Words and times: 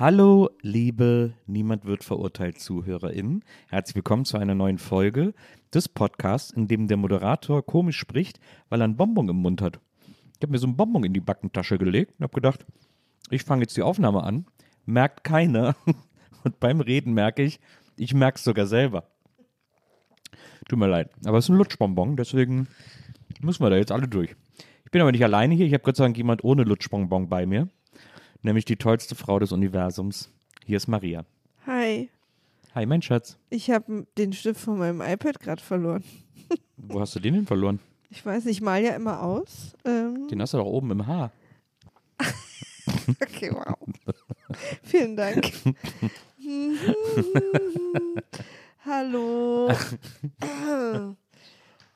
Hallo, 0.00 0.50
liebe 0.62 1.32
Niemand 1.48 1.84
wird 1.84 2.04
verurteilt 2.04 2.60
ZuhörerInnen. 2.60 3.42
Herzlich 3.66 3.96
willkommen 3.96 4.24
zu 4.24 4.38
einer 4.38 4.54
neuen 4.54 4.78
Folge 4.78 5.34
des 5.74 5.88
Podcasts, 5.88 6.52
in 6.52 6.68
dem 6.68 6.86
der 6.86 6.96
Moderator 6.96 7.66
komisch 7.66 7.98
spricht, 7.98 8.38
weil 8.68 8.80
er 8.80 8.84
einen 8.84 8.96
Bonbon 8.96 9.28
im 9.28 9.38
Mund 9.38 9.60
hat. 9.60 9.80
Ich 10.36 10.42
habe 10.42 10.52
mir 10.52 10.58
so 10.58 10.68
einen 10.68 10.76
Bonbon 10.76 11.02
in 11.02 11.14
die 11.14 11.20
Backentasche 11.20 11.78
gelegt 11.78 12.12
und 12.16 12.22
habe 12.22 12.32
gedacht, 12.32 12.64
ich 13.30 13.42
fange 13.42 13.62
jetzt 13.62 13.76
die 13.76 13.82
Aufnahme 13.82 14.22
an. 14.22 14.46
Merkt 14.86 15.24
keiner. 15.24 15.74
Und 16.44 16.60
beim 16.60 16.80
Reden 16.80 17.12
merke 17.12 17.42
ich, 17.42 17.58
ich 17.96 18.14
merke 18.14 18.36
es 18.36 18.44
sogar 18.44 18.68
selber. 18.68 19.10
Tut 20.68 20.78
mir 20.78 20.86
leid. 20.86 21.10
Aber 21.24 21.38
es 21.38 21.46
ist 21.46 21.48
ein 21.48 21.56
Lutschbonbon, 21.56 22.16
deswegen 22.16 22.68
müssen 23.40 23.64
wir 23.64 23.70
da 23.70 23.76
jetzt 23.76 23.90
alle 23.90 24.06
durch. 24.06 24.36
Ich 24.84 24.92
bin 24.92 25.02
aber 25.02 25.10
nicht 25.10 25.24
alleine 25.24 25.56
hier. 25.56 25.66
Ich 25.66 25.72
habe 25.72 25.82
Gott 25.82 25.96
sei 25.96 26.04
Dank 26.04 26.16
jemand 26.16 26.44
ohne 26.44 26.62
Lutschbonbon 26.62 27.28
bei 27.28 27.46
mir. 27.46 27.68
Nämlich 28.42 28.64
die 28.64 28.76
tollste 28.76 29.14
Frau 29.14 29.38
des 29.38 29.52
Universums. 29.52 30.30
Hier 30.64 30.76
ist 30.76 30.88
Maria. 30.88 31.24
Hi, 31.66 32.10
Hi, 32.74 32.86
mein 32.86 33.02
Schatz. 33.02 33.38
ich 33.50 33.70
habe 33.70 34.06
den 34.16 34.32
Stift 34.32 34.60
von 34.60 34.78
meinem 34.78 35.00
iPad 35.00 35.40
gerade 35.40 35.62
verloren. 35.62 36.04
Wo 36.76 37.00
hast 37.00 37.14
du 37.16 37.20
den 37.20 37.34
denn 37.34 37.46
verloren? 37.46 37.80
Ich 38.10 38.24
weiß, 38.24 38.46
ich 38.46 38.60
mal 38.60 38.82
ja 38.82 38.94
immer 38.94 39.22
aus. 39.22 39.74
Ähm, 39.84 40.28
Den 40.28 40.40
hast 40.40 40.54
du 40.54 40.58
doch 40.58 40.66
oben 40.66 40.90
im 40.92 41.06
Haar. 41.06 41.32
okay, 43.20 43.50
wow. 43.52 43.76
Vielen 44.82 45.16
Dank. 45.16 45.50
Hallo. 48.84 49.70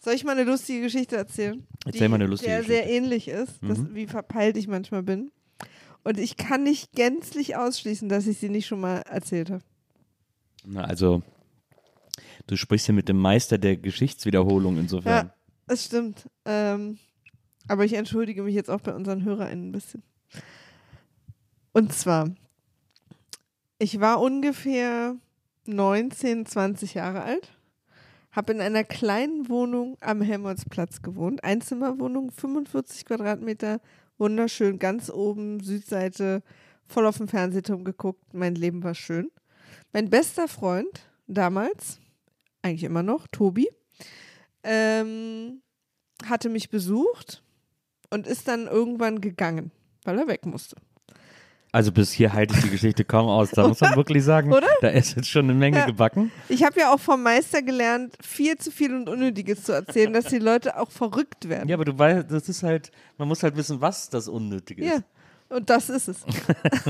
Soll 0.00 0.14
ich 0.14 0.24
mal 0.24 0.32
eine 0.32 0.44
lustige 0.44 0.82
Geschichte 0.82 1.16
erzählen? 1.16 1.64
Erzähl 1.86 2.08
mal 2.08 2.16
eine 2.16 2.26
lustige 2.26 2.50
Der 2.50 2.60
Geschichte. 2.62 2.82
sehr 2.84 2.90
ähnlich 2.92 3.28
ist, 3.28 3.62
Mhm. 3.62 3.94
wie 3.94 4.06
verpeilt 4.06 4.56
ich 4.56 4.68
manchmal 4.68 5.02
bin. 5.02 5.30
Und 6.04 6.18
ich 6.18 6.36
kann 6.36 6.64
nicht 6.64 6.92
gänzlich 6.92 7.56
ausschließen, 7.56 8.08
dass 8.08 8.26
ich 8.26 8.38
sie 8.38 8.48
nicht 8.48 8.66
schon 8.66 8.80
mal 8.80 8.98
erzählt 9.02 9.50
habe. 9.50 9.62
Na, 10.64 10.84
also, 10.84 11.22
du 12.46 12.56
sprichst 12.56 12.86
hier 12.86 12.94
mit 12.94 13.08
dem 13.08 13.18
Meister 13.18 13.58
der 13.58 13.76
Geschichtswiederholung 13.76 14.78
insofern. 14.78 15.26
Ja, 15.26 15.34
das 15.66 15.84
stimmt. 15.84 16.28
Ähm, 16.44 16.98
aber 17.68 17.84
ich 17.84 17.94
entschuldige 17.94 18.42
mich 18.42 18.54
jetzt 18.54 18.70
auch 18.70 18.80
bei 18.80 18.94
unseren 18.94 19.24
HörerInnen 19.24 19.68
ein 19.68 19.72
bisschen. 19.72 20.02
Und 21.72 21.92
zwar, 21.92 22.30
ich 23.78 24.00
war 24.00 24.20
ungefähr 24.20 25.16
19, 25.66 26.46
20 26.46 26.94
Jahre 26.94 27.22
alt, 27.22 27.48
habe 28.32 28.52
in 28.52 28.60
einer 28.60 28.84
kleinen 28.84 29.48
Wohnung 29.48 29.96
am 30.00 30.22
Helmholtzplatz 30.22 31.02
gewohnt. 31.02 31.44
Einzimmerwohnung, 31.44 32.30
45 32.30 33.04
Quadratmeter, 33.04 33.80
wunderschön, 34.22 34.78
ganz 34.78 35.10
oben, 35.10 35.58
Südseite, 35.60 36.44
voll 36.86 37.06
auf 37.06 37.16
dem 37.18 37.26
Fernsehturm 37.26 37.82
geguckt. 37.82 38.32
Mein 38.32 38.54
Leben 38.54 38.84
war 38.84 38.94
schön. 38.94 39.32
Mein 39.92 40.10
bester 40.10 40.46
Freund 40.46 41.08
damals, 41.26 41.98
eigentlich 42.62 42.84
immer 42.84 43.02
noch, 43.02 43.26
Tobi, 43.26 43.68
ähm, 44.62 45.60
hatte 46.24 46.48
mich 46.48 46.70
besucht 46.70 47.42
und 48.10 48.28
ist 48.28 48.46
dann 48.46 48.68
irgendwann 48.68 49.20
gegangen, 49.20 49.72
weil 50.04 50.20
er 50.20 50.28
weg 50.28 50.46
musste. 50.46 50.76
Also 51.74 51.90
bis 51.90 52.12
hier 52.12 52.34
halte 52.34 52.54
ich 52.54 52.60
die 52.60 52.68
Geschichte 52.68 53.02
kaum 53.02 53.28
aus. 53.28 53.50
Da 53.50 53.66
muss 53.66 53.80
man 53.80 53.96
wirklich 53.96 54.22
sagen, 54.22 54.52
Oder? 54.52 54.66
da 54.82 54.88
ist 54.88 55.16
jetzt 55.16 55.28
schon 55.30 55.46
eine 55.46 55.54
Menge 55.54 55.78
Ja. 55.78 55.86
gebacken. 55.86 56.30
Ich 56.50 56.62
habe 56.64 56.78
ja 56.78 56.92
auch 56.92 57.00
vom 57.00 57.22
Meister 57.22 57.62
gelernt, 57.62 58.14
viel 58.20 58.58
zu 58.58 58.70
viel 58.70 58.94
und 58.94 59.08
Unnötiges 59.08 59.64
zu 59.64 59.72
erzählen, 59.72 60.12
dass 60.12 60.26
die 60.26 60.38
Leute 60.38 60.78
auch 60.78 60.90
verrückt 60.90 61.48
werden. 61.48 61.70
Ja, 61.70 61.76
aber 61.76 61.86
du 61.86 61.98
weißt, 61.98 62.30
das 62.30 62.50
ist 62.50 62.62
halt, 62.62 62.90
man 63.16 63.26
muss 63.26 63.42
halt 63.42 63.56
wissen, 63.56 63.80
was 63.80 64.10
das 64.10 64.28
Unnötige 64.28 64.84
ist. 64.84 64.90
Ja, 65.50 65.56
und 65.56 65.70
das 65.70 65.88
ist 65.88 66.08
es. 66.08 66.18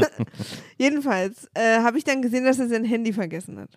Jedenfalls 0.78 1.48
äh, 1.54 1.78
habe 1.78 1.98
ich 1.98 2.02
dann 2.04 2.20
gesehen, 2.20 2.44
dass 2.44 2.58
er 2.58 2.68
sein 2.68 2.84
Handy 2.84 3.12
vergessen 3.12 3.60
hat. 3.60 3.70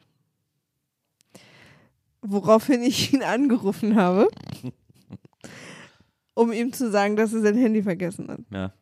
Woraufhin 2.22 2.82
ich 2.82 3.14
ihn 3.14 3.22
angerufen 3.22 3.96
habe, 3.96 4.28
um 6.34 6.52
ihm 6.52 6.74
zu 6.74 6.90
sagen, 6.90 7.16
dass 7.16 7.32
er 7.34 7.42
sein 7.42 7.56
Handy 7.58 7.84
vergessen 7.84 8.28
hat. 8.32 8.40
Ja, 8.52 8.74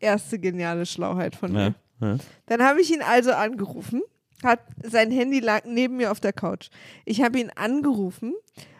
Erste 0.00 0.38
geniale 0.38 0.86
Schlauheit 0.86 1.34
von 1.36 1.52
mir. 1.52 1.74
ja, 2.00 2.08
ja. 2.08 2.16
Dann 2.46 2.62
habe 2.62 2.80
ich 2.80 2.92
ihn 2.92 3.02
also 3.02 3.32
angerufen, 3.32 4.02
hat 4.44 4.60
sein 4.84 5.10
Handy 5.10 5.40
lag 5.40 5.64
neben 5.64 5.96
mir 5.96 6.12
auf 6.12 6.20
der 6.20 6.32
Couch. 6.32 6.68
Ich 7.04 7.22
habe 7.22 7.38
ihn 7.40 7.50
angerufen 7.56 8.34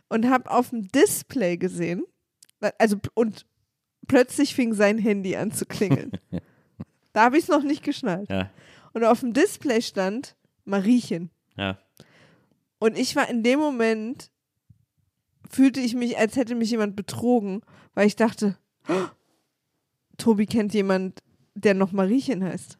und 0.09 0.29
habe 0.31 0.51
auf 0.51 0.71
dem 0.71 0.87
Display 0.89 1.57
gesehen, 1.57 2.05
also 2.79 2.97
und 3.15 3.45
plötzlich 4.07 4.55
fing 4.55 4.73
sein 4.75 4.99
Handy 4.99 5.37
an 5.37 5.51
zu 5.53 5.67
klingeln. 5.67 6.13
da 7.13 7.25
habe 7.25 7.37
ich 7.37 7.45
es 7.45 7.49
noch 7.49 7.63
nicht 7.63 7.83
geschnallt. 7.83 8.31
ja, 8.31 8.51
Und 8.93 9.05
auf 9.05 9.21
dem 9.21 9.33
Display 9.33 9.83
stand 9.83 10.37
Mariechen. 10.65 11.31
ja. 11.57 11.79
Und 12.81 12.97
ich 12.97 13.17
war 13.17 13.29
in 13.29 13.43
dem 13.43 13.59
Moment, 13.59 14.31
fühlte 15.51 15.81
ich 15.81 15.97
mich, 15.97 16.17
als 16.17 16.37
hätte 16.37 16.55
mich 16.55 16.71
jemand 16.71 16.95
betrogen, 16.95 17.63
weil 17.95 18.07
ich 18.07 18.15
dachte, 18.15 18.57
"Oh, 18.89 19.07
Tobi 20.19 20.47
kennt 20.47 20.75
jemand, 20.75 21.21
der 21.55 21.75
noch 21.75 21.93
Mariechen 21.93 22.45
heißt. 22.45 22.79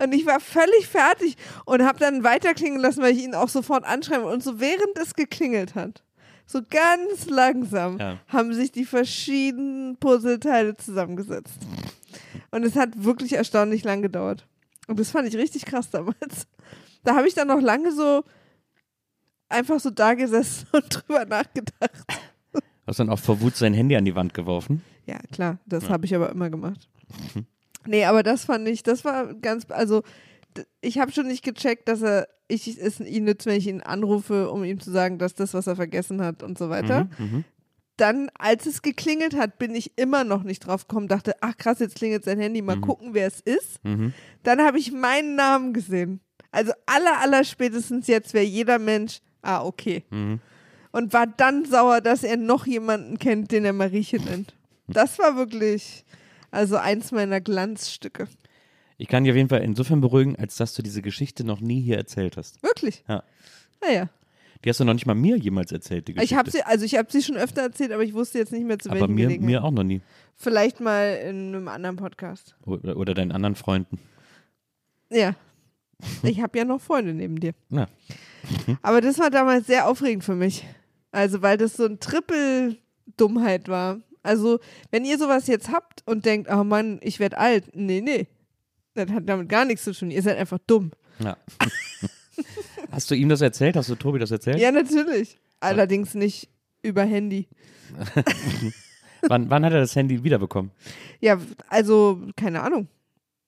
Und 0.00 0.12
ich 0.14 0.26
war 0.26 0.38
völlig 0.38 0.86
fertig 0.86 1.36
und 1.64 1.82
habe 1.82 1.98
dann 1.98 2.22
weiterklingen 2.22 2.78
lassen, 2.80 3.02
weil 3.02 3.16
ich 3.16 3.24
ihn 3.24 3.34
auch 3.34 3.48
sofort 3.48 3.84
anschreiben 3.84 4.24
und 4.26 4.44
so 4.44 4.60
während 4.60 4.96
es 4.96 5.14
geklingelt 5.14 5.74
hat, 5.74 6.04
so 6.46 6.60
ganz 6.70 7.26
langsam, 7.28 7.98
Ja. 7.98 8.18
haben 8.28 8.54
sich 8.54 8.70
die 8.70 8.84
verschiedenen 8.84 9.96
Puzzleteile 9.96 10.76
zusammengesetzt. 10.76 11.58
Und 12.52 12.62
es 12.64 12.76
hat 12.76 13.02
wirklich 13.04 13.32
erstaunlich 13.34 13.82
lang 13.84 14.00
gedauert. 14.00 14.46
Und 14.86 15.00
das 15.00 15.10
fand 15.10 15.26
ich 15.28 15.36
richtig 15.36 15.66
krass 15.66 15.90
damals. 15.90 16.46
Da 17.04 17.16
habe 17.16 17.26
ich 17.28 17.34
dann 17.34 17.48
noch 17.48 17.60
lange 17.60 17.92
so 17.92 18.22
einfach 19.48 19.80
so 19.80 19.90
da 19.90 20.14
gesessen 20.14 20.66
und 20.72 20.84
drüber 20.88 21.24
nachgedacht. 21.24 21.90
Hast 22.86 23.00
dann 23.00 23.10
auch 23.10 23.18
vor 23.18 23.40
Wut 23.40 23.56
sein 23.56 23.74
Handy 23.74 23.96
an 23.96 24.04
die 24.04 24.14
Wand 24.14 24.32
geworfen? 24.32 24.82
Ja, 25.08 25.18
klar, 25.32 25.58
das 25.64 25.88
habe 25.88 26.04
ich 26.04 26.14
aber 26.14 26.30
immer 26.30 26.50
gemacht. 26.50 26.86
Nee, 27.86 28.04
aber 28.04 28.22
das 28.22 28.44
fand 28.44 28.68
ich, 28.68 28.82
das 28.82 29.04
war 29.06 29.32
ganz, 29.34 29.64
also 29.70 30.02
ich 30.82 30.98
habe 30.98 31.12
schon 31.12 31.26
nicht 31.26 31.42
gecheckt, 31.42 31.88
dass 31.88 32.02
er, 32.02 32.28
ich 32.46 32.68
es 32.78 33.00
ihn 33.00 33.24
nützt, 33.24 33.46
wenn 33.46 33.56
ich 33.56 33.66
ihn 33.66 33.80
anrufe, 33.80 34.50
um 34.50 34.64
ihm 34.64 34.80
zu 34.80 34.90
sagen, 34.90 35.18
dass 35.18 35.34
das, 35.34 35.54
was 35.54 35.66
er 35.66 35.76
vergessen 35.76 36.20
hat 36.20 36.42
und 36.42 36.58
so 36.58 36.68
weiter. 36.68 37.08
Mhm, 37.18 37.24
mhm. 37.24 37.44
dann, 37.96 38.30
als 38.38 38.66
es 38.66 38.82
geklingelt 38.82 39.34
hat, 39.34 39.58
bin 39.58 39.74
ich 39.74 39.96
immer 39.96 40.24
noch 40.24 40.42
nicht 40.42 40.60
drauf 40.60 40.86
gekommen, 40.86 41.08
dachte, 41.08 41.36
ach 41.40 41.56
krass, 41.56 41.78
jetzt 41.78 41.96
klingelt 41.96 42.24
sein 42.24 42.38
Handy, 42.38 42.60
mal 42.60 42.78
gucken, 42.78 43.14
wer 43.14 43.26
es 43.26 43.40
ist. 43.40 43.82
Mhm. 43.84 44.12
Dann 44.42 44.60
habe 44.60 44.78
ich 44.78 44.92
meinen 44.92 45.34
Namen 45.34 45.72
gesehen. 45.72 46.20
Also 46.50 46.72
aller, 46.84 47.18
aller 47.20 47.44
spätestens 47.44 48.06
jetzt 48.06 48.34
wäre 48.34 48.44
jeder 48.44 48.78
Mensch, 48.78 49.20
ah, 49.40 49.64
okay. 49.64 50.04
Mhm. 50.10 50.40
Und 50.92 51.14
war 51.14 51.26
dann 51.26 51.64
sauer, 51.64 52.02
dass 52.02 52.22
er 52.24 52.36
noch 52.36 52.66
jemanden 52.66 53.18
kennt, 53.18 53.52
den 53.52 53.64
er 53.64 53.72
Mariechen 53.72 54.24
nennt. 54.24 54.54
Das 54.88 55.18
war 55.18 55.36
wirklich, 55.36 56.04
also 56.50 56.76
eins 56.76 57.12
meiner 57.12 57.40
Glanzstücke. 57.40 58.28
Ich 58.96 59.08
kann 59.08 59.24
dich 59.24 59.30
auf 59.30 59.36
jeden 59.36 59.48
Fall 59.48 59.62
insofern 59.62 60.00
beruhigen, 60.00 60.36
als 60.36 60.56
dass 60.56 60.74
du 60.74 60.82
diese 60.82 61.02
Geschichte 61.02 61.44
noch 61.44 61.60
nie 61.60 61.80
hier 61.80 61.96
erzählt 61.96 62.36
hast. 62.36 62.62
Wirklich. 62.62 63.04
Ja. 63.08 63.22
Naja. 63.80 64.08
Die 64.64 64.70
hast 64.70 64.80
du 64.80 64.84
noch 64.84 64.94
nicht 64.94 65.06
mal 65.06 65.14
mir 65.14 65.36
jemals 65.36 65.70
erzählt, 65.70 66.08
die 66.08 66.14
Geschichte. 66.14 66.34
Ich 66.34 66.38
habe 66.38 66.50
sie, 66.50 66.62
also 66.64 66.84
ich 66.84 66.96
habe 66.96 67.10
sie 67.12 67.22
schon 67.22 67.36
öfter 67.36 67.62
erzählt, 67.62 67.92
aber 67.92 68.02
ich 68.02 68.12
wusste 68.12 68.38
jetzt 68.38 68.50
nicht 68.50 68.66
mehr 68.66 68.78
zu 68.78 68.90
Aber 68.90 69.00
welchem 69.00 69.14
mir, 69.14 69.40
mir 69.40 69.62
auch 69.62 69.70
noch 69.70 69.84
nie. 69.84 70.00
Vielleicht 70.34 70.80
mal 70.80 71.16
in 71.24 71.54
einem 71.54 71.68
anderen 71.68 71.96
Podcast. 71.96 72.56
Oder, 72.66 72.96
oder 72.96 73.14
deinen 73.14 73.30
anderen 73.30 73.54
Freunden. 73.54 74.00
Ja. 75.10 75.36
Ich 76.22 76.40
habe 76.40 76.58
ja 76.58 76.64
noch 76.64 76.80
Freunde 76.80 77.14
neben 77.14 77.38
dir. 77.38 77.54
Ja. 77.70 77.86
Aber 78.82 79.00
das 79.00 79.18
war 79.18 79.30
damals 79.30 79.66
sehr 79.66 79.88
aufregend 79.88 80.24
für 80.24 80.34
mich. 80.34 80.64
Also, 81.10 81.42
weil 81.42 81.56
das 81.56 81.76
so 81.76 81.86
ein 81.86 81.98
Triple-Dummheit 81.98 83.68
war. 83.68 84.00
Also, 84.22 84.58
wenn 84.90 85.04
ihr 85.04 85.18
sowas 85.18 85.46
jetzt 85.46 85.70
habt 85.70 86.02
und 86.06 86.24
denkt, 86.24 86.50
oh 86.50 86.64
Mann, 86.64 86.98
ich 87.02 87.20
werde 87.20 87.38
alt. 87.38 87.74
Nee, 87.74 88.00
nee. 88.00 88.26
Das 88.94 89.10
hat 89.10 89.28
damit 89.28 89.48
gar 89.48 89.64
nichts 89.64 89.84
zu 89.84 89.92
tun. 89.92 90.10
Ihr 90.10 90.22
seid 90.22 90.38
einfach 90.38 90.58
dumm. 90.66 90.90
ja. 91.20 91.36
hast 92.90 93.10
du 93.10 93.14
ihm 93.14 93.28
das 93.28 93.40
erzählt? 93.40 93.76
Hast 93.76 93.88
du 93.88 93.94
Tobi 93.94 94.18
das 94.18 94.30
erzählt? 94.30 94.58
Ja, 94.58 94.72
natürlich. 94.72 95.38
Allerdings 95.60 96.14
nicht 96.14 96.48
über 96.82 97.04
Handy. 97.04 97.48
Wann, 99.22 99.50
wann 99.50 99.64
hat 99.64 99.72
er 99.72 99.80
das 99.80 99.96
Handy 99.96 100.22
wiederbekommen? 100.22 100.70
Ja, 101.20 101.40
also, 101.68 102.22
keine 102.36 102.62
Ahnung. 102.62 102.86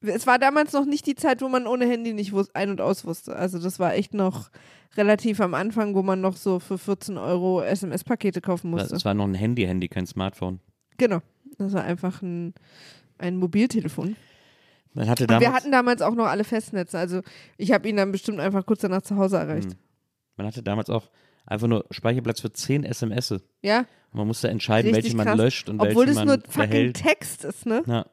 Es 0.02 0.26
war 0.26 0.38
damals 0.38 0.72
noch 0.72 0.86
nicht 0.86 1.06
die 1.06 1.14
Zeit, 1.14 1.42
wo 1.42 1.48
man 1.48 1.66
ohne 1.66 1.86
Handy 1.86 2.12
nicht 2.14 2.32
wus- 2.32 2.48
ein- 2.54 2.70
und 2.70 2.80
aus 2.80 3.04
wusste. 3.04 3.36
Also 3.36 3.58
das 3.58 3.78
war 3.78 3.94
echt 3.94 4.14
noch 4.14 4.50
relativ 4.96 5.40
am 5.40 5.54
Anfang, 5.54 5.94
wo 5.94 6.02
man 6.02 6.20
noch 6.20 6.36
so 6.36 6.58
für 6.58 6.78
14 6.78 7.18
Euro 7.18 7.62
SMS-Pakete 7.62 8.40
kaufen 8.40 8.70
musste. 8.70 8.88
Das 8.88 9.04
war 9.04 9.12
noch 9.14 9.26
ein 9.26 9.34
Handy-Handy, 9.34 9.88
kein 9.88 10.06
Smartphone. 10.06 10.60
Genau. 10.96 11.20
Das 11.58 11.74
war 11.74 11.84
einfach 11.84 12.22
ein, 12.22 12.54
ein 13.18 13.36
Mobiltelefon. 13.36 14.16
Man 14.94 15.08
hatte 15.08 15.24
Und 15.24 15.30
damals, 15.30 15.46
wir 15.48 15.54
hatten 15.54 15.70
damals 15.70 16.02
auch 16.02 16.14
noch 16.14 16.26
alle 16.26 16.44
Festnetze. 16.44 16.98
Also 16.98 17.20
ich 17.58 17.70
habe 17.72 17.88
ihn 17.88 17.96
dann 17.96 18.10
bestimmt 18.10 18.40
einfach 18.40 18.64
kurz 18.66 18.80
danach 18.80 19.02
zu 19.02 19.16
Hause 19.16 19.36
erreicht. 19.36 19.70
Hm. 19.72 19.78
man 20.36 20.46
hatte 20.46 20.62
damals 20.62 20.88
auch 20.90 21.10
einfach 21.46 21.68
nur 21.68 21.84
Speicherplatz 21.90 22.40
für 22.40 22.52
10 22.52 22.84
SMS. 22.84 23.30
Und 23.32 23.42
Ja, 23.62 23.84
man 24.12 24.26
musste 24.26 24.48
entscheiden, 24.48 24.94
richtig 24.94 25.12
welche 25.12 25.16
man 25.18 25.26
krass. 25.26 25.36
löscht 25.38 25.68
und 25.68 25.78
Obwohl 25.80 26.06
welche 26.06 26.06
das 26.06 26.16
man 26.16 26.26
nur 26.26 26.36
fucking 26.48 26.70
behält. 26.70 26.96
Text 26.96 27.44
ist, 27.44 27.66
ne? 27.66 27.82
Ja. 27.86 28.06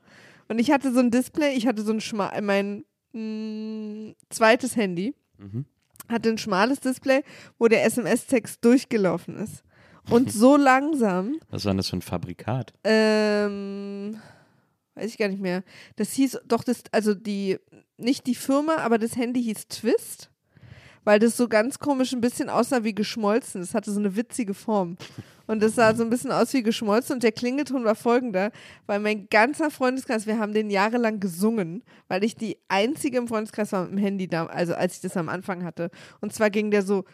Und 0.48 0.60
ich 0.60 0.72
hatte 0.72 0.94
so 0.94 1.00
ein 1.00 1.12
Display, 1.12 1.54
ich 1.56 1.68
hatte 1.68 1.82
so 1.84 1.92
ein 1.92 2.02
schmal, 2.02 2.42
mein 2.42 2.86
mh, 3.14 4.14
zweites 4.30 4.76
Handy 4.76 5.14
Mhm. 5.40 5.66
hatte 6.10 6.30
ein 6.30 6.38
schmales 6.40 6.80
Display, 6.80 7.24
wo 7.60 7.68
der 7.68 7.84
SMS-Text 7.86 8.64
durchgelaufen 8.66 9.36
ist. 9.38 9.64
Und 10.10 10.32
so 10.32 10.56
langsam, 10.58 11.36
Was 11.50 11.66
war 11.66 11.72
denn 11.74 11.78
das 11.78 11.90
für 11.90 11.98
ein 11.98 12.02
Fabrikat? 12.02 12.74
ähm, 12.84 14.20
weiß 14.96 15.06
ich 15.12 15.18
gar 15.18 15.28
nicht 15.28 15.42
mehr. 15.42 15.64
Das 15.96 16.12
hieß 16.14 16.40
doch 16.48 16.64
das, 16.64 16.82
also 16.92 17.14
die, 17.14 17.58
nicht 17.98 18.26
die 18.26 18.36
Firma, 18.36 18.78
aber 18.78 18.98
das 18.98 19.16
Handy 19.16 19.44
hieß 19.44 19.68
Twist, 19.68 20.32
weil 21.07 21.19
das 21.19 21.38
so 21.38 21.48
ganz 21.48 21.80
komisch 21.80 22.12
ein 22.12 22.19
bisschen 22.19 22.50
aussah 22.50 22.83
wie 22.83 22.94
geschmolzen. 22.94 23.62
Das 23.62 23.74
hatte 23.74 23.92
so 23.92 24.00
eine 24.01 24.18
witzige 24.18 24.54
Form. 24.54 24.98
Und 25.45 25.63
das 25.63 25.75
sah 25.75 25.95
so 25.95 26.04
ein 26.04 26.09
bisschen 26.09 26.33
aus 26.33 26.54
wie 26.54 26.63
geschmolzen 26.63 27.13
und 27.13 27.24
der 27.24 27.31
Klingelton 27.31 27.86
war 27.86 27.95
folgender, 27.95 28.51
weil 28.88 29.00
mein 29.00 29.30
ganzer 29.30 29.71
Freundeskreis, 29.71 30.27
wir 30.27 30.38
haben 30.38 30.54
den 30.54 30.69
jahrelang 30.69 31.21
gesungen, 31.21 31.86
weil 32.09 32.25
ich 32.25 32.36
die 32.36 32.57
einzige 32.68 33.19
im 33.19 33.30
Freundeskreis 33.30 33.71
war 33.71 33.83
mit 33.83 33.94
dem 33.94 33.98
Handy 34.00 34.27
da, 34.27 34.48
also 34.48 34.74
als 34.74 34.95
ich 34.95 35.01
das 35.01 35.15
am 35.15 35.30
Anfang 35.30 35.63
hatte. 35.63 35.92
Und 36.19 36.33
zwar 36.33 36.50
ging 36.50 36.71
der 36.71 36.81
so. 36.81 37.06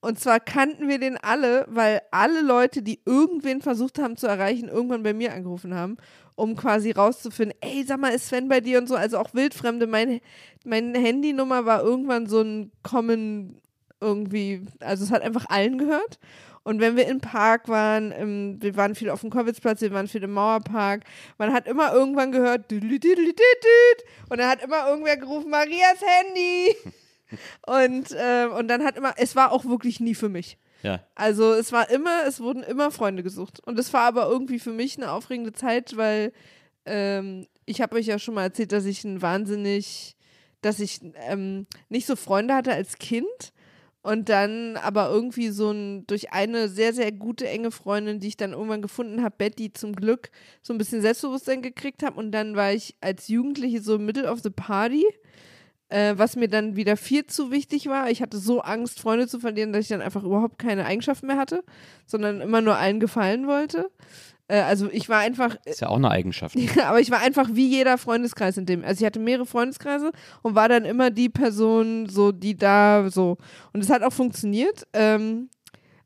Und 0.00 0.18
zwar 0.18 0.40
kannten 0.40 0.88
wir 0.88 0.98
den 0.98 1.16
alle, 1.18 1.66
weil 1.68 2.00
alle 2.10 2.40
Leute, 2.40 2.82
die 2.82 3.00
irgendwen 3.04 3.60
versucht 3.60 3.98
haben 3.98 4.16
zu 4.16 4.26
erreichen, 4.26 4.68
irgendwann 4.68 5.02
bei 5.02 5.12
mir 5.12 5.34
angerufen 5.34 5.74
haben, 5.74 5.98
um 6.36 6.56
quasi 6.56 6.90
rauszufinden, 6.90 7.56
ey, 7.60 7.84
sag 7.84 8.00
mal, 8.00 8.08
ist 8.08 8.28
Sven 8.28 8.48
bei 8.48 8.60
dir 8.60 8.78
und 8.78 8.86
so, 8.86 8.96
also 8.96 9.18
auch 9.18 9.34
Wildfremde. 9.34 9.86
Mein, 9.86 10.20
meine 10.64 10.98
Handynummer 10.98 11.66
war 11.66 11.82
irgendwann 11.82 12.26
so 12.26 12.40
ein 12.40 12.72
Common 12.82 13.60
irgendwie, 14.00 14.62
also 14.80 15.04
es 15.04 15.10
hat 15.10 15.20
einfach 15.22 15.44
allen 15.50 15.76
gehört. 15.76 16.18
Und 16.62 16.80
wenn 16.80 16.96
wir 16.96 17.06
im 17.06 17.20
Park 17.20 17.68
waren, 17.68 18.12
im, 18.12 18.62
wir 18.62 18.76
waren 18.76 18.94
viel 18.94 19.10
auf 19.10 19.20
dem 19.20 19.30
Kowitzplatz, 19.30 19.80
wir 19.82 19.92
waren 19.92 20.08
viel 20.08 20.22
im 20.22 20.32
Mauerpark, 20.32 21.04
man 21.36 21.52
hat 21.52 21.66
immer 21.66 21.92
irgendwann 21.92 22.32
gehört, 22.32 22.70
und 22.70 24.38
dann 24.38 24.48
hat 24.48 24.62
immer 24.62 24.88
irgendwer 24.88 25.16
gerufen, 25.16 25.50
Marias 25.50 26.00
Handy. 26.00 26.76
Und, 27.66 28.12
äh, 28.12 28.46
und 28.46 28.68
dann 28.68 28.84
hat 28.84 28.96
immer, 28.96 29.14
es 29.16 29.36
war 29.36 29.52
auch 29.52 29.64
wirklich 29.64 30.00
nie 30.00 30.14
für 30.14 30.28
mich. 30.28 30.58
Ja. 30.82 31.00
Also 31.14 31.52
es 31.52 31.72
war 31.72 31.90
immer, 31.90 32.24
es 32.26 32.40
wurden 32.40 32.62
immer 32.62 32.90
Freunde 32.90 33.22
gesucht. 33.22 33.60
Und 33.64 33.78
es 33.78 33.92
war 33.92 34.02
aber 34.02 34.28
irgendwie 34.28 34.58
für 34.58 34.72
mich 34.72 34.96
eine 34.96 35.12
aufregende 35.12 35.52
Zeit, 35.52 35.96
weil 35.96 36.32
ähm, 36.86 37.46
ich 37.66 37.80
habe 37.80 37.96
euch 37.96 38.06
ja 38.06 38.18
schon 38.18 38.34
mal 38.34 38.44
erzählt, 38.44 38.72
dass 38.72 38.84
ich 38.84 39.04
ein 39.04 39.22
wahnsinnig, 39.22 40.16
dass 40.62 40.80
ich 40.80 41.00
ähm, 41.28 41.66
nicht 41.88 42.06
so 42.06 42.16
Freunde 42.16 42.54
hatte 42.54 42.72
als 42.72 42.98
Kind. 42.98 43.52
Und 44.02 44.30
dann 44.30 44.78
aber 44.78 45.10
irgendwie 45.10 45.50
so 45.50 45.72
ein, 45.72 46.06
durch 46.06 46.32
eine 46.32 46.70
sehr, 46.70 46.94
sehr 46.94 47.12
gute, 47.12 47.46
enge 47.46 47.70
Freundin, 47.70 48.18
die 48.18 48.28
ich 48.28 48.38
dann 48.38 48.52
irgendwann 48.52 48.80
gefunden 48.80 49.22
habe, 49.22 49.34
Betty, 49.36 49.74
zum 49.74 49.94
Glück 49.94 50.30
so 50.62 50.72
ein 50.72 50.78
bisschen 50.78 51.02
Selbstbewusstsein 51.02 51.60
gekriegt 51.60 52.02
habe. 52.02 52.18
Und 52.18 52.32
dann 52.32 52.56
war 52.56 52.72
ich 52.72 52.96
als 53.02 53.28
Jugendliche 53.28 53.82
so 53.82 53.98
middle 53.98 54.30
of 54.30 54.40
the 54.40 54.48
party 54.48 55.04
äh, 55.90 56.14
was 56.16 56.36
mir 56.36 56.48
dann 56.48 56.76
wieder 56.76 56.96
viel 56.96 57.26
zu 57.26 57.50
wichtig 57.50 57.86
war. 57.86 58.10
Ich 58.10 58.22
hatte 58.22 58.38
so 58.38 58.60
Angst, 58.60 59.00
Freunde 59.00 59.28
zu 59.28 59.40
verlieren, 59.40 59.72
dass 59.72 59.82
ich 59.82 59.88
dann 59.88 60.00
einfach 60.00 60.22
überhaupt 60.22 60.58
keine 60.58 60.86
Eigenschaften 60.86 61.26
mehr 61.26 61.36
hatte, 61.36 61.62
sondern 62.06 62.40
immer 62.40 62.60
nur 62.60 62.76
allen 62.76 63.00
gefallen 63.00 63.46
wollte. 63.46 63.90
Äh, 64.50 64.60
also 64.60 64.88
ich 64.90 65.08
war 65.08 65.18
einfach, 65.18 65.56
Ist 65.64 65.80
ja 65.80 65.88
auch 65.88 65.96
eine 65.96 66.10
Eigenschaft. 66.10 66.56
ja, 66.76 66.88
aber 66.88 67.00
ich 67.00 67.10
war 67.10 67.20
einfach 67.20 67.50
wie 67.52 67.68
jeder 67.68 67.98
Freundeskreis 67.98 68.56
in 68.56 68.66
dem. 68.66 68.84
Also 68.84 69.02
ich 69.02 69.06
hatte 69.06 69.20
mehrere 69.20 69.46
Freundeskreise 69.46 70.12
und 70.42 70.54
war 70.54 70.68
dann 70.68 70.84
immer 70.84 71.10
die 71.10 71.28
Person, 71.28 72.08
so 72.08 72.32
die 72.32 72.56
da 72.56 73.10
so. 73.10 73.36
Und 73.72 73.82
es 73.82 73.90
hat 73.90 74.02
auch 74.02 74.12
funktioniert. 74.12 74.86
Ähm, 74.92 75.50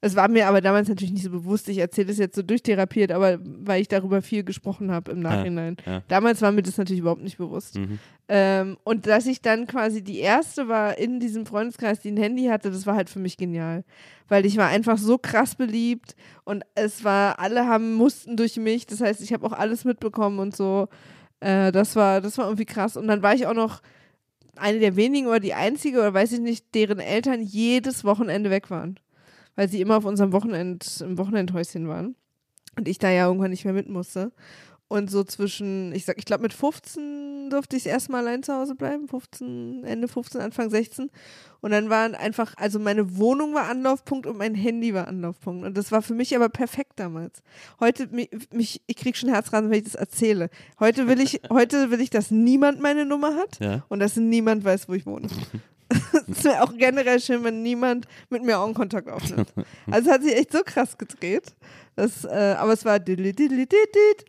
es 0.05 0.17
war 0.17 0.29
mir 0.29 0.49
aber 0.49 0.61
damals 0.61 0.87
natürlich 0.89 1.15
nicht 1.15 1.25
so 1.25 1.31
bewusst. 1.31 1.67
Ich 1.71 1.79
erzähle 1.79 2.09
das 2.09 2.19
jetzt 2.19 2.37
so 2.37 2.43
durchtherapiert, 2.43 3.11
aber 3.11 3.39
weil 3.43 3.81
ich 3.81 3.89
darüber 3.89 4.21
viel 4.21 4.45
gesprochen 4.45 4.91
habe 4.91 5.11
im 5.13 5.21
Nachhinein. 5.21 5.79
ja. 5.87 6.03
Damals 6.09 6.43
war 6.43 6.53
mir 6.53 6.63
das 6.63 6.77
natürlich 6.77 7.01
überhaupt 7.01 7.23
nicht 7.23 7.39
bewusst. 7.39 7.77
Mhm. 7.77 7.99
Ähm, 8.29 8.77
und 8.85 9.07
dass 9.07 9.25
ich 9.25 9.41
dann 9.41 9.67
quasi 9.67 10.05
die 10.05 10.19
erste 10.19 10.69
war 10.69 10.99
in 10.99 11.21
diesem 11.21 11.47
Freundeskreis, 11.47 12.01
die 12.01 12.11
ein 12.11 12.19
Handy 12.19 12.45
hatte, 12.49 12.71
das 12.71 12.87
war 12.87 12.97
halt 12.97 13.09
für 13.09 13.19
mich 13.19 13.39
genial. 13.39 13.83
Weil 14.29 14.45
ich 14.45 14.59
war 14.59 14.69
einfach 14.69 14.99
so 14.99 15.17
krass 15.17 15.55
beliebt 15.55 16.15
und 16.45 16.65
es 16.75 17.03
war, 17.03 17.39
alle 17.39 17.67
haben, 17.67 17.95
mussten 17.95 18.37
durch 18.37 18.59
mich. 18.59 18.87
Das 18.87 19.01
heißt, 19.01 19.23
ich 19.23 19.33
habe 19.33 19.47
auch 19.47 19.53
alles 19.53 19.87
mitbekommen 19.87 20.39
und 20.39 20.55
so. 20.55 20.89
Äh, 21.41 21.73
das 21.73 21.97
war, 21.97 22.21
das 22.21 22.37
war 22.37 22.45
irgendwie 22.45 22.67
krass. 22.67 22.99
Und 22.99 23.09
dann 23.09 23.23
war 23.23 23.35
ich 23.35 23.47
auch 23.47 23.55
noch 23.55 23.81
eine 24.57 24.81
der 24.81 24.97
wenigen 24.97 25.29
oder 25.29 25.41
die 25.41 25.55
einzige 25.55 26.01
oder 26.01 26.13
weiß 26.13 26.33
ich 26.33 26.41
nicht, 26.41 26.75
deren 26.75 27.01
Eltern 27.01 27.41
jedes 27.41 28.05
Wochenende 28.05 28.51
weg 28.51 28.71
waren. 28.71 28.99
Weil 29.57 29.69
sie 29.69 29.81
immer 29.81 29.97
auf 29.97 30.05
unserem 30.05 30.33
Wochenend, 30.33 31.01
im 31.01 31.19
Wochenendhäuschen 31.19 31.89
waren. 31.89 32.17
Und 32.77 32.89
ich 32.89 32.99
da 32.99 33.11
ja 33.11 33.27
irgendwann 33.27 33.51
nicht 33.51 33.65
mehr 33.65 33.75
mit 33.75 33.89
musste. 33.89 34.33
Und 34.89 35.11
so 35.11 35.25
zwischen, 35.25 35.93
ich 35.95 36.05
sag, 36.05 36.19
ich 36.19 36.25
glaube 36.25 36.43
mit 36.43 36.53
15 36.53 37.49
durfte 37.51 37.77
ich 37.77 37.87
erstmal 37.87 38.21
allein 38.27 38.43
zu 38.43 38.53
Hause 38.55 38.75
bleiben, 38.75 39.09
15, 39.09 39.85
Ende 39.85 40.09
15, 40.09 40.41
Anfang 40.41 40.71
16. 40.71 41.11
Und 41.61 41.71
dann 41.71 41.89
waren 41.91 42.15
einfach, 42.15 42.55
also 42.57 42.79
meine 42.79 43.17
Wohnung 43.17 43.55
war 43.55 43.69
Anlaufpunkt 43.69 44.27
und 44.27 44.37
mein 44.37 44.55
Handy 44.55 44.93
war 44.93 45.09
Anlaufpunkt. 45.09 45.65
Und 45.65 45.77
das 45.77 45.91
war 45.91 46.03
für 46.03 46.15
mich 46.15 46.35
aber 46.37 46.49
perfekt 46.49 46.93
damals. 46.97 47.43
Heute, 47.81 48.09
mich, 48.09 48.29
mich 48.53 48.83
ich 48.87 48.97
krieg 48.97 49.17
schon 49.17 49.31
Herzrasen, 49.31 49.71
wenn 49.71 49.79
ich 49.79 49.85
das 49.85 49.95
erzähle. 49.95 50.51
Heute 50.79 51.09
will 51.09 51.21
ich, 51.21 51.41
heute 51.51 51.91
will 51.91 52.01
ich, 52.01 52.11
dass 52.11 52.31
niemand 52.31 52.81
meine 52.81 53.05
Nummer 53.07 53.35
hat 53.37 53.59
Ja. 53.61 53.85
und 53.89 54.01
dass 54.01 54.17
niemand 54.17 54.65
weiß, 54.65 54.89
wo 54.89 54.95
ich 54.95 55.07
wohne. 55.07 55.29
Es 56.31 56.45
wäre 56.45 56.63
auch 56.63 56.77
generell 56.77 57.21
schön, 57.21 57.45
wenn 57.45 57.63
niemand 57.63 58.07
mit 58.31 58.43
mir 58.43 58.59
Augenkontakt 58.59 59.09
aufnimmt. 59.09 59.53
Also 59.91 60.09
es 60.09 60.15
hat 60.15 60.23
sich 60.23 60.35
echt 60.35 60.53
so 60.53 60.63
krass 60.65 60.97
gedreht. 60.97 61.55
Das, 61.97 62.25
äh, 62.25 62.55
aber 62.59 62.73
es 62.73 62.85
war. 62.85 62.99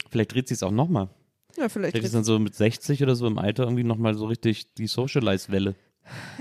Vielleicht 0.09 0.33
dreht 0.33 0.47
sie 0.47 0.53
es 0.53 0.63
auch 0.63 0.71
nochmal. 0.71 1.09
Ja, 1.57 1.69
vielleicht. 1.69 1.91
Vielleicht 1.93 2.05
ist 2.05 2.15
dann 2.15 2.23
so 2.23 2.37
mit 2.39 2.55
60 2.55 3.01
oder 3.01 3.15
so 3.15 3.27
im 3.27 3.37
Alter 3.37 3.63
irgendwie 3.63 3.83
nochmal 3.83 4.13
so 4.13 4.25
richtig 4.25 4.73
die 4.73 4.87
Socialize-Welle. 4.87 5.75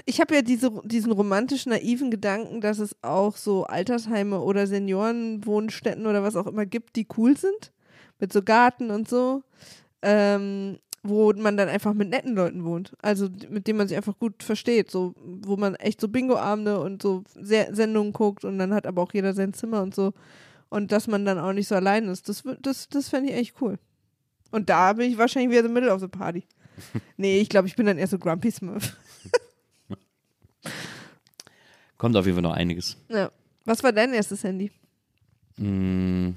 Ich 0.04 0.20
habe 0.20 0.34
ja 0.34 0.42
diese, 0.42 0.70
diesen 0.84 1.12
romantisch 1.12 1.66
naiven 1.66 2.11
Gedanken, 2.11 2.61
dass 2.61 2.78
es 2.78 2.96
auch 3.02 3.37
so 3.37 3.64
Altersheime 3.64 4.40
oder 4.40 4.66
Seniorenwohnstätten 4.66 6.06
oder 6.06 6.23
was 6.23 6.37
auch 6.37 6.46
immer 6.46 6.66
gibt, 6.66 6.96
die 6.96 7.06
cool 7.16 7.37
sind. 7.37 7.73
Mit 8.18 8.32
so 8.32 8.42
Garten 8.42 8.90
und 8.90 9.08
so. 9.08 9.42
Ähm, 10.02 10.78
wo 11.04 11.32
man 11.34 11.56
dann 11.58 11.68
einfach 11.68 11.92
mit 11.92 12.08
netten 12.08 12.34
Leuten 12.34 12.64
wohnt. 12.64 12.94
Also 13.02 13.28
mit 13.50 13.66
denen 13.66 13.76
man 13.76 13.88
sich 13.88 13.96
einfach 13.96 14.18
gut 14.18 14.42
versteht. 14.42 14.90
So, 14.90 15.14
wo 15.16 15.56
man 15.56 15.75
echt 15.75 16.00
so 16.00 16.08
Bingo-Abende 16.08 16.80
und 16.80 17.02
so 17.02 17.23
Se 17.34 17.68
Sendungen 17.70 18.14
guckt 18.14 18.44
und 18.44 18.58
dann 18.58 18.73
hat 18.73 18.87
aber 18.87 19.02
auch 19.02 19.12
jeder 19.12 19.34
sein 19.34 19.52
Zimmer 19.52 19.82
und 19.82 19.94
so. 19.94 20.14
Und 20.70 20.92
dass 20.92 21.06
man 21.06 21.26
dann 21.26 21.38
auch 21.38 21.52
nicht 21.52 21.68
so 21.68 21.75
allein 21.75 22.08
ist. 22.08 22.28
Das, 22.30 22.42
das, 22.62 22.88
das 22.88 23.11
fände 23.11 23.30
ich 23.30 23.37
echt 23.37 23.61
cool. 23.61 23.78
Und 24.50 24.70
da 24.70 24.94
bin 24.94 25.11
ich 25.11 25.18
wahrscheinlich 25.18 25.50
wieder 25.50 25.62
the 25.62 25.73
middle 25.73 25.92
of 25.92 26.00
the 26.00 26.08
party. 26.08 26.44
nee, 27.18 27.38
ich 27.38 27.50
glaube, 27.50 27.68
ich 27.68 27.76
bin 27.76 27.84
dann 27.87 27.99
eher 27.99 28.06
so 28.06 28.18
Grumpy 28.18 28.50
Smurf. 28.50 28.96
Kommt 31.99 32.16
auf 32.16 32.25
jeden 32.25 32.37
Fall 32.37 32.42
noch 32.42 32.54
einiges. 32.54 32.96
Ja. 33.08 33.30
Was 33.66 33.82
war 33.82 33.92
dein 33.92 34.14
erstes 34.14 34.42
Handy? 34.42 34.70
Mm, 35.56 36.30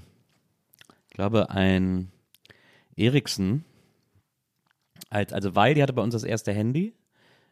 ich 1.10 1.14
glaube, 1.16 1.50
ein 1.50 2.12
Ericsson. 2.98 3.64
Als, 5.10 5.34
also, 5.34 5.56
weil 5.56 5.74
die 5.74 5.84
hatte 5.84 5.94
bei 5.94 6.02
uns 6.02 6.14
das 6.14 6.24
erste 6.24 6.54
Handy 6.54 6.94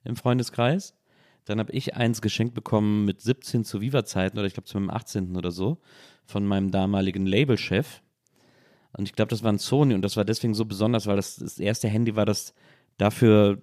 im 0.03 0.15
Freundeskreis. 0.15 0.95
Dann 1.45 1.59
habe 1.59 1.71
ich 1.73 1.95
eins 1.95 2.21
geschenkt 2.21 2.55
bekommen 2.55 3.05
mit 3.05 3.21
17 3.21 3.63
zu 3.65 3.81
Viva-Zeiten 3.81 4.37
oder 4.37 4.47
ich 4.47 4.53
glaube 4.53 4.67
zu 4.67 4.79
meinem 4.79 4.89
18. 4.89 5.37
oder 5.37 5.51
so 5.51 5.77
von 6.25 6.45
meinem 6.45 6.71
damaligen 6.71 7.25
Labelchef. 7.25 8.01
Und 8.93 9.07
ich 9.07 9.13
glaube, 9.13 9.29
das 9.29 9.43
war 9.43 9.51
ein 9.51 9.59
Sony 9.59 9.93
und 9.93 10.01
das 10.01 10.17
war 10.17 10.25
deswegen 10.25 10.53
so 10.53 10.65
besonders, 10.65 11.05
weil 11.05 11.17
das 11.17 11.35
das 11.35 11.59
erste 11.59 11.87
Handy 11.87 12.15
war, 12.15 12.25
das 12.25 12.53
dafür 12.97 13.61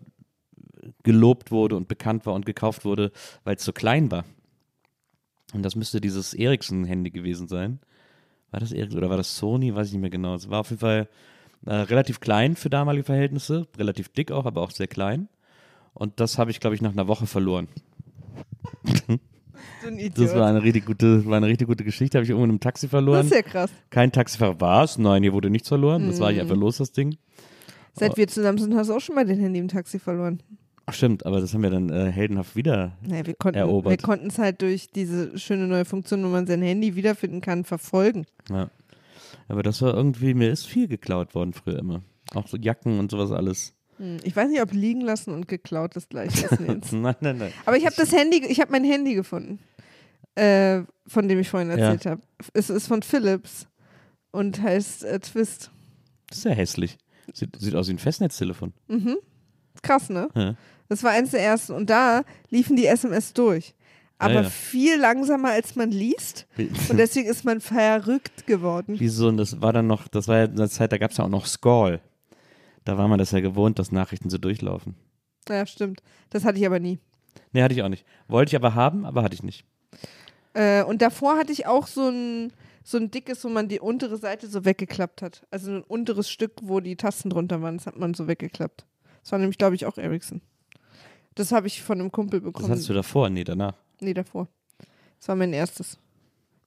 gelobt 1.02 1.50
wurde 1.50 1.76
und 1.76 1.88
bekannt 1.88 2.26
war 2.26 2.34
und 2.34 2.46
gekauft 2.46 2.84
wurde, 2.84 3.12
weil 3.44 3.56
es 3.56 3.64
so 3.64 3.72
klein 3.72 4.10
war. 4.10 4.24
Und 5.54 5.62
das 5.62 5.76
müsste 5.76 6.00
dieses 6.00 6.34
Ericsson-Handy 6.34 7.10
gewesen 7.10 7.48
sein. 7.48 7.80
War 8.50 8.60
das 8.60 8.72
Ericsson 8.72 8.98
oder 8.98 9.10
war 9.10 9.16
das 9.16 9.36
Sony? 9.36 9.74
Weiß 9.74 9.88
ich 9.88 9.94
nicht 9.94 10.02
mehr 10.02 10.10
genau. 10.10 10.34
Es 10.34 10.48
war 10.50 10.60
auf 10.60 10.70
jeden 10.70 10.80
Fall 10.80 11.08
äh, 11.66 11.74
relativ 11.74 12.20
klein 12.20 12.56
für 12.56 12.70
damalige 12.70 13.04
Verhältnisse, 13.04 13.66
relativ 13.78 14.08
dick 14.08 14.30
auch, 14.32 14.46
aber 14.46 14.60
auch 14.62 14.70
sehr 14.70 14.86
klein. 14.88 15.28
Und 15.94 16.20
das 16.20 16.38
habe 16.38 16.50
ich, 16.50 16.60
glaube 16.60 16.74
ich, 16.74 16.82
nach 16.82 16.92
einer 16.92 17.06
Woche 17.08 17.26
verloren. 17.26 17.68
Das 20.14 20.34
war 20.34 20.46
eine 20.48 20.62
richtig 20.62 20.86
gute, 20.86 21.24
war 21.26 21.36
eine 21.36 21.46
richtig 21.46 21.66
gute 21.68 21.84
Geschichte. 21.84 22.16
Habe 22.18 22.24
ich 22.24 22.30
irgendwo 22.30 22.44
in 22.44 22.50
einem 22.50 22.60
Taxi 22.60 22.86
Das 22.86 22.90
verloren. 22.90 23.26
ist 23.26 23.32
ja 23.34 23.42
krass. 23.42 23.70
Kein 23.90 24.10
Taxifahrer 24.12 24.60
war 24.60 24.84
es. 24.84 24.98
Nein, 24.98 25.22
hier 25.22 25.32
wurde 25.32 25.50
nichts 25.50 25.68
verloren. 25.68 26.06
Das 26.08 26.20
war 26.20 26.30
ich 26.30 26.36
Mhm. 26.36 26.42
einfach 26.42 26.56
los, 26.56 26.78
das 26.78 26.92
Ding. 26.92 27.16
Seit 27.94 28.16
wir 28.16 28.26
zusammen 28.26 28.58
sind, 28.58 28.74
hast 28.74 28.88
du 28.88 28.94
auch 28.94 29.00
schon 29.00 29.14
mal 29.14 29.26
dein 29.26 29.38
Handy 29.38 29.58
im 29.60 29.68
Taxi 29.68 29.98
verloren. 29.98 30.42
Ach, 30.86 30.94
stimmt, 30.94 31.26
aber 31.26 31.40
das 31.40 31.52
haben 31.54 31.62
wir 31.62 31.70
dann 31.70 31.90
äh, 31.90 32.10
heldenhaft 32.10 32.56
wieder. 32.56 32.92
Naja, 33.06 33.26
wir 33.26 33.34
konnten 33.34 33.58
Erobert. 33.58 33.90
wir 33.92 33.98
konnten 33.98 34.28
es 34.28 34.38
halt 34.38 34.62
durch 34.62 34.88
diese 34.90 35.38
schöne 35.38 35.66
neue 35.68 35.84
Funktion, 35.84 36.24
wo 36.24 36.28
man 36.28 36.46
sein 36.46 36.62
Handy 36.62 36.96
wiederfinden 36.96 37.40
kann, 37.40 37.64
verfolgen. 37.64 38.24
Ja. 38.50 38.68
Aber 39.48 39.62
das 39.62 39.82
war 39.82 39.94
irgendwie, 39.94 40.34
mir 40.34 40.50
ist 40.50 40.66
viel 40.66 40.88
geklaut 40.88 41.34
worden 41.34 41.52
früher 41.52 41.78
immer. 41.78 42.02
Auch 42.34 42.46
so 42.48 42.56
Jacken 42.56 42.98
und 42.98 43.10
sowas 43.10 43.30
alles. 43.32 43.74
Hm, 43.98 44.18
Ich 44.24 44.34
weiß 44.34 44.48
nicht, 44.48 44.62
ob 44.62 44.72
liegen 44.72 45.00
lassen 45.02 45.32
und 45.34 45.48
geklaut 45.48 45.96
das 45.96 46.08
gleiche 46.08 46.46
ist. 46.46 46.60
Nein, 46.92 47.16
nein, 47.20 47.38
nein. 47.38 47.52
Aber 47.66 47.76
ich 47.76 47.84
habe 47.84 47.94
das 47.96 48.12
Handy, 48.12 48.44
ich 48.46 48.60
habe 48.60 48.72
mein 48.72 48.84
Handy 48.84 49.14
gefunden, 49.14 49.58
äh, 50.34 50.82
von 51.06 51.28
dem 51.28 51.38
ich 51.38 51.48
vorhin 51.50 51.68
Ja. 51.70 51.76
erzählt 51.76 52.06
habe. 52.06 52.22
Es 52.54 52.70
ist 52.70 52.86
von 52.86 53.02
Philips 53.02 53.66
und 54.30 54.62
heißt 54.62 55.04
äh, 55.04 55.20
Twist. 55.20 55.70
Das 56.28 56.38
ist 56.38 56.44
ja 56.44 56.52
hässlich. 56.52 56.96
Sieht, 57.34 57.54
sieht 57.58 57.74
aus 57.74 57.88
wie 57.88 57.92
ein 57.92 57.98
Festnetztelefon. 57.98 58.72
Mhm. 58.88 59.16
Krass, 59.82 60.08
ne? 60.08 60.28
Ja. 60.34 60.54
Das 60.88 61.02
war 61.02 61.10
eins 61.12 61.30
der 61.30 61.40
ersten 61.42 61.72
und 61.72 61.88
da 61.90 62.22
liefen 62.50 62.76
die 62.76 62.86
SMS 62.86 63.32
durch. 63.32 63.74
Aber 64.22 64.42
ja. 64.42 64.50
viel 64.50 64.98
langsamer, 64.98 65.50
als 65.50 65.76
man 65.76 65.90
liest. 65.90 66.46
Und 66.88 66.96
deswegen 66.96 67.28
ist 67.28 67.44
man 67.44 67.60
verrückt 67.60 68.46
geworden. 68.46 68.94
Wieso? 68.98 69.28
Und 69.28 69.36
das 69.36 69.60
war 69.60 69.72
dann 69.72 69.86
noch, 69.86 70.08
das 70.08 70.28
war 70.28 70.38
ja 70.38 70.44
in 70.44 70.56
der 70.56 70.68
Zeit, 70.70 70.92
da 70.92 70.98
gab 70.98 71.10
es 71.10 71.16
ja 71.16 71.24
auch 71.24 71.28
noch 71.28 71.46
Scroll. 71.46 72.00
Da 72.84 72.98
war 72.98 73.08
man 73.08 73.18
das 73.18 73.30
ja 73.30 73.40
gewohnt, 73.40 73.78
dass 73.78 73.92
Nachrichten 73.92 74.30
so 74.30 74.38
durchlaufen. 74.38 74.94
Ja, 75.48 75.66
stimmt. 75.66 76.02
Das 76.30 76.44
hatte 76.44 76.58
ich 76.58 76.66
aber 76.66 76.80
nie. 76.80 76.98
Nee, 77.52 77.62
hatte 77.62 77.74
ich 77.74 77.82
auch 77.82 77.88
nicht. 77.88 78.04
Wollte 78.28 78.50
ich 78.50 78.56
aber 78.56 78.74
haben, 78.74 79.04
aber 79.04 79.22
hatte 79.22 79.34
ich 79.34 79.42
nicht. 79.42 79.64
Äh, 80.54 80.82
und 80.82 81.02
davor 81.02 81.36
hatte 81.36 81.52
ich 81.52 81.66
auch 81.66 81.86
so 81.86 82.08
ein, 82.08 82.52
so 82.84 82.98
ein 82.98 83.10
dickes, 83.10 83.44
wo 83.44 83.48
man 83.48 83.68
die 83.68 83.80
untere 83.80 84.16
Seite 84.16 84.46
so 84.48 84.64
weggeklappt 84.64 85.22
hat. 85.22 85.46
Also 85.50 85.70
ein 85.72 85.82
unteres 85.82 86.30
Stück, 86.30 86.52
wo 86.62 86.80
die 86.80 86.96
Tasten 86.96 87.30
drunter 87.30 87.62
waren, 87.62 87.76
das 87.78 87.86
hat 87.86 87.98
man 87.98 88.14
so 88.14 88.26
weggeklappt. 88.28 88.84
Das 89.22 89.32
war 89.32 89.38
nämlich, 89.38 89.58
glaube 89.58 89.74
ich, 89.74 89.86
auch 89.86 89.96
Ericsson. 89.98 90.42
Das 91.34 91.52
habe 91.52 91.66
ich 91.66 91.82
von 91.82 92.00
einem 92.00 92.12
Kumpel 92.12 92.40
Das 92.40 92.44
bekommen. 92.52 92.70
hattest 92.70 92.88
du 92.88 92.92
davor? 92.94 93.30
Nee, 93.30 93.44
danach. 93.44 93.74
Nee, 94.02 94.14
davor. 94.14 94.48
Das 95.18 95.28
war 95.28 95.36
mein 95.36 95.52
erstes. 95.52 95.98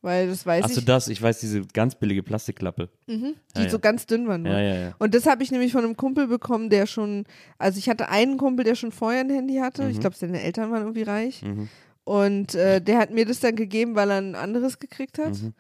Weil 0.02 0.28
das 0.28 0.46
weiß 0.46 0.66
Achso, 0.66 0.80
ich, 0.82 0.86
das, 0.86 1.08
ich 1.08 1.20
weiß, 1.20 1.40
diese 1.40 1.62
ganz 1.74 1.96
billige 1.96 2.22
Plastikklappe. 2.22 2.90
mhm, 3.08 3.34
die 3.58 3.64
Ja, 3.64 3.70
so 3.70 3.78
ja. 3.78 3.82
ganz 3.82 4.06
dünn 4.06 4.28
waren. 4.28 4.44
nur. 4.44 4.52
Ja, 4.54 4.62
ja, 4.62 4.76
ja. 4.76 4.96
Und 5.00 5.16
das 5.16 5.26
habe 5.26 5.42
ich 5.42 5.52
nämlich 5.52 5.72
von 5.72 5.84
einem 5.84 5.98
Kumpel 5.98 6.28
bekommen, 6.28 6.70
der 6.70 6.86
schon, 6.86 7.26
also 7.58 7.80
ich 7.80 7.90
hatte 7.90 8.10
einen 8.10 8.38
Kumpel, 8.38 8.64
der 8.66 8.76
schon 8.76 8.92
vorher 8.92 9.22
ein 9.22 9.32
Handy 9.32 9.56
hatte. 9.56 9.90
Ich 9.90 10.00
glaube, 10.00 10.16
seine 10.16 10.42
Eltern 10.42 10.70
waren 10.72 10.82
irgendwie 10.84 11.02
reich. 11.04 11.42
Mhm. 11.42 11.70
Und 12.04 12.54
äh, 12.54 12.82
der 12.82 13.00
hat 13.00 13.10
mir 13.12 13.26
das 13.26 13.40
dann 13.40 13.56
gegeben, 13.56 13.96
weil 13.96 14.12
er 14.12 14.18
ein 14.18 14.36
anderes 14.36 14.78
gekriegt 14.78 15.18
hat. 15.18 15.42
Mhm. 15.42 15.54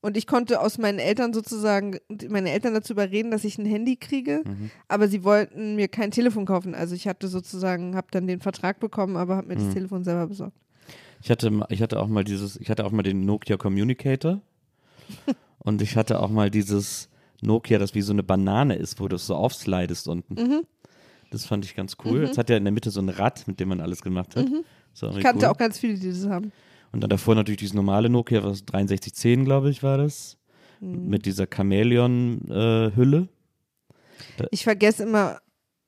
Und 0.00 0.16
ich 0.16 0.28
konnte 0.28 0.60
aus 0.60 0.78
meinen 0.78 1.00
Eltern 1.00 1.34
sozusagen, 1.34 1.98
meine 2.28 2.52
Eltern 2.52 2.74
dazu 2.74 2.92
überreden, 2.92 3.32
dass 3.32 3.42
ich 3.42 3.58
ein 3.58 3.66
Handy 3.66 3.96
kriege, 3.96 4.42
Mhm. 4.46 4.70
aber 4.86 5.08
sie 5.08 5.24
wollten 5.24 5.74
mir 5.74 5.88
kein 5.88 6.12
Telefon 6.12 6.46
kaufen. 6.46 6.76
Also 6.76 6.94
ich 6.94 7.08
hatte 7.08 7.26
sozusagen, 7.26 7.96
habe 7.96 8.06
dann 8.12 8.28
den 8.28 8.40
Vertrag 8.40 8.78
bekommen, 8.78 9.16
aber 9.16 9.34
habe 9.34 9.48
mir 9.48 9.56
Mhm. 9.56 9.64
das 9.64 9.74
Telefon 9.74 10.04
selber 10.04 10.28
besorgt. 10.28 10.56
Ich 11.22 11.30
hatte, 11.30 11.50
ich 11.68 11.82
hatte 11.82 12.00
auch 12.00 12.08
mal 12.08 12.24
dieses, 12.24 12.56
ich 12.56 12.70
hatte 12.70 12.84
auch 12.84 12.92
mal 12.92 13.02
den 13.02 13.24
Nokia 13.24 13.56
Communicator 13.56 14.40
und 15.58 15.82
ich 15.82 15.96
hatte 15.96 16.20
auch 16.20 16.30
mal 16.30 16.50
dieses 16.50 17.08
Nokia, 17.40 17.78
das 17.78 17.94
wie 17.94 18.02
so 18.02 18.12
eine 18.12 18.22
Banane 18.22 18.76
ist, 18.76 19.00
wo 19.00 19.08
du 19.08 19.16
es 19.16 19.26
so 19.26 19.34
aufslidest 19.34 20.08
unten. 20.08 20.34
Mhm. 20.34 20.62
Das 21.30 21.44
fand 21.44 21.64
ich 21.64 21.74
ganz 21.74 21.96
cool. 22.04 22.22
Es 22.22 22.38
hat 22.38 22.48
ja 22.48 22.56
in 22.56 22.64
der 22.64 22.72
Mitte 22.72 22.90
so 22.90 23.00
ein 23.00 23.08
Rad, 23.08 23.46
mit 23.46 23.60
dem 23.60 23.68
man 23.68 23.80
alles 23.80 24.00
gemacht 24.00 24.34
hat. 24.34 24.48
Mhm. 24.48 24.64
Ich 24.94 25.22
kannte 25.22 25.44
cool. 25.44 25.52
auch 25.52 25.56
ganz 25.56 25.78
viele, 25.78 25.94
die 25.94 26.08
das 26.08 26.26
haben. 26.26 26.52
Und 26.90 27.02
dann 27.02 27.10
davor 27.10 27.34
natürlich 27.34 27.58
dieses 27.58 27.74
normale 27.74 28.08
Nokia, 28.08 28.42
was 28.42 28.58
6310, 28.58 29.44
glaube 29.44 29.70
ich, 29.70 29.82
war 29.82 29.98
das. 29.98 30.38
Mhm. 30.80 31.08
Mit 31.08 31.26
dieser 31.26 31.46
Chamäleon-Hülle. 31.46 33.28
Ich 34.50 34.64
vergesse 34.64 35.02
immer, 35.02 35.40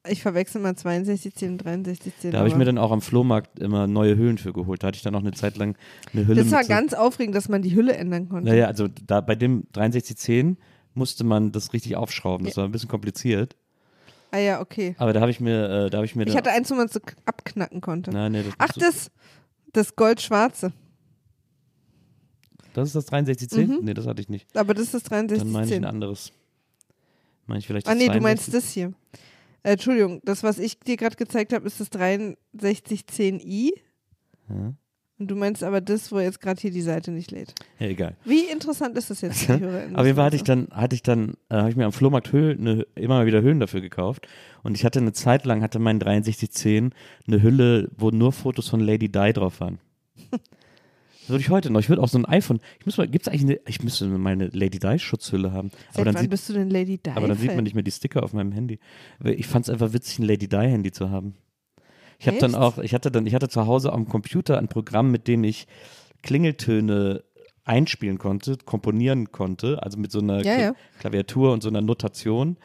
ich 0.09 0.23
verwechsel 0.23 0.61
immer 0.61 0.75
6210 0.75 1.51
und 1.53 1.63
6310. 1.63 2.31
da 2.33 2.39
habe 2.39 2.49
ich 2.49 2.57
mir 2.57 2.65
dann 2.65 2.79
auch 2.79 2.91
am 2.91 3.03
Flohmarkt 3.03 3.59
immer 3.59 3.87
neue 3.87 4.17
Hüllen 4.17 4.39
für 4.39 4.53
geholt. 4.53 4.83
Da 4.83 4.89
hatte 4.89 4.97
ich 4.97 5.03
dann 5.03 5.15
auch 5.15 5.21
eine 5.21 5.33
Zeit 5.33 5.57
lang 5.59 5.77
eine 6.13 6.27
Hülle 6.27 6.43
das 6.43 6.51
war 6.51 6.61
mit 6.61 6.69
so, 6.69 6.73
ganz 6.73 6.95
aufregend, 6.95 7.35
dass 7.35 7.49
man 7.49 7.63
die 7.63 7.75
Hülle 7.75 7.95
ändern 7.95 8.29
konnte. 8.29 8.49
Naja, 8.49 8.67
also 8.67 8.89
da 8.89 9.21
bei 9.21 9.35
dem 9.35 9.65
6310 9.75 10.57
musste 10.95 11.25
man 11.25 11.53
das 11.53 11.73
richtig 11.73 11.97
aufschrauben. 11.97 12.47
Das 12.47 12.57
war 12.57 12.65
ein 12.65 12.73
bisschen 12.73 12.89
kompliziert. 12.89 13.57
Ah 14.31 14.39
ja, 14.39 14.61
okay. 14.61 14.95
Aber 14.99 15.13
da 15.13 15.21
habe 15.21 15.31
ich 15.31 15.41
mir, 15.41 15.69
äh, 15.69 15.91
da 15.91 15.99
habe 15.99 16.07
ich 16.07 16.15
mir 16.15 16.27
Ich 16.27 16.37
hatte 16.37 16.51
eins, 16.51 16.71
wo 16.71 16.75
man 16.75 16.87
es 16.87 16.93
so 16.93 17.01
abknacken 17.27 17.81
konnte. 17.81 18.11
Nein, 18.11 18.33
nee, 18.33 18.43
das, 18.43 18.55
Ach, 18.59 18.69
du- 18.73 18.81
das, 18.81 19.11
das 19.73 19.97
Goldschwarze. 19.97 20.73
das 22.75 22.89
ist 22.89 22.95
das 22.95 23.07
6310? 23.07 23.69
Mhm. 23.79 23.85
Nee, 23.85 23.95
das 23.95 24.07
hatte 24.07 24.23
ich 24.23 24.29
nicht. 24.29 24.57
Aber 24.57 24.73
das 24.73 24.85
ist 24.85 24.95
das 24.95 25.03
Dann 25.03 25.27
meine 25.27 25.35
ich 25.35 25.43
ein 25.43 25.51
6310. 25.51 25.85
anderes. 25.85 26.33
Meine 27.47 27.59
ich 27.59 27.67
vielleicht 27.67 27.89
Ah 27.89 27.91
das 27.91 27.99
nee, 27.99 28.07
du 28.07 28.13
62? 28.21 28.23
meinst 28.23 28.55
das 28.55 28.73
hier. 28.73 28.93
Äh, 29.63 29.73
Entschuldigung, 29.73 30.21
das, 30.25 30.43
was 30.43 30.59
ich 30.59 30.79
dir 30.81 30.97
gerade 30.97 31.17
gezeigt 31.17 31.53
habe, 31.53 31.67
ist 31.67 31.81
das 31.81 31.91
6310i. 31.91 33.71
Ja. 34.49 34.75
Und 35.21 35.31
du 35.31 35.37
meinst 35.37 35.63
aber 35.63 35.83
das, 35.83 36.11
wo 36.11 36.19
jetzt 36.19 36.41
gerade 36.41 36.59
hier 36.59 36.71
die 36.71 36.81
Seite 36.81 37.11
nicht 37.11 37.31
lädt. 37.31 37.55
Ja, 37.79 37.89
egal. 37.89 38.17
Wie 38.25 38.45
interessant 38.51 38.97
ist 38.97 39.11
das 39.11 39.21
jetzt? 39.21 39.51
Auf 39.51 39.61
jeden 39.61 40.17
Fall 40.17 40.25
hatte 40.25 40.37
ich 40.37 40.45
dann, 40.45 40.69
hatte 40.71 40.95
ich 40.95 41.03
dann, 41.03 41.35
äh, 41.51 41.57
habe 41.57 41.69
ich 41.69 41.77
mir 41.77 41.85
am 41.85 41.93
Flohmarkt 41.93 42.33
Höhlen, 42.33 42.61
eine, 42.61 42.87
immer 42.95 43.17
mal 43.17 43.27
wieder 43.27 43.43
Hüllen 43.43 43.61
dafür 43.61 43.83
gekauft. 43.83 44.27
Und 44.63 44.79
ich 44.79 44.85
hatte 44.87 44.99
eine 44.99 45.13
Zeit 45.13 45.45
lang, 45.45 45.63
hatte 45.63 45.79
mein 45.79 46.01
6310 46.01 46.95
eine 47.27 47.43
Hülle, 47.43 47.91
wo 47.99 48.09
nur 48.11 48.33
Fotos 48.33 48.69
von 48.69 48.81
Lady 48.81 49.13
Di 49.13 49.33
drauf 49.35 49.61
waren. 49.61 49.79
Würde 51.31 51.41
ich 51.41 51.51
heute 51.51 51.71
noch. 51.71 51.81
Ich 51.81 51.89
würde 51.89 52.03
auch 52.03 52.09
so 52.09 52.19
ein 52.19 52.25
iPhone. 52.27 52.61
Ich 52.79 52.87
muss 52.87 52.99
mal, 52.99 53.09
gibt's 53.09 53.29
eigentlich 53.29 53.43
eine, 53.43 53.61
ich 53.67 53.83
müsste 53.83 54.07
mal 54.07 54.33
eine 54.33 54.49
Lady 54.49 54.79
Di 54.79 54.99
Schutzhülle 54.99 55.53
haben. 55.53 55.71
Seit 55.71 55.97
Aber 55.97 56.05
dann, 56.05 56.15
wann 56.15 56.23
sieht, 56.23 56.31
bist 56.31 56.49
du 56.49 56.53
denn 56.53 56.71
Lady 56.71 56.99
Di? 56.99 57.11
aber 57.11 57.29
dann 57.29 57.39
sieht 57.39 57.55
man 57.55 57.65
nicht 57.65 57.75
mehr 57.75 57.83
die 57.83 57.91
Sticker 57.91 58.23
auf 58.23 58.33
meinem 58.33 58.53
Handy. 58.53 58.79
Ich 59.25 59.47
fand 59.47 59.67
es 59.67 59.71
einfach 59.71 59.93
witzig, 59.93 60.19
ein 60.19 60.25
Lady 60.25 60.49
Di 60.49 60.57
Handy 60.57 60.93
zu 60.93 61.11
haben. 61.11 61.35
Ich 62.19 62.27
habe 62.27 62.39
dann 62.39 62.55
auch, 62.55 62.79
ich 62.79 62.93
hatte 62.93 63.11
dann, 63.11 63.27
ich 63.27 63.35
hatte 63.35 63.49
zu 63.49 63.67
Hause 63.67 63.93
am 63.93 64.07
Computer 64.07 64.59
ein 64.59 64.69
Programm, 64.69 65.11
mit 65.11 65.27
dem 65.27 65.43
ich 65.43 65.67
Klingeltöne 66.23 67.25
einspielen 67.65 68.19
konnte, 68.19 68.57
komponieren 68.65 69.33
konnte, 69.33 69.83
also 69.83 69.99
mit 69.99 70.11
so 70.11 70.19
einer 70.21 70.45
Ja, 70.45 70.59
ja. 70.59 70.75
Klaviatur 70.99 71.53
und 71.53 71.63
so 71.63 71.69
einer 71.69 71.81
Notation, 71.81 72.57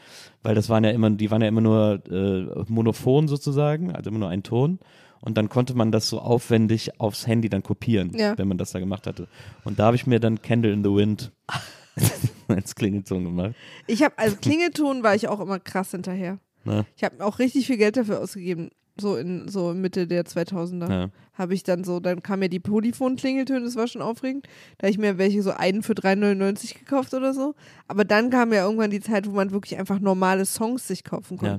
weil 0.41 0.55
das 0.55 0.67
waren 0.69 0.83
ja 0.83 0.89
immer, 0.89 1.09
die 1.09 1.31
waren 1.31 1.41
ja 1.41 1.47
immer 1.47 1.61
nur 1.61 2.01
äh, 2.09 2.63
monophon 2.67 3.27
sozusagen, 3.27 3.91
also 3.91 4.09
immer 4.09 4.19
nur 4.19 4.29
ein 4.29 4.43
Ton. 4.43 4.79
Und 5.25 5.37
dann 5.37 5.49
konnte 5.49 5.73
man 5.73 5.91
das 5.91 6.07
so 6.07 6.19
aufwendig 6.19 6.99
aufs 7.01 7.27
Handy 7.27 7.49
dann 7.49 7.63
kopieren, 7.63 8.11
Ja. 8.15 8.37
wenn 8.37 8.47
man 8.47 8.57
das 8.57 8.71
da 8.71 8.79
gemacht 8.79 9.07
hatte. 9.07 9.27
Und 9.63 9.79
da 9.79 9.85
habe 9.87 9.95
ich 9.95 10.07
mir 10.07 10.19
dann 10.19 10.41
Candle 10.41 10.71
in 10.71 10.83
the 10.83 10.91
Wind 10.91 11.31
als 12.47 12.75
Klingelton 12.75 13.23
gemacht. 13.23 13.55
Ich 13.87 14.03
habe, 14.03 14.17
also 14.17 14.35
Klingelton 14.37 15.03
war 15.03 15.15
ich 15.15 15.27
auch 15.27 15.39
immer 15.39 15.59
krass 15.59 15.91
hinterher. 15.91 16.39
Ne? 16.63 16.85
Ich 16.95 17.03
habe 17.03 17.23
auch 17.23 17.39
richtig 17.39 17.67
viel 17.67 17.77
Geld 17.77 17.97
dafür 17.97 18.21
ausgegeben. 18.21 18.69
So 18.97 19.17
in 19.17 19.49
so 19.49 19.73
Mitte 19.73 20.07
der 20.07 20.23
2000er. 20.23 20.89
Ja. 20.89 21.09
Habe 21.33 21.53
ich 21.53 21.63
dann 21.63 21.83
so, 21.83 21.99
dann 21.99 22.23
kam 22.23 22.39
mir 22.39 22.47
die 22.47 22.61
Polyphon-Klingeltöne, 22.61 23.65
das 23.65 23.75
war 23.75 23.87
schon 23.87 24.01
aufregend. 24.01 24.47
Da 24.77 24.85
habe 24.85 24.91
ich 24.91 24.97
mir 24.97 25.17
welche 25.17 25.41
so 25.43 25.51
einen 25.51 25.83
für 25.83 25.91
3,99 25.93 26.79
gekauft 26.79 27.13
oder 27.13 27.33
so. 27.33 27.55
Aber 27.89 28.05
dann 28.05 28.29
kam 28.29 28.53
ja 28.53 28.63
irgendwann 28.63 28.91
die 28.91 29.01
Zeit, 29.01 29.27
wo 29.27 29.31
man 29.31 29.51
wirklich 29.51 29.77
einfach 29.77 29.99
normale 29.99 30.45
Songs 30.45 30.87
sich 30.87 31.03
kaufen 31.03 31.37
Ja. 31.41 31.57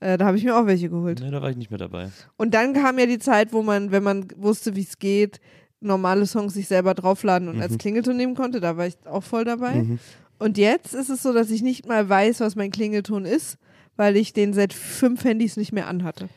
Äh, 0.00 0.18
da 0.18 0.26
habe 0.26 0.36
ich 0.36 0.44
mir 0.44 0.56
auch 0.56 0.66
welche 0.66 0.88
geholt. 0.88 1.20
Ne, 1.20 1.30
da 1.30 1.40
war 1.40 1.50
ich 1.50 1.56
nicht 1.56 1.70
mehr 1.70 1.78
dabei. 1.78 2.10
Und 2.36 2.54
dann 2.54 2.72
kam 2.74 2.98
ja 2.98 3.06
die 3.06 3.18
Zeit, 3.18 3.52
wo 3.52 3.62
man, 3.62 3.90
wenn 3.90 4.02
man 4.02 4.28
wusste, 4.36 4.76
wie 4.76 4.82
es 4.82 4.98
geht, 4.98 5.40
normale 5.80 6.26
Songs 6.26 6.54
sich 6.54 6.66
selber 6.66 6.94
draufladen 6.94 7.48
und 7.48 7.60
als 7.60 7.78
Klingelton 7.78 8.16
nehmen 8.16 8.34
konnte. 8.34 8.60
Da 8.60 8.76
war 8.76 8.86
ich 8.86 8.96
auch 9.04 9.22
voll 9.22 9.44
dabei. 9.44 9.84
Und 10.38 10.58
jetzt 10.58 10.94
ist 10.94 11.10
es 11.10 11.22
so, 11.22 11.32
dass 11.32 11.50
ich 11.50 11.62
nicht 11.62 11.86
mal 11.86 12.08
weiß, 12.08 12.40
was 12.40 12.56
mein 12.56 12.70
Klingelton 12.70 13.24
ist, 13.24 13.58
weil 13.96 14.16
ich 14.16 14.32
den 14.32 14.52
seit 14.52 14.72
fünf 14.72 15.24
Handys 15.24 15.56
nicht 15.56 15.72
mehr 15.72 15.86
anhatte. 15.86 16.28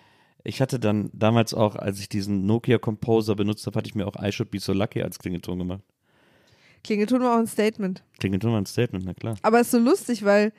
Ich 0.43 0.61
hatte 0.61 0.79
dann 0.79 1.09
damals 1.13 1.53
auch, 1.53 1.75
als 1.75 1.99
ich 1.99 2.07
diesen 2.07 2.45
Nokia 2.45 2.77
Composer 2.77 3.35
benutzt 3.35 3.65
habe, 3.65 3.77
hatte 3.77 3.89
ich 3.89 3.95
mir 3.95 4.07
auch 4.07 4.15
I 4.21 4.31
Should 4.31 4.51
Be 4.51 4.59
So 4.59 4.71
Lucky 4.71 5.01
als 5.01 5.19
Klingelton 5.19 5.59
gemacht. 5.59 5.81
Klingelton 6.83 7.21
war 7.21 7.35
auch 7.35 7.39
ein 7.39 7.47
Statement. 7.47 8.03
Klingelton 8.19 8.51
war 8.51 8.61
ein 8.61 8.65
Statement, 8.65 9.03
na 9.03 9.13
klar. 9.13 9.35
Aber 9.41 9.59
es 9.59 9.67
ist 9.67 9.71
so 9.71 9.79
lustig, 9.79 10.23
weil 10.23 10.53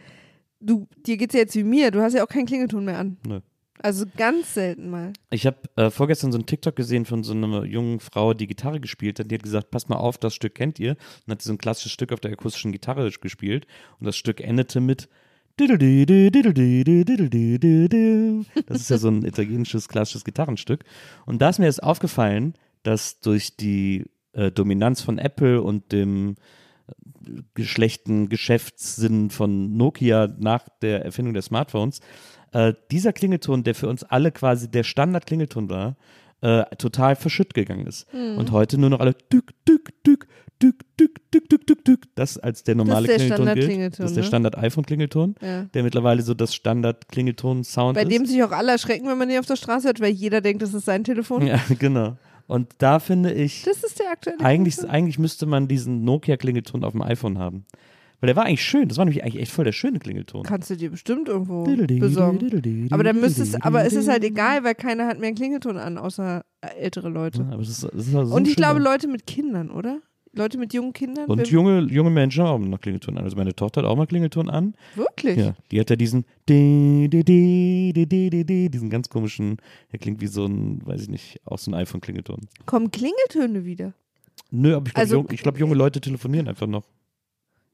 du, 0.61 0.87
dir 1.07 1.17
geht's 1.17 1.35
ja 1.35 1.41
jetzt 1.41 1.55
wie 1.55 1.65
mir. 1.65 1.91
Du 1.91 2.01
hast 2.01 2.15
ja 2.15 2.25
auch 2.25 2.29
keinen 2.29 2.47
Klingelton 2.47 2.85
mehr 2.85 2.99
an. 2.99 3.17
Nö. 3.27 3.41
Also 3.81 4.07
ganz 4.17 4.55
selten 4.55 4.91
mal. 4.91 5.13
Ich 5.31 5.47
habe 5.47 5.59
äh, 5.77 5.91
vorgestern 5.91 6.33
so 6.33 6.39
einen 6.39 6.47
TikTok 6.47 6.75
gesehen 6.75 7.05
von 7.05 7.23
so 7.23 7.33
einer 7.33 7.65
jungen 7.65 8.01
Frau, 8.01 8.35
die 8.35 8.49
Gitarre 8.49 8.81
gespielt 8.81 9.21
hat. 9.21 9.31
Die 9.31 9.35
hat 9.37 9.43
gesagt, 9.43 9.71
pass 9.71 9.89
mal 9.89 9.97
auf, 9.97 10.19
das 10.19 10.35
Stück 10.35 10.55
kennt 10.55 10.81
ihr. 10.81 10.97
Und 11.27 11.33
hat 11.33 11.43
sie 11.43 11.47
so 11.49 11.53
ein 11.53 11.59
klassisches 11.59 11.93
Stück 11.93 12.13
auf 12.13 12.21
der 12.21 12.33
akustischen 12.33 12.73
Gitarre 12.73 13.09
gespielt. 13.11 13.67
Und 14.01 14.07
das 14.07 14.17
Stück 14.17 14.41
endete 14.41 14.81
mit. 14.81 15.09
Das 18.67 18.81
ist 18.81 18.91
ja 18.91 18.99
so 18.99 19.09
ein 19.09 19.25
italienisches 19.25 19.89
klassisches 19.89 20.25
Gitarrenstück. 20.25 20.85
Und 21.27 21.43
da 21.43 21.49
ist 21.49 21.59
mir 21.59 21.67
jetzt 21.67 21.83
aufgefallen, 21.83 22.55
dass 22.85 23.21
durch 23.21 23.57
die 23.57 24.07
äh, 24.33 24.53
Dominanz 24.53 25.03
von 25.03 25.19
Apple 25.19 25.61
und 25.63 25.91
dem 25.93 26.37
schlechten 27.61 28.29
Geschäftssinn 28.29 29.31
von 29.31 29.77
Nokia 29.77 30.29
nach 30.39 30.69
der 30.83 31.05
Erfindung 31.05 31.35
der 31.35 31.43
Smartphones, 31.43 32.01
äh, 32.53 32.73
dieser 32.91 33.13
Klingelton, 33.13 33.65
der 33.65 33.75
für 33.75 33.89
uns 33.89 34.05
alle 34.05 34.33
quasi 34.33 34.71
der 34.71 34.83
Standard-Klingelton 34.85 35.69
war, 35.69 35.97
äh, 36.41 36.65
total 36.77 37.17
verschütt 37.17 37.53
gegangen 37.55 37.87
ist. 37.87 38.07
Mhm. 38.15 38.39
Und 38.39 38.53
heute 38.53 38.79
nur 38.79 38.91
noch 38.91 39.01
alle 39.01 39.13
dück, 39.33 39.53
dück, 39.69 39.91
dück, 40.07 40.27
dück, 40.63 40.85
dück, 40.99 41.21
dück, 41.33 41.49
dück, 41.51 41.67
dück, 41.67 41.85
dück. 41.85 42.01
Das 42.15 42.39
als 42.39 42.63
der 42.63 42.75
normale 42.77 43.07
der 43.09 43.17
Klingelton 43.17 43.45
gilt. 43.47 43.57
Standard-Klingelton, 43.57 44.03
Das 44.03 44.11
ist 44.11 44.17
der 44.17 44.23
ne? 44.23 44.29
Standard-iPhone-Klingelton, 44.29 45.35
Ja. 45.43 45.63
der 45.65 45.83
mittlerweile 45.83 46.23
so 46.23 46.35
das 46.35 46.55
Standard-Klingelton-Sound 46.55 47.95
Bei 47.97 48.03
ist. 48.03 48.13
dem 48.13 48.25
sich 48.25 48.43
auch 48.43 48.53
alle 48.53 48.73
erschrecken, 48.73 49.09
wenn 49.09 49.19
man 49.19 49.29
den 49.29 49.39
auf 49.41 49.47
der 49.47 49.57
Straße 49.57 49.89
hört, 49.89 50.01
weil 50.01 50.11
jeder 50.13 50.41
denkt, 50.41 50.63
das 50.63 50.73
ist 50.75 50.85
sein 50.85 51.05
Telefon. 51.05 51.47
ja, 51.47 51.61
genau. 51.79 52.17
Und 52.49 52.73
da 52.79 52.99
finde 52.99 53.33
ich, 53.33 53.63
Das 53.63 53.85
ist 53.85 54.01
der 54.01 54.11
aktuelle. 54.11 54.41
eigentlich, 54.41 54.75
Klingelton. 54.77 54.95
eigentlich 54.97 55.19
müsste 55.19 55.47
man 55.47 55.69
diesen 55.69 56.03
Nokia-Klingelton 56.05 56.83
auf 56.83 56.93
dem 56.93 57.03
iPhone 57.03 57.39
haben. 57.39 57.67
Weil 58.21 58.29
der 58.29 58.37
war 58.37 58.47
eigentlich 58.47 58.65
schön. 58.65 58.89
Das 58.89 58.99
war 58.99 59.05
nämlich 59.05 59.23
eigentlich 59.23 59.41
echt 59.43 59.53
voll 59.53 59.65
der 59.65 59.73
schöne 59.73 60.01
Klingelton. 60.01 60.43
Kannst 60.43 60.71
du 60.71 60.77
dir 60.77 60.91
bestimmt 60.91 61.29
irgendwo 61.29 61.63
besorgen. 61.63 62.89
Aber 62.91 63.05
dann 63.05 63.21
müsstest, 63.21 63.63
aber 63.65 63.85
es 63.85 63.93
ist 63.93 64.09
halt 64.09 64.25
egal, 64.25 64.65
weil 64.65 64.75
keiner 64.75 65.07
hat 65.07 65.21
mehr 65.21 65.29
einen 65.29 65.37
Klingelton 65.37 65.77
an, 65.77 65.99
außer 65.99 66.43
ältere 66.81 67.11
Leute. 67.11 67.43
Ja, 67.43 67.53
aber 67.53 67.63
es 67.63 67.69
ist, 67.69 67.85
es 67.85 68.09
ist 68.09 68.15
also 68.17 68.31
so 68.31 68.35
Und 68.35 68.49
ich 68.49 68.57
glaube, 68.57 68.81
Leute 68.81 69.07
mit 69.07 69.27
Kindern, 69.27 69.71
oder? 69.71 70.01
Leute 70.39 70.57
mit 70.59 70.73
jungen 70.73 70.93
Kindern? 70.93 71.27
Und 71.27 71.49
junge, 71.49 71.81
junge 71.91 72.11
Menschen 72.11 72.45
haben 72.45 72.65
auch 72.65 72.69
noch 72.69 72.81
Klingelton 72.81 73.19
an. 73.19 73.25
Also 73.25 73.37
meine 73.37 73.55
Tochter 73.55 73.83
hat 73.83 73.89
auch 73.89 73.97
mal 73.97 74.07
Klingelton 74.07 74.49
an. 74.49 74.75
Wirklich? 74.95 75.37
Ja, 75.37 75.55
die 75.71 75.81
hat 75.81 75.91
ja 75.91 75.97
diesen 75.97 76.25
di, 76.49 77.09
di, 77.11 77.23
di, 77.25 77.93
di, 77.95 78.07
di, 78.07 78.31
di, 78.31 78.45
di, 78.45 78.71
diesen 78.71 78.89
ganz 78.89 79.09
komischen, 79.09 79.59
der 79.93 79.99
klingt 79.99 80.21
wie 80.21 80.27
so 80.29 80.47
ein, 80.47 80.81
weiß 80.87 81.03
ich 81.03 81.09
nicht, 81.09 81.41
auch 81.45 81.59
so 81.59 81.71
ein 81.71 81.75
iPhone-Klingelton. 81.75 82.49
Kommen 82.67 82.91
Klingeltöne 82.91 83.65
wieder? 83.65 83.93
Nö, 84.51 84.75
aber 84.77 84.87
ich 84.87 84.95
glaube, 84.95 85.01
Also- 85.01 85.17
jung, 85.17 85.27
glaub, 85.27 85.59
junge 85.59 85.75
Leute 85.75 86.01
telefonieren 86.01 86.49
einfach 86.49 86.67
noch. 86.67 86.85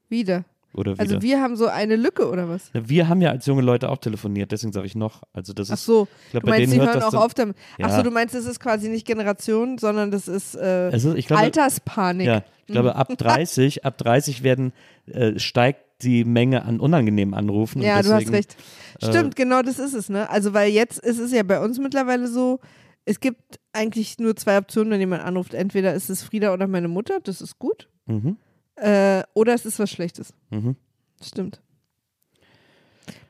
Wieder. 0.09 0.45
Oder 0.75 0.93
wieder. 0.95 1.01
Also 1.03 1.23
wir 1.23 1.41
haben 1.41 1.57
so 1.57 1.67
eine 1.69 1.97
Lücke, 1.97 2.29
oder 2.29 2.49
was? 2.49 2.71
Ja, 2.75 2.89
wir 2.89 3.09
haben 3.09 3.21
ja 3.21 3.31
als 3.31 3.47
junge 3.47 3.63
Leute 3.63 3.89
auch 3.89 3.99
telefoniert, 3.99 4.51
deswegen 4.53 4.73
sage 4.73 4.87
ich 4.87 4.95
noch. 4.95 5.23
Also 5.33 5.53
das 5.53 5.71
Ach 5.71 5.75
ist, 5.75 5.85
so, 5.85 6.09
ich 6.27 6.31
glaube, 6.33 6.47
du 6.47 6.51
meinst, 6.53 6.73
die 6.75 6.81
hören 6.81 7.03
auch 7.03 7.15
auf 7.15 7.35
damit. 7.35 7.57
Ach 7.81 7.91
so, 7.91 7.97
Ja. 7.99 8.03
du 8.03 8.11
meinst, 8.11 8.35
es 8.35 8.45
ist 8.47 8.59
quasi 8.61 8.89
nicht 8.89 9.07
Generation, 9.07 9.79
sondern 9.79 10.11
das 10.11 10.27
ist 10.29 10.55
äh, 10.57 10.89
es 10.89 11.05
ist, 11.05 11.15
ich 11.17 11.27
glaube, 11.27 11.43
Alterspanik. 11.43 12.27
ja, 12.27 12.43
ich 12.67 12.73
glaube, 12.73 12.91
Mhm. 12.91 12.97
ab 12.97 13.09
30, 13.19 13.85
ab 13.85 13.99
30 13.99 14.43
werden, 14.43 14.73
äh, 15.07 15.39
steigt 15.39 15.81
die 16.03 16.25
Menge 16.25 16.65
an 16.65 16.81
unangenehmen 16.81 17.35
Anrufen. 17.35 17.81
Ja, 17.81 17.97
und 17.99 18.07
du 18.07 18.11
hast 18.11 18.21
deswegen, 18.23 18.35
recht. 18.35 18.57
äh, 19.01 19.07
Stimmt, 19.07 19.37
genau 19.37 19.63
das 19.63 19.79
ist 19.79 19.95
es, 19.95 20.09
ne? 20.09 20.29
Also, 20.29 20.53
weil 20.55 20.71
jetzt 20.73 20.99
ist 20.99 21.19
es 21.21 21.31
ja 21.33 21.43
bei 21.45 21.61
uns 21.61 21.79
mittlerweile 21.79 22.27
so, 22.27 22.59
es 23.05 23.21
gibt 23.21 23.61
eigentlich 23.73 24.19
nur 24.19 24.35
zwei 24.35 24.59
Optionen, 24.59 24.91
wenn 24.91 25.01
jemand 25.01 25.23
anruft. 25.25 25.55
Entweder 25.55 25.95
ist 25.95 26.11
es 26.11 26.23
Frieda 26.23 26.53
oder 26.53 26.67
meine 26.67 26.89
Mutter, 26.89 27.21
das 27.23 27.41
ist 27.41 27.59
gut. 27.59 27.89
Mhm, 28.07 28.37
Äh, 28.77 29.23
oder 29.35 29.55
es 29.55 29.67
ist 29.67 29.79
was 29.79 29.91
Schlechtes. 29.91 30.33
mhm. 30.51 30.77
Stimmt. 31.23 31.61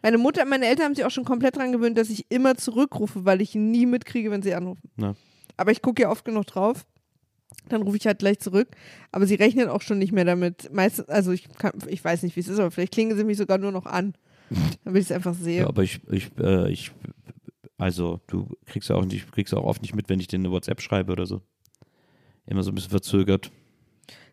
Meine 0.02 0.18
Mutter, 0.18 0.44
meine 0.44 0.66
Eltern 0.66 0.87
haben 0.87 0.94
sich 0.94 1.04
auch 1.04 1.11
schon 1.11 1.24
komplett 1.24 1.57
dran 1.57 1.72
gewöhnt, 1.72 1.96
dass 1.96 2.11
ich 2.11 2.26
immer 2.30 2.57
zurückrufe, 2.57 3.24
weil 3.24 3.40
ich 3.40 3.54
nie 3.54 3.87
mitkriege, 3.87 4.30
wenn 4.30 4.42
sie 4.42 4.54
anrufen. 4.54 4.90
Ja. 4.98 5.14
Aber 5.57 5.72
ich 5.72 5.80
gucke 5.80 6.02
ja 6.02 6.11
oft 6.11 6.24
genug 6.24 6.46
drauf. 6.46 6.85
Dann 7.68 7.83
rufe 7.83 7.96
ich 7.96 8.07
halt 8.07 8.18
gleich 8.18 8.38
zurück. 8.40 8.68
Aber 9.12 9.26
sie 9.26 9.37
rechnen 9.37 9.68
auch 9.68 9.80
schon 9.80 9.98
nicht 9.98 10.12
mehr 10.12 10.24
damit. 10.24 10.70
Meistens, 10.72 11.09
also 11.09 11.33
ich, 11.33 11.48
kann, 11.48 11.72
ich 11.88 12.04
weiß 12.04 12.22
nicht, 12.22 12.37
wie 12.37 12.40
es 12.40 12.48
ist, 12.48 12.59
aber 12.59 12.70
vielleicht 12.70 12.92
klingen 12.92 13.16
sie 13.16 13.24
mich 13.24 13.38
sogar 13.38 13.59
nur 13.59 13.72
noch 13.72 13.87
an. 13.87 14.14
Damit 14.85 15.00
ich 15.02 15.09
es 15.09 15.12
einfach 15.12 15.35
sehe. 15.35 15.61
Ja, 15.61 15.68
aber 15.68 15.83
ich, 15.83 16.00
ich, 16.11 16.30
äh, 16.38 16.70
ich, 16.70 16.92
also 17.78 18.20
du 18.26 18.48
kriegst 18.66 18.90
ja 18.90 18.96
auch 18.96 19.04
nicht, 19.04 19.33
kriegst 19.33 19.54
auch 19.54 19.64
oft 19.64 19.80
nicht 19.80 19.94
mit, 19.94 20.09
wenn 20.09 20.20
ich 20.20 20.26
dir 20.26 20.38
eine 20.38 20.50
WhatsApp 20.50 20.83
schreibe 20.83 21.12
oder 21.12 21.24
so. 21.24 21.40
Immer 22.46 22.62
so 22.62 22.70
ein 22.70 22.74
bisschen 22.74 22.90
verzögert. 22.90 23.50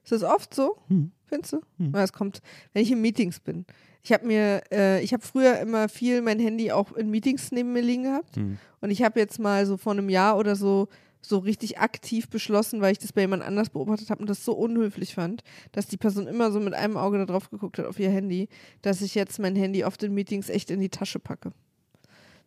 Ist 0.04 0.12
das 0.12 0.24
oft 0.24 0.54
so? 0.54 0.78
Hm. 0.88 1.12
Findest 1.26 1.54
du? 1.54 1.58
Hm. 1.78 1.92
Na, 1.92 2.04
es 2.04 2.14
kommt, 2.14 2.42
wenn 2.74 2.84
ich 2.84 2.92
in 2.92 3.02
Meetings 3.02 3.40
bin. 3.40 3.66
Ich 4.04 4.12
habe 4.12 4.26
mir, 4.26 4.64
äh, 4.72 5.04
ich 5.04 5.14
habe 5.14 5.24
früher 5.24 5.60
immer 5.60 5.88
viel 5.88 6.22
mein 6.22 6.40
Handy 6.40 6.72
auch 6.72 6.92
in 6.94 7.10
Meetings 7.12 7.52
neben 7.52 7.74
mir 7.74 7.82
liegen 7.82 8.04
gehabt. 8.04 8.36
Hm. 8.36 8.58
Und 8.82 8.90
ich 8.90 9.04
habe 9.04 9.20
jetzt 9.20 9.40
mal 9.40 9.66
so 9.66 9.78
vor 9.78 9.94
einem 9.94 10.10
Jahr 10.10 10.38
oder 10.38 10.56
so 10.56 10.88
so 11.22 11.38
richtig 11.38 11.78
aktiv 11.80 12.30
beschlossen, 12.30 12.82
weil 12.82 12.94
ich 12.94 13.00
das 13.00 13.14
bei 13.14 13.22
jemand 13.22 13.44
anders 13.44 13.70
beobachtet 13.70 14.10
habe 14.10 14.22
und 14.22 14.30
das 14.30 14.44
so 14.44 14.54
unhöflich 14.54 15.14
fand, 15.14 15.44
dass 15.72 15.88
die 15.88 15.98
Person 15.98 16.28
immer 16.28 16.52
so 16.52 16.60
mit 16.60 16.74
einem 16.74 16.98
Auge 16.98 17.20
da 17.20 17.26
drauf 17.26 17.50
geguckt 17.50 17.78
hat 17.78 17.86
auf 17.86 18.00
ihr 18.00 18.10
Handy, 18.10 18.50
dass 18.82 19.02
ich 19.02 19.16
jetzt 19.16 19.40
mein 19.40 19.56
Handy 19.56 19.84
auf 19.84 19.98
den 19.98 20.14
Meetings 20.14 20.50
echt 20.50 20.72
in 20.72 20.80
die 20.80 20.90
Tasche 20.90 21.20
packe. 21.20 21.52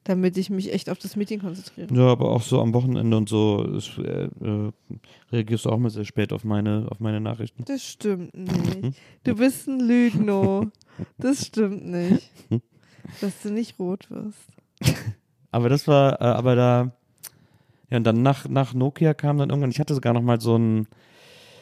Damit 0.04 0.36
ich 0.36 0.50
mich 0.50 0.72
echt 0.72 0.90
auf 0.90 0.98
das 0.98 1.16
Meeting 1.16 1.40
konzentriere. 1.40 1.92
Ja, 1.94 2.12
aber 2.12 2.30
auch 2.30 2.42
so 2.42 2.60
am 2.60 2.74
Wochenende 2.74 3.16
und 3.16 3.28
so 3.28 3.64
ist, 3.64 3.96
äh, 3.98 4.24
äh, 4.24 4.72
reagierst 5.32 5.64
du 5.64 5.70
auch 5.70 5.78
mal 5.78 5.88
sehr 5.88 6.04
spät 6.04 6.32
auf 6.32 6.44
meine, 6.44 6.86
auf 6.90 7.00
meine 7.00 7.20
Nachrichten. 7.20 7.64
Das 7.64 7.82
stimmt 7.82 8.34
nicht. 8.82 8.98
Du 9.24 9.34
bist 9.34 9.66
ein 9.66 9.80
Lügno. 9.80 10.70
Das 11.16 11.46
stimmt 11.46 11.86
nicht. 11.86 12.30
Dass 13.20 13.42
du 13.42 13.50
nicht 13.50 13.78
rot 13.78 14.10
wirst. 14.10 14.48
Aber 15.50 15.68
das 15.68 15.86
war, 15.86 16.20
äh, 16.20 16.24
aber 16.24 16.56
da, 16.56 16.92
ja, 17.88 17.98
und 17.98 18.04
dann 18.04 18.22
nach, 18.22 18.48
nach 18.48 18.74
Nokia 18.74 19.14
kam 19.14 19.38
dann 19.38 19.50
irgendwann, 19.50 19.70
ich 19.70 19.78
hatte 19.78 19.94
sogar 19.94 20.12
noch 20.12 20.20
mal 20.20 20.40
so 20.40 20.56
ein, 20.58 20.88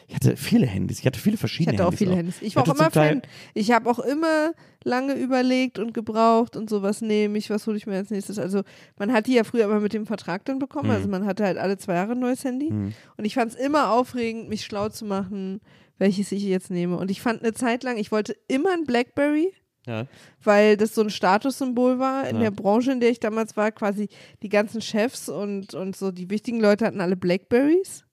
ich 0.07 0.15
hatte 0.15 0.35
viele 0.37 0.65
Handys, 0.65 0.99
ich 0.99 1.05
hatte 1.05 1.19
viele 1.19 1.35
Ich 1.35 1.39
verschiedene 1.39 1.77
hatte 1.77 1.83
auch 1.85 1.91
Handys. 1.91 1.99
viele 1.99 2.15
Handys. 2.15 2.35
Ich 2.41 2.55
war 2.55 2.63
auch 2.67 2.75
immer 2.75 2.91
Fan. 2.91 3.21
Ich 3.53 3.71
habe 3.71 3.89
auch 3.89 3.99
immer 3.99 4.53
lange 4.83 5.13
überlegt 5.13 5.79
und 5.79 5.93
gebraucht 5.93 6.55
und 6.55 6.69
so, 6.69 6.81
was 6.81 7.01
nehme 7.01 7.37
ich, 7.37 7.49
was 7.49 7.65
hole 7.67 7.77
ich 7.77 7.87
mir 7.87 7.95
als 7.95 8.09
nächstes. 8.09 8.37
Also 8.39 8.63
man 8.97 9.13
hat 9.13 9.27
die 9.27 9.33
ja 9.33 9.43
früher 9.43 9.65
immer 9.65 9.79
mit 9.79 9.93
dem 9.93 10.05
Vertrag 10.05 10.45
dann 10.45 10.59
bekommen. 10.59 10.89
Mhm. 10.89 10.95
Also 10.95 11.07
man 11.09 11.25
hatte 11.25 11.43
halt 11.45 11.57
alle 11.57 11.77
zwei 11.77 11.93
Jahre 11.95 12.13
ein 12.13 12.19
neues 12.19 12.43
Handy. 12.43 12.69
Hm. 12.69 12.93
Und 13.17 13.25
ich 13.25 13.35
fand 13.35 13.51
es 13.51 13.57
immer 13.57 13.91
aufregend, 13.91 14.49
mich 14.49 14.63
schlau 14.65 14.89
zu 14.89 15.05
machen, 15.05 15.61
welches 15.97 16.31
ich 16.31 16.43
jetzt 16.43 16.69
nehme. 16.71 16.97
Und 16.97 17.11
ich 17.11 17.21
fand 17.21 17.41
eine 17.41 17.53
Zeit 17.53 17.83
lang, 17.83 17.97
ich 17.97 18.11
wollte 18.11 18.35
immer 18.47 18.73
ein 18.73 18.83
Blackberry, 18.85 19.53
Ja. 19.85 20.05
weil 20.43 20.75
das 20.75 20.95
so 20.95 21.01
ein 21.01 21.09
Statussymbol 21.09 21.99
war 21.99 22.27
in 22.27 22.37
Ja. 22.37 22.41
der 22.43 22.51
Branche, 22.51 22.91
in 22.91 22.99
der 22.99 23.09
ich 23.09 23.19
damals 23.21 23.55
war. 23.55 23.71
Quasi 23.71 24.09
die 24.41 24.49
ganzen 24.49 24.81
Chefs 24.81 25.29
und, 25.29 25.73
und 25.73 25.95
so 25.95 26.11
die 26.11 26.29
wichtigen 26.29 26.59
Leute 26.59 26.85
hatten 26.85 26.99
alle 26.99 27.15
Blackberries. 27.15 28.03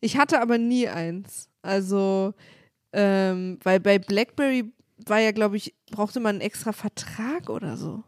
Ich 0.00 0.16
hatte 0.16 0.40
aber 0.40 0.58
nie 0.58 0.88
eins. 0.88 1.48
Also, 1.62 2.34
ähm, 2.92 3.58
weil 3.62 3.80
bei 3.80 3.98
Blackberry 3.98 4.72
war 5.06 5.18
ja, 5.20 5.32
glaube 5.32 5.56
ich, 5.56 5.74
brauchte 5.90 6.20
man 6.20 6.36
einen 6.36 6.40
extra 6.40 6.72
Vertrag 6.72 7.48
oder 7.50 7.76
so. 7.76 8.02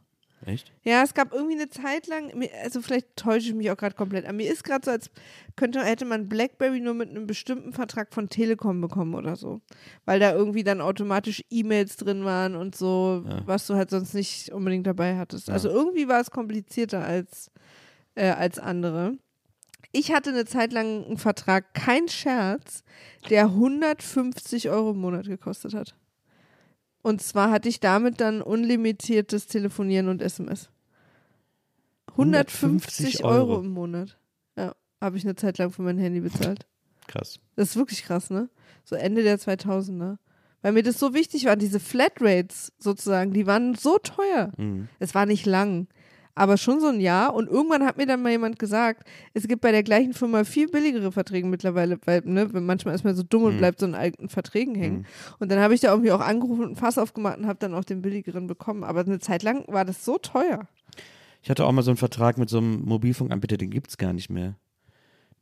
Echt? 0.44 0.72
Ja, 0.82 1.04
es 1.04 1.14
gab 1.14 1.32
irgendwie 1.32 1.54
eine 1.54 1.68
Zeit 1.70 2.08
lang, 2.08 2.32
also 2.64 2.82
vielleicht 2.82 3.14
täusche 3.14 3.50
ich 3.50 3.54
mich 3.54 3.70
auch 3.70 3.76
gerade 3.76 3.94
komplett, 3.94 4.24
aber 4.24 4.32
mir 4.34 4.50
ist 4.52 4.64
gerade 4.64 4.84
so, 4.84 4.90
als 4.90 5.08
könnte, 5.54 5.84
hätte 5.84 6.04
man 6.04 6.28
Blackberry 6.28 6.80
nur 6.80 6.94
mit 6.94 7.10
einem 7.10 7.28
bestimmten 7.28 7.72
Vertrag 7.72 8.12
von 8.12 8.28
Telekom 8.28 8.80
bekommen 8.80 9.14
oder 9.14 9.36
so. 9.36 9.60
Weil 10.04 10.18
da 10.18 10.32
irgendwie 10.32 10.64
dann 10.64 10.80
automatisch 10.80 11.44
E-Mails 11.48 11.96
drin 11.96 12.24
waren 12.24 12.56
und 12.56 12.74
so, 12.74 13.24
Ja. 13.24 13.46
was 13.46 13.68
du 13.68 13.74
halt 13.76 13.90
sonst 13.90 14.14
nicht 14.14 14.50
unbedingt 14.50 14.86
dabei 14.86 15.16
hattest. 15.16 15.46
Ja. 15.46 15.54
Also 15.54 15.68
irgendwie 15.68 16.08
war 16.08 16.20
es 16.20 16.32
komplizierter 16.32 17.04
als, 17.04 17.52
äh, 18.16 18.30
als 18.30 18.58
andere. 18.58 19.12
Ich 19.92 20.10
hatte 20.12 20.30
eine 20.30 20.46
Zeit 20.46 20.72
lang 20.72 21.04
einen 21.04 21.18
Vertrag, 21.18 21.74
kein 21.74 22.08
Scherz, 22.08 22.82
der 23.28 23.44
150 23.44 24.70
Euro 24.70 24.92
im 24.92 24.98
Monat 24.98 25.26
gekostet 25.26 25.74
hat. 25.74 25.94
Und 27.02 27.20
zwar 27.20 27.50
hatte 27.50 27.68
ich 27.68 27.80
damit 27.80 28.20
dann 28.20 28.40
unlimitiertes 28.42 29.46
Telefonieren 29.46 30.08
und 30.08 30.22
SMS. 30.22 30.70
150 32.12 33.24
Euro. 33.24 33.34
Euro 33.34 33.60
im 33.60 33.70
Monat. 33.70 34.18
Ja, 34.56 34.74
habe 35.00 35.16
ich 35.16 35.24
eine 35.24 35.34
Zeit 35.34 35.58
lang 35.58 35.70
für 35.70 35.82
mein 35.82 35.98
Handy 35.98 36.20
bezahlt. 36.20 36.66
Krass. 37.06 37.40
Das 37.56 37.70
ist 37.70 37.76
wirklich 37.76 38.04
krass, 38.04 38.30
ne? 38.30 38.48
So 38.84 38.96
Ende 38.96 39.22
der 39.22 39.38
2000er. 39.38 40.18
Weil 40.62 40.72
mir 40.72 40.82
das 40.84 40.98
so 40.98 41.12
wichtig 41.12 41.44
war, 41.44 41.56
diese 41.56 41.80
Flatrates 41.80 42.72
sozusagen, 42.78 43.32
die 43.32 43.46
waren 43.46 43.74
so 43.74 43.98
teuer. 43.98 44.52
Mhm. 44.56 44.88
Es 45.00 45.14
war 45.14 45.26
nicht 45.26 45.44
lang, 45.44 45.88
aber 46.34 46.56
schon 46.56 46.80
so 46.80 46.88
ein 46.88 47.00
Jahr. 47.00 47.34
Und 47.34 47.48
irgendwann 47.48 47.84
hat 47.84 47.96
mir 47.96 48.06
dann 48.06 48.22
mal 48.22 48.30
jemand 48.30 48.58
gesagt, 48.58 49.04
es 49.34 49.46
gibt 49.48 49.60
bei 49.60 49.70
der 49.72 49.82
gleichen 49.82 50.12
Firma 50.14 50.44
viel 50.44 50.68
billigere 50.68 51.12
Verträge 51.12 51.46
mittlerweile, 51.46 51.98
weil 52.04 52.22
ne, 52.24 52.48
manchmal 52.52 52.94
ist 52.94 53.04
man 53.04 53.14
so 53.14 53.22
dumm 53.22 53.44
und 53.44 53.54
Mhm. 53.54 53.58
bleibt 53.58 53.80
so 53.80 53.86
in 53.86 53.94
alten 53.94 54.28
Verträgen 54.28 54.74
hängen. 54.74 54.98
Mhm. 54.98 55.06
Und 55.40 55.50
dann 55.52 55.58
habe 55.60 55.74
ich 55.74 55.80
da 55.80 55.90
irgendwie 55.90 56.12
auch 56.12 56.20
angerufen 56.20 56.62
und 56.64 56.70
ein 56.72 56.76
Fass 56.76 56.98
aufgemacht 56.98 57.38
und 57.38 57.46
habe 57.46 57.58
dann 57.58 57.74
auch 57.74 57.84
den 57.84 58.02
billigeren 58.02 58.46
bekommen. 58.46 58.84
Aber 58.84 59.00
eine 59.00 59.18
Zeit 59.18 59.42
lang 59.42 59.64
war 59.68 59.84
das 59.84 60.04
so 60.04 60.18
teuer. 60.18 60.68
Ich 61.42 61.50
hatte 61.50 61.66
auch 61.66 61.72
mal 61.72 61.82
so 61.82 61.90
einen 61.90 61.98
Vertrag 61.98 62.38
mit 62.38 62.48
so 62.48 62.58
einem 62.58 62.82
Mobilfunkanbieter, 62.82 63.56
den 63.56 63.70
gibt 63.70 63.90
es 63.90 63.98
gar 63.98 64.12
nicht 64.12 64.30
mehr. 64.30 64.54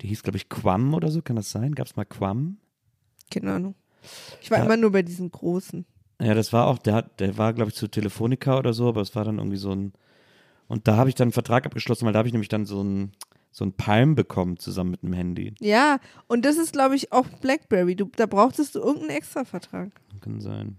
Die 0.01 0.07
hieß, 0.09 0.23
glaube 0.23 0.39
ich, 0.39 0.49
Quam 0.49 0.95
oder 0.95 1.11
so, 1.11 1.21
kann 1.21 1.37
das 1.37 1.51
sein? 1.51 1.75
Gab 1.75 1.87
es 1.87 1.95
mal 1.97 2.07
Quam? 2.07 2.57
Keine 3.31 3.53
Ahnung. 3.53 3.75
Ich 4.41 4.51
war 4.51 4.59
Ja. 4.59 4.65
immer 4.65 4.79
nur 4.79 4.93
bei 4.93 5.03
diesen 5.03 5.31
großen. 5.31 5.85
Ja, 6.23 6.33
das 6.35 6.53
war 6.55 6.67
auch, 6.69 6.79
der 6.79 6.95
hat, 6.95 7.21
der 7.21 7.37
war, 7.37 7.53
glaube 7.53 7.71
ich, 7.71 7.77
zu 7.77 7.87
Telefonica 7.87 8.59
oder 8.59 8.73
so, 8.73 8.89
aber 8.89 9.03
es 9.03 9.15
war 9.15 9.25
dann 9.25 9.37
irgendwie 9.39 9.59
so 9.59 9.73
ein. 9.73 9.93
Und 10.71 10.87
da 10.87 10.97
habe 10.97 11.09
ich 11.09 11.17
dann 11.17 11.27
einen 11.27 11.33
Vertrag 11.33 11.67
abgeschlossen, 11.67 12.07
weil 12.07 12.13
da 12.13 12.21
habe 12.21 12.29
ich 12.29 12.33
nämlich 12.33 12.49
dann 12.49 12.65
so 12.65 12.81
ein, 12.81 13.11
so 13.51 13.65
ein 13.65 13.73
Palm 13.73 14.15
bekommen 14.15 14.57
zusammen 14.57 14.93
mit 14.93 15.03
einem 15.03 15.15
Handy. 15.15 15.53
Ja, 15.59 15.99
und 16.29 16.45
das 16.45 16.57
ist, 16.59 16.73
glaube 16.73 16.95
ich, 16.95 17.11
auch 17.11 17.27
Blackberry. 17.41 17.97
Du, 17.97 18.09
da 18.17 18.27
brauchtest 18.27 18.77
du 18.77 18.79
irgendeinen 18.79 19.11
Extra-Vertrag. 19.11 19.91
Kann 20.21 20.41
sein. 20.41 20.77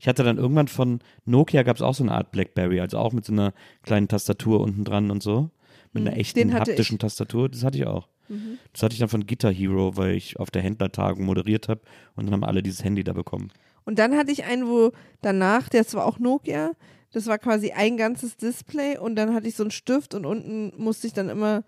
Ich 0.00 0.06
hatte 0.06 0.22
dann 0.22 0.36
irgendwann 0.36 0.68
von 0.68 1.00
Nokia 1.24 1.62
gab 1.62 1.76
es 1.76 1.82
auch 1.82 1.94
so 1.94 2.04
eine 2.04 2.12
Art 2.12 2.30
Blackberry, 2.30 2.78
also 2.80 2.98
auch 2.98 3.12
mit 3.14 3.24
so 3.24 3.32
einer 3.32 3.54
kleinen 3.82 4.06
Tastatur 4.08 4.60
unten 4.60 4.84
dran 4.84 5.10
und 5.10 5.22
so. 5.22 5.48
Mit 5.94 6.02
einer 6.02 6.12
Hm, 6.12 6.20
echten 6.20 6.52
haptischen 6.52 6.96
ich. 6.96 7.00
Tastatur. 7.00 7.48
Das 7.48 7.64
hatte 7.64 7.78
ich 7.78 7.86
auch. 7.86 8.08
Mhm. 8.28 8.58
Das 8.74 8.82
hatte 8.82 8.92
ich 8.92 8.98
dann 9.00 9.08
von 9.08 9.26
Guitar 9.26 9.50
Hero, 9.52 9.96
weil 9.96 10.14
ich 10.14 10.38
auf 10.38 10.50
der 10.50 10.60
Händlertagung 10.60 11.24
moderiert 11.24 11.68
habe 11.68 11.80
und 12.16 12.26
dann 12.26 12.34
haben 12.34 12.44
alle 12.44 12.62
dieses 12.62 12.84
Handy 12.84 13.02
da 13.02 13.14
bekommen. 13.14 13.50
Und 13.84 13.98
dann 13.98 14.14
hatte 14.16 14.30
ich 14.30 14.44
einen, 14.44 14.66
wo 14.68 14.92
danach, 15.22 15.70
das 15.70 15.94
war 15.94 16.04
auch 16.04 16.18
Nokia, 16.18 16.72
das 17.12 17.26
war 17.26 17.38
quasi 17.38 17.72
ein 17.72 17.96
ganzes 17.96 18.36
Display 18.36 18.98
und 18.98 19.16
dann 19.16 19.34
hatte 19.34 19.46
ich 19.48 19.54
so 19.54 19.62
einen 19.62 19.70
Stift 19.70 20.14
und 20.14 20.26
unten 20.26 20.72
musste 20.76 21.06
ich 21.06 21.12
dann 21.12 21.28
immer, 21.28 21.64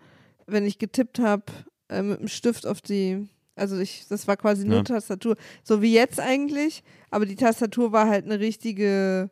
wenn 0.46 0.66
ich 0.66 0.78
getippt 0.78 1.18
habe, 1.18 1.44
äh, 1.88 2.02
mit 2.02 2.20
dem 2.20 2.28
Stift 2.28 2.66
auf 2.66 2.80
die, 2.80 3.28
also 3.54 3.78
ich, 3.78 4.06
das 4.08 4.26
war 4.26 4.36
quasi 4.36 4.64
nur 4.66 4.78
Ja. 4.78 4.82
Tastatur, 4.84 5.36
so 5.62 5.82
wie 5.82 5.92
jetzt 5.92 6.18
eigentlich, 6.18 6.82
aber 7.10 7.26
die 7.26 7.36
Tastatur 7.36 7.92
war 7.92 8.08
halt 8.08 8.24
eine 8.24 8.40
richtige, 8.40 9.30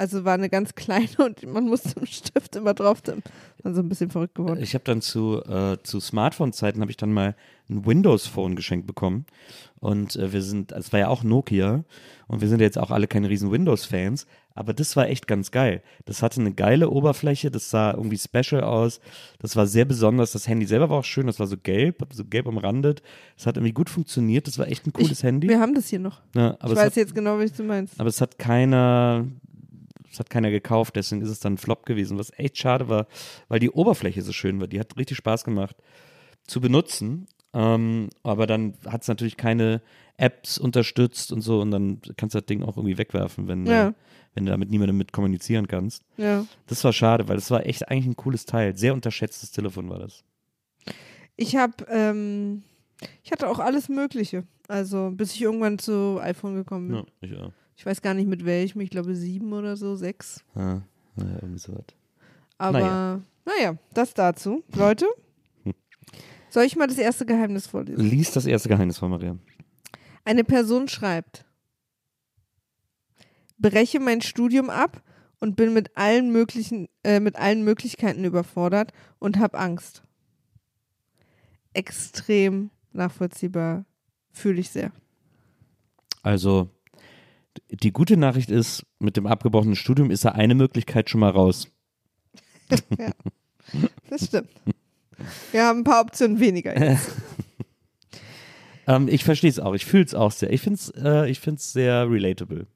also 0.00 0.24
war 0.24 0.32
eine 0.32 0.48
ganz 0.48 0.74
kleine 0.74 1.08
und 1.18 1.46
man 1.46 1.64
musste 1.64 1.94
dem 1.94 2.06
Stift 2.06 2.56
immer 2.56 2.72
drauf. 2.72 3.02
Dann 3.02 3.22
so 3.62 3.80
ein 3.80 3.88
bisschen 3.90 4.10
verrückt 4.10 4.34
geworden. 4.34 4.62
Ich 4.62 4.72
habe 4.72 4.84
dann 4.84 5.02
zu, 5.02 5.42
äh, 5.44 5.76
zu 5.82 6.00
Smartphone-Zeiten 6.00 6.80
habe 6.80 6.90
ich 6.90 6.96
dann 6.96 7.12
mal 7.12 7.36
ein 7.68 7.84
Windows-Phone 7.84 8.56
geschenkt 8.56 8.86
bekommen. 8.86 9.26
Und 9.78 10.16
äh, 10.16 10.32
wir 10.32 10.42
sind, 10.42 10.72
es 10.72 10.92
war 10.92 11.00
ja 11.00 11.08
auch 11.08 11.22
Nokia 11.22 11.84
und 12.28 12.40
wir 12.40 12.48
sind 12.48 12.60
jetzt 12.60 12.78
auch 12.78 12.90
alle 12.90 13.08
keine 13.08 13.28
riesen 13.28 13.50
Windows-Fans, 13.50 14.26
aber 14.54 14.74
das 14.74 14.94
war 14.94 15.08
echt 15.08 15.26
ganz 15.26 15.50
geil. 15.50 15.82
Das 16.04 16.22
hatte 16.22 16.40
eine 16.40 16.52
geile 16.52 16.90
Oberfläche, 16.90 17.50
das 17.50 17.70
sah 17.70 17.92
irgendwie 17.92 18.18
special 18.18 18.62
aus, 18.62 19.00
das 19.38 19.56
war 19.56 19.66
sehr 19.66 19.86
besonders. 19.86 20.32
Das 20.32 20.46
Handy 20.46 20.66
selber 20.66 20.90
war 20.90 20.98
auch 20.98 21.04
schön, 21.04 21.26
das 21.26 21.38
war 21.38 21.46
so 21.46 21.56
gelb, 21.56 22.06
so 22.12 22.24
gelb 22.24 22.46
umrandet. 22.46 23.02
Es 23.38 23.46
hat 23.46 23.56
irgendwie 23.56 23.72
gut 23.72 23.88
funktioniert, 23.88 24.46
das 24.46 24.58
war 24.58 24.68
echt 24.68 24.86
ein 24.86 24.92
cooles 24.92 25.12
ich, 25.12 25.22
Handy. 25.22 25.48
Wir 25.48 25.60
haben 25.60 25.74
das 25.74 25.88
hier 25.88 25.98
noch. 25.98 26.20
Ja, 26.34 26.56
aber 26.60 26.72
ich 26.72 26.78
weiß 26.78 26.86
hat, 26.86 26.96
jetzt 26.96 27.14
genau, 27.14 27.38
was 27.38 27.52
du 27.52 27.62
meinst. 27.62 27.98
aber 27.98 28.08
es 28.08 28.20
hat 28.20 28.38
keiner, 28.38 29.24
es 30.10 30.18
hat 30.18 30.30
keiner 30.30 30.50
gekauft, 30.50 30.96
deswegen 30.96 31.22
ist 31.22 31.30
es 31.30 31.40
dann 31.40 31.54
ein 31.54 31.58
Flop 31.58 31.86
gewesen, 31.86 32.18
was 32.18 32.32
echt 32.38 32.58
schade 32.58 32.88
war, 32.88 33.06
weil 33.48 33.60
die 33.60 33.70
Oberfläche 33.70 34.22
so 34.22 34.32
schön 34.32 34.60
war. 34.60 34.66
Die 34.66 34.80
hat 34.80 34.96
richtig 34.96 35.16
Spaß 35.18 35.44
gemacht 35.44 35.76
zu 36.46 36.60
benutzen. 36.60 37.26
Ähm, 37.52 38.10
aber 38.22 38.46
dann 38.46 38.74
hat 38.86 39.02
es 39.02 39.08
natürlich 39.08 39.36
keine 39.36 39.82
Apps 40.16 40.56
unterstützt 40.58 41.32
und 41.32 41.40
so 41.40 41.60
und 41.60 41.72
dann 41.72 42.00
kannst 42.16 42.34
du 42.34 42.38
das 42.38 42.46
Ding 42.46 42.62
auch 42.62 42.76
irgendwie 42.76 42.96
wegwerfen, 42.98 43.48
wenn, 43.48 43.66
Ja. 43.66 43.88
äh, 43.88 43.92
wenn 44.34 44.44
du 44.46 44.52
damit 44.52 44.70
niemandem 44.70 44.96
mit 44.98 45.12
kommunizieren 45.12 45.66
kannst. 45.66 46.04
Ja. 46.16 46.46
Das 46.68 46.84
war 46.84 46.92
schade, 46.92 47.26
weil 47.26 47.34
das 47.36 47.50
war 47.50 47.66
echt 47.66 47.88
eigentlich 47.88 48.06
ein 48.06 48.16
cooles 48.16 48.46
Teil. 48.46 48.76
Sehr 48.76 48.94
unterschätztes 48.94 49.50
Telefon 49.50 49.88
war 49.90 49.98
das. 49.98 50.22
Ich 51.36 51.56
habe, 51.56 51.72
ähm, 51.90 52.62
ich 53.24 53.32
hatte 53.32 53.48
auch 53.48 53.58
alles 53.58 53.88
Mögliche. 53.88 54.44
Also 54.68 55.10
bis 55.12 55.34
ich 55.34 55.42
irgendwann 55.42 55.78
zu 55.80 56.20
iPhone 56.20 56.54
gekommen 56.54 56.88
bin. 56.88 56.96
Ja, 56.98 57.04
ich 57.22 57.36
auch. 57.36 57.52
Ich 57.80 57.86
weiß 57.86 58.02
gar 58.02 58.12
nicht 58.12 58.28
mit 58.28 58.44
welchem, 58.44 58.82
ich 58.82 58.90
glaube 58.90 59.14
sieben 59.14 59.54
oder 59.54 59.74
so, 59.74 59.96
sechs. 59.96 60.44
Ja, 60.54 60.82
naja, 61.16 61.36
irgendwie 61.40 61.58
so 61.58 61.72
was. 61.72 61.86
Aber 62.58 62.78
Naja. 62.78 63.20
naja, 63.46 63.78
das 63.94 64.12
dazu. 64.12 64.62
Leute, 64.74 65.06
soll 66.50 66.64
ich 66.64 66.76
mal 66.76 66.88
das 66.88 66.98
erste 66.98 67.24
Geheimnis 67.24 67.66
vorlesen? 67.66 68.04
Lies 68.04 68.32
das 68.32 68.44
erste 68.44 68.68
Geheimnis 68.68 68.98
von 68.98 69.08
Maria. 69.10 69.38
Eine 70.26 70.44
Person 70.44 70.88
schreibt, 70.88 71.46
breche 73.56 73.98
mein 73.98 74.20
Studium 74.20 74.68
ab 74.68 75.02
und 75.38 75.56
bin 75.56 75.72
mit 75.72 75.96
allen 75.96 76.32
möglichen, 76.32 76.86
äh, 77.02 77.18
mit 77.18 77.36
allen 77.36 77.64
Möglichkeiten 77.64 78.26
überfordert 78.26 78.92
und 79.20 79.38
habe 79.38 79.58
Angst. 79.58 80.02
Extrem 81.72 82.68
nachvollziehbar, 82.92 83.86
fühle 84.32 84.60
ich 84.60 84.68
sehr. 84.68 84.92
Also, 86.22 86.68
die 87.70 87.92
gute 87.92 88.16
Nachricht 88.16 88.50
ist, 88.50 88.84
mit 88.98 89.16
dem 89.16 89.26
abgebrochenen 89.26 89.76
Studium 89.76 90.10
ist 90.10 90.24
da 90.24 90.30
eine 90.30 90.54
Möglichkeit 90.54 91.10
schon 91.10 91.20
mal 91.20 91.30
raus. 91.30 91.68
Das 94.08 94.26
stimmt. 94.26 94.48
Wir 95.52 95.64
haben 95.64 95.80
ein 95.80 95.84
paar 95.84 96.00
Optionen 96.00 96.40
weniger. 96.40 96.76
Jetzt. 96.76 97.12
Ähm, 98.86 99.06
ich 99.08 99.22
verstehe 99.22 99.50
es 99.50 99.60
auch, 99.60 99.74
ich 99.74 99.84
fühle 99.84 100.04
es 100.04 100.14
auch 100.14 100.32
sehr. 100.32 100.52
Ich 100.52 100.62
finde 100.62 100.80
es 100.80 100.88
äh, 100.96 101.30
ich 101.30 101.38
find's 101.38 101.72
sehr 101.72 102.10
relatable. 102.10 102.66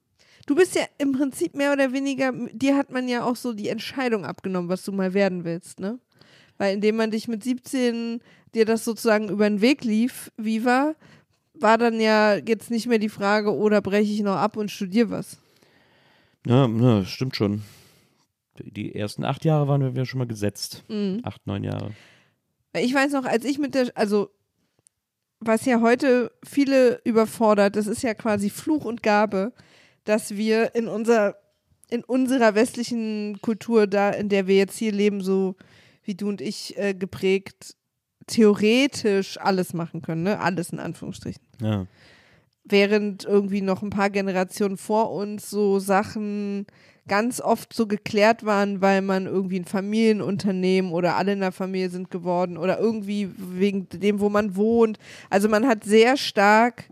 Du 0.46 0.54
bist 0.54 0.76
ja 0.76 0.82
im 0.98 1.12
Prinzip 1.12 1.56
mehr 1.56 1.72
oder 1.72 1.92
weniger, 1.92 2.32
dir 2.52 2.76
hat 2.76 2.90
man 2.90 3.08
ja 3.08 3.24
auch 3.24 3.34
so 3.34 3.52
die 3.52 3.68
Entscheidung 3.68 4.24
abgenommen, 4.24 4.68
was 4.68 4.84
du 4.84 4.92
mal 4.92 5.14
werden 5.14 5.44
willst, 5.44 5.80
ne? 5.80 5.98
Weil 6.58 6.74
indem 6.74 6.96
man 6.96 7.10
dich 7.10 7.26
mit 7.26 7.42
17 7.42 8.20
dir 8.54 8.64
das 8.64 8.84
sozusagen 8.84 9.28
über 9.28 9.48
den 9.48 9.60
Weg 9.60 9.82
lief, 9.82 10.30
wie 10.36 10.64
war, 11.54 11.78
dann 11.78 12.00
ja 12.00 12.34
jetzt 12.36 12.70
nicht 12.70 12.86
mehr 12.86 12.98
die 12.98 13.08
Frage, 13.08 13.54
oder 13.54 13.80
breche 13.80 14.12
ich 14.12 14.20
noch 14.22 14.36
ab 14.36 14.56
und 14.56 14.70
studiere 14.70 15.10
was. 15.10 15.38
Ja, 16.46 16.66
ja, 16.68 17.04
stimmt 17.04 17.36
schon. 17.36 17.62
Die- 18.58 18.94
ersten 18.94 19.24
acht 19.24 19.44
Jahre 19.44 19.66
waren 19.66 19.94
wir 19.94 20.04
schon 20.06 20.18
mal 20.18 20.26
gesetzt. 20.26 20.84
Mhm. 20.88 21.20
Acht, 21.24 21.46
neun 21.46 21.64
Jahre. 21.64 21.92
Ich 22.76 22.92
weiß 22.94 23.12
noch, 23.12 23.24
als 23.24 23.44
ich 23.44 23.58
mit 23.58 23.74
der, 23.74 23.90
also 23.94 24.30
was 25.40 25.64
ja 25.64 25.80
heute 25.80 26.32
viele 26.44 27.00
überfordert, 27.04 27.76
das 27.76 27.86
ist 27.86 28.02
ja 28.02 28.14
quasi 28.14 28.50
Fluch 28.50 28.84
und 28.84 29.02
Gabe, 29.02 29.52
dass 30.04 30.36
wir 30.36 30.74
in 30.74 30.88
unser, 30.88 31.36
in 31.90 32.02
unserer 32.04 32.54
westlichen 32.54 33.38
Kultur, 33.42 33.86
da 33.86 34.10
in 34.10 34.28
der 34.28 34.46
wir 34.46 34.56
jetzt 34.56 34.78
hier 34.78 34.92
leben, 34.92 35.20
so 35.20 35.56
wie 36.02 36.14
du 36.14 36.28
und 36.28 36.40
ich 36.40 36.76
äh, 36.78 36.94
geprägt, 36.94 37.76
theoretisch 38.26 39.38
alles 39.38 39.74
machen 39.74 40.02
können, 40.02 40.22
ne? 40.22 40.40
Alles 40.40 40.70
in 40.70 40.78
Anführungsstrichen. 40.78 41.43
Ja. 41.60 41.86
Während 42.64 43.24
irgendwie 43.24 43.60
noch 43.60 43.82
ein 43.82 43.90
paar 43.90 44.10
Generationen 44.10 44.76
vor 44.76 45.12
uns 45.12 45.50
so 45.50 45.78
Sachen 45.78 46.66
ganz 47.06 47.40
oft 47.40 47.74
so 47.74 47.86
geklärt 47.86 48.46
waren, 48.46 48.80
weil 48.80 49.02
man 49.02 49.26
irgendwie 49.26 49.60
ein 49.60 49.66
Familienunternehmen 49.66 50.92
oder 50.92 51.16
alle 51.16 51.34
in 51.34 51.40
der 51.40 51.52
Familie 51.52 51.90
sind 51.90 52.10
geworden 52.10 52.56
oder 52.56 52.78
irgendwie 52.78 53.30
wegen 53.36 53.88
dem, 53.90 54.20
wo 54.20 54.30
man 54.30 54.56
wohnt. 54.56 54.98
Also 55.28 55.48
man 55.48 55.66
hat 55.66 55.84
sehr 55.84 56.16
stark 56.16 56.84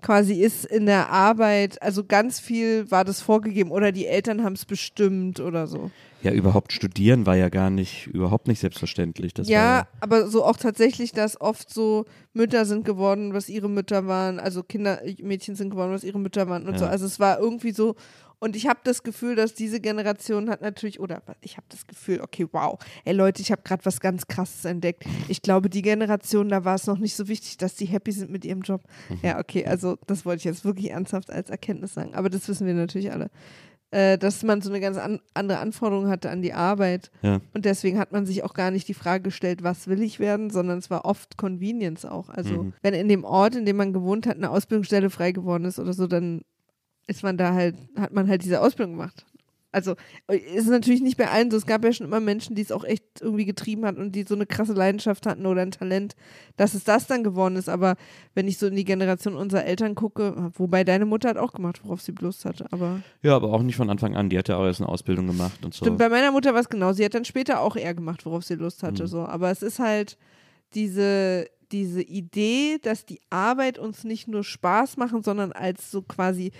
quasi 0.00 0.34
ist 0.40 0.64
in 0.64 0.86
der 0.86 1.10
Arbeit, 1.10 1.80
also 1.82 2.04
ganz 2.04 2.40
viel 2.40 2.90
war 2.90 3.04
das 3.04 3.20
vorgegeben 3.20 3.70
oder 3.70 3.92
die 3.92 4.06
Eltern 4.06 4.42
haben 4.42 4.54
es 4.54 4.64
bestimmt 4.64 5.40
oder 5.40 5.66
so. 5.66 5.90
Ja, 6.22 6.32
überhaupt 6.32 6.72
studieren 6.72 7.24
war 7.24 7.36
ja 7.36 7.48
gar 7.48 7.70
nicht, 7.70 8.06
überhaupt 8.08 8.46
nicht 8.46 8.60
selbstverständlich. 8.60 9.32
Das 9.32 9.48
ja, 9.48 9.78
war, 9.78 9.88
aber 10.00 10.28
so 10.28 10.44
auch 10.44 10.56
tatsächlich, 10.58 11.12
dass 11.12 11.40
oft 11.40 11.72
so 11.72 12.04
Mütter 12.34 12.66
sind 12.66 12.84
geworden, 12.84 13.32
was 13.32 13.48
ihre 13.48 13.70
Mütter 13.70 14.06
waren, 14.06 14.38
also 14.38 14.62
Kinder, 14.62 15.00
Mädchen 15.22 15.54
sind 15.54 15.70
geworden, 15.70 15.92
was 15.92 16.04
ihre 16.04 16.18
Mütter 16.18 16.48
waren 16.48 16.66
und 16.66 16.74
Ja. 16.74 16.78
so. 16.80 16.86
Also 16.86 17.06
es 17.06 17.20
war 17.20 17.38
irgendwie 17.38 17.72
so. 17.72 17.94
Und 18.40 18.56
ich 18.56 18.66
habe 18.66 18.80
das 18.84 19.02
Gefühl, 19.02 19.36
dass 19.36 19.54
diese 19.54 19.80
Generation 19.80 20.48
hat 20.50 20.62
natürlich, 20.62 20.98
oder 20.98 21.22
ich 21.42 21.56
habe 21.58 21.66
das 21.68 21.86
Gefühl, 21.86 22.20
okay, 22.22 22.46
wow, 22.52 22.78
ey 23.04 23.12
Leute, 23.12 23.42
ich 23.42 23.52
habe 23.52 23.62
gerade 23.62 23.84
was 23.84 24.00
ganz 24.00 24.26
Krasses 24.26 24.64
entdeckt. 24.64 25.04
Ich 25.28 25.42
glaube, 25.42 25.68
die 25.70 25.82
Generation, 25.82 26.48
da 26.48 26.64
war 26.64 26.74
es 26.74 26.86
noch 26.86 26.98
nicht 26.98 27.14
so 27.14 27.28
wichtig, 27.28 27.58
dass 27.58 27.74
die 27.76 27.84
happy 27.84 28.12
sind 28.12 28.30
mit 28.30 28.44
ihrem 28.44 28.62
Job. 28.62 28.82
Mhm. 29.10 29.18
Ja, 29.22 29.38
okay, 29.38 29.66
also 29.66 29.98
das 30.06 30.24
wollte 30.24 30.38
ich 30.38 30.44
jetzt 30.44 30.64
wirklich 30.64 30.90
ernsthaft 30.90 31.30
als 31.30 31.50
Erkenntnis 31.50 31.94
sagen. 31.94 32.14
Aber 32.14 32.30
das 32.30 32.48
wissen 32.48 32.66
wir 32.66 32.74
natürlich 32.74 33.12
alle. 33.12 33.30
Äh, 33.92 34.18
dass 34.18 34.44
man 34.44 34.62
so 34.62 34.70
eine 34.70 34.78
ganz 34.78 34.96
an 34.96 35.18
andere 35.34 35.58
Anforderung 35.58 36.08
hatte 36.08 36.30
an 36.30 36.42
die 36.42 36.52
Arbeit. 36.52 37.10
Ja. 37.22 37.40
Und 37.54 37.64
deswegen 37.64 37.98
hat 37.98 38.12
man 38.12 38.24
sich 38.24 38.44
auch 38.44 38.54
gar 38.54 38.70
nicht 38.70 38.86
die 38.86 38.94
Frage 38.94 39.24
gestellt, 39.24 39.64
was 39.64 39.88
will 39.88 40.00
ich 40.00 40.20
werden, 40.20 40.48
sondern 40.50 40.78
es 40.78 40.90
war 40.90 41.04
oft 41.04 41.36
Convenience 41.36 42.04
auch. 42.06 42.28
Also 42.28 42.62
Mhm. 42.62 42.72
wenn 42.82 42.94
in 42.94 43.08
dem 43.08 43.24
Ort, 43.24 43.56
in 43.56 43.66
dem 43.66 43.76
man 43.76 43.92
gewohnt 43.92 44.28
hat, 44.28 44.36
eine 44.36 44.50
Ausbildungsstelle 44.50 45.10
frei 45.10 45.32
geworden 45.32 45.64
ist 45.64 45.80
oder 45.80 45.92
so, 45.92 46.06
dann 46.06 46.42
ist 47.10 47.22
man 47.22 47.36
da 47.36 47.52
halt, 47.52 47.74
hat 47.96 48.12
man 48.12 48.28
halt 48.28 48.44
diese 48.44 48.60
Ausbildung 48.60 48.92
gemacht. 48.96 49.26
also 49.72 49.94
ist 50.28 50.68
natürlich 50.68 51.00
nicht 51.00 51.16
bei 51.16 51.28
allen 51.28 51.50
so. 51.50 51.56
Es 51.56 51.66
gab 51.66 51.84
ja 51.84 51.92
schon 51.92 52.06
immer 52.06 52.18
Menschen, 52.20 52.54
die 52.56 52.62
es 52.62 52.72
auch 52.72 52.82
echt 52.84 53.04
irgendwie 53.20 53.44
getrieben 53.44 53.84
hat 53.84 53.96
und 53.98 54.12
die 54.16 54.24
so 54.24 54.34
eine 54.34 54.46
krasse 54.46 54.72
Leidenschaft 54.72 55.26
hatten 55.26 55.46
oder 55.46 55.62
ein 55.62 55.70
Talent, 55.70 56.16
dass 56.56 56.74
es 56.74 56.82
das 56.84 57.06
dann 57.06 57.22
geworden 57.24 57.56
ist. 57.56 57.68
Aber 57.68 57.94
wenn 58.34 58.48
ich 58.48 58.58
so 58.58 58.66
in 58.66 58.74
die 58.76 58.84
Generation 58.84 59.34
unserer 59.36 59.64
Eltern 59.64 59.94
gucke, 59.94 60.50
wobei 60.54 60.82
deine 60.84 61.04
Mutter 61.06 61.28
hat 61.28 61.36
auch 61.36 61.52
gemacht, 61.52 61.80
worauf 61.84 62.00
sie 62.02 62.12
Lust 62.20 62.44
hatte, 62.44 62.66
aber. 62.72 63.00
Ja, 63.22 63.36
aber 63.36 63.52
auch 63.52 63.62
nicht 63.62 63.76
von 63.76 63.90
Anfang 63.90 64.16
an. 64.16 64.28
Die 64.28 64.38
hat 64.38 64.48
ja 64.48 64.56
auch 64.56 64.64
erst 64.66 64.80
eine 64.80 64.88
Ausbildung 64.88 65.26
gemacht 65.28 65.64
und 65.64 65.72
so. 65.74 65.84
Stimmt, 65.84 65.98
bei 65.98 66.08
meiner 66.08 66.32
Mutter 66.32 66.52
war 66.54 66.60
es 66.60 66.68
genau. 66.68 66.92
Sie 66.92 67.04
hat 67.04 67.14
dann 67.14 67.24
später 67.24 67.60
auch 67.60 67.76
eher 67.76 67.94
gemacht, 67.94 68.24
worauf 68.26 68.42
sie 68.44 68.54
Lust 68.56 68.82
hatte, 68.82 69.02
Mhm. 69.04 69.08
so. 69.08 69.20
Aber 69.26 69.50
es 69.50 69.62
ist 69.62 69.78
halt 69.78 70.16
diese, 70.74 71.46
diese 71.72 72.02
Idee, 72.02 72.78
dass 72.82 73.06
die 73.06 73.20
Arbeit 73.30 73.78
uns 73.78 74.02
nicht 74.04 74.26
nur 74.26 74.42
Spaß 74.42 74.96
machen, 74.96 75.22
sondern 75.22 75.52
als 75.52 75.90
so 75.92 76.02
quasi 76.02 76.50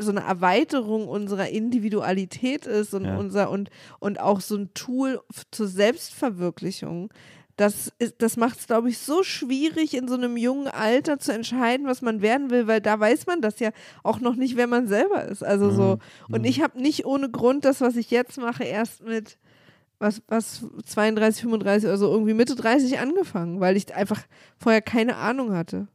so 0.00 0.10
eine 0.10 0.20
Erweiterung 0.20 1.08
unserer 1.08 1.48
Individualität 1.48 2.66
ist 2.66 2.94
und 2.94 3.04
Ja. 3.04 3.16
unser 3.16 3.50
und, 3.50 3.70
und 3.98 4.20
auch 4.20 4.40
so 4.40 4.56
ein 4.56 4.72
Tool 4.74 5.20
zur 5.50 5.66
Selbstverwirklichung. 5.68 7.10
Das, 7.56 7.92
ist- 7.98 8.14
das 8.18 8.36
macht 8.38 8.58
es, 8.58 8.66
glaube 8.66 8.88
ich, 8.88 8.98
so 8.98 9.22
schwierig, 9.22 9.94
in 9.94 10.08
so 10.08 10.14
einem 10.14 10.36
jungen 10.38 10.68
Alter 10.68 11.18
zu 11.18 11.32
entscheiden, 11.32 11.86
was 11.86 12.00
man 12.00 12.22
werden 12.22 12.48
will, 12.50 12.66
weil 12.66 12.80
da 12.80 12.98
weiß 12.98 13.26
man 13.26 13.42
das 13.42 13.60
ja 13.60 13.70
auch 14.02 14.20
noch 14.20 14.34
nicht, 14.34 14.56
wer 14.56 14.66
man 14.66 14.86
selber 14.88 15.24
ist. 15.26 15.42
Also 15.44 15.70
so. 15.70 15.98
Und 16.30 16.44
ich 16.44 16.62
habe 16.62 16.80
nicht 16.80 17.04
ohne 17.04 17.28
Grund 17.30 17.64
das, 17.66 17.80
was 17.82 17.96
ich 17.96 18.10
jetzt 18.10 18.38
mache, 18.38 18.64
erst 18.64 19.02
mit 19.04 19.36
was, 19.98 20.22
was 20.28 20.64
32, 20.86 21.42
35 21.42 21.86
oder 21.86 21.98
so, 21.98 22.10
irgendwie 22.10 22.32
Mitte 22.32 22.54
30 22.54 22.98
angefangen, 22.98 23.60
weil 23.60 23.76
ich 23.76 23.94
einfach 23.94 24.22
vorher 24.56 24.80
keine 24.80 25.16
Ahnung 25.16 25.52
hatte. 25.54 25.88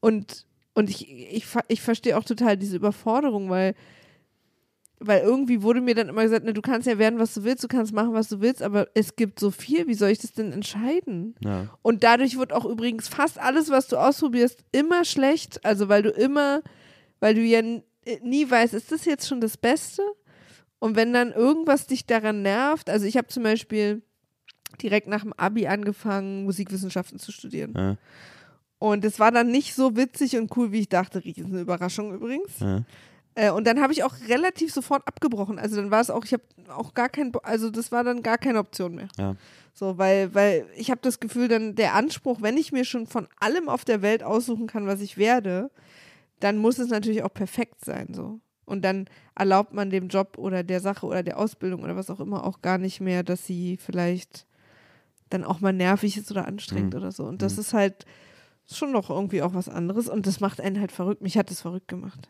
Und, 0.00 0.46
und 0.74 0.90
ich, 0.90 1.10
ich, 1.10 1.46
ich 1.68 1.80
verstehe 1.82 2.16
auch 2.16 2.24
total 2.24 2.56
diese 2.56 2.76
Überforderung, 2.76 3.50
weil, 3.50 3.74
weil 5.00 5.22
irgendwie 5.22 5.62
wurde 5.62 5.80
mir 5.80 5.94
dann 5.94 6.08
immer 6.08 6.22
gesagt, 6.22 6.44
ne, 6.44 6.54
du 6.54 6.62
kannst 6.62 6.86
ja 6.86 6.98
werden, 6.98 7.18
was 7.18 7.34
du 7.34 7.44
willst, 7.44 7.62
du 7.62 7.68
kannst 7.68 7.92
machen, 7.92 8.14
was 8.14 8.28
du 8.28 8.40
willst, 8.40 8.62
aber 8.62 8.88
es 8.94 9.16
gibt 9.16 9.38
so 9.38 9.50
viel, 9.50 9.86
wie 9.86 9.94
soll 9.94 10.10
ich 10.10 10.18
das 10.18 10.32
denn 10.32 10.52
entscheiden? 10.52 11.34
ja. 11.40 11.68
Und 11.82 12.04
dadurch 12.04 12.38
wird 12.38 12.52
auch 12.52 12.64
übrigens 12.64 13.08
fast 13.08 13.38
alles, 13.38 13.70
was 13.70 13.88
du 13.88 13.96
ausprobierst, 13.96 14.64
immer 14.72 15.04
schlecht. 15.04 15.64
Also 15.64 15.88
weil 15.88 16.02
du 16.02 16.10
immer, 16.10 16.62
weil 17.20 17.34
du 17.34 17.42
ja 17.42 17.60
äh, 17.60 17.82
nie 18.22 18.50
weißt, 18.50 18.74
ist 18.74 18.92
das 18.92 19.04
jetzt 19.04 19.28
schon 19.28 19.40
das 19.40 19.56
Beste? 19.56 20.02
Und 20.78 20.96
wenn 20.96 21.12
dann 21.12 21.32
irgendwas 21.32 21.86
dich 21.86 22.06
daran 22.06 22.42
nervt, 22.42 22.90
also 22.90 23.06
ich 23.06 23.16
habe 23.16 23.28
zum 23.28 23.44
Beispiel 23.44 24.02
direkt 24.80 25.06
nach 25.06 25.22
dem 25.22 25.32
Abi 25.34 25.66
angefangen, 25.66 26.44
Musikwissenschaften 26.44 27.18
zu 27.18 27.30
studieren. 27.30 27.74
Ja. 27.76 27.96
Und 28.82 29.04
es 29.04 29.20
war 29.20 29.30
dann 29.30 29.52
nicht 29.52 29.74
so 29.76 29.96
witzig 29.96 30.36
und 30.36 30.56
cool, 30.56 30.72
wie 30.72 30.80
ich 30.80 30.88
dachte. 30.88 31.24
Riesen 31.24 31.56
Überraschung 31.56 32.12
übrigens. 32.12 32.58
Ja. 32.58 32.82
Äh, 33.36 33.50
und 33.52 33.64
dann 33.64 33.80
habe 33.80 33.92
ich 33.92 34.02
auch 34.02 34.14
relativ 34.28 34.72
sofort 34.74 35.06
abgebrochen. 35.06 35.60
Also 35.60 35.76
dann 35.76 35.92
war 35.92 36.00
es 36.00 36.10
auch, 36.10 36.24
ich 36.24 36.32
habe 36.32 36.42
auch 36.68 36.92
gar 36.92 37.08
kein, 37.08 37.30
also 37.44 37.70
das 37.70 37.92
war 37.92 38.02
dann 38.02 38.24
gar 38.24 38.38
keine 38.38 38.58
Option 38.58 38.96
mehr. 38.96 39.06
Ja. 39.16 39.36
So, 39.72 39.98
weil, 39.98 40.34
weil 40.34 40.66
ich 40.76 40.90
habe 40.90 41.00
das 41.00 41.20
Gefühl, 41.20 41.46
dann 41.46 41.76
der 41.76 41.94
Anspruch, 41.94 42.42
wenn 42.42 42.56
ich 42.56 42.72
mir 42.72 42.84
schon 42.84 43.06
von 43.06 43.28
allem 43.38 43.68
auf 43.68 43.84
der 43.84 44.02
Welt 44.02 44.24
aussuchen 44.24 44.66
kann, 44.66 44.88
was 44.88 45.00
ich 45.00 45.16
werde, 45.16 45.70
dann 46.40 46.58
muss 46.58 46.78
es 46.80 46.88
natürlich 46.88 47.22
auch 47.22 47.32
perfekt 47.32 47.84
sein, 47.84 48.12
so. 48.12 48.40
Und 48.64 48.84
dann 48.84 49.06
erlaubt 49.36 49.74
man 49.74 49.90
dem 49.90 50.08
Job 50.08 50.38
oder 50.38 50.64
der 50.64 50.80
Sache 50.80 51.06
oder 51.06 51.22
der 51.22 51.38
Ausbildung 51.38 51.84
oder 51.84 51.94
was 51.94 52.10
auch 52.10 52.18
immer 52.20 52.44
auch 52.44 52.62
gar 52.62 52.78
nicht 52.78 53.00
mehr, 53.00 53.22
dass 53.22 53.46
sie 53.46 53.76
vielleicht 53.76 54.44
dann 55.30 55.44
auch 55.44 55.60
mal 55.60 55.72
nervig 55.72 56.16
ist 56.16 56.30
oder 56.32 56.46
anstrengend 56.48 56.94
Mhm. 56.94 57.00
oder 57.00 57.12
so. 57.12 57.24
Und 57.24 57.42
das 57.42 57.58
ist 57.58 57.74
halt 57.74 58.06
schon 58.70 58.92
noch 58.92 59.10
irgendwie 59.10 59.42
auch 59.42 59.54
was 59.54 59.68
anderes 59.68 60.08
und 60.08 60.26
das 60.26 60.40
macht 60.40 60.60
einen 60.60 60.80
halt 60.80 60.92
verrückt. 60.92 61.22
Mich 61.22 61.36
hat 61.36 61.50
es 61.50 61.60
verrückt 61.60 61.88
gemacht. 61.88 62.28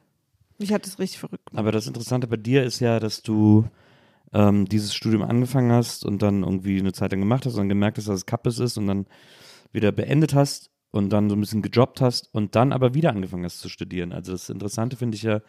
Mich 0.58 0.72
hat 0.72 0.86
es 0.86 0.98
richtig 0.98 1.18
verrückt 1.18 1.46
gemacht. 1.46 1.60
Aber 1.60 1.72
das 1.72 1.86
Interessante 1.86 2.26
bei 2.26 2.36
dir 2.36 2.62
ist 2.62 2.80
ja, 2.80 3.00
dass 3.00 3.22
du 3.22 3.66
ähm, 4.32 4.66
dieses 4.66 4.94
Studium 4.94 5.22
angefangen 5.22 5.72
hast 5.72 6.04
und 6.04 6.22
dann 6.22 6.42
irgendwie 6.42 6.78
eine 6.78 6.92
Zeit 6.92 7.12
lang 7.12 7.20
gemacht 7.20 7.46
hast 7.46 7.54
und 7.54 7.60
dann 7.60 7.68
gemerkt 7.68 7.98
hast, 7.98 8.08
dass 8.08 8.16
es 8.16 8.26
Kappes 8.26 8.58
ist 8.58 8.78
und 8.78 8.86
dann 8.86 9.06
wieder 9.72 9.92
beendet 9.92 10.34
hast 10.34 10.70
und 10.90 11.10
dann 11.10 11.28
so 11.28 11.36
ein 11.36 11.40
bisschen 11.40 11.62
gejobbt 11.62 12.00
hast 12.00 12.32
und 12.34 12.54
dann 12.54 12.72
aber 12.72 12.94
wieder 12.94 13.10
angefangen 13.10 13.44
hast 13.44 13.60
zu 13.60 13.68
studieren. 13.68 14.12
Also 14.12 14.32
das 14.32 14.48
Interessante 14.48 14.96
finde 14.96 15.16
ich 15.16 15.22
ja, 15.22 15.40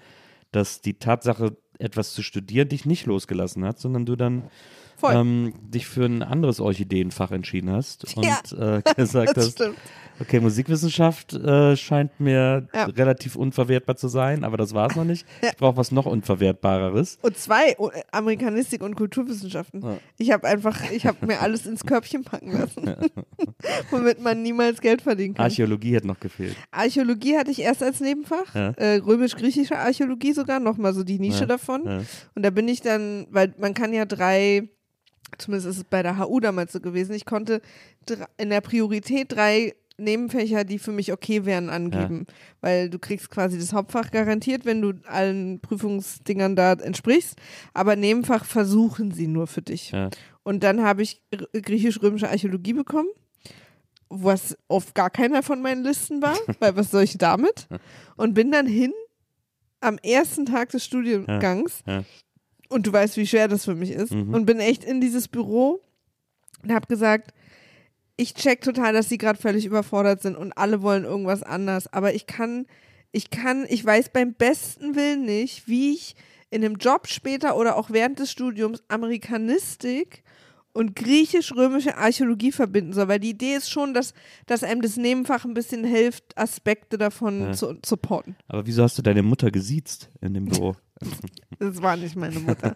dass 0.51 0.81
die 0.81 0.95
Tatsache, 0.95 1.57
etwas 1.79 2.13
zu 2.13 2.21
studieren, 2.21 2.69
dich 2.69 2.85
nicht 2.85 3.05
losgelassen 3.05 3.65
hat, 3.65 3.79
sondern 3.79 4.05
du 4.05 4.15
dann 4.15 4.43
ähm, 5.09 5.53
dich 5.61 5.85
für 5.87 6.05
ein 6.05 6.21
anderes 6.23 6.59
Orchideenfach 6.61 7.31
entschieden 7.31 7.71
hast 7.71 8.05
und 8.17 8.23
Ja, 8.25 8.77
äh, 8.77 8.81
gesagt 8.95 9.35
das 9.35 9.47
hast, 9.47 9.53
stimmt. 9.55 9.77
okay, 10.21 10.39
Musikwissenschaft 10.39 11.33
äh, 11.33 11.75
scheint 11.75 12.17
mir 12.21 12.67
Ja. 12.73 12.85
relativ 12.85 13.35
unverwertbar 13.35 13.97
zu 13.97 14.07
sein, 14.07 14.45
aber 14.45 14.55
das 14.55 14.73
war 14.73 14.89
es 14.89 14.95
noch 14.95 15.03
nicht. 15.03 15.25
Ja. 15.41 15.49
Ich 15.49 15.57
brauche 15.57 15.75
was 15.75 15.91
noch 15.91 16.05
unverwertbareres. 16.05 17.17
Und 17.21 17.37
zwei, 17.37 17.75
oh, 17.79 17.89
äh, 17.89 18.01
Amerikanistik 18.13 18.81
und 18.81 18.95
Kulturwissenschaften. 18.95 19.83
Ich 20.17 20.31
habe 20.31 20.47
einfach, 20.47 20.79
ich 20.91 21.05
habe 21.05 21.25
mir 21.25 21.41
alles 21.41 21.65
ins 21.65 21.83
Körbchen 21.83 22.23
packen 22.23 22.51
lassen, 22.53 22.95
womit 23.91 24.21
man 24.21 24.41
niemals 24.41 24.79
Geld 24.79 25.01
verdienen 25.01 25.33
kann. 25.33 25.43
Archäologie 25.45 25.97
hat 25.97 26.05
noch 26.05 26.19
gefehlt. 26.19 26.55
Archäologie 26.71 27.35
hatte 27.37 27.51
ich 27.51 27.59
erst 27.61 27.83
als 27.83 27.99
Nebenfach, 27.99 28.55
äh, 28.55 28.95
römisch-griechische 29.05 29.77
Archäologie 29.77 30.31
sogar, 30.33 30.59
nochmal 30.61 30.93
so 30.93 31.03
die 31.03 31.19
Nische 31.19 31.41
Ja. 31.41 31.45
Davon. 31.63 31.85
Ja. 31.85 32.01
Und 32.35 32.43
da 32.43 32.49
bin 32.49 32.67
ich 32.67 32.81
dann, 32.81 33.27
weil 33.29 33.53
man 33.57 33.73
kann 33.73 33.93
ja 33.93 34.05
drei, 34.05 34.69
zumindest 35.37 35.67
ist 35.67 35.77
es 35.77 35.83
bei 35.83 36.03
der 36.03 36.19
HU 36.19 36.39
damals 36.39 36.73
so 36.73 36.79
gewesen, 36.79 37.13
ich 37.13 37.25
konnte 37.25 37.61
in 38.37 38.49
der 38.49 38.61
Priorität 38.61 39.31
drei 39.31 39.73
Nebenfächer, 39.97 40.63
die 40.63 40.79
für 40.79 40.91
mich 40.91 41.13
okay 41.13 41.45
wären, 41.45 41.69
angeben. 41.69 42.25
Weil 42.61 42.89
du 42.89 42.97
kriegst 42.97 43.29
quasi 43.29 43.59
das 43.59 43.73
Hauptfach 43.73 44.11
garantiert, 44.11 44.65
wenn 44.65 44.81
du 44.81 44.93
allen 45.05 45.59
Prüfungsdingern 45.59 46.55
da 46.55 46.73
entsprichst. 46.73 47.37
Aber 47.73 47.95
Nebenfach 47.95 48.45
versuchen 48.45 49.11
sie 49.11 49.27
nur 49.27 49.47
für 49.47 49.61
dich. 49.61 49.91
Ja. 49.91 50.09
Und 50.43 50.63
dann 50.63 50.83
habe 50.83 51.03
ich 51.03 51.21
griechisch-römische 51.53 52.29
Archäologie 52.29 52.73
bekommen, 52.73 53.07
was 54.09 54.57
auf 54.67 54.93
gar 54.93 55.09
keiner 55.09 55.43
von 55.43 55.61
meinen 55.61 55.83
Listen 55.83 56.21
war, 56.21 56.37
weil 56.59 56.75
was 56.75 56.91
soll 56.91 57.03
ich 57.03 57.17
damit? 57.17 57.67
Und 58.15 58.33
bin 58.33 58.51
dann 58.51 58.65
hin 58.65 58.93
am 59.83 59.97
ersten 59.99 60.45
Tag 60.45 60.69
des 60.69 60.83
Studiengangs 60.85 61.83
Ja. 61.85 62.03
und 62.69 62.87
du 62.87 62.93
weißt, 62.93 63.17
wie 63.17 63.27
schwer 63.27 63.47
das 63.47 63.65
für 63.65 63.75
mich 63.75 63.91
ist 63.91 64.11
Mhm. 64.13 64.33
und 64.33 64.45
bin 64.45 64.59
echt 64.59 64.83
in 64.83 65.01
dieses 65.01 65.27
Büro 65.27 65.81
und 66.63 66.71
habe 66.73 66.87
gesagt, 66.87 67.33
ich 68.15 68.33
check 68.35 68.61
total, 68.61 68.93
dass 68.93 69.09
sie 69.09 69.17
gerade 69.17 69.39
völlig 69.39 69.65
überfordert 69.65 70.21
sind 70.21 70.35
und 70.37 70.53
alle 70.53 70.81
wollen 70.81 71.03
irgendwas 71.03 71.43
anders, 71.43 71.91
aber 71.91 72.13
ich 72.13 72.27
kann, 72.27 72.65
ich 73.11 73.29
kann, 73.29 73.65
ich 73.69 73.83
weiß 73.83 74.09
beim 74.13 74.33
besten 74.33 74.95
Willen 74.95 75.25
nicht, 75.25 75.67
wie 75.67 75.93
ich 75.93 76.15
in 76.49 76.63
einem 76.63 76.75
Job 76.75 77.07
später 77.07 77.57
oder 77.57 77.75
auch 77.75 77.89
während 77.89 78.19
des 78.19 78.31
Studiums 78.31 78.83
Amerikanistik 78.87 80.23
und 80.73 80.95
griechisch-römische 80.95 81.97
Archäologie 81.97 82.51
verbinden 82.51 82.93
soll, 82.93 83.07
weil 83.07 83.19
die 83.19 83.29
Idee 83.29 83.53
ist 83.55 83.69
schon, 83.69 83.93
dass, 83.93 84.13
dass 84.47 84.63
einem 84.63 84.81
das 84.81 84.97
Nebenfach 84.97 85.45
ein 85.45 85.53
bisschen 85.53 85.83
hilft, 85.83 86.37
Aspekte 86.37 86.97
davon 86.97 87.41
Ja. 87.41 87.51
zu 87.53 87.75
supporten. 87.85 88.35
Aber 88.47 88.65
wieso 88.65 88.83
hast 88.83 88.97
du 88.97 89.01
deine 89.01 89.23
Mutter 89.23 89.51
gesiezt 89.51 90.09
in 90.21 90.33
dem 90.33 90.45
Büro? 90.45 90.75
Das 91.59 91.81
war 91.81 91.95
nicht 91.97 92.15
meine 92.15 92.39
Mutter. 92.39 92.75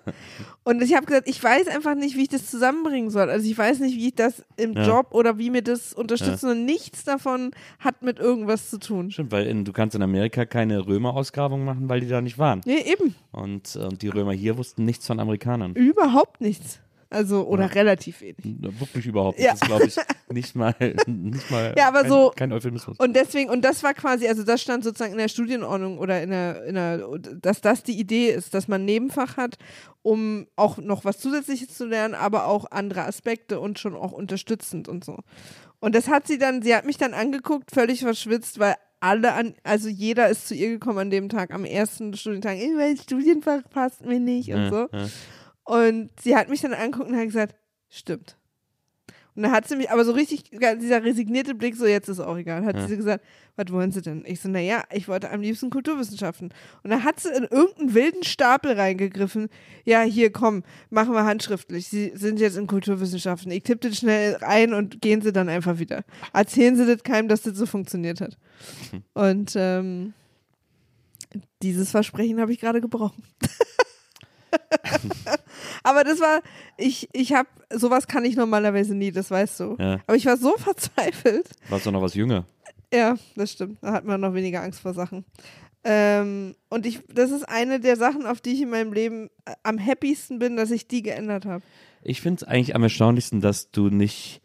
Und 0.63 0.81
ich 0.83 0.93
habe 0.95 1.05
gesagt, 1.05 1.27
ich 1.27 1.41
weiß 1.43 1.67
einfach 1.67 1.95
nicht, 1.95 2.15
wie 2.15 2.23
ich 2.23 2.29
das 2.29 2.49
zusammenbringen 2.49 3.09
soll. 3.09 3.29
Also 3.29 3.49
ich 3.49 3.57
weiß 3.57 3.79
nicht, 3.79 3.95
wie 3.97 4.07
ich 4.09 4.15
das 4.15 4.43
im 4.55 4.73
Ja. 4.73 4.85
Job 4.85 5.07
oder 5.11 5.37
wie 5.37 5.49
mir 5.49 5.61
das 5.61 5.93
unterstützt. 5.93 6.43
Und 6.43 6.65
nichts 6.65 7.03
davon 7.03 7.51
hat 7.79 8.01
mit 8.03 8.19
irgendwas 8.19 8.69
zu 8.69 8.79
tun. 8.79 9.11
Stimmt, 9.11 9.31
weil 9.31 9.47
in, 9.47 9.65
du 9.65 9.73
kannst 9.73 9.95
in 9.95 10.01
Amerika 10.03 10.45
keine 10.45 10.85
Römer-Ausgrabung 10.85 11.65
machen, 11.65 11.89
weil 11.89 12.01
die 12.01 12.07
da 12.07 12.21
nicht 12.21 12.37
waren. 12.37 12.61
Nee, 12.65 12.81
eben. 12.85 13.15
Und, 13.31 13.75
und 13.75 14.01
die 14.01 14.09
Römer 14.09 14.33
hier 14.33 14.57
wussten 14.57 14.85
nichts 14.85 15.07
von 15.07 15.19
Amerikanern. 15.19 15.73
Überhaupt 15.73 16.39
nichts. 16.41 16.79
Also, 17.09 17.47
oder 17.47 17.63
Ja. 17.63 17.69
relativ 17.69 18.19
wenig. 18.21 18.37
Wirklich 18.79 19.05
überhaupt 19.05 19.37
nicht. 19.37 19.45
Ja. 19.45 19.51
Das 19.53 19.61
glaube 19.61 19.85
ich 19.85 19.95
nicht 20.29 20.55
mal, 20.55 20.75
nicht 21.07 21.49
mal 21.49 21.73
Ja, 21.77 21.87
aber 21.87 22.01
kein, 22.01 22.09
so- 22.09 22.33
kein 22.35 22.51
Euphemismus. 22.51 22.97
Und 22.99 23.15
deswegen, 23.15 23.49
und 23.49 23.61
das 23.63 23.81
war 23.83 23.93
quasi, 23.93 24.27
also 24.27 24.43
das 24.43 24.61
stand 24.61 24.83
sozusagen 24.83 25.13
in 25.13 25.17
der 25.17 25.29
Studienordnung 25.29 25.97
oder 25.99 26.21
in 26.21 26.31
der, 26.31 26.65
in 26.65 26.75
der, 26.75 27.07
dass 27.41 27.61
das 27.61 27.83
die 27.83 27.97
Idee 27.97 28.31
ist, 28.31 28.53
dass 28.53 28.67
man 28.67 28.81
ein 28.81 28.85
Nebenfach 28.85 29.37
hat, 29.37 29.57
um 30.01 30.47
auch 30.55 30.77
noch 30.77 31.05
was 31.05 31.19
Zusätzliches 31.19 31.69
zu 31.69 31.85
lernen, 31.85 32.13
aber 32.13 32.47
auch 32.47 32.71
andere 32.71 33.03
Aspekte 33.05 33.59
und 33.59 33.79
schon 33.79 33.95
auch 33.95 34.11
unterstützend 34.11 34.87
und 34.89 35.03
so. 35.05 35.17
Und 35.79 35.95
das 35.95 36.07
hat 36.09 36.27
sie 36.27 36.37
dann, 36.37 36.61
sie 36.61 36.75
hat 36.75 36.85
mich 36.85 36.97
dann 36.97 37.13
angeguckt, 37.13 37.71
völlig 37.71 37.99
verschwitzt, 38.01 38.59
weil 38.59 38.75
alle 38.99 39.33
an, 39.33 39.53
also 39.63 39.89
jeder 39.89 40.27
ist 40.27 40.47
zu 40.47 40.55
ihr 40.55 40.69
gekommen 40.69 40.97
an 40.97 41.09
dem 41.11 41.29
Tag, 41.29 41.53
am 41.53 41.65
ersten 41.65 42.15
Studientag, 42.15 42.57
"Eh, 42.57 42.71
mein 42.75 42.97
Studienfach 42.97 43.61
passt 43.69 44.03
mir 44.03 44.19
nicht 44.19 44.49
und 44.51 44.57
Ja, 44.63 44.69
so. 44.71 44.87
Und 45.67 46.09
sie 46.21 46.35
hat 46.35 46.49
mich 46.49 46.61
dann 46.61 46.73
angeguckt 46.73 47.09
und 47.09 47.17
hat 47.17 47.25
gesagt, 47.25 47.55
stimmt. 47.89 48.37
Und 49.35 49.43
dann 49.43 49.51
hat 49.51 49.67
sie 49.67 49.75
mich, 49.75 49.91
aber 49.91 50.03
so 50.03 50.13
richtig, 50.13 50.45
dieser 50.49 51.03
resignierte 51.03 51.53
Blick, 51.53 51.75
so 51.75 51.85
jetzt 51.85 52.09
ist 52.09 52.19
auch 52.19 52.37
egal, 52.37 52.65
hat 52.65 52.75
Ja. 52.75 52.87
sie 52.87 52.97
gesagt, 52.97 53.23
was 53.55 53.71
wollen 53.71 53.91
Sie 53.91 54.01
denn? 54.01 54.23
Ich 54.25 54.39
so, 54.41 54.49
naja, 54.49 54.83
ich 54.91 55.07
wollte 55.07 55.29
am 55.29 55.41
liebsten 55.41 55.69
Kulturwissenschaften. 55.69 56.51
Und 56.83 56.89
dann 56.89 57.03
hat 57.03 57.19
sie 57.19 57.29
in 57.29 57.43
irgendeinen 57.43 57.93
wilden 57.93 58.23
Stapel 58.23 58.71
reingegriffen. 58.71 59.49
Ja, 59.85 60.01
hier, 60.01 60.31
komm, 60.31 60.63
machen 60.89 61.13
wir 61.13 61.23
handschriftlich. 61.25 61.87
Sie 61.87 62.13
sind 62.15 62.39
jetzt 62.39 62.57
in 62.57 62.65
Kulturwissenschaften. 62.65 63.51
Ich 63.51 63.61
tippe 63.61 63.89
das 63.89 63.97
schnell 63.99 64.37
ein 64.37 64.73
und 64.73 65.01
gehen 65.01 65.21
Sie 65.21 65.31
dann 65.31 65.49
einfach 65.49 65.77
wieder. 65.77 66.03
Erzählen 66.33 66.75
Sie 66.75 66.87
das 66.87 67.03
keinem, 67.03 67.27
dass 67.27 67.43
das 67.43 67.57
so 67.57 67.67
funktioniert 67.67 68.21
hat. 68.21 68.37
Und 69.13 69.53
ähm, 69.55 70.13
dieses 71.61 71.91
Versprechen 71.91 72.39
habe 72.41 72.53
ich 72.53 72.59
gerade 72.59 72.81
gebrochen. 72.81 73.21
Aber 75.83 76.03
das 76.03 76.19
war, 76.19 76.41
ich, 76.77 77.09
ich 77.13 77.33
habe, 77.33 77.49
sowas 77.73 78.07
kann 78.07 78.25
ich 78.25 78.35
normalerweise 78.35 78.95
nie, 78.95 79.11
das 79.11 79.31
weißt 79.31 79.59
du. 79.59 79.75
Ja. 79.79 79.99
Aber 80.07 80.15
ich 80.15 80.25
war 80.25 80.37
so 80.37 80.53
verzweifelt. 80.57 81.49
Warst 81.69 81.85
du 81.85 81.91
noch 81.91 82.01
was 82.01 82.13
jünger? 82.13 82.45
Ja, 82.93 83.15
das 83.35 83.51
stimmt. 83.51 83.79
Da 83.81 83.91
hat 83.91 84.05
man 84.05 84.21
noch 84.21 84.33
weniger 84.33 84.61
Angst 84.61 84.79
vor 84.79 84.93
Sachen. 84.93 85.25
Ähm, 85.83 86.55
und 86.69 86.85
ich, 86.85 86.99
das 87.13 87.31
ist 87.31 87.47
eine 87.47 87.79
der 87.79 87.95
Sachen, 87.95 88.25
auf 88.25 88.41
die 88.41 88.51
ich 88.51 88.61
in 88.61 88.69
meinem 88.69 88.93
Leben 88.93 89.29
äh, 89.45 89.53
am 89.63 89.79
happiesten 89.79 90.39
bin, 90.39 90.57
dass 90.57 90.71
ich 90.71 90.87
die 90.87 91.01
geändert 91.01 91.45
habe. 91.45 91.63
Ich 92.01 92.21
finde 92.21 92.43
es 92.43 92.47
eigentlich 92.47 92.75
am 92.75 92.83
erstaunlichsten, 92.83 93.41
dass 93.41 93.71
du 93.71 93.89
nicht, 93.89 94.41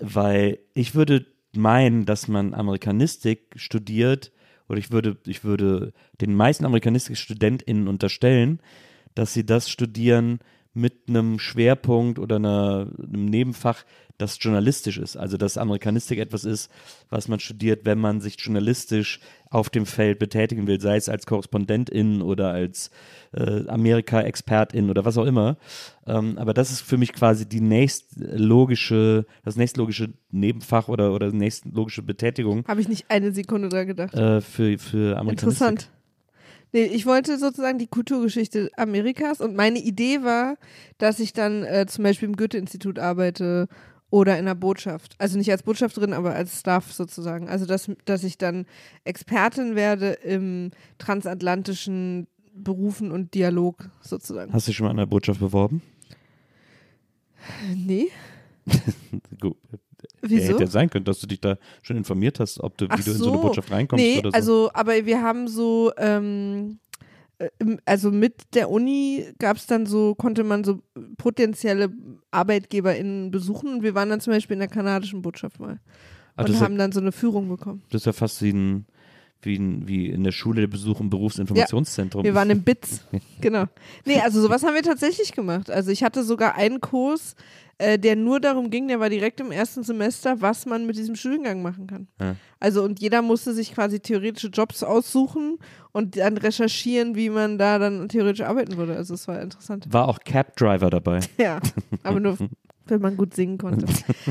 weil 0.00 0.58
ich 0.74 0.94
würde 0.94 1.26
meinen, 1.54 2.06
dass 2.06 2.28
man 2.28 2.54
Amerikanistik 2.54 3.54
studiert, 3.56 4.32
oder 4.68 4.78
ich 4.78 4.92
würde, 4.92 5.16
ich 5.26 5.42
würde 5.42 5.92
den 6.20 6.34
meisten 6.34 6.64
Amerikanistik-StudentInnen 6.64 7.88
unterstellen, 7.88 8.60
dass 9.14 9.32
sie 9.32 9.44
das 9.44 9.68
studieren 9.70 10.40
mit 10.72 11.08
einem 11.08 11.38
Schwerpunkt 11.38 12.18
oder 12.18 12.36
einer, 12.36 12.88
einem 12.98 13.24
Nebenfach, 13.26 13.84
das 14.20 14.38
journalistisch 14.40 14.98
ist. 14.98 15.16
Also 15.16 15.36
dass 15.36 15.56
Amerikanistik 15.56 16.18
etwas 16.18 16.44
ist, 16.44 16.70
was 17.08 17.28
man 17.28 17.40
studiert, 17.40 17.84
wenn 17.84 17.98
man 17.98 18.20
sich 18.20 18.36
journalistisch 18.38 19.20
auf 19.48 19.70
dem 19.70 19.86
Feld 19.86 20.18
betätigen 20.18 20.66
will, 20.66 20.80
sei 20.80 20.96
es 20.96 21.08
als 21.08 21.26
Korrespondentin 21.26 22.22
oder 22.22 22.50
als 22.50 22.90
äh, 23.32 23.66
Amerika-Expertin 23.66 24.90
oder 24.90 25.04
was 25.04 25.18
auch 25.18 25.24
immer. 25.24 25.56
Ähm, 26.06 26.38
aber 26.38 26.54
das 26.54 26.70
ist 26.70 26.82
für 26.82 26.98
mich 26.98 27.12
quasi 27.12 27.48
die 27.48 27.60
nächstlogische, 27.60 29.26
das 29.42 29.56
nächstlogische 29.56 30.12
Nebenfach 30.30 30.88
oder, 30.88 31.12
oder 31.12 31.32
nächstlogische 31.32 32.02
Betätigung 32.02 32.64
Habe 32.68 32.80
ich 32.80 32.88
nicht 32.88 33.06
eine 33.08 33.32
Sekunde 33.32 33.68
dran 33.68 33.86
gedacht. 33.86 34.14
äh, 34.14 34.40
für, 34.40 34.78
für 34.78 35.18
Amerikanistik. 35.18 35.68
Interessant. 35.68 35.90
Nee, 36.72 36.84
ich 36.84 37.06
wollte 37.06 37.38
sozusagen 37.38 37.78
die 37.78 37.86
Kulturgeschichte 37.86 38.70
Amerikas 38.76 39.40
und 39.40 39.56
meine 39.56 39.78
Idee 39.78 40.22
war, 40.22 40.56
dass 40.98 41.18
ich 41.20 41.32
dann 41.32 41.64
äh, 41.64 41.86
zum 41.86 42.04
Beispiel 42.04 42.28
im 42.28 42.36
Goethe-Institut 42.36 42.98
arbeite 42.98 43.68
oder 44.10 44.38
in 44.38 44.46
der 44.46 44.54
Botschaft. 44.54 45.14
Also 45.18 45.38
nicht 45.38 45.50
als 45.50 45.62
Botschafterin, 45.62 46.12
aber 46.12 46.34
als 46.34 46.60
Staff 46.60 46.92
sozusagen. 46.92 47.48
Also 47.48 47.66
dass, 47.66 47.90
dass 48.04 48.24
ich 48.24 48.38
dann 48.38 48.66
Expertin 49.04 49.76
werde 49.76 50.12
im 50.12 50.70
transatlantischen 50.98 52.26
Berufen 52.54 53.12
und 53.12 53.34
Dialog 53.34 53.90
sozusagen. 54.00 54.52
Hast 54.52 54.66
du 54.66 54.70
dich 54.70 54.76
schon 54.76 54.84
mal 54.84 54.90
an 54.90 54.96
der 54.96 55.06
Botschaft 55.06 55.40
beworben? 55.40 55.82
Nee, 57.74 58.08
Gut. 59.40 59.56
Wieso? 60.22 60.52
Hätte 60.52 60.64
ja 60.64 60.66
sein 60.66 60.90
können, 60.90 61.04
dass 61.04 61.20
du 61.20 61.26
dich 61.26 61.40
da 61.40 61.56
schon 61.82 61.96
informiert 61.96 62.40
hast, 62.40 62.60
ob 62.60 62.76
du, 62.78 62.86
wie 62.86 62.90
Ach 62.90 63.04
du 63.04 63.10
in 63.10 63.16
so 63.16 63.32
eine. 63.32 63.40
Botschaft 63.42 63.70
reinkommst 63.70 64.04
nee, 64.04 64.18
oder 64.18 64.30
so. 64.30 64.34
also, 64.36 64.70
aber 64.74 65.06
wir 65.06 65.22
haben 65.22 65.48
so, 65.48 65.92
ähm, 65.96 66.78
äh, 67.38 67.48
also 67.84 68.10
mit 68.10 68.54
der 68.54 68.70
Uni 68.70 69.26
gab 69.38 69.56
es 69.56 69.66
dann 69.66 69.86
so, 69.86 70.14
konnte 70.14 70.44
man 70.44 70.64
so 70.64 70.82
potenzielle 71.16 71.90
ArbeitgeberInnen 72.30 73.30
besuchen 73.30 73.74
und 73.74 73.82
wir 73.82 73.94
waren 73.94 74.08
dann 74.10 74.20
zum 74.20 74.32
Beispiel 74.32 74.54
in 74.54 74.60
der 74.60 74.68
kanadischen 74.68 75.22
Botschaft 75.22 75.60
mal 75.60 75.80
Ah, 76.36 76.42
und 76.42 76.50
ist 76.50 76.56
ja, 76.56 76.62
haben 76.62 76.78
dann 76.78 76.92
so 76.92 77.00
eine 77.00 77.12
Führung 77.12 77.48
bekommen. 77.48 77.82
das 77.90 78.02
ist 78.02 78.06
ja 78.06 78.12
fast 78.12 78.40
wie, 78.42 78.50
ein, 78.52 78.86
wie, 79.42 79.56
ein, 79.56 79.88
wie 79.88 80.06
in 80.06 80.24
der 80.24 80.32
Schule 80.32 80.60
der 80.62 80.68
Besuch 80.68 81.00
im 81.00 81.10
Berufsinformationszentrum. 81.10 82.24
Wir 82.24 82.34
waren 82.34 82.50
im 82.50 82.62
BITS, 82.64 83.04
genau. 83.40 83.64
Nee, 84.04 84.20
also 84.20 84.40
sowas 84.40 84.62
haben 84.62 84.74
wir 84.74 84.82
tatsächlich 84.82 85.32
gemacht. 85.32 85.70
Also 85.70 85.90
ich 85.90 86.02
hatte 86.02 86.22
sogar 86.22 86.54
einen 86.54 86.80
Kurs, 86.80 87.34
äh, 87.80 87.98
der 87.98 88.14
nur 88.16 88.40
darum 88.40 88.70
ging, 88.70 88.88
der 88.88 89.00
war 89.00 89.08
direkt 89.08 89.40
im 89.40 89.50
ersten 89.52 89.82
Semester, 89.82 90.40
was 90.40 90.66
man 90.66 90.86
mit 90.86 90.96
diesem 90.96 91.16
Studiengang 91.16 91.62
machen 91.62 91.86
kann. 91.86 92.08
Ja. 92.20 92.36
Also 92.60 92.82
und 92.84 93.00
jeder 93.00 93.22
musste 93.22 93.54
sich 93.54 93.72
quasi 93.74 94.00
theoretische 94.00 94.48
Jobs 94.48 94.82
aussuchen 94.82 95.58
und 95.92 96.16
dann 96.16 96.36
recherchieren, 96.36 97.14
wie 97.16 97.30
man 97.30 97.56
da 97.58 97.78
dann 97.78 98.08
theoretisch 98.08 98.42
arbeiten 98.42 98.76
würde. 98.76 98.96
Also 98.96 99.14
es 99.14 99.26
war 99.26 99.40
interessant. 99.40 99.86
War 99.90 100.08
auch 100.08 100.18
Cab 100.24 100.56
Driver 100.56 100.90
dabei. 100.90 101.20
Ja, 101.38 101.60
aber 102.02 102.20
nur, 102.20 102.36
wenn 102.86 103.00
man 103.00 103.16
gut 103.16 103.34
singen 103.34 103.56
konnte. 103.56 103.86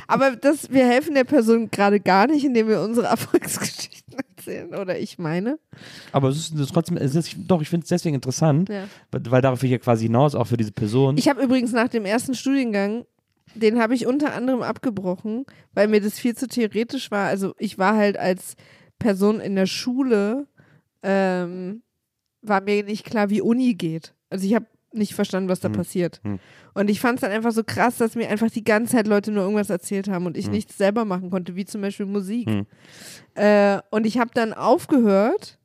Aber 0.08 0.36
das, 0.36 0.70
wir 0.70 0.86
helfen 0.86 1.16
der 1.16 1.24
Person 1.24 1.72
gerade 1.72 2.00
gar 2.00 2.28
nicht, 2.28 2.46
indem 2.46 2.68
wir 2.68 2.82
unsere 2.82 3.08
Erfolgsgeschichten 3.50 4.16
erzählen. 4.38 4.76
Oder 4.76 5.00
ich 5.00 5.18
meine. 5.18 5.58
Aber 6.12 6.30
es 6.30 6.52
ist, 6.52 6.72
trotzdem, 6.74 6.98
es 6.98 7.16
ist, 7.16 7.36
doch, 7.48 7.62
ich 7.62 7.70
finde 7.70 7.84
es 7.86 7.90
deswegen 7.90 8.16
interessant, 8.16 8.70
Ja. 8.70 8.84
weil, 9.12 9.22
weil 9.30 9.42
darauf 9.42 9.64
ich 9.64 9.72
ja 9.72 9.78
quasi 9.80 10.06
hinaus, 10.06 10.36
auch 10.36 10.46
für 10.46 10.58
diese 10.58 10.72
Person. 10.72 11.18
Ich 11.18 11.28
habe 11.30 11.42
übrigens 11.42 11.72
nach 11.72 11.88
dem 11.88 12.06
ersten 12.06 12.36
Studiengang, 12.36 13.06
den 13.56 13.80
habe 13.82 13.96
ich 13.96 14.06
unter 14.08 14.34
anderem 14.34 14.62
abgebrochen, 14.62 15.46
weil 15.74 15.88
mir 15.88 16.02
das 16.02 16.20
viel 16.20 16.36
zu 16.36 16.48
theoretisch 16.48 17.12
war. 17.12 17.28
Also 17.28 17.54
ich 17.58 17.78
war 17.78 17.96
halt 17.96 18.18
als 18.18 18.56
Person 19.00 19.40
in 19.40 19.56
der 19.56 19.66
Schule, 19.66 20.48
ähm, 21.04 21.82
war 22.42 22.62
mir 22.62 22.84
nicht 22.84 23.06
klar, 23.06 23.30
wie 23.30 23.42
Uni 23.42 23.74
geht. 23.76 24.14
Also 24.30 24.46
ich 24.46 24.54
habe 24.56 24.66
nicht 24.92 25.14
verstanden, 25.14 25.50
was 25.50 25.60
da 25.60 25.68
Hm. 25.68 25.76
passiert. 25.76 26.20
Hm. 26.24 26.40
Und 26.74 26.90
ich 26.90 27.00
fand 27.00 27.16
es 27.18 27.22
dann 27.22 27.32
einfach 27.32 27.52
so 27.52 27.64
krass, 27.64 27.98
dass 27.98 28.16
mir 28.16 28.28
einfach 28.30 28.50
die 28.50 28.64
ganze 28.64 28.94
Zeit 28.94 29.08
Leute 29.08 29.32
nur 29.32 29.44
irgendwas 29.44 29.70
erzählt 29.70 30.08
haben 30.08 30.26
und 30.26 30.36
ich 30.36 30.46
Hm. 30.46 30.54
nichts 30.54 30.78
selber 30.78 31.06
machen 31.06 31.30
konnte, 31.30 31.56
wie 31.56 31.66
zum 31.66 31.82
Beispiel 31.82 32.08
Musik. 32.08 32.50
Hm. 32.50 32.66
Äh, 33.36 33.80
und 33.92 34.06
ich 34.08 34.18
habe 34.18 34.32
dann 34.34 34.52
aufgehört 34.54 35.59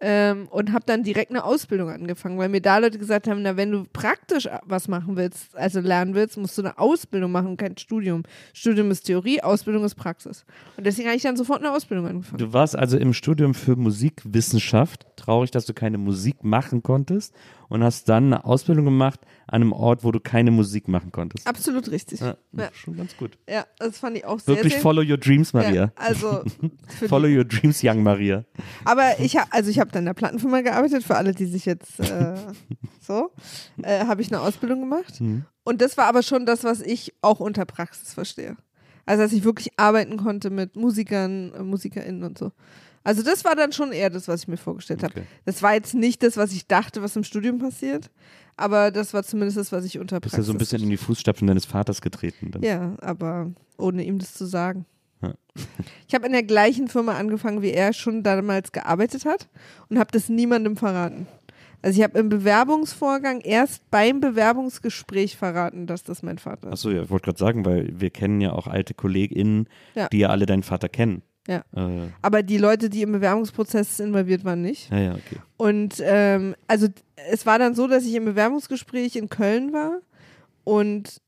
ähm, 0.00 0.46
und 0.50 0.72
habe 0.72 0.84
dann 0.84 1.02
direkt 1.02 1.30
eine 1.30 1.44
Ausbildung 1.44 1.88
angefangen, 1.88 2.36
weil 2.38 2.48
mir 2.48 2.60
da 2.60 2.78
Leute 2.78 2.98
gesagt 2.98 3.26
haben, 3.28 3.42
na, 3.42 3.56
wenn 3.56 3.70
du 3.70 3.84
praktisch 3.92 4.48
was 4.64 4.88
machen 4.88 5.16
willst, 5.16 5.56
also 5.56 5.80
lernen 5.80 6.14
willst, 6.14 6.36
musst 6.36 6.58
du 6.58 6.62
eine 6.62 6.78
Ausbildung 6.78 7.32
machen 7.32 7.48
und 7.48 7.56
kein 7.56 7.76
Studium. 7.78 8.22
Studium 8.52 8.90
ist 8.90 9.04
Theorie, 9.04 9.42
Ausbildung 9.42 9.84
ist 9.84 9.94
Praxis. 9.94 10.44
Und 10.76 10.84
deswegen 10.84 11.08
habe 11.08 11.16
ich 11.16 11.22
dann 11.22 11.36
sofort 11.36 11.60
eine 11.60 11.72
Ausbildung 11.72 12.06
angefangen. 12.06 12.38
Du 12.38 12.52
warst 12.52 12.76
also 12.76 12.98
im 12.98 13.14
Studium 13.14 13.54
für 13.54 13.76
Musikwissenschaft. 13.76 15.06
Traurig, 15.16 15.50
dass 15.50 15.64
du 15.66 15.72
keine 15.72 15.98
Musik 15.98 16.44
machen 16.44 16.82
konntest 16.82 17.34
und 17.68 17.82
hast 17.82 18.08
dann 18.08 18.26
eine 18.26 18.44
Ausbildung 18.44 18.84
gemacht 18.84 19.20
an 19.46 19.62
einem 19.62 19.72
Ort, 19.72 20.04
wo 20.04 20.12
du 20.12 20.20
keine 20.20 20.50
Musik 20.50 20.88
machen 20.88 21.12
konntest. 21.12 21.46
Absolut 21.46 21.90
richtig. 21.90 22.20
Ja, 22.20 22.36
Ja. 22.52 22.68
Schon 22.72 22.96
ganz 22.96 23.16
gut. 23.16 23.38
Ja, 23.48 23.64
das 23.78 23.98
fand 23.98 24.16
ich 24.16 24.24
auch 24.24 24.40
sehr, 24.40 24.56
Wirklich 24.56 24.74
sehr 24.74 24.82
follow 24.82 25.02
your 25.02 25.16
dreams, 25.16 25.52
Maria. 25.52 25.74
Ja, 25.74 25.92
also, 25.96 26.42
follow 27.08 27.28
your 27.28 27.44
dreams, 27.44 27.82
young 27.82 28.02
Maria. 28.02 28.44
aber 28.84 29.18
ich 29.20 29.36
habe, 29.36 29.52
also 29.52 29.70
ich 29.70 29.78
habe 29.78 29.85
dann 29.92 30.02
in 30.02 30.06
der 30.06 30.14
Plattenfirma 30.14 30.60
gearbeitet, 30.60 31.04
für 31.04 31.16
alle, 31.16 31.32
die 31.32 31.46
sich 31.46 31.64
jetzt 31.64 32.00
äh, 32.00 32.34
so, 33.00 33.30
äh, 33.82 34.06
habe 34.06 34.22
ich 34.22 34.32
eine 34.32 34.40
Ausbildung 34.40 34.80
gemacht. 34.80 35.20
Mhm. 35.20 35.44
Und 35.64 35.82
das 35.82 35.96
war 35.96 36.06
aber 36.06 36.22
schon 36.22 36.46
das, 36.46 36.64
was 36.64 36.80
ich 36.80 37.14
auch 37.22 37.40
unter 37.40 37.64
Praxis 37.64 38.14
verstehe. 38.14 38.56
Also, 39.04 39.22
dass 39.22 39.32
ich 39.32 39.44
wirklich 39.44 39.78
arbeiten 39.78 40.16
konnte 40.16 40.50
mit 40.50 40.76
Musikern, 40.76 41.52
äh, 41.54 41.62
MusikerInnen 41.62 42.24
und 42.24 42.38
so. 42.38 42.52
Also, 43.04 43.22
das 43.22 43.44
war 43.44 43.54
dann 43.54 43.72
schon 43.72 43.92
eher 43.92 44.10
das, 44.10 44.26
was 44.26 44.42
ich 44.42 44.48
mir 44.48 44.56
vorgestellt 44.56 45.02
habe. 45.04 45.20
Okay. 45.20 45.26
Das 45.44 45.62
war 45.62 45.74
jetzt 45.74 45.94
nicht 45.94 46.22
das, 46.22 46.36
was 46.36 46.52
ich 46.52 46.66
dachte, 46.66 47.02
was 47.02 47.14
im 47.14 47.22
Studium 47.22 47.58
passiert, 47.58 48.10
aber 48.56 48.90
das 48.90 49.14
war 49.14 49.22
zumindest 49.22 49.58
das, 49.58 49.70
was 49.70 49.84
ich 49.84 49.98
unter 49.98 50.16
Du 50.16 50.22
bist 50.22 50.34
Praxis 50.34 50.46
ja 50.46 50.52
so 50.52 50.52
ein 50.52 50.58
bisschen 50.58 50.82
in 50.82 50.90
die 50.90 50.96
Fußstapfen 50.96 51.46
deines 51.46 51.66
Vaters 51.66 52.00
getreten. 52.00 52.50
Dann. 52.50 52.62
Ja, 52.62 52.96
aber 53.00 53.52
ohne 53.78 54.04
ihm 54.04 54.18
das 54.18 54.34
zu 54.34 54.46
sagen. 54.46 54.86
Ja. 55.22 55.32
Ich 56.06 56.14
habe 56.14 56.26
in 56.26 56.32
der 56.32 56.42
gleichen 56.42 56.88
Firma 56.88 57.14
angefangen, 57.14 57.62
wie 57.62 57.70
er 57.72 57.92
schon 57.92 58.22
damals 58.22 58.72
gearbeitet 58.72 59.24
hat 59.24 59.48
und 59.88 59.98
habe 59.98 60.10
das 60.12 60.28
niemandem 60.28 60.76
verraten. 60.76 61.26
Also 61.82 61.98
ich 61.98 62.04
habe 62.04 62.18
im 62.18 62.28
Bewerbungsvorgang 62.28 63.40
erst 63.42 63.88
beim 63.90 64.20
Bewerbungsgespräch 64.20 65.36
verraten, 65.36 65.86
dass 65.86 66.02
das 66.02 66.22
mein 66.22 66.38
Vater 66.38 66.68
ist. 66.68 66.72
Achso, 66.72 66.90
ja, 66.90 67.02
ich 67.02 67.10
wollte 67.10 67.26
gerade 67.26 67.38
sagen, 67.38 67.64
weil 67.64 67.88
wir 68.00 68.10
kennen 68.10 68.40
ja 68.40 68.52
auch 68.52 68.66
alte 68.66 68.94
KollegInnen, 68.94 69.68
Ja. 69.94 70.08
die 70.08 70.18
ja 70.18 70.28
alle 70.30 70.46
deinen 70.46 70.62
Vater 70.62 70.88
kennen. 70.88 71.22
Ja. 71.46 71.62
Äh, 71.76 72.08
Aber 72.22 72.42
die 72.42 72.58
Leute, 72.58 72.90
die 72.90 73.02
im 73.02 73.12
Bewerbungsprozess 73.12 74.00
involviert 74.00 74.44
waren, 74.44 74.62
nicht. 74.62 74.90
ja, 74.90 74.98
ja, 74.98 75.12
okay. 75.12 75.36
Und 75.56 75.94
ähm, 76.04 76.56
also 76.66 76.88
es 77.30 77.46
war 77.46 77.58
dann 77.60 77.74
so, 77.74 77.86
dass 77.86 78.04
ich 78.04 78.14
im 78.14 78.24
Bewerbungsgespräch 78.24 79.14
in 79.14 79.28
Köln 79.28 79.72
war 79.72 80.00
und 80.64 81.20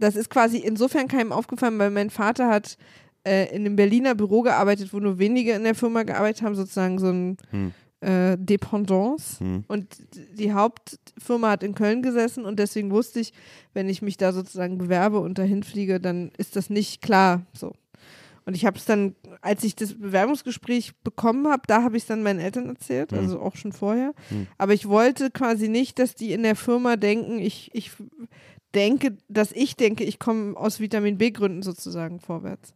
das 0.00 0.16
ist 0.16 0.30
quasi 0.30 0.58
insofern 0.58 1.06
keinem 1.08 1.32
aufgefallen, 1.32 1.78
weil 1.78 1.90
mein 1.90 2.10
Vater 2.10 2.48
hat 2.48 2.76
äh, 3.24 3.54
in 3.54 3.66
einem 3.66 3.76
Berliner 3.76 4.14
Büro 4.14 4.42
gearbeitet, 4.42 4.92
wo 4.92 4.98
nur 4.98 5.18
wenige 5.18 5.52
in 5.52 5.64
der 5.64 5.74
Firma 5.74 6.02
gearbeitet 6.02 6.42
haben, 6.42 6.54
sozusagen 6.54 6.98
so 6.98 7.08
ein 7.10 7.36
Hm. 7.50 7.72
äh, 8.00 8.36
Dependance. 8.38 9.38
Hm. 9.40 9.64
Und 9.68 9.86
die 10.38 10.52
Hauptfirma 10.52 11.50
hat 11.50 11.62
in 11.62 11.74
Köln 11.74 12.02
gesessen 12.02 12.44
und 12.46 12.58
deswegen 12.58 12.90
wusste 12.90 13.20
ich, 13.20 13.32
wenn 13.74 13.88
ich 13.88 14.00
mich 14.02 14.16
da 14.16 14.32
sozusagen 14.32 14.78
bewerbe 14.78 15.20
und 15.20 15.36
dahin 15.38 15.62
fliege, 15.62 16.00
dann 16.00 16.30
ist 16.38 16.56
das 16.56 16.70
nicht 16.70 17.02
klar 17.02 17.42
so. 17.52 17.72
Und 18.46 18.56
ich 18.56 18.64
habe 18.64 18.78
es 18.78 18.86
dann, 18.86 19.14
als 19.42 19.62
ich 19.64 19.76
das 19.76 19.92
Bewerbungsgespräch 19.94 20.92
bekommen 21.04 21.46
habe, 21.46 21.62
da 21.66 21.82
habe 21.82 21.98
ich 21.98 22.04
es 22.04 22.06
dann 22.08 22.22
meinen 22.22 22.40
Eltern 22.40 22.68
erzählt, 22.70 23.12
Hm. 23.12 23.18
also 23.18 23.38
auch 23.40 23.54
schon 23.54 23.72
vorher. 23.72 24.14
Hm. 24.30 24.46
Aber 24.56 24.72
ich 24.72 24.88
wollte 24.88 25.30
quasi 25.30 25.68
nicht, 25.68 25.98
dass 25.98 26.14
die 26.14 26.32
in 26.32 26.42
der 26.42 26.56
Firma 26.56 26.96
denken, 26.96 27.38
ich, 27.38 27.70
ich 27.74 27.90
denke, 28.74 29.16
dass 29.28 29.52
ich 29.52 29.76
denke, 29.76 30.04
ich 30.04 30.18
komme 30.18 30.56
aus 30.56 30.80
Vitamin 30.80 31.18
B-Gründen 31.18 31.62
sozusagen 31.62 32.20
vorwärts. 32.20 32.74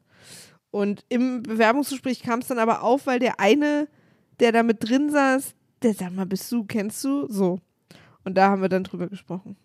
Und 0.70 1.04
im 1.08 1.42
Bewerbungsgespräch 1.42 2.22
kam 2.22 2.40
es 2.40 2.48
dann 2.48 2.58
aber 2.58 2.82
auf, 2.82 3.06
weil 3.06 3.20
der 3.20 3.38
eine, 3.38 3.88
der 4.40 4.50
da 4.50 4.62
mit 4.62 4.88
drin 4.88 5.10
saß, 5.10 5.54
der 5.82 5.94
sag 5.94 6.12
mal, 6.12 6.26
bist 6.26 6.50
du, 6.50 6.64
kennst 6.64 7.04
du? 7.04 7.30
So. 7.30 7.60
Und 8.24 8.34
da 8.36 8.50
haben 8.50 8.62
wir 8.62 8.68
dann 8.68 8.84
drüber 8.84 9.08
gesprochen. 9.08 9.56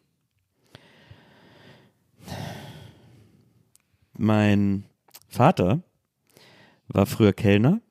Mein 4.17 4.84
Vater 5.30 5.82
war 6.89 7.05
früher 7.05 7.34
Kellner 7.34 7.82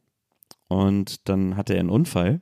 und 0.69 1.29
dann 1.29 1.57
hatte 1.57 1.75
er 1.75 1.81
einen 1.81 1.91
Unfall, 1.91 2.41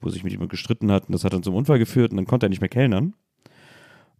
wo 0.00 0.08
sich 0.08 0.24
mit 0.24 0.32
ihm 0.32 0.48
gestritten 0.48 0.90
hat 0.90 1.06
und 1.06 1.12
das 1.12 1.22
hat 1.22 1.32
dann 1.32 1.42
zum 1.42 1.54
Unfall 1.54 1.78
geführt 1.78 2.10
und 2.10 2.16
dann 2.16 2.26
konnte 2.26 2.46
er 2.46 2.48
nicht 2.48 2.60
mehr 2.60 2.68
kellnern. 2.68 3.14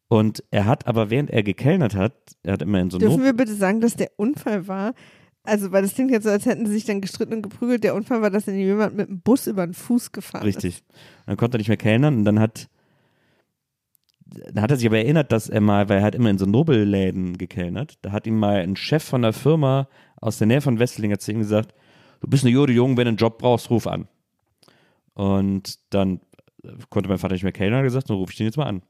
Und 0.08 0.44
er 0.50 0.66
hat 0.66 0.86
aber, 0.86 1.10
während 1.10 1.30
er 1.30 1.42
gekellnert 1.42 1.94
hat, 1.94 2.14
er 2.42 2.54
hat 2.54 2.62
immer 2.62 2.80
in 2.80 2.90
so 2.90 2.98
Dürfen 2.98 3.16
Not 3.16 3.24
wir 3.24 3.32
bitte 3.32 3.54
sagen, 3.54 3.80
dass 3.80 3.96
der 3.96 4.10
Unfall 4.16 4.68
war? 4.68 4.94
Also, 5.42 5.72
weil 5.72 5.82
das 5.82 5.94
klingt 5.94 6.10
jetzt 6.10 6.24
so, 6.24 6.30
als 6.30 6.46
hätten 6.46 6.66
sie 6.66 6.72
sich 6.72 6.84
dann 6.84 7.00
gestritten 7.00 7.34
und 7.34 7.42
geprügelt. 7.42 7.84
Der 7.84 7.94
Unfall 7.94 8.20
war, 8.22 8.30
dass 8.30 8.48
ihnen 8.48 8.58
jemand 8.58 8.96
mit 8.96 9.08
dem 9.08 9.20
Bus 9.20 9.46
über 9.46 9.66
den 9.66 9.74
Fuß 9.74 10.12
gefahren 10.12 10.42
Richtig. 10.42 10.82
Dann 11.26 11.36
konnte 11.36 11.56
er 11.56 11.58
nicht 11.58 11.68
mehr 11.68 11.76
kellnern 11.76 12.18
und 12.18 12.24
dann 12.24 12.40
hat, 12.40 12.68
dann 14.26 14.62
hat 14.62 14.70
er 14.70 14.76
sich 14.76 14.86
aber 14.86 14.98
erinnert, 14.98 15.32
dass 15.32 15.48
er 15.48 15.60
mal, 15.60 15.88
weil 15.88 15.98
er 15.98 16.04
hat 16.04 16.14
immer 16.14 16.30
in 16.30 16.38
so 16.38 16.46
Nobelläden 16.46 17.38
gekellnert, 17.38 17.98
da 18.02 18.12
hat 18.12 18.26
ihm 18.26 18.38
mal 18.38 18.56
ein 18.56 18.76
Chef 18.76 19.04
von 19.04 19.22
der 19.22 19.32
Firma 19.32 19.88
aus 20.20 20.38
der 20.38 20.48
Nähe 20.48 20.60
von 20.60 20.78
Westlinger 20.78 21.18
zu 21.18 21.32
ihm 21.32 21.38
gesagt, 21.38 21.74
du 22.20 22.28
bist 22.28 22.44
eine 22.44 22.52
Jude 22.52 22.72
Jung, 22.72 22.96
wenn 22.96 23.04
du 23.04 23.10
einen 23.10 23.16
Job 23.16 23.38
brauchst, 23.38 23.70
ruf 23.70 23.86
an. 23.86 24.08
Und 25.14 25.78
dann 25.90 26.20
konnte 26.90 27.08
mein 27.08 27.18
Vater 27.18 27.34
nicht 27.34 27.44
mehr 27.44 27.52
kellnern, 27.52 27.78
hat 27.78 27.84
gesagt, 27.84 28.10
dann 28.10 28.16
rufe 28.16 28.32
ich 28.32 28.38
den 28.38 28.46
jetzt 28.46 28.56
mal 28.56 28.66
an. 28.66 28.82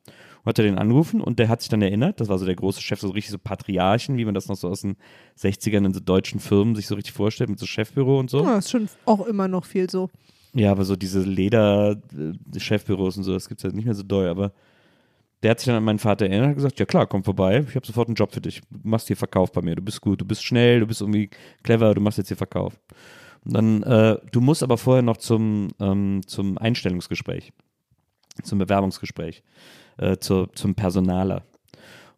Hat 0.46 0.58
er 0.58 0.64
den 0.64 0.78
angerufen 0.78 1.20
und 1.20 1.40
der 1.40 1.48
hat 1.48 1.60
sich 1.60 1.68
dann 1.68 1.82
erinnert, 1.82 2.20
das 2.20 2.28
war 2.28 2.38
so 2.38 2.46
der 2.46 2.54
große 2.54 2.80
Chef, 2.80 3.00
so 3.00 3.10
richtig 3.10 3.32
so 3.32 3.38
Patriarchen, 3.38 4.16
wie 4.16 4.24
man 4.24 4.34
das 4.34 4.46
noch 4.46 4.56
so 4.56 4.68
aus 4.68 4.82
den 4.82 4.96
60ern 5.38 5.84
in 5.84 5.92
so 5.92 6.00
deutschen 6.00 6.38
Firmen 6.38 6.76
sich 6.76 6.86
so 6.86 6.94
richtig 6.94 7.12
vorstellt, 7.12 7.50
mit 7.50 7.58
so 7.58 7.66
Chefbüro 7.66 8.20
und 8.20 8.30
so. 8.30 8.44
Ja, 8.44 8.58
ist 8.58 8.70
schon 8.70 8.88
auch 9.04 9.26
immer 9.26 9.48
noch 9.48 9.64
viel 9.64 9.90
so. 9.90 10.08
Ja, 10.54 10.70
aber 10.70 10.84
so 10.84 10.94
diese 10.96 11.20
Leder-Chefbüros 11.20 13.16
und 13.16 13.24
so, 13.24 13.34
das 13.34 13.48
gibt 13.48 13.60
es 13.60 13.64
halt 13.64 13.74
nicht 13.74 13.84
mehr 13.84 13.94
so 13.94 14.04
doll, 14.04 14.28
aber 14.28 14.52
der 15.42 15.50
hat 15.50 15.60
sich 15.60 15.66
dann 15.66 15.76
an 15.76 15.84
meinen 15.84 15.98
Vater 15.98 16.26
erinnert 16.26 16.50
und 16.50 16.54
gesagt, 16.54 16.78
ja 16.78 16.86
klar, 16.86 17.06
komm 17.06 17.24
vorbei, 17.24 17.64
ich 17.68 17.74
habe 17.74 17.86
sofort 17.86 18.08
einen 18.08 18.14
Job 18.14 18.32
für 18.32 18.40
dich. 18.40 18.62
Du 18.70 18.88
machst 18.88 19.08
hier 19.08 19.16
Verkauf 19.16 19.52
bei 19.52 19.62
mir, 19.62 19.76
du 19.76 19.82
bist 19.82 20.00
gut, 20.00 20.20
du 20.20 20.24
bist 20.24 20.44
schnell, 20.44 20.80
du 20.80 20.86
bist 20.86 21.00
irgendwie 21.00 21.28
clever, 21.62 21.94
du 21.94 22.00
machst 22.00 22.18
jetzt 22.18 22.28
hier 22.28 22.36
Verkauf. 22.36 22.80
Und 23.44 23.52
dann, 23.52 23.82
äh, 23.82 24.16
du 24.32 24.40
musst 24.40 24.62
aber 24.62 24.78
vorher 24.78 25.02
noch 25.02 25.18
zum, 25.18 25.68
ähm, 25.78 26.22
zum 26.26 26.56
Einstellungsgespräch, 26.58 27.52
zum 28.42 28.58
Bewerbungsgespräch, 28.58 29.42
äh, 29.98 30.16
zum 30.18 30.74
Personaler. 30.74 31.42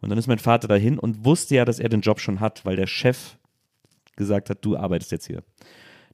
Und 0.00 0.10
dann 0.10 0.18
ist 0.18 0.28
mein 0.28 0.38
Vater 0.38 0.68
dahin 0.68 0.98
und 0.98 1.24
wusste 1.24 1.56
ja, 1.56 1.64
dass 1.64 1.78
er 1.78 1.88
den 1.88 2.00
Job 2.00 2.20
schon 2.20 2.40
hat, 2.40 2.64
weil 2.64 2.76
der 2.76 2.86
Chef 2.86 3.36
gesagt 4.16 4.50
hat, 4.50 4.64
du 4.64 4.76
arbeitest 4.76 5.12
jetzt 5.12 5.26
hier. 5.26 5.42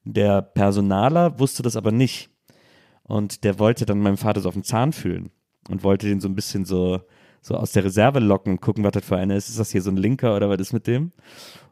Der 0.05 0.43
Personaler 0.43 1.39
wusste 1.39 1.63
das 1.63 1.77
aber 1.77 1.93
nicht. 1.93 2.31
Und 3.03 3.45
der 3.45 3.59
wollte 3.59 3.85
dann 3.85 4.01
meinem 4.01 4.17
Vater 4.17 4.41
so 4.41 4.49
auf 4.49 4.55
den 4.55 4.65
Zahn 4.65 4.93
fühlen 4.93 5.31
und 5.69 5.83
wollte 5.83 6.07
den 6.07 6.21
so 6.21 6.29
ein 6.29 6.35
bisschen 6.35 6.65
so, 6.65 7.01
so 7.43 7.55
aus 7.55 7.73
der 7.73 7.85
Reserve 7.85 8.19
locken 8.19 8.53
und 8.53 8.61
gucken, 8.61 8.85
was 8.85 8.93
das 8.93 9.05
für 9.05 9.17
einer 9.17 9.37
ist. 9.37 9.49
Ist 9.49 9.59
das 9.59 9.71
hier 9.71 9.83
so 9.83 9.91
ein 9.91 9.99
Linker 9.99 10.35
oder 10.37 10.49
was 10.49 10.61
ist 10.61 10.73
mit 10.73 10.87
dem? 10.87 11.13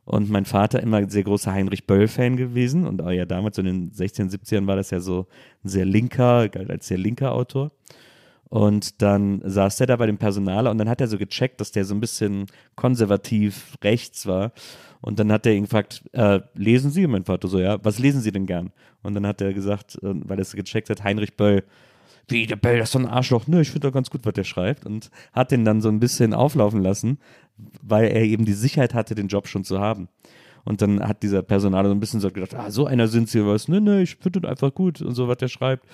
Und 0.05 0.29
mein 0.29 0.45
Vater 0.45 0.83
immer 0.83 0.99
ein 0.99 1.09
sehr 1.09 1.25
großer 1.25 1.53
Heinrich 1.53 1.87
Böll-Fan 1.87 2.37
gewesen. 2.37 2.87
Und 2.87 3.01
auch 3.01 3.11
ja 3.11 3.25
damals, 3.25 3.57
so 3.57 3.63
in 3.63 3.67
den 3.67 3.93
16, 3.93 4.29
17 4.29 4.67
war 4.67 4.77
das 4.77 4.91
ja 4.91 5.01
so 5.01 5.27
ein 5.65 5.69
sehr 5.69 5.87
linker, 5.87 6.49
galt 6.49 6.71
als 6.71 6.89
sehr 6.89 6.99
linker 6.99 7.33
Autor. 7.33 7.71
Und 8.53 9.01
dann 9.01 9.41
saß 9.43 9.79
der 9.79 9.87
da 9.87 9.97
bei 9.97 10.05
dem 10.05 10.19
Personaler 10.19 10.71
und 10.71 10.77
dann 10.77 10.91
hat 10.91 11.01
er 11.01 11.09
so 11.09 11.17
gecheckt, 11.17 11.59
dass 11.59 11.73
der 11.73 11.87
so 11.87 11.95
ein 11.95 12.01
bisschen 12.01 12.49
konservativ 12.75 13.79
rechts 13.83 14.27
war. 14.27 14.53
Und 15.01 15.19
dann 15.19 15.33
hat 15.33 15.47
er 15.47 15.55
ihn 15.55 15.63
gefragt, 15.63 16.03
äh, 16.13 16.41
lesen 16.53 16.91
Sie? 16.91 17.07
Mein 17.07 17.25
Vater 17.25 17.49
so, 17.49 17.59
ja, 17.59 17.83
was 17.83 17.99
lesen 17.99 18.21
Sie 18.21 18.31
denn 18.31 18.45
gern? 18.45 18.71
Und 19.03 19.15
dann 19.15 19.27
hat 19.27 19.41
er 19.41 19.55
gesagt, 19.55 19.95
äh, 20.03 20.13
weil 20.29 20.37
er 20.37 20.43
es 20.43 20.53
gecheckt 20.53 20.91
hat, 20.91 21.03
Heinrich 21.03 21.35
Böll, 21.35 21.65
wie, 22.29 22.47
der 22.47 22.57
Böll, 22.57 22.77
das 22.77 22.91
ist 22.91 22.93
so 22.93 22.99
ein 22.99 23.07
Arschloch. 23.07 23.47
Nö, 23.47 23.63
ich 23.63 23.71
finde 23.71 23.89
doch 23.89 23.95
ganz 23.95 24.11
gut, 24.11 24.21
was 24.27 24.35
der 24.35 24.45
schreibt. 24.45 24.85
Und 24.85 25.11
hat 25.33 25.51
den 25.51 25.65
dann 25.65 25.81
so 25.81 25.89
ein 25.89 25.99
bisschen 25.99 26.35
auflaufen 26.35 26.83
lassen, 26.83 27.21
weil 27.81 28.09
er 28.09 28.23
eben 28.23 28.45
die 28.45 28.53
Sicherheit 28.53 28.93
hatte, 28.93 29.15
den 29.15 29.29
Job 29.29 29.49
schon 29.49 29.65
zu 29.65 29.81
haben. 29.81 30.09
Und 30.65 30.81
dann 30.81 31.07
hat 31.07 31.23
dieser 31.23 31.43
Personaler 31.43 31.89
so 31.89 31.95
ein 31.95 32.01
bisschen 32.01 32.21
so 32.21 32.31
gedacht, 32.31 32.55
ah, 32.55 32.71
so 32.71 32.87
einer 32.87 33.09
sind 33.09 33.29
sie 33.29 33.45
was. 33.45 33.69
Nee, 33.69 33.81
nee, 33.81 34.03
ich 34.03 34.17
finde 34.17 34.41
das 34.41 34.51
einfach 34.51 34.73
gut 34.73 35.03
und 35.03 35.15
so, 35.15 35.27
was 35.27 35.39
der 35.39 35.49
schreibt. 35.49 35.87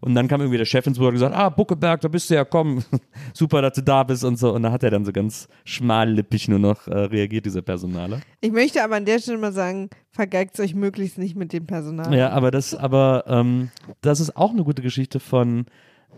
Und 0.00 0.14
dann 0.14 0.28
kam 0.28 0.40
irgendwie 0.40 0.58
der 0.58 0.64
Chef 0.64 0.86
ins 0.86 0.98
Büro 0.98 1.08
und 1.08 1.14
gesagt, 1.14 1.34
ah, 1.34 1.48
Buckeberg, 1.48 2.00
da 2.00 2.08
bist 2.08 2.30
du 2.30 2.34
ja, 2.34 2.44
komm, 2.44 2.84
super, 3.34 3.62
dass 3.62 3.74
du 3.74 3.82
da 3.82 4.02
bist 4.04 4.24
und 4.24 4.38
so. 4.38 4.52
Und 4.54 4.62
da 4.62 4.70
hat 4.70 4.82
er 4.84 4.90
dann 4.90 5.04
so 5.04 5.12
ganz 5.12 5.48
schmallippig 5.64 6.48
nur 6.48 6.60
noch 6.60 6.86
äh, 6.86 6.96
reagiert, 6.96 7.46
dieser 7.46 7.62
Personaler. 7.62 8.20
Ich 8.40 8.52
möchte 8.52 8.82
aber 8.82 8.96
an 8.96 9.04
der 9.04 9.18
Stelle 9.18 9.38
mal 9.38 9.52
sagen, 9.52 9.90
vergeigt 10.10 10.58
euch 10.60 10.74
möglichst 10.74 11.18
nicht 11.18 11.36
mit 11.36 11.52
dem 11.52 11.66
Personal. 11.66 12.14
Ja, 12.14 12.30
aber 12.30 12.50
das, 12.50 12.74
aber 12.74 13.24
ähm, 13.26 13.70
das 14.02 14.20
ist 14.20 14.36
auch 14.36 14.50
eine 14.50 14.62
gute 14.62 14.82
Geschichte 14.82 15.18
von 15.20 15.66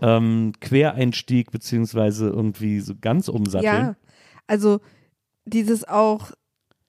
ähm, 0.03 0.53
Quereinstieg 0.61 1.51
beziehungsweise 1.51 2.29
irgendwie 2.29 2.81
so 2.81 2.95
ganz 3.01 3.29
umsatteln. 3.29 3.65
Ja, 3.65 3.97
also 4.47 4.81
dieses 5.47 5.87
auch, 5.87 6.33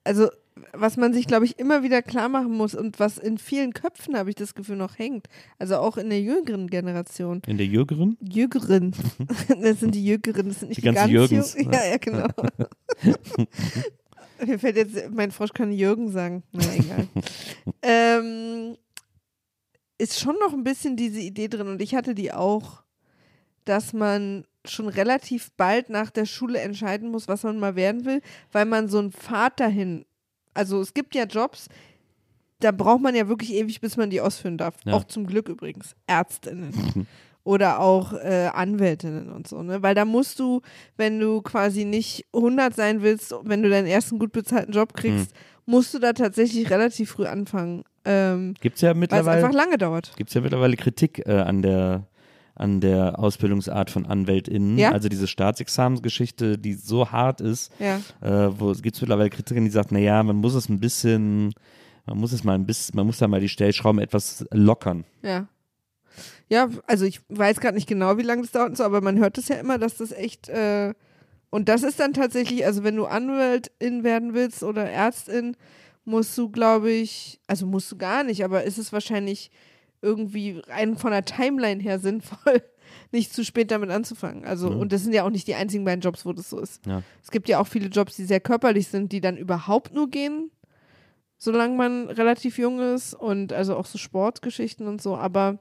also 0.03 0.30
was 0.71 0.95
man 0.95 1.13
sich, 1.13 1.27
glaube 1.27 1.43
ich, 1.45 1.59
immer 1.59 1.83
wieder 1.83 2.01
klar 2.01 2.29
machen 2.29 2.53
muss 2.53 2.75
und 2.75 2.97
was 2.99 3.17
in 3.17 3.37
vielen 3.37 3.73
Köpfen, 3.73 4.17
habe 4.17 4.29
ich 4.29 4.35
das 4.35 4.55
Gefühl, 4.55 4.77
noch 4.77 4.97
hängt. 4.97 5.27
Also 5.59 5.75
auch 5.77 5.97
in 5.97 6.09
der 6.09 6.21
jüngeren 6.21 6.67
Generation. 6.67 7.41
In 7.45 7.57
der 7.57 7.65
Jüngeren? 7.67 8.17
Jüngeren. 8.21 8.93
das 9.61 9.81
sind 9.81 9.93
die 9.95 10.05
Jüngeren, 10.05 10.47
das 10.47 10.59
sind 10.61 10.69
nicht 10.69 10.77
Die 10.77 10.87
die, 10.89 10.93
ganz 10.95 11.11
Jürgens. 11.11 11.55
Jü- 11.57 11.73
Ja, 11.73 11.85
ja, 11.85 11.97
genau. 11.97 12.27
Mir 14.45 14.59
fällt 14.59 14.75
jetzt, 14.77 15.09
mein 15.11 15.31
Frosch 15.31 15.53
kann 15.53 15.71
Jürgen 15.71 16.09
sagen. 16.11 16.43
Na 16.51 16.63
egal. 16.75 17.07
ähm, 17.81 18.77
ist 19.97 20.19
schon 20.19 20.35
noch 20.39 20.53
ein 20.53 20.63
bisschen 20.63 20.97
diese 20.97 21.19
Idee 21.21 21.47
drin 21.47 21.67
und 21.67 21.81
ich 21.81 21.95
hatte 21.95 22.13
die 22.15 22.31
auch, 22.33 22.83
dass 23.63 23.93
man 23.93 24.45
schon 24.65 24.87
relativ 24.89 25.51
bald 25.57 25.89
nach 25.89 26.09
der 26.11 26.25
Schule 26.25 26.59
entscheiden 26.59 27.11
muss, 27.11 27.27
was 27.27 27.43
man 27.43 27.59
mal 27.59 27.75
werden 27.75 28.05
will, 28.05 28.21
weil 28.51 28.65
man 28.65 28.89
so 28.89 28.99
einen 28.99 29.11
Pfad 29.11 29.59
dahin, 29.59 30.05
also 30.55 30.81
es 30.81 30.93
gibt 30.93 31.13
ja 31.13 31.25
Jobs, 31.25 31.67
da 32.59 32.71
braucht 32.71 33.01
man 33.01 33.15
ja 33.15 33.27
wirklich 33.27 33.53
ewig, 33.53 33.79
bis 33.81 33.97
man 33.97 34.09
die 34.09 34.21
ausführen 34.21 34.57
darf. 34.57 34.75
Ja. 34.85 34.93
Auch 34.93 35.03
zum 35.03 35.27
Glück 35.27 35.49
übrigens. 35.49 35.95
Ärztinnen. 36.07 37.07
Oder 37.43 37.79
auch 37.79 38.13
äh, 38.13 38.49
Anwältinnen 38.51 39.29
und 39.31 39.47
so, 39.47 39.61
ne? 39.61 39.83
Weil 39.83 39.93
da 39.93 40.03
musst 40.03 40.39
du, 40.39 40.61
wenn 40.97 41.19
du 41.19 41.43
quasi 41.43 41.85
nicht 41.85 42.25
100 42.33 42.73
sein 42.73 43.03
willst, 43.03 43.35
wenn 43.43 43.61
du 43.61 43.69
deinen 43.69 43.85
ersten 43.85 44.17
gut 44.17 44.31
bezahlten 44.31 44.71
Job 44.71 44.95
kriegst, 44.95 45.31
musst 45.67 45.93
du 45.93 45.99
da 45.99 46.13
tatsächlich 46.13 46.71
relativ 46.71 47.11
früh 47.11 47.27
anfangen. 47.27 47.83
Ähm, 48.03 48.55
Gibt 48.61 48.77
es 48.77 48.81
ja 48.81 48.89
weil 48.89 48.95
es 48.95 48.99
mittlerweile. 49.01 49.45
einfach 49.45 49.53
lange 49.55 49.77
dauert. 49.77 50.13
Gibt 50.15 50.31
es 50.31 50.33
ja 50.33 50.41
mittlerweile 50.41 50.75
Kritik 50.75 51.21
äh, 51.27 51.33
an 51.33 51.61
der 51.61 52.07
an 52.55 52.79
der 52.81 53.19
Ausbildungsart 53.19 53.91
von 53.91 54.05
AnwältInnen. 54.05 54.77
Ja? 54.77 54.91
Also 54.91 55.09
diese 55.09 55.27
Staatsexamensgeschichte, 55.27 56.57
die 56.57 56.73
so 56.73 57.11
hart 57.11 57.41
ist, 57.41 57.71
Ja. 57.79 57.97
äh, 58.21 58.59
wo 58.59 58.71
es 58.71 58.81
gibt 58.81 58.99
mittlerweile 59.01 59.29
Kritiker, 59.29 59.59
die 59.59 59.69
sagen, 59.69 59.89
naja, 59.93 60.23
man 60.23 60.37
muss 60.37 60.53
es 60.55 60.69
ein 60.69 60.79
bisschen, 60.79 61.53
man 62.05 62.17
muss 62.17 62.31
es 62.31 62.43
mal 62.43 62.53
ein 62.55 62.65
bisschen, 62.65 62.95
man 62.95 63.05
muss 63.05 63.17
da 63.17 63.27
mal 63.27 63.41
die 63.41 63.49
Stellschrauben 63.49 63.99
etwas 64.01 64.45
lockern. 64.51 65.03
Ja. 65.21 65.47
Ja, 66.47 66.69
also 66.87 67.05
ich 67.05 67.21
weiß 67.29 67.59
gerade 67.59 67.75
nicht 67.75 67.87
genau, 67.87 68.17
wie 68.17 68.21
lange 68.23 68.43
das 68.43 68.51
dauert 68.51 68.69
und 68.69 68.77
so, 68.77 68.83
aber 68.83 69.01
man 69.01 69.17
hört 69.17 69.37
es 69.37 69.47
ja 69.49 69.55
immer, 69.57 69.77
dass 69.77 69.97
das 69.97 70.11
echt 70.11 70.47
äh, 70.47 70.93
und 71.49 71.69
das 71.69 71.83
ist 71.83 71.99
dann 71.99 72.13
tatsächlich, 72.13 72.65
also 72.65 72.83
wenn 72.83 72.95
du 72.95 73.05
Anwältin 73.05 74.03
werden 74.03 74.33
willst 74.33 74.61
oder 74.63 74.89
Ärztin, 74.89 75.55
musst 76.03 76.37
du, 76.37 76.49
glaube 76.49 76.91
ich, 76.91 77.39
also 77.47 77.65
musst 77.65 77.91
du 77.91 77.97
gar 77.97 78.23
nicht, 78.23 78.43
aber 78.45 78.63
ist 78.63 78.77
es 78.77 78.93
wahrscheinlich 78.93 79.51
irgendwie 80.05 80.61
rein 80.67 80.95
von 80.97 81.11
der 81.11 81.25
Timeline 81.25 81.81
her 81.81 81.99
sinnvoll, 81.99 82.61
nicht 83.11 83.33
zu 83.33 83.43
spät 83.43 83.71
damit 83.71 83.89
anzufangen. 83.89 84.45
Also, 84.45 84.69
Ja. 84.69 84.75
und 84.77 84.91
das 84.93 85.03
sind 85.03 85.13
ja 85.13 85.23
auch 85.25 85.29
nicht 85.31 85.47
die 85.47 85.55
einzigen 85.55 85.83
beiden 85.83 86.01
Jobs, 86.01 86.25
wo 86.25 86.31
das 86.33 86.49
so 86.49 86.59
ist. 86.59 86.85
Ja. 86.85 87.01
Es 87.23 87.31
gibt 87.31 87.49
ja 87.49 87.59
auch 87.59 87.67
viele 87.67 87.87
Jobs, 87.87 88.15
die 88.15 88.25
sehr 88.25 88.39
körperlich 88.39 88.87
sind, 88.87 89.11
die 89.11 89.19
dann 89.21 89.35
überhaupt 89.37 89.93
nur 89.93 90.09
gehen, 90.09 90.51
solange 91.37 91.75
man 91.75 92.09
relativ 92.09 92.57
jung 92.57 92.79
ist 92.79 93.13
und 93.13 93.51
also 93.51 93.75
auch 93.75 93.85
so 93.85 93.97
Sportgeschichten 93.97 94.87
und 94.87 95.01
so, 95.01 95.17
aber 95.17 95.59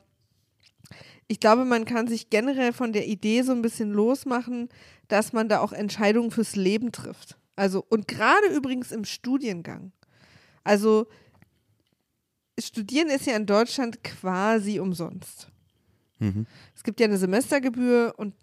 ich 1.27 1.41
glaube, 1.41 1.65
man 1.65 1.87
kann 1.87 2.07
sich 2.07 2.29
generell 2.29 2.73
von 2.75 2.93
der 2.93 3.07
Idee 3.09 3.43
so 3.43 3.53
ein 3.53 3.63
bisschen 3.63 3.91
losmachen, 3.91 4.69
dass 5.09 5.33
man 5.33 5.49
da 5.49 5.61
auch 5.61 5.73
Entscheidungen 5.73 6.31
fürs 6.31 6.55
Leben 6.55 6.93
trifft. 6.93 7.39
Also, 7.57 7.85
und 7.89 8.09
gerade 8.09 8.49
übrigens 8.55 8.93
im 8.93 9.05
Studiengang. 9.05 9.93
Also, 10.65 11.07
Studieren 12.59 13.09
ist 13.09 13.27
ja 13.27 13.37
in 13.37 13.47
Deutschland 13.47 14.03
quasi 14.05 14.79
umsonst. 14.79 15.49
Mhm. 16.19 16.47
Es 16.75 16.83
gibt 16.83 17.01
ja 17.01 17.07
eine 17.07 17.19
Semestergebühr 17.19 18.15
und 18.17 18.35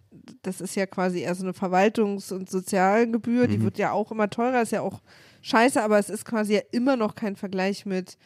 das 0.42 0.62
ist 0.62 0.76
ja 0.76 0.86
quasi 0.86 1.22
eher 1.22 1.36
so 1.36 1.44
eine 1.44 1.54
Verwaltungs- 1.54 2.34
und 2.34 2.50
Sozialgebühr. 2.50 3.48
Die 3.48 3.62
wird 3.62 3.78
ja 3.78 3.92
auch 3.92 4.12
immer 4.12 4.30
teurer, 4.30 4.62
ist 4.62 4.72
ja 4.72 4.82
auch 4.82 5.02
scheiße, 5.42 5.82
aber 5.82 5.98
es 6.00 6.10
ist 6.10 6.26
quasi 6.26 6.56
ja 6.56 6.62
immer 6.72 6.98
noch 6.98 7.16
kein 7.16 7.36
Vergleich 7.36 7.86
mit 7.86 8.18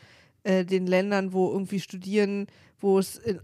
äh, 0.43 0.65
den 0.65 0.87
Ländern, 0.87 1.33
wo 1.33 1.51
irgendwie 1.51 1.79
studieren, 1.79 2.47
wo 2.79 2.99
es, 2.99 3.17
in, 3.17 3.39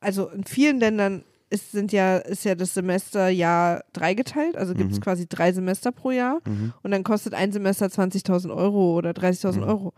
also 0.00 0.28
in 0.28 0.44
vielen 0.44 0.80
Ländern 0.80 1.24
ist, 1.54 1.72
sind 1.72 1.92
ja, 1.92 2.18
ist 2.18 2.44
ja 2.44 2.54
das 2.54 2.74
Semesterjahr 2.74 3.84
dreigeteilt, 3.92 4.56
also 4.56 4.74
gibt 4.74 4.92
es 4.92 5.00
quasi 5.00 5.26
drei 5.28 5.52
Semester 5.52 5.92
pro 5.92 6.10
Jahr 6.10 6.40
und 6.82 6.90
dann 6.90 7.04
kostet 7.04 7.32
ein 7.34 7.52
Semester 7.52 7.86
20.000 7.86 8.54
Euro 8.54 8.96
oder 8.96 9.10
30.000 9.10 9.66
Euro. 9.66 9.92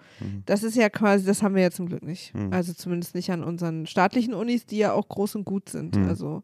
Das 0.45 0.63
ist 0.63 0.77
ja 0.77 0.89
quasi, 0.89 1.25
das 1.25 1.43
haben 1.43 1.55
wir 1.55 1.63
ja 1.63 1.71
zum 1.71 1.87
Glück 1.87 2.03
nicht. 2.03 2.33
Also 2.51 2.73
zumindest 2.75 3.15
nicht 3.15 3.31
an 3.31 3.43
unseren 3.43 3.87
staatlichen 3.87 4.35
Unis, 4.35 4.67
die 4.67 4.79
ja 4.79 4.93
auch 4.93 5.09
groß 5.09 5.37
und 5.37 5.45
gut 5.45 5.69
sind. 5.71 5.97
Also 6.09 6.43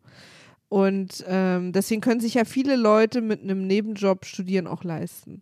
und 0.68 1.22
ähm, 1.28 1.72
deswegen 1.72 2.00
können 2.00 2.20
sich 2.20 2.34
ja 2.34 2.46
viele 2.46 2.76
Leute 2.76 3.20
mit 3.20 3.42
einem 3.42 3.66
Nebenjob 3.66 4.24
studieren 4.24 4.66
auch 4.66 4.84
leisten. 4.84 5.40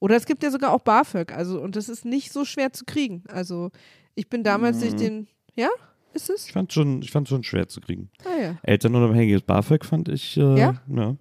Oder 0.00 0.16
es 0.16 0.26
gibt 0.26 0.42
ja 0.42 0.50
sogar 0.50 0.72
auch 0.72 0.80
BAföG, 0.80 1.32
also 1.32 1.60
und 1.62 1.76
das 1.76 1.88
ist 1.88 2.04
nicht 2.04 2.30
so 2.30 2.44
schwer 2.44 2.74
zu 2.74 2.84
kriegen. 2.84 3.24
Also 3.28 3.70
ich 4.14 4.28
bin 4.28 4.42
damals 4.44 4.80
durch 4.80 4.94
den, 4.94 5.28
ja, 5.54 5.70
ist 6.16 6.28
es? 6.30 6.46
Ich 6.46 6.52
fand 6.52 6.72
schon, 6.72 7.00
ich 7.02 7.10
fand 7.12 7.28
schon 7.28 7.44
schwer 7.44 7.68
zu 7.68 7.80
kriegen. 7.80 8.10
Ah 8.24 8.40
ja. 8.42 8.58
Elternunabhängiges 8.62 9.42
BAföG 9.42 9.84
fand 9.84 10.08
ich, 10.08 10.36
äh, 10.36 10.58
Ja? 10.58 10.82
ja, 10.88 11.16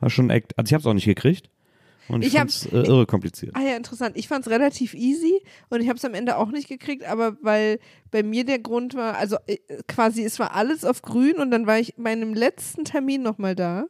War 0.00 0.10
schon 0.10 0.28
echt, 0.30 0.56
also 0.58 0.68
ich 0.68 0.74
habe 0.74 0.80
es 0.82 0.86
auch 0.86 0.94
nicht 0.94 1.06
gekriegt. 1.06 1.48
Und 2.08 2.22
ich, 2.22 2.28
Ich 2.32 2.38
fand's 2.38 2.66
äh, 2.66 2.76
irre 2.76 3.06
kompliziert. 3.06 3.54
Ah 3.54 3.60
ja, 3.62 3.76
interessant. 3.76 4.16
Ich 4.16 4.26
fand 4.26 4.44
es 4.44 4.50
relativ 4.50 4.94
easy 4.94 5.40
und 5.68 5.80
ich 5.80 5.88
habe 5.88 5.96
es 5.96 6.04
am 6.04 6.14
Ende 6.14 6.36
auch 6.38 6.50
nicht 6.50 6.68
gekriegt, 6.68 7.04
aber 7.04 7.36
weil 7.40 7.78
bei 8.10 8.24
mir 8.24 8.44
der 8.44 8.58
Grund 8.58 8.94
war, 8.94 9.16
also 9.16 9.36
äh, 9.46 9.58
quasi 9.86 10.24
es 10.24 10.40
war 10.40 10.54
alles 10.56 10.84
auf 10.84 11.02
grün 11.02 11.36
und 11.36 11.52
dann 11.52 11.68
war 11.68 11.78
ich 11.78 11.94
bei 11.96 12.10
einem 12.10 12.34
letzten 12.34 12.84
Termin 12.84 13.22
nochmal 13.22 13.54
da, 13.54 13.84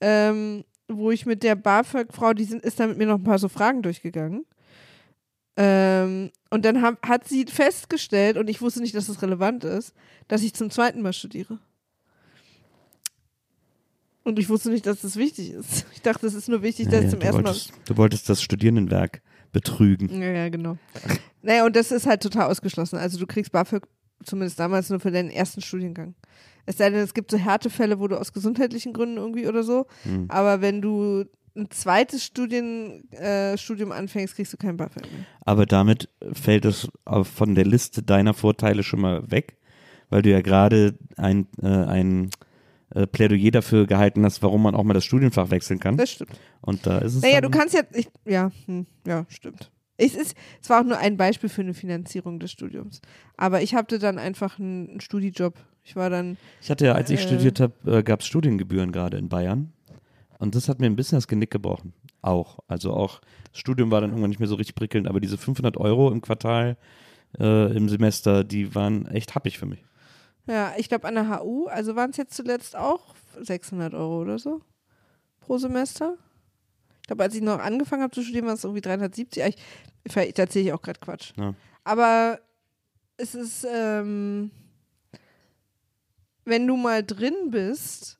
ähm, 0.00 0.62
wo 0.88 1.10
ich 1.10 1.26
mit 1.26 1.42
der 1.42 1.56
BAföG-Frau, 1.56 2.32
die 2.32 2.44
sind, 2.44 2.62
ist 2.64 2.78
da 2.78 2.86
mit 2.86 2.98
mir 2.98 3.06
noch 3.06 3.18
ein 3.18 3.24
paar 3.24 3.38
so 3.38 3.48
Fragen 3.48 3.82
durchgegangen. 3.82 4.44
Ähm, 5.56 6.30
und 6.50 6.64
dann 6.64 6.80
hab, 6.82 7.06
hat 7.06 7.28
sie 7.28 7.44
festgestellt, 7.46 8.36
und 8.38 8.48
ich 8.48 8.60
wusste 8.62 8.80
nicht, 8.80 8.94
dass 8.94 9.06
das 9.06 9.20
relevant 9.22 9.64
ist, 9.64 9.92
dass 10.28 10.42
ich 10.42 10.54
zum 10.54 10.70
zweiten 10.70 11.02
Mal 11.02 11.12
studiere. 11.12 11.58
Und 14.24 14.38
ich 14.38 14.48
wusste 14.48 14.70
nicht, 14.70 14.86
dass 14.86 15.00
das 15.00 15.16
wichtig 15.16 15.50
ist. 15.50 15.86
Ich 15.94 16.02
dachte, 16.02 16.26
es 16.26 16.34
ist 16.34 16.48
nur 16.48 16.62
wichtig, 16.62 16.86
dass 16.86 17.00
Ja, 17.00 17.04
ich 17.04 17.10
zum 17.10 17.20
ersten 17.20 17.42
Mal 17.42 17.48
wolltest, 17.50 17.72
du 17.86 17.96
wolltest 17.96 18.28
das 18.28 18.42
Studierendenwerk 18.42 19.22
betrügen. 19.52 20.20
ja, 20.20 20.30
ja, 20.30 20.48
genau. 20.48 20.78
Naja, 21.42 21.66
und 21.66 21.76
das 21.76 21.92
ist 21.92 22.06
halt 22.06 22.22
total 22.22 22.50
ausgeschlossen. 22.50 22.96
Also 22.98 23.18
du 23.18 23.26
kriegst 23.26 23.52
BAföG 23.52 23.86
zumindest 24.24 24.58
damals 24.58 24.88
nur 24.90 25.00
für 25.00 25.10
deinen 25.10 25.30
ersten 25.30 25.60
Studiengang. 25.60 26.14
Es 26.64 26.78
sei 26.78 26.90
denn, 26.90 27.00
es 27.00 27.12
gibt 27.14 27.30
so 27.30 27.36
Härtefälle, 27.36 27.98
wo 27.98 28.06
du 28.08 28.16
aus 28.18 28.32
gesundheitlichen 28.32 28.92
Gründen 28.92 29.16
irgendwie 29.16 29.46
oder 29.48 29.62
so. 29.64 29.86
Hm. 30.04 30.26
Aber 30.28 30.60
wenn 30.60 30.80
du 30.80 31.24
ein 31.54 31.70
zweites 31.70 32.24
Studien, 32.24 33.10
äh, 33.12 33.56
Studium 33.58 33.92
anfängst, 33.92 34.36
kriegst 34.36 34.52
du 34.52 34.56
kein 34.56 34.76
BAföG 34.76 35.02
mehr. 35.02 35.24
Aber 35.42 35.66
damit 35.66 36.08
fällt 36.32 36.64
es 36.64 36.88
von 37.22 37.54
der 37.54 37.64
Liste 37.64 38.02
deiner 38.02 38.34
Vorteile 38.34 38.82
schon 38.82 39.00
mal 39.00 39.30
weg, 39.30 39.58
weil 40.08 40.22
du 40.22 40.30
ja 40.30 40.40
gerade 40.40 40.98
ein, 41.16 41.46
äh, 41.62 41.66
ein 41.66 42.30
äh, 42.94 43.06
Plädoyer 43.06 43.50
dafür 43.50 43.86
gehalten 43.86 44.24
hast, 44.24 44.42
warum 44.42 44.62
man 44.62 44.74
auch 44.74 44.84
mal 44.84 44.94
das 44.94 45.04
Studienfach 45.04 45.50
wechseln 45.50 45.78
kann. 45.78 45.96
Das 45.96 46.10
stimmt. 46.10 46.38
Und 46.60 46.86
da 46.86 46.98
ist 46.98 47.16
es 47.16 47.22
Naja, 47.22 47.40
du 47.40 47.50
kannst 47.50 47.74
ja, 47.74 47.82
ich, 47.92 48.08
ja, 48.24 48.50
hm, 48.66 48.86
ja, 49.06 49.24
stimmt. 49.28 49.70
Es, 49.98 50.14
ist, 50.14 50.34
es 50.60 50.70
war 50.70 50.80
auch 50.80 50.84
nur 50.84 50.98
ein 50.98 51.16
Beispiel 51.16 51.48
für 51.48 51.60
eine 51.62 51.74
Finanzierung 51.74 52.40
des 52.40 52.50
Studiums. 52.50 53.00
Aber 53.36 53.62
ich 53.62 53.74
hatte 53.74 53.98
dann 53.98 54.18
einfach 54.18 54.58
einen, 54.58 54.88
einen 54.90 55.00
Studijob. 55.00 55.54
Ich 55.84 55.96
war 55.96 56.10
dann, 56.10 56.36
Ich 56.60 56.70
hatte 56.70 56.86
ja, 56.86 56.92
als 56.92 57.10
ich 57.10 57.20
Äh. 57.20 57.22
studiert 57.24 57.60
habe, 57.60 57.74
äh, 57.98 58.02
gab 58.02 58.20
es 58.20 58.26
Studiengebühren 58.26 58.90
gerade 58.90 59.18
in 59.18 59.28
Bayern. 59.28 59.72
Und 60.42 60.56
das 60.56 60.68
hat 60.68 60.80
mir 60.80 60.86
ein 60.86 60.96
bisschen 60.96 61.16
das 61.18 61.28
Genick 61.28 61.52
gebrochen. 61.52 61.92
Auch. 62.20 62.58
Also 62.66 62.92
auch, 62.92 63.20
das 63.52 63.60
Studium 63.60 63.92
war 63.92 64.00
dann 64.00 64.10
irgendwann 64.10 64.30
nicht 64.30 64.40
mehr 64.40 64.48
so 64.48 64.56
richtig 64.56 64.74
prickelnd, 64.74 65.06
aber 65.06 65.20
diese 65.20 65.38
500 65.38 65.76
Euro 65.76 66.10
im 66.10 66.20
Quartal, 66.20 66.76
äh, 67.38 67.76
im 67.76 67.88
Semester, 67.88 68.42
die 68.42 68.74
waren 68.74 69.06
echt 69.06 69.36
happig 69.36 69.56
für 69.56 69.66
mich. 69.66 69.84
ja, 70.46 70.72
ich 70.76 70.88
glaube 70.88 71.06
an 71.06 71.14
der 71.14 71.38
HU, 71.40 71.66
also 71.68 71.94
waren 71.94 72.10
es 72.10 72.16
jetzt 72.16 72.34
zuletzt 72.34 72.74
auch 72.74 73.14
600 73.40 73.94
Euro 73.94 74.20
oder 74.22 74.40
so 74.40 74.60
pro 75.38 75.58
Semester. 75.58 76.16
Ich 77.02 77.06
glaube, 77.06 77.22
als 77.22 77.36
ich 77.36 77.40
noch 77.42 77.60
angefangen 77.60 78.02
habe 78.02 78.12
zu 78.12 78.22
studieren, 78.22 78.46
waren 78.46 78.54
es 78.56 78.64
irgendwie 78.64 78.80
370. 78.80 79.44
Ah, 79.44 79.46
Ich, 79.46 79.56
vielleicht 80.08 80.40
erzähle 80.40 80.64
ich 80.64 80.72
auch 80.72 80.82
gerade 80.82 80.98
Quatsch. 80.98 81.32
Ja. 81.36 81.54
Aber 81.84 82.40
es 83.16 83.36
ist, 83.36 83.64
ähm, 83.72 84.50
wenn 86.44 86.66
du 86.66 86.76
mal 86.76 87.04
drin 87.04 87.50
bist 87.50 88.18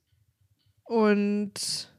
und, 0.84 1.91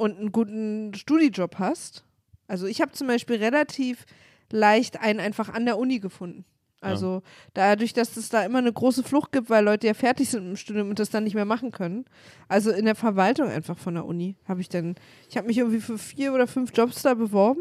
und 0.00 0.18
einen 0.18 0.32
guten 0.32 0.94
Studijob 0.94 1.58
hast. 1.58 2.04
Also 2.48 2.66
ich 2.66 2.80
habe 2.80 2.92
zum 2.92 3.06
Beispiel 3.06 3.36
relativ 3.36 4.06
leicht 4.50 4.98
einen 4.98 5.20
einfach 5.20 5.50
an 5.50 5.66
der 5.66 5.78
Uni 5.78 6.00
gefunden. 6.00 6.46
Also 6.80 7.22
dadurch, 7.52 7.92
dass 7.92 8.16
es 8.16 8.30
da 8.30 8.42
immer 8.42 8.58
eine 8.58 8.72
große 8.72 9.02
Flucht 9.02 9.32
gibt, 9.32 9.50
weil 9.50 9.62
Leute 9.62 9.86
ja 9.86 9.92
fertig 9.92 10.30
sind 10.30 10.44
mit 10.44 10.52
dem 10.52 10.56
Studium 10.56 10.88
und 10.88 10.98
das 10.98 11.10
dann 11.10 11.24
nicht 11.24 11.34
mehr 11.34 11.44
machen 11.44 11.70
können. 11.70 12.06
Also 12.48 12.70
in 12.70 12.86
der 12.86 12.94
Verwaltung 12.94 13.50
einfach 13.50 13.76
von 13.76 13.92
der 13.92 14.06
Uni 14.06 14.36
habe 14.48 14.62
ich 14.62 14.70
dann, 14.70 14.94
ich 15.28 15.36
habe 15.36 15.46
mich 15.46 15.58
irgendwie 15.58 15.80
für 15.80 15.98
vier 15.98 16.32
oder 16.32 16.46
fünf 16.46 16.72
Jobs 16.74 17.02
da 17.02 17.12
beworben 17.12 17.60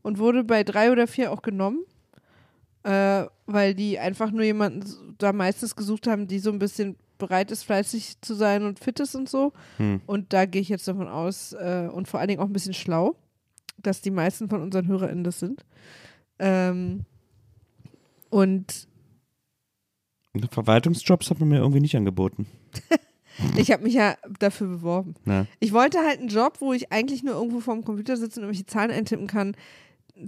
und 0.00 0.18
wurde 0.18 0.42
bei 0.42 0.64
drei 0.64 0.90
oder 0.90 1.06
vier 1.06 1.30
auch 1.30 1.42
genommen, 1.42 1.84
äh, 2.84 3.26
weil 3.44 3.74
die 3.74 3.98
einfach 3.98 4.30
nur 4.30 4.44
jemanden 4.44 5.14
da 5.18 5.34
meistens 5.34 5.76
gesucht 5.76 6.06
haben, 6.06 6.26
die 6.26 6.38
so 6.38 6.50
ein 6.50 6.58
bisschen 6.58 6.96
bereit 7.26 7.50
ist, 7.50 7.64
fleißig 7.64 8.20
zu 8.20 8.34
sein 8.34 8.64
und 8.64 8.78
fit 8.78 9.00
ist 9.00 9.14
und 9.14 9.28
so. 9.28 9.52
Hm. 9.78 10.00
Und 10.06 10.32
da 10.32 10.46
gehe 10.46 10.62
ich 10.62 10.68
jetzt 10.68 10.86
davon 10.88 11.08
aus 11.08 11.52
äh, 11.52 11.88
und 11.92 12.08
vor 12.08 12.20
allen 12.20 12.28
Dingen 12.28 12.40
auch 12.40 12.46
ein 12.46 12.52
bisschen 12.52 12.74
schlau, 12.74 13.16
dass 13.78 14.00
die 14.00 14.10
meisten 14.10 14.48
von 14.48 14.62
unseren 14.62 14.86
HörerInnen 14.86 15.24
das 15.24 15.38
sind. 15.38 15.64
Ähm, 16.38 17.04
und 18.30 18.88
Verwaltungsjobs 20.50 21.30
hat 21.30 21.38
man 21.40 21.48
mir 21.48 21.58
irgendwie 21.58 21.80
nicht 21.80 21.96
angeboten. 21.96 22.46
ich 23.56 23.70
habe 23.70 23.84
mich 23.84 23.94
ja 23.94 24.16
dafür 24.38 24.66
beworben. 24.66 25.14
Na, 25.24 25.46
Ich 25.60 25.72
wollte 25.72 25.98
halt 25.98 26.18
einen 26.18 26.28
Job, 26.28 26.56
wo 26.60 26.72
ich 26.72 26.90
eigentlich 26.92 27.22
nur 27.22 27.34
irgendwo 27.34 27.60
vorm 27.60 27.84
Computer 27.84 28.16
sitze 28.16 28.40
und 28.40 28.46
irgendwelche 28.46 28.66
Zahlen 28.66 28.90
eintippen 28.90 29.26
kann. 29.26 29.56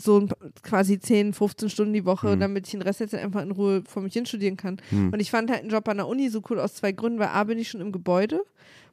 So 0.02 0.26
quasi 0.64 0.98
10, 0.98 1.32
15 1.32 1.70
Stunden 1.70 1.92
die 1.92 2.04
Woche, 2.04 2.32
Hm. 2.32 2.40
damit 2.40 2.66
ich 2.66 2.72
den 2.72 2.82
Rest 2.82 3.00
jetzt 3.00 3.14
einfach 3.14 3.42
in 3.42 3.52
Ruhe 3.52 3.82
vor 3.88 4.02
mich 4.02 4.12
hin 4.14 4.26
studieren 4.26 4.56
kann. 4.56 4.78
Hm. 4.90 5.12
Und 5.12 5.20
ich 5.20 5.30
fand 5.30 5.48
halt 5.50 5.60
einen 5.60 5.70
Job 5.70 5.88
an 5.88 5.98
der 5.98 6.08
Uni 6.08 6.28
so 6.28 6.42
cool 6.50 6.58
aus 6.58 6.74
zwei 6.74 6.90
Gründen, 6.92 7.18
weil 7.20 7.28
A 7.28 7.44
bin 7.44 7.58
ich 7.58 7.68
schon 7.68 7.80
im 7.80 7.92
Gebäude, 7.92 8.40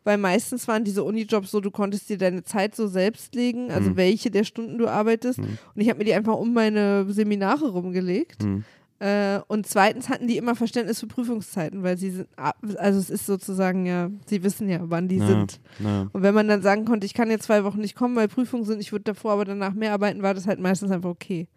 weil 0.03 0.17
meistens 0.19 0.67
waren 0.67 0.83
diese 0.83 1.03
Unijobs 1.03 1.49
so, 1.49 1.61
du 1.61 1.71
konntest 1.71 2.09
dir 2.09 2.19
deine 2.19 2.43
Zeit 2.43 2.75
so 2.75 2.87
selbst 2.87 3.33
legen, 3.33 3.71
also 3.71 3.89
Hm. 3.89 3.95
welche 3.97 4.29
der 4.29 4.43
Stunden 4.43 4.77
du 4.77 4.87
arbeitest. 4.87 5.39
Hm. 5.39 5.57
Und 5.73 5.81
ich 5.81 5.89
habe 5.89 5.97
mir 5.97 6.05
die 6.05 6.13
einfach 6.13 6.35
um 6.35 6.53
meine 6.53 7.05
Seminare 7.11 7.69
rumgelegt. 7.69 8.43
Äh, 8.99 9.39
und 9.47 9.67
zweitens 9.67 10.09
hatten 10.09 10.27
die 10.27 10.37
immer 10.37 10.55
Verständnis 10.55 10.99
für 10.99 11.07
Prüfungszeiten, 11.07 11.83
weil 11.83 11.97
sie 11.97 12.11
sind, 12.11 12.29
also 12.37 12.99
es 12.99 13.09
ist 13.09 13.25
sozusagen 13.25 13.85
ja, 13.85 14.09
sie 14.27 14.43
wissen 14.43 14.69
ja, 14.69 14.79
wann 14.83 15.07
die 15.07 15.17
na, 15.17 15.27
sind. 15.27 15.59
na. 15.79 16.09
Und 16.13 16.21
wenn 16.21 16.33
man 16.33 16.47
dann 16.47 16.61
sagen 16.61 16.85
konnte, 16.85 17.05
ich 17.05 17.13
kann 17.13 17.29
jetzt 17.29 17.45
zwei 17.45 17.63
Wochen 17.63 17.79
nicht 17.79 17.95
kommen, 17.95 18.15
weil 18.15 18.27
Prüfungen 18.27 18.63
sind, 18.65 18.79
ich 18.79 18.91
würde 18.91 19.03
davor 19.03 19.33
aber 19.33 19.45
danach 19.45 19.73
mehr 19.73 19.93
arbeiten, 19.93 20.21
war 20.21 20.33
das 20.33 20.47
halt 20.47 20.59
meistens 20.59 20.91
einfach 20.91 21.09
okay. 21.09 21.47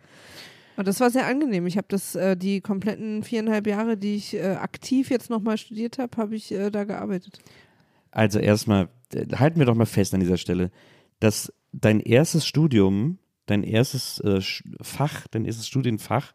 Und 0.77 0.89
das 0.89 1.01
war 1.01 1.11
sehr 1.11 1.27
angenehm. 1.27 1.67
Ich 1.67 1.77
habe 1.77 1.87
das, 1.89 2.15
äh, 2.15 2.37
die 2.37 2.61
kompletten 2.61 3.23
viereinhalb 3.23 3.67
Jahre, 3.67 3.97
die 3.97 4.17
ich 4.17 4.35
äh, 4.35 4.57
aktiv 4.61 5.11
jetzt 5.11 5.31
nochmal 5.31 5.57
studiert 5.57 5.99
habe, 5.99 6.17
habe 6.17 6.37
ich 6.37 6.53
äh, 6.53 6.71
da 6.71 6.85
gearbeitet. 6.85 7.41
Also 8.11 8.39
erstmal, 8.39 8.89
äh, 9.15 9.27
halten 9.37 9.59
wir 9.59 9.67
doch 9.67 9.75
mal 9.75 9.87
fest 9.87 10.13
an 10.15 10.21
dieser 10.21 10.37
Stelle, 10.37 10.71
dass 11.21 11.53
dein 11.73 12.01
erstes 12.01 12.47
Studium, 12.47 13.19
dein 13.47 13.63
erstes 13.63 14.21
äh, 14.21 14.41
Fach, 14.83 15.27
dein 15.29 15.45
erstes 15.45 15.67
Studienfach 15.67 16.33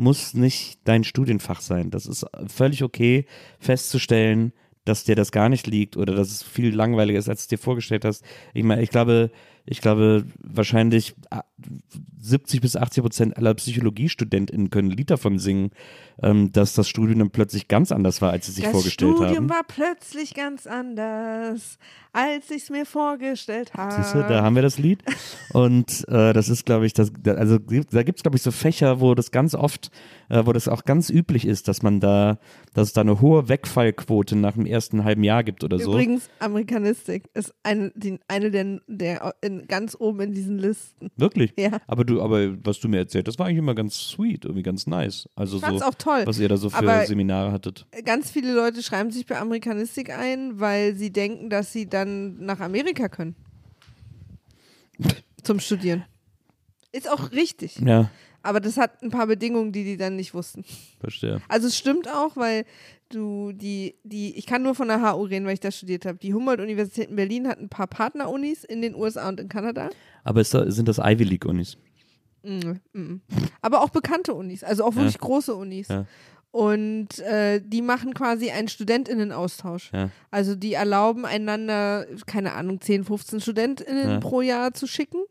muss 0.00 0.34
nicht 0.34 0.80
dein 0.84 1.04
Studienfach 1.04 1.60
sein. 1.60 1.90
Das 1.90 2.06
ist 2.06 2.26
völlig 2.46 2.82
okay 2.82 3.26
festzustellen, 3.58 4.52
dass 4.84 5.04
dir 5.04 5.14
das 5.14 5.30
gar 5.30 5.48
nicht 5.48 5.66
liegt 5.66 5.96
oder 5.96 6.14
dass 6.14 6.30
es 6.30 6.42
viel 6.42 6.74
langweiliger 6.74 7.18
ist, 7.18 7.28
als 7.28 7.46
du 7.46 7.56
dir 7.56 7.62
vorgestellt 7.62 8.04
hast. 8.04 8.24
Ich 8.54 8.64
meine, 8.64 8.82
ich 8.82 8.90
glaube, 8.90 9.30
ich 9.70 9.80
glaube, 9.80 10.24
wahrscheinlich 10.42 11.14
ah, 11.30 11.44
70 12.20 12.60
bis 12.60 12.76
80 12.76 13.02
Prozent 13.02 13.36
aller 13.36 13.54
PsychologiestudentInnen 13.54 14.68
können 14.70 14.90
ein 14.90 14.96
Lied 14.96 15.10
davon 15.10 15.38
singen, 15.38 15.70
ähm, 16.22 16.52
dass 16.52 16.74
das 16.74 16.88
Studium 16.88 17.18
dann 17.20 17.30
plötzlich 17.30 17.68
ganz 17.68 17.92
anders 17.92 18.20
war, 18.20 18.30
als 18.32 18.46
sie 18.46 18.52
sich 18.52 18.64
das 18.64 18.72
vorgestellt 18.72 19.16
Studium 19.16 19.36
haben. 19.36 19.48
war 19.50 19.62
plötzlich 19.66 20.34
ganz 20.34 20.66
anders, 20.66 21.78
als 22.12 22.50
ich 22.50 22.64
es 22.64 22.70
mir 22.70 22.84
vorgestellt 22.84 23.72
habe. 23.74 23.94
Siehst 24.02 24.14
du, 24.14 24.18
da 24.18 24.42
haben 24.42 24.54
wir 24.56 24.62
das 24.62 24.78
Lied. 24.78 25.02
Und 25.52 26.06
äh, 26.08 26.32
das 26.32 26.48
ist, 26.48 26.66
glaube 26.66 26.84
ich, 26.86 26.92
das, 26.92 27.12
da- 27.22 27.34
also 27.34 27.58
da 27.58 28.02
gibt 28.02 28.18
es, 28.18 28.22
glaube 28.22 28.36
ich, 28.36 28.42
so 28.42 28.50
Fächer, 28.50 29.00
wo 29.00 29.14
das 29.14 29.30
ganz 29.30 29.54
oft, 29.54 29.90
äh, 30.28 30.44
wo 30.44 30.52
das 30.52 30.68
auch 30.68 30.84
ganz 30.84 31.08
üblich 31.10 31.46
ist, 31.46 31.68
dass 31.68 31.82
man 31.82 32.00
da, 32.00 32.38
dass 32.74 32.88
es 32.88 32.92
da 32.92 33.00
eine 33.02 33.20
hohe 33.20 33.48
Wegfallquote 33.48 34.36
nach 34.36 34.54
dem 34.54 34.66
ersten 34.66 35.04
halben 35.04 35.22
Jahr 35.24 35.44
gibt 35.44 35.64
oder 35.64 35.78
so. 35.78 35.92
Übrigens, 35.92 36.28
Amerikanistik 36.40 37.30
ist 37.34 37.54
eine, 37.62 37.92
die, 37.94 38.18
eine 38.28 38.50
der, 38.50 38.80
der 38.88 39.34
in, 39.40 39.59
ganz 39.68 39.96
oben 39.98 40.20
in 40.20 40.32
diesen 40.32 40.58
Listen. 40.58 41.10
Wirklich? 41.16 41.52
Ja. 41.58 41.78
Aber 41.86 42.04
du, 42.04 42.20
aber 42.22 42.56
was 42.64 42.80
du 42.80 42.88
mir 42.88 42.98
erzählt, 42.98 43.28
das 43.28 43.38
war 43.38 43.46
eigentlich 43.46 43.58
immer 43.58 43.74
ganz 43.74 43.98
sweet, 43.98 44.44
irgendwie 44.44 44.62
ganz 44.62 44.86
nice. 44.86 45.28
Also 45.34 45.56
Ich 45.58 45.62
fand's 45.62 45.80
so, 45.82 45.86
auch 45.88 45.94
toll. 45.94 46.22
was 46.26 46.38
ihr 46.38 46.48
da 46.48 46.56
so 46.56 46.70
für 46.70 46.76
Aber- 46.78 47.06
Seminare 47.06 47.52
hattet. 47.52 47.86
Ganz 48.04 48.30
viele 48.30 48.52
Leute 48.54 48.82
schreiben 48.82 49.10
sich 49.10 49.26
bei 49.26 49.38
Amerikanistik 49.38 50.10
ein, 50.16 50.58
weil 50.60 50.94
sie 50.96 51.10
denken, 51.12 51.50
dass 51.50 51.72
sie 51.72 51.86
dann 51.88 52.38
nach 52.44 52.60
Amerika 52.60 53.08
können. 53.08 53.34
Zum 55.42 55.60
Studieren. 55.60 56.04
Ist 56.92 57.08
auch 57.08 57.32
richtig. 57.32 57.78
Ja, 57.78 58.10
Aber 58.42 58.60
das 58.60 58.76
hat 58.76 59.02
ein 59.02 59.10
paar 59.10 59.26
Bedingungen, 59.26 59.72
die 59.72 59.84
die 59.84 59.96
dann 59.96 60.16
nicht 60.16 60.32
wussten. 60.34 60.64
verstehe. 60.98 61.40
Also 61.48 61.66
es 61.66 61.76
stimmt 61.76 62.08
auch, 62.08 62.36
weil 62.36 62.64
du 63.10 63.52
die, 63.52 63.96
die, 64.04 64.36
ich 64.36 64.46
kann 64.46 64.62
nur 64.62 64.74
von 64.74 64.88
der 64.88 65.02
HU 65.02 65.24
reden, 65.24 65.44
weil 65.46 65.54
ich 65.54 65.60
da 65.60 65.70
studiert 65.70 66.06
habe. 66.06 66.18
Die 66.18 66.32
Humboldt-Universität 66.32 67.10
in 67.10 67.16
Berlin 67.16 67.48
hat 67.48 67.58
ein 67.58 67.68
paar 67.68 67.86
Partnerunis 67.86 68.64
in 68.64 68.80
den 68.82 68.94
USA 68.94 69.28
und 69.28 69.40
in 69.40 69.48
Kanada. 69.48 69.90
Aber 70.24 70.42
da, 70.42 70.70
sind 70.70 70.88
das 70.88 70.98
Ivy 70.98 71.24
League 71.24 71.44
Unis? 71.44 71.76
Mhm, 72.42 72.80
mhm. 72.92 73.20
Aber 73.60 73.82
auch 73.82 73.90
bekannte 73.90 74.32
Unis, 74.32 74.64
also 74.64 74.84
auch 74.84 74.94
wirklich 74.94 75.18
große 75.18 75.54
Unis. 75.54 75.88
Ja. 75.88 76.06
Und 76.52 77.18
äh, 77.20 77.60
die 77.64 77.82
machen 77.82 78.12
quasi 78.14 78.50
einen 78.50 78.68
StudentInnen-Austausch. 78.68 79.90
Ja. 79.92 80.10
Also 80.30 80.54
die 80.56 80.72
erlauben 80.72 81.24
einander, 81.24 82.06
keine 82.26 82.54
Ahnung, 82.54 82.80
10, 82.80 83.04
15 83.04 83.40
StudentInnen 83.40 84.08
Ja. 84.10 84.18
pro 84.20 84.40
Jahr 84.40 84.72
zu 84.74 84.86
schicken. 84.86 85.22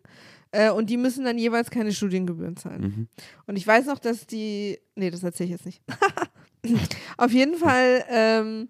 Äh, 0.51 0.71
und 0.71 0.89
die 0.89 0.97
müssen 0.97 1.25
dann 1.25 1.37
jeweils 1.37 1.69
keine 1.69 1.91
Studiengebühren 1.91 2.57
zahlen. 2.57 2.81
Mhm. 2.81 3.07
Und 3.45 3.55
ich 3.55 3.65
weiß 3.65 3.85
noch, 3.85 3.99
dass 3.99 4.25
die. 4.25 4.79
Nee, 4.95 5.11
das 5.11 5.23
erzähle 5.23 5.45
ich 5.45 5.51
jetzt 5.51 5.65
nicht. 5.65 5.81
Auf 7.17 7.31
jeden 7.31 7.55
Fall, 7.55 8.03
ähm, 8.09 8.67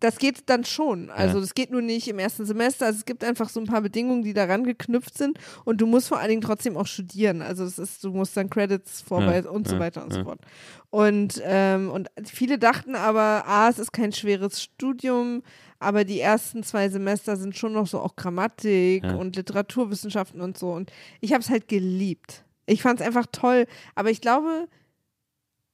das 0.00 0.18
geht 0.18 0.42
dann 0.46 0.64
schon. 0.64 1.10
Also 1.10 1.36
Ja. 1.36 1.40
das 1.40 1.54
geht 1.54 1.70
nur 1.70 1.82
nicht 1.82 2.08
im 2.08 2.18
ersten 2.18 2.46
Semester. 2.46 2.86
Also 2.86 2.98
es 2.98 3.04
gibt 3.04 3.22
einfach 3.22 3.48
so 3.48 3.60
ein 3.60 3.66
paar 3.66 3.82
Bedingungen, 3.82 4.22
die 4.22 4.32
daran 4.32 4.64
geknüpft 4.64 5.16
sind 5.16 5.38
und 5.64 5.80
du 5.80 5.86
musst 5.86 6.08
vor 6.08 6.18
allen 6.18 6.30
Dingen 6.30 6.40
trotzdem 6.40 6.76
auch 6.76 6.86
studieren. 6.86 7.42
Also 7.42 7.64
es 7.64 7.78
ist, 7.78 8.02
du 8.02 8.10
musst 8.10 8.36
dann 8.36 8.50
Credits 8.50 9.02
vorweisen 9.02 9.44
Ja, 9.46 9.50
und 9.50 9.68
so 9.68 9.78
weiter 9.78 10.02
und 10.02 10.12
so 10.12 10.24
fort. 10.24 10.40
Und, 10.88 11.40
ähm, 11.44 11.90
und 11.90 12.08
viele 12.24 12.58
dachten 12.58 12.94
aber, 12.96 13.44
ah, 13.46 13.68
es 13.68 13.78
ist 13.78 13.92
kein 13.92 14.12
schweres 14.12 14.62
Studium, 14.62 15.42
aber 15.78 16.04
die 16.04 16.18
ersten 16.20 16.62
zwei 16.62 16.88
Semester 16.88 17.36
sind 17.36 17.56
schon 17.56 17.72
noch 17.74 17.86
so 17.86 18.00
auch 18.00 18.16
Grammatik 18.16 19.04
und 19.04 19.36
Literaturwissenschaften 19.36 20.40
und 20.40 20.58
so. 20.58 20.72
Und 20.72 20.90
ich 21.20 21.32
habe 21.32 21.42
es 21.42 21.50
halt 21.50 21.68
geliebt. 21.68 22.44
Ich 22.66 22.82
fand 22.82 23.00
es 23.00 23.06
einfach 23.06 23.26
toll. 23.30 23.66
Aber 23.94 24.10
ich 24.10 24.20
glaube, 24.20 24.68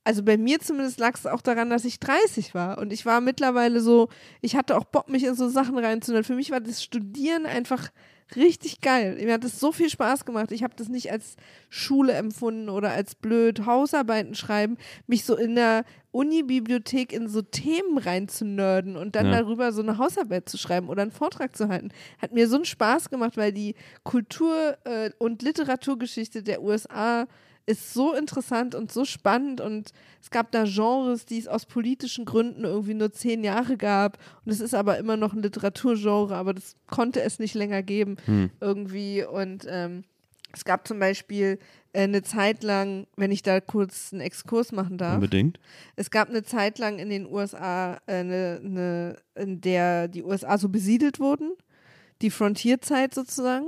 also 0.07 0.22
bei 0.22 0.36
mir 0.36 0.61
zumindest 0.61 1.00
lag 1.00 1.14
es 1.16 1.26
auch 1.26 1.42
daran, 1.42 1.68
dass 1.68 1.84
ich 1.84 1.98
30 1.98 2.54
war. 2.54 2.78
Und 2.78 2.92
ich 2.92 3.04
war 3.04 3.20
mittlerweile 3.20 3.80
so, 3.80 4.09
ich 4.40 4.54
hatte 4.54 4.76
auch 4.76 4.84
Bock, 4.84 5.09
mich 5.09 5.24
in 5.24 5.34
so 5.34 5.48
Sachen 5.48 5.76
reinzunehmen. 5.76 6.22
Für 6.22 6.36
mich 6.36 6.52
war 6.52 6.61
das 6.61 6.80
Studieren 6.80 7.44
einfach 7.44 7.88
richtig 8.36 8.80
geil. 8.80 9.16
Mir 9.20 9.32
hat 9.34 9.42
es 9.44 9.59
so 9.59 9.72
viel 9.72 9.90
Spaß 9.90 10.24
gemacht. 10.24 10.52
Ich 10.52 10.62
habe 10.62 10.74
das 10.76 10.88
nicht 10.88 11.11
als 11.11 11.34
Schule 11.70 12.12
empfunden 12.12 12.68
oder 12.68 12.90
als 12.92 13.16
blöd 13.16 13.66
Hausarbeiten 13.66 14.36
schreiben, 14.36 14.76
mich 15.09 15.24
so 15.24 15.36
in 15.36 15.57
der 15.57 15.84
Uni-Bibliothek 16.12 17.12
in 17.12 17.28
so 17.28 17.42
Themen 17.42 17.98
reinzunörden 17.98 18.96
und 18.96 19.16
dann 19.16 19.26
Ja. 19.26 19.40
darüber 19.40 19.72
so 19.72 19.82
eine 19.82 19.98
Hausarbeit 19.98 20.48
zu 20.48 20.57
schreiben 20.57 20.88
oder 20.88 21.02
einen 21.02 21.11
Vortrag 21.11 21.57
zu 21.57 21.68
halten. 21.68 21.90
Hat 22.22 22.32
mir 22.32 22.48
so 22.48 22.57
einen 22.57 22.64
Spaß 22.64 23.11
gemacht, 23.11 23.36
weil 23.36 23.52
die 23.52 23.74
Kultur- 24.04 24.76
äh, 24.84 25.11
und 25.18 25.42
Literaturgeschichte 25.42 26.42
der 26.42 26.62
USA 26.62 27.26
ist 27.66 27.92
so 27.92 28.14
interessant 28.14 28.74
und 28.76 28.92
so 28.92 29.04
spannend 29.04 29.60
und 29.60 29.92
es 30.22 30.30
gab 30.30 30.52
da 30.52 30.64
Genres, 30.64 31.26
die 31.26 31.38
es 31.38 31.48
aus 31.48 31.66
politischen 31.66 32.24
Gründen 32.24 32.64
irgendwie 32.64 32.94
nur 32.94 33.12
zehn 33.12 33.42
Jahre 33.42 33.76
gab 33.76 34.18
und 34.44 34.52
es 34.52 34.60
ist 34.60 34.74
aber 34.74 34.98
immer 34.98 35.16
noch 35.16 35.32
ein 35.32 35.42
Literaturgenre, 35.42 36.34
aber 36.36 36.54
das 36.54 36.76
konnte 36.88 37.22
es 37.22 37.38
nicht 37.38 37.54
länger 37.54 37.82
geben 37.82 38.16
Hm. 38.26 38.50
irgendwie 38.60 39.24
und 39.24 39.66
ähm, 39.68 40.04
es 40.52 40.64
gab 40.64 40.86
zum 40.88 40.98
Beispiel 41.00 41.58
äh, 41.92 42.02
eine 42.04 42.22
Zeit 42.22 42.62
lang, 42.62 43.06
wenn 43.16 43.30
ich 43.32 43.42
da 43.42 43.60
kurz 43.60 44.12
einen 44.12 44.22
Exkurs 44.22 44.70
machen 44.72 44.96
darf, 44.96 45.16
Unbedingt. 45.16 45.58
es 45.96 46.10
gab 46.10 46.28
eine 46.30 46.44
Zeit 46.44 46.78
lang 46.78 46.98
in 46.98 47.10
den 47.10 47.26
USA, 47.26 47.94
äh, 48.06 48.14
eine, 48.20 48.60
eine, 48.64 49.16
in 49.34 49.60
der 49.60 50.08
die 50.08 50.22
USA 50.22 50.56
so 50.56 50.68
besiedelt 50.68 51.18
wurden, 51.20 51.50
die 52.22 52.30
Frontierzeit 52.30 53.12
sozusagen. 53.12 53.66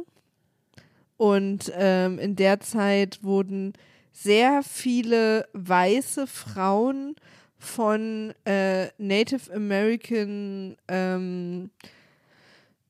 Und 1.19 1.71
ähm, 1.77 2.19
in 2.19 2.35
der 2.37 2.61
Zeit 2.61 3.19
wurden 3.23 3.75
sehr 4.13 4.63
viele 4.63 5.47
weiße 5.53 6.27
Frauen 6.27 7.15
von 7.59 8.33
äh, 8.47 8.87
Native 8.99 9.53
American 9.53 10.77
ähm, 10.89 11.71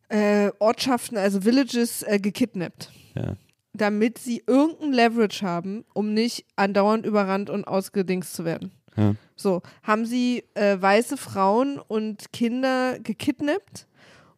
äh, 0.09 0.51
Ortschaften, 0.59 1.17
also 1.19 1.45
Villages, 1.45 2.03
äh, 2.03 2.19
gekidnappt 2.19 2.91
Ja. 3.15 3.37
damit 3.75 4.19
sie 4.19 4.43
irgendein 4.47 4.93
Leverage 4.93 5.45
haben, 5.45 5.85
um 5.95 6.13
nicht 6.15 6.45
andauernd 6.57 7.07
überrannt 7.07 7.49
und 7.51 7.65
ausgedingst 7.65 8.35
zu 8.35 8.45
werden. 8.45 8.73
Ja. 8.97 9.15
So, 9.37 9.63
haben 9.83 10.05
sie 10.05 10.45
äh, 10.55 10.77
weiße 10.81 11.17
Frauen 11.17 11.79
und 11.79 12.33
Kinder 12.33 12.99
gekidnappt 12.99 13.87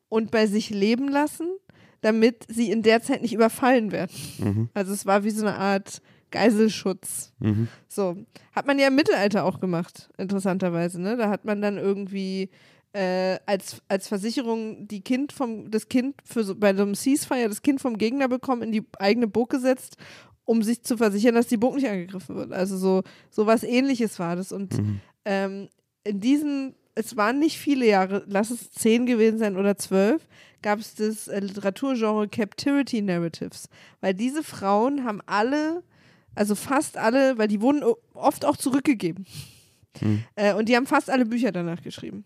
und 0.08 0.30
bei 0.30 0.46
sich 0.46 0.70
leben 0.70 1.08
lassen, 1.08 1.48
damit 2.00 2.46
sie 2.48 2.70
in 2.70 2.82
der 2.82 3.02
Zeit 3.02 3.22
nicht 3.22 3.34
überfallen 3.34 3.92
werden. 3.92 4.10
Mhm. 4.38 4.68
Also 4.74 4.92
es 4.92 5.06
war 5.06 5.24
wie 5.24 5.30
so 5.30 5.46
eine 5.46 5.56
Art 5.56 6.00
Geiselschutz. 6.30 7.32
Mhm. 7.40 7.68
So, 7.88 8.16
hat 8.52 8.66
man 8.66 8.78
ja 8.78 8.88
im 8.88 8.94
Mittelalter 8.94 9.44
auch 9.44 9.60
gemacht, 9.60 10.08
interessanterweise, 10.16 11.00
ne? 11.00 11.16
Da 11.16 11.28
hat 11.28 11.44
man 11.44 11.60
dann 11.60 11.76
irgendwie 11.76 12.50
äh, 12.92 13.38
als, 13.46 13.82
als 13.88 14.08
Versicherung 14.08 14.86
die 14.88 15.00
Kind 15.02 15.32
vom, 15.32 15.70
das 15.70 15.88
Kind 15.88 16.14
für 16.24 16.42
so, 16.44 16.54
bei 16.56 16.74
so 16.74 16.82
einem 16.82 16.94
Ceasefire 16.94 17.48
das 17.48 17.62
Kind 17.62 17.80
vom 17.80 17.98
Gegner 17.98 18.28
bekommen, 18.28 18.62
in 18.62 18.72
die 18.72 18.82
eigene 18.98 19.26
Burg 19.28 19.50
gesetzt, 19.50 19.96
um 20.44 20.62
sich 20.62 20.82
zu 20.82 20.96
versichern, 20.96 21.34
dass 21.34 21.46
die 21.46 21.56
Burg 21.56 21.76
nicht 21.76 21.88
angegriffen 21.88 22.34
wird. 22.36 22.52
Also 22.52 22.76
so, 22.76 23.02
so 23.30 23.46
was 23.46 23.62
ähnliches 23.62 24.18
war 24.18 24.34
das. 24.36 24.50
Und 24.52 24.76
Mhm. 24.78 25.00
ähm, 25.24 25.68
in 26.04 26.18
diesen, 26.20 26.74
es 26.94 27.16
waren 27.16 27.38
nicht 27.38 27.58
viele 27.58 27.86
Jahre, 27.86 28.24
lass 28.26 28.50
es 28.50 28.70
zehn 28.70 29.06
gewesen 29.06 29.38
sein 29.38 29.56
oder 29.56 29.76
zwölf, 29.76 30.26
gab 30.62 30.78
es 30.78 30.94
das 30.94 31.28
äh, 31.28 31.40
Literaturgenre 31.40 32.28
Captivity 32.28 33.00
Narratives. 33.02 33.68
Weil 34.00 34.14
diese 34.14 34.42
Frauen 34.42 35.04
haben 35.04 35.20
alle, 35.26 35.82
also 36.34 36.54
fast 36.54 36.96
alle, 36.96 37.38
weil 37.38 37.48
die 37.48 37.60
wurden 37.60 37.82
oft 38.14 38.44
auch 38.44 38.56
zurückgegeben. 38.56 39.26
Mhm. 40.00 40.24
Äh, 40.36 40.54
und 40.54 40.68
die 40.68 40.76
haben 40.76 40.86
fast 40.86 41.10
alle 41.10 41.26
Bücher 41.26 41.52
danach 41.52 41.82
geschrieben. 41.82 42.24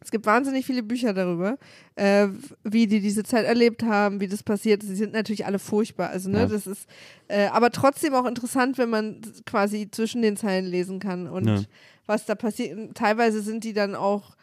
Es 0.00 0.10
gibt 0.10 0.26
wahnsinnig 0.26 0.64
viele 0.66 0.82
Bücher 0.82 1.14
darüber, 1.14 1.58
äh, 1.96 2.28
wie 2.62 2.86
die 2.86 3.00
diese 3.00 3.24
Zeit 3.24 3.44
erlebt 3.44 3.82
haben, 3.82 4.20
wie 4.20 4.28
das 4.28 4.42
passiert 4.42 4.82
ist. 4.82 4.90
Sie 4.90 4.94
sind 4.96 5.12
natürlich 5.12 5.46
alle 5.46 5.58
furchtbar. 5.58 6.10
Also, 6.10 6.30
ne, 6.30 6.40
Ja. 6.40 6.46
das 6.46 6.66
ist, 6.66 6.86
äh, 7.28 7.46
aber 7.46 7.70
trotzdem 7.72 8.14
auch 8.14 8.26
interessant, 8.26 8.78
wenn 8.78 8.90
man 8.90 9.20
quasi 9.46 9.90
zwischen 9.90 10.22
den 10.22 10.36
Zeilen 10.36 10.66
lesen 10.66 11.00
kann 11.00 11.26
und 11.26 11.46
Ja. 11.48 11.62
Was 12.06 12.24
da 12.26 12.34
passiert. 12.34 12.94
Teilweise 12.94 13.40
sind 13.42 13.64
die 13.64 13.72
dann 13.72 13.94
auch 13.94 14.36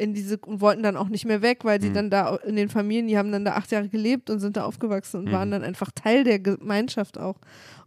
in 0.00 0.14
diese 0.14 0.38
und 0.38 0.60
wollten 0.60 0.82
dann 0.84 0.96
auch 0.96 1.08
nicht 1.08 1.24
mehr 1.24 1.42
weg, 1.42 1.64
weil 1.64 1.80
sie 1.82 1.90
Mhm. 1.90 1.94
dann 1.94 2.10
da 2.10 2.36
in 2.36 2.54
den 2.54 2.68
Familien, 2.68 3.08
die 3.08 3.18
haben 3.18 3.32
dann 3.32 3.44
da 3.44 3.54
acht 3.54 3.72
Jahre 3.72 3.88
gelebt 3.88 4.30
und 4.30 4.38
sind 4.38 4.56
da 4.56 4.64
aufgewachsen 4.64 5.18
und 5.20 5.26
Mhm. 5.26 5.32
waren 5.32 5.50
dann 5.50 5.64
einfach 5.64 5.90
Teil 5.92 6.22
der 6.22 6.38
Gemeinschaft 6.38 7.18
auch. 7.18 7.36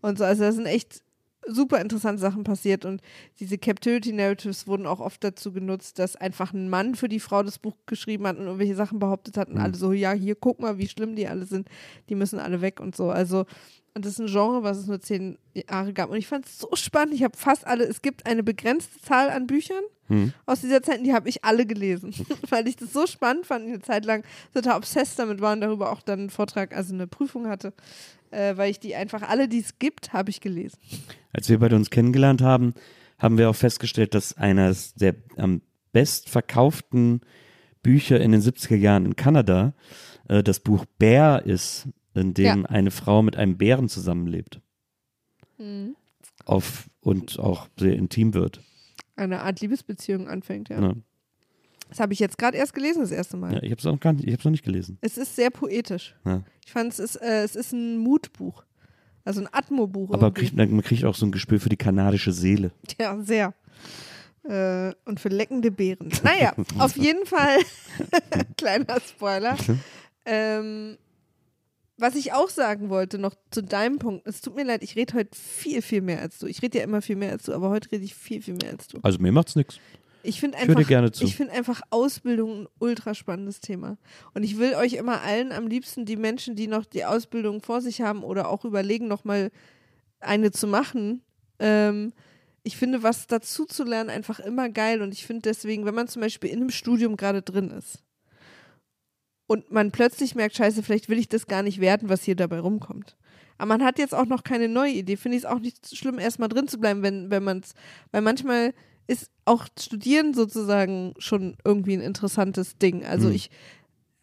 Und 0.02 0.18
so, 0.18 0.26
also 0.26 0.44
da 0.44 0.52
sind 0.52 0.66
echt 0.66 1.02
super 1.48 1.80
interessante 1.82 2.22
Sachen 2.22 2.44
passiert 2.44 2.86
und 2.86 3.02
diese 3.40 3.58
Captivity 3.58 4.14
Narratives 4.14 4.68
wurden 4.68 4.86
auch 4.86 5.00
oft 5.00 5.24
dazu 5.24 5.52
genutzt, 5.52 5.98
dass 6.00 6.16
einfach 6.16 6.54
ein 6.54 6.70
Mann 6.70 6.96
für 6.96 7.10
die 7.10 7.20
Frau 7.20 7.42
das 7.44 7.58
Buch 7.60 7.76
geschrieben 7.88 8.28
hat 8.28 8.38
und 8.38 8.46
irgendwelche 8.46 8.76
Sachen 8.76 9.00
behauptet 9.00 9.38
hat 9.38 9.48
und 9.50 9.56
Mhm. 9.56 9.62
alle 9.62 9.76
so, 9.76 9.92
ja, 9.92 10.12
hier 10.14 10.36
guck 10.36 10.60
mal, 10.60 10.78
wie 10.78 10.88
schlimm 10.88 11.16
die 11.16 11.28
alle 11.28 11.46
sind, 11.46 11.68
die 12.10 12.16
müssen 12.16 12.40
alle 12.40 12.62
weg 12.62 12.80
und 12.80 12.96
so. 12.96 13.10
Also 13.10 13.46
und 13.94 14.06
das 14.06 14.14
ist 14.14 14.20
ein 14.20 14.28
Genre, 14.28 14.64
was 14.64 14.78
es 14.78 14.88
nur 14.88 15.02
zehn 15.02 15.38
Jahre 15.70 15.92
gab. 15.92 16.10
Und 16.12 16.16
ich 16.16 16.26
fand 16.26 16.46
es 16.46 16.60
so 16.60 16.70
spannend. 16.76 17.14
Ich 17.14 17.24
habe 17.24 17.36
fast 17.38 17.68
alle, 17.68 17.84
es 17.84 18.02
gibt 18.02 18.26
eine 18.26 18.42
begrenzte 18.42 19.02
Zahl 19.02 19.30
an 19.30 19.48
Büchern 19.48 19.84
Mhm. 20.08 20.34
aus 20.46 20.60
dieser 20.62 20.82
Zeit, 20.84 21.00
und 21.00 21.04
die 21.06 21.14
habe 21.14 21.28
ich 21.30 21.44
alle 21.46 21.66
gelesen. 21.66 22.14
Weil 22.50 22.68
ich 22.70 22.76
das 22.78 22.92
so 22.94 23.06
spannend 23.08 23.46
fand, 23.46 23.66
eine 23.68 23.80
Zeit 23.82 24.06
lang 24.06 24.24
total 24.54 24.78
obsessed 24.78 25.18
damit 25.20 25.40
war 25.42 25.52
und 25.54 25.62
darüber 25.62 25.92
auch 25.92 26.02
dann 26.02 26.20
einen 26.20 26.30
Vortrag, 26.30 26.74
also 26.76 26.94
eine 26.94 27.08
Prüfung 27.08 27.48
hatte. 27.48 27.74
Äh, 28.32 28.58
weil 28.58 28.72
ich 28.72 28.80
die 28.80 28.96
einfach 28.96 29.22
alle, 29.24 29.48
die 29.48 29.60
es 29.60 29.78
gibt, 29.80 30.14
habe 30.14 30.30
ich 30.30 30.42
gelesen. 30.42 30.78
Als 31.34 31.50
wir 31.50 31.60
beide 31.60 31.76
uns 31.76 31.90
kennengelernt 31.90 32.42
haben, 32.42 32.74
haben 33.20 33.38
wir 33.38 33.50
auch 33.50 33.56
festgestellt, 33.56 34.14
dass 34.16 34.36
eines 34.38 34.94
der 34.96 35.16
am 35.38 35.62
bestverkauften 35.92 37.22
Bücher 37.84 38.20
in 38.22 38.32
den 38.32 38.42
70er 38.42 38.76
Jahren 38.76 39.06
in 39.06 39.16
Kanada 39.16 39.74
äh, 40.30 40.42
das 40.44 40.60
Buch 40.62 40.86
Bär 40.98 41.44
ist, 41.46 41.88
in 42.14 42.34
dem 42.34 42.62
Ja. 42.62 42.66
eine 42.70 42.92
Frau 42.92 43.22
mit 43.22 43.36
einem 43.36 43.58
Bären 43.58 43.90
zusammenlebt. 43.90 44.62
Auf, 46.46 46.90
und 47.02 47.38
auch 47.40 47.68
sehr 47.78 47.96
intim 47.96 48.34
wird. 48.34 48.62
Eine 49.16 49.42
Art 49.42 49.62
Liebesbeziehung 49.62 50.28
anfängt, 50.28 50.70
ja. 50.70 50.82
Ja. 50.82 50.94
Das 51.92 52.00
habe 52.00 52.14
ich 52.14 52.20
jetzt 52.20 52.38
gerade 52.38 52.58
erst 52.58 52.74
gelesen, 52.74 53.02
das 53.02 53.12
erste 53.12 53.36
Mal. 53.36 53.54
Ja, 53.54 53.62
ich 53.62 53.70
habe 53.70 53.90
es 53.90 54.00
gar 54.00 54.14
nicht, 54.14 54.26
ich 54.26 54.34
hab's 54.34 54.46
noch 54.46 54.52
nicht 54.52 54.64
gelesen. 54.64 54.98
Es 55.02 55.18
ist 55.18 55.36
sehr 55.36 55.50
poetisch. 55.50 56.16
Ja. 56.26 56.42
Ich 56.66 56.72
fand, 56.72 56.94
es 56.94 57.00
ist, 57.00 57.18
äh, 57.18 57.44
es 57.44 57.58
ist 57.58 57.74
ein 57.74 57.98
Mutbuch. 57.98 58.64
Also 59.26 59.42
ein 59.42 59.50
Atmo-Buch. 59.52 60.14
Aber 60.14 60.32
kriegt, 60.32 60.56
man 60.56 60.82
kriegt 60.82 61.04
auch 61.04 61.16
so 61.16 61.26
ein 61.26 61.34
Gespür 61.34 61.60
für 61.60 61.68
die 61.68 61.76
kanadische 61.76 62.32
Seele. 62.32 62.72
Ja, 62.98 63.22
sehr. 63.22 63.54
Äh, 64.44 64.94
und 65.04 65.20
für 65.20 65.28
leckende 65.28 65.70
Beeren. 65.70 66.10
Naja, 66.24 66.56
auf 66.80 66.96
jeden 66.96 67.26
Fall, 67.26 67.58
kleiner 68.58 69.02
Spoiler. 69.02 69.58
Ähm, 70.26 70.98
was 71.98 72.16
ich 72.16 72.32
auch 72.32 72.50
sagen 72.50 72.90
wollte, 72.90 73.20
noch 73.20 73.36
zu 73.52 73.62
deinem 73.62 74.00
Punkt, 74.00 74.26
es 74.26 74.40
tut 74.40 74.56
mir 74.56 74.64
leid, 74.64 74.82
ich 74.82 74.96
rede 74.96 75.14
heute 75.14 75.38
viel, 75.38 75.82
viel 75.82 76.02
mehr 76.02 76.22
als 76.22 76.40
du. 76.40 76.48
Ich 76.48 76.62
rede 76.62 76.78
ja 76.78 76.86
immer 76.86 77.02
viel 77.02 77.18
mehr 77.18 77.32
als 77.32 77.44
du, 77.44 77.54
aber 77.54 77.70
heute 77.70 77.92
rede 77.92 78.06
ich 78.06 78.16
viel, 78.16 78.42
viel 78.42 78.56
mehr 78.56 78.72
als 78.72 78.88
du. 78.88 78.98
Also 79.04 79.20
mir 79.20 79.34
macht's 79.34 79.58
nichts. 79.58 79.78
Ich 80.24 80.40
finde 80.40 80.58
einfach, 80.58 81.22
ich 81.22 81.36
finde 81.36 81.54
einfach 81.54 81.82
Ausbildung 81.90 82.64
ein 82.64 82.68
ultra 82.80 83.14
spannendes 83.14 83.60
Thema. 83.60 83.98
Und 84.34 84.44
ich 84.44 84.58
will 84.58 84.76
euch 84.76 84.94
immer 84.94 85.22
allen 85.22 85.52
am 85.52 85.68
liebsten 85.68 86.06
die 86.06 86.16
Menschen, 86.16 86.56
die 86.56 86.68
noch 86.68 86.86
die 86.86 87.06
Ausbildung 87.06 87.62
vor 87.62 87.82
sich 87.82 88.02
haben 88.02 88.24
oder 88.24 88.50
auch 88.50 88.66
überlegen, 88.66 89.08
nochmal 89.08 89.52
eine 90.20 90.52
zu 90.52 90.68
machen. 90.68 91.24
Ähm, 91.60 92.14
ich 92.64 92.78
finde, 92.78 93.04
was 93.04 93.28
dazu 93.28 93.66
zu 93.66 93.84
lernen, 93.84 94.10
einfach 94.10 94.40
immer 94.40 94.70
geil. 94.70 95.02
Und 95.02 95.14
ich 95.14 95.26
finde 95.26 95.44
deswegen, 95.44 95.86
wenn 95.86 95.96
man 95.96 96.08
zum 96.08 96.22
Beispiel 96.22 96.50
in 96.50 96.60
einem 96.60 96.70
Studium 96.70 97.18
gerade 97.18 97.42
drin 97.42 97.72
ist 97.72 98.04
und 99.48 99.72
man 99.72 99.92
plötzlich 99.92 100.36
merkt, 100.36 100.56
scheiße, 100.56 100.84
vielleicht 100.84 101.10
will 101.10 101.18
ich 101.18 101.28
das 101.28 101.48
gar 101.48 101.64
nicht 101.64 101.82
werden, 101.82 102.10
was 102.10 102.24
hier 102.24 102.36
dabei 102.36 102.60
rumkommt. 102.60 103.18
Aber 103.58 103.68
man 103.68 103.84
hat 103.84 104.00
jetzt 104.00 104.16
auch 104.16 104.26
noch 104.26 104.44
keine 104.44 104.68
neue 104.68 104.94
Idee. 104.94 105.18
Finde 105.18 105.38
ich 105.38 105.44
es 105.44 105.50
auch 105.50 105.60
nicht 105.60 105.96
schlimm, 105.96 106.20
erstmal 106.20 106.50
drin 106.50 106.68
zu 106.68 106.80
bleiben, 106.80 107.04
wenn, 107.04 107.30
wenn 107.30 107.44
man 107.44 107.60
es, 107.60 107.74
weil 108.12 108.22
manchmal 108.22 108.74
ist 109.12 109.30
auch 109.46 109.68
Studieren 109.80 110.34
sozusagen 110.34 111.14
schon 111.18 111.58
irgendwie 111.66 111.94
ein 111.94 112.02
interessantes 112.02 112.78
Ding. 112.78 113.06
Also 113.06 113.28
Mhm. 113.28 113.36
ich, 113.36 113.50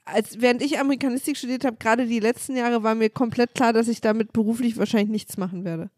als 0.04 0.40
während 0.40 0.62
ich 0.62 0.78
Amerikanistik 0.78 1.36
studiert 1.36 1.64
habe, 1.64 1.76
gerade 1.76 2.06
die 2.06 2.20
letzten 2.20 2.56
Jahre 2.56 2.82
war 2.82 2.94
mir 2.94 3.10
komplett 3.10 3.54
klar, 3.54 3.72
dass 3.72 3.88
ich 3.88 4.00
damit 4.00 4.32
beruflich 4.32 4.76
wahrscheinlich 4.78 5.10
nichts 5.10 5.36
machen 5.36 5.64
werde. 5.64 5.90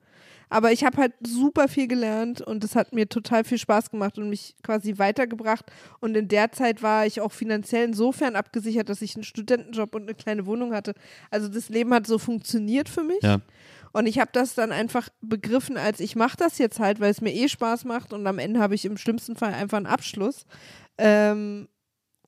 Aber 0.53 0.73
ich 0.73 0.83
habe 0.83 0.97
halt 0.97 1.13
super 1.25 1.69
viel 1.69 1.87
gelernt 1.87 2.41
und 2.41 2.65
es 2.65 2.75
hat 2.75 2.93
mir 2.93 3.09
total 3.09 3.45
viel 3.45 3.59
Spaß 3.59 3.93
gemacht 3.93 4.19
und 4.19 4.29
mich 4.29 4.57
quasi 4.65 4.99
weitergebracht. 4.99 5.65
Und 6.01 6.17
in 6.17 6.27
der 6.27 6.51
Zeit 6.51 6.83
war 6.83 7.07
ich 7.07 7.21
auch 7.21 7.31
finanziell 7.31 7.85
insofern 7.85 8.35
abgesichert, 8.35 8.89
dass 8.89 9.01
ich 9.01 9.15
einen 9.15 9.23
Studentenjob 9.23 9.95
und 9.95 10.03
eine 10.03 10.15
kleine 10.15 10.47
Wohnung 10.47 10.75
hatte. 10.75 10.95
Also 11.31 11.47
das 11.47 11.69
Leben 11.69 11.95
hat 11.95 12.09
so 12.09 12.19
funktioniert 12.19 12.89
für 12.89 13.05
mich. 13.05 13.23
Ja. 13.23 13.39
Und 13.93 14.07
ich 14.07 14.19
habe 14.21 14.31
das 14.33 14.55
dann 14.55 14.71
einfach 14.73 15.09
begriffen, 15.21 15.77
als 15.77 16.01
ich 16.01 16.15
mache 16.17 16.37
das 16.37 16.59
jetzt 16.59 16.79
halt, 16.79 17.01
weil 17.01 17.11
es 17.11 17.21
mir 17.21 17.35
eh 17.35 17.49
Spaß 17.49 17.85
macht 17.85 18.13
und 18.13 18.27
am 18.27 18.39
Ende 18.39 18.61
habe 18.61 18.75
ich 18.75 18.85
im 18.85 18.97
schlimmsten 18.97 19.35
Fall 19.37 19.53
einfach 19.53 19.77
einen 19.79 19.87
Abschluss. 19.87 20.47
Ähm, 20.99 21.69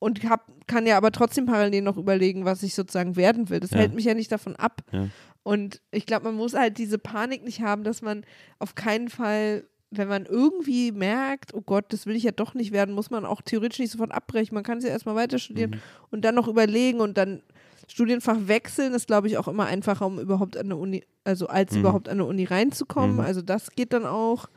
und 0.00 0.28
hab, 0.28 0.50
kann 0.66 0.86
ja 0.86 0.96
aber 0.96 1.12
trotzdem 1.12 1.46
parallel 1.46 1.82
noch 1.82 1.96
überlegen, 1.96 2.44
was 2.44 2.64
ich 2.64 2.74
sozusagen 2.74 3.14
werden 3.14 3.48
will. 3.50 3.60
Das 3.60 3.70
Ja. 3.70 3.78
hält 3.78 3.94
mich 3.94 4.04
ja 4.04 4.14
nicht 4.14 4.32
davon 4.32 4.56
ab. 4.56 4.82
Ja. 4.90 5.08
Und 5.44 5.80
ich 5.92 6.06
glaube, 6.06 6.24
man 6.26 6.34
muss 6.34 6.54
halt 6.54 6.78
diese 6.78 6.98
Panik 6.98 7.44
nicht 7.44 7.60
haben, 7.60 7.84
dass 7.84 8.02
man 8.02 8.24
auf 8.58 8.74
keinen 8.74 9.08
Fall, 9.08 9.64
wenn 9.90 10.08
man 10.08 10.26
irgendwie 10.26 10.90
merkt, 10.90 11.54
oh 11.54 11.60
Gott, 11.60 11.92
das 11.92 12.06
will 12.06 12.16
ich 12.16 12.24
ja 12.24 12.32
doch 12.32 12.54
nicht 12.54 12.72
werden, 12.72 12.94
muss 12.94 13.10
man 13.10 13.24
auch 13.24 13.42
theoretisch 13.42 13.78
nicht 13.78 13.92
sofort 13.92 14.10
abbrechen. 14.12 14.54
Man 14.54 14.64
kann 14.64 14.78
es 14.78 14.84
ja 14.84 14.90
erstmal 14.90 15.14
weiter 15.14 15.38
studieren 15.38 15.80
und 16.10 16.24
dann 16.24 16.34
noch 16.34 16.48
überlegen 16.48 17.00
und 17.00 17.16
dann 17.16 17.42
Studienfach 17.89 18.37
wechseln 18.47 18.95
ist, 18.95 19.07
glaube 19.07 19.26
ich, 19.28 19.39
auch 19.39 19.49
immer 19.49 19.66
einfacher, 19.66 20.07
um 20.07 20.18
überhaupt 20.18 20.57
an 20.57 20.66
eine 20.66 20.76
Uni, 20.76 21.05
also 21.24 21.47
als 21.49 21.72
Mhm. 21.72 21.80
überhaupt 21.80 22.09
an 22.09 22.14
eine 22.14 22.24
Uni 22.24 22.45
reinzukommen. 22.45 23.16
Mhm. 23.16 23.20
Also 23.20 23.43
das 23.43 23.70
geht 23.72 23.93
dann 23.93 24.07
auch. 24.07 24.49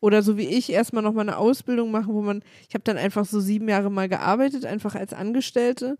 Oder 0.00 0.22
so 0.22 0.36
wie 0.36 0.46
ich 0.48 0.72
erstmal 0.72 1.02
nochmal 1.04 1.28
eine 1.28 1.36
Ausbildung 1.38 1.92
machen, 1.92 2.12
wo 2.12 2.22
man, 2.22 2.42
ich 2.68 2.74
habe 2.74 2.82
dann 2.84 2.96
einfach 2.96 3.24
so 3.24 3.38
sieben 3.38 3.68
Jahre 3.68 3.88
mal 3.90 4.08
gearbeitet, 4.08 4.64
einfach 4.66 4.96
als 4.96 5.12
Angestellte. 5.12 5.96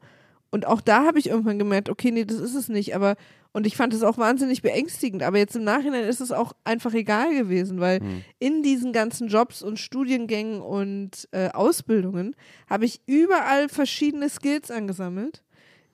Und 0.50 0.66
auch 0.66 0.80
da 0.80 1.06
habe 1.06 1.18
ich 1.20 1.28
irgendwann 1.28 1.58
gemerkt, 1.58 1.88
okay, 1.88 2.10
nee, 2.10 2.24
das 2.24 2.38
ist 2.38 2.54
es 2.56 2.68
nicht. 2.68 2.94
Aber, 2.96 3.14
und 3.52 3.64
ich 3.66 3.76
fand 3.76 3.94
es 3.94 4.02
auch 4.02 4.18
wahnsinnig 4.18 4.60
beängstigend. 4.60 5.22
Aber 5.22 5.38
jetzt 5.38 5.54
im 5.56 5.62
Nachhinein 5.64 6.04
ist 6.04 6.20
es 6.20 6.32
auch 6.32 6.52
einfach 6.64 6.92
egal 6.94 7.32
gewesen, 7.34 7.78
weil 7.80 8.00
in 8.40 8.62
diesen 8.64 8.92
ganzen 8.92 9.28
Jobs 9.28 9.62
und 9.62 9.78
Studiengängen 9.78 10.60
und 10.60 11.28
äh, 11.30 11.50
Ausbildungen 11.50 12.34
habe 12.68 12.84
ich 12.84 13.00
überall 13.06 13.68
verschiedene 13.68 14.28
Skills 14.28 14.70
angesammelt, 14.70 15.42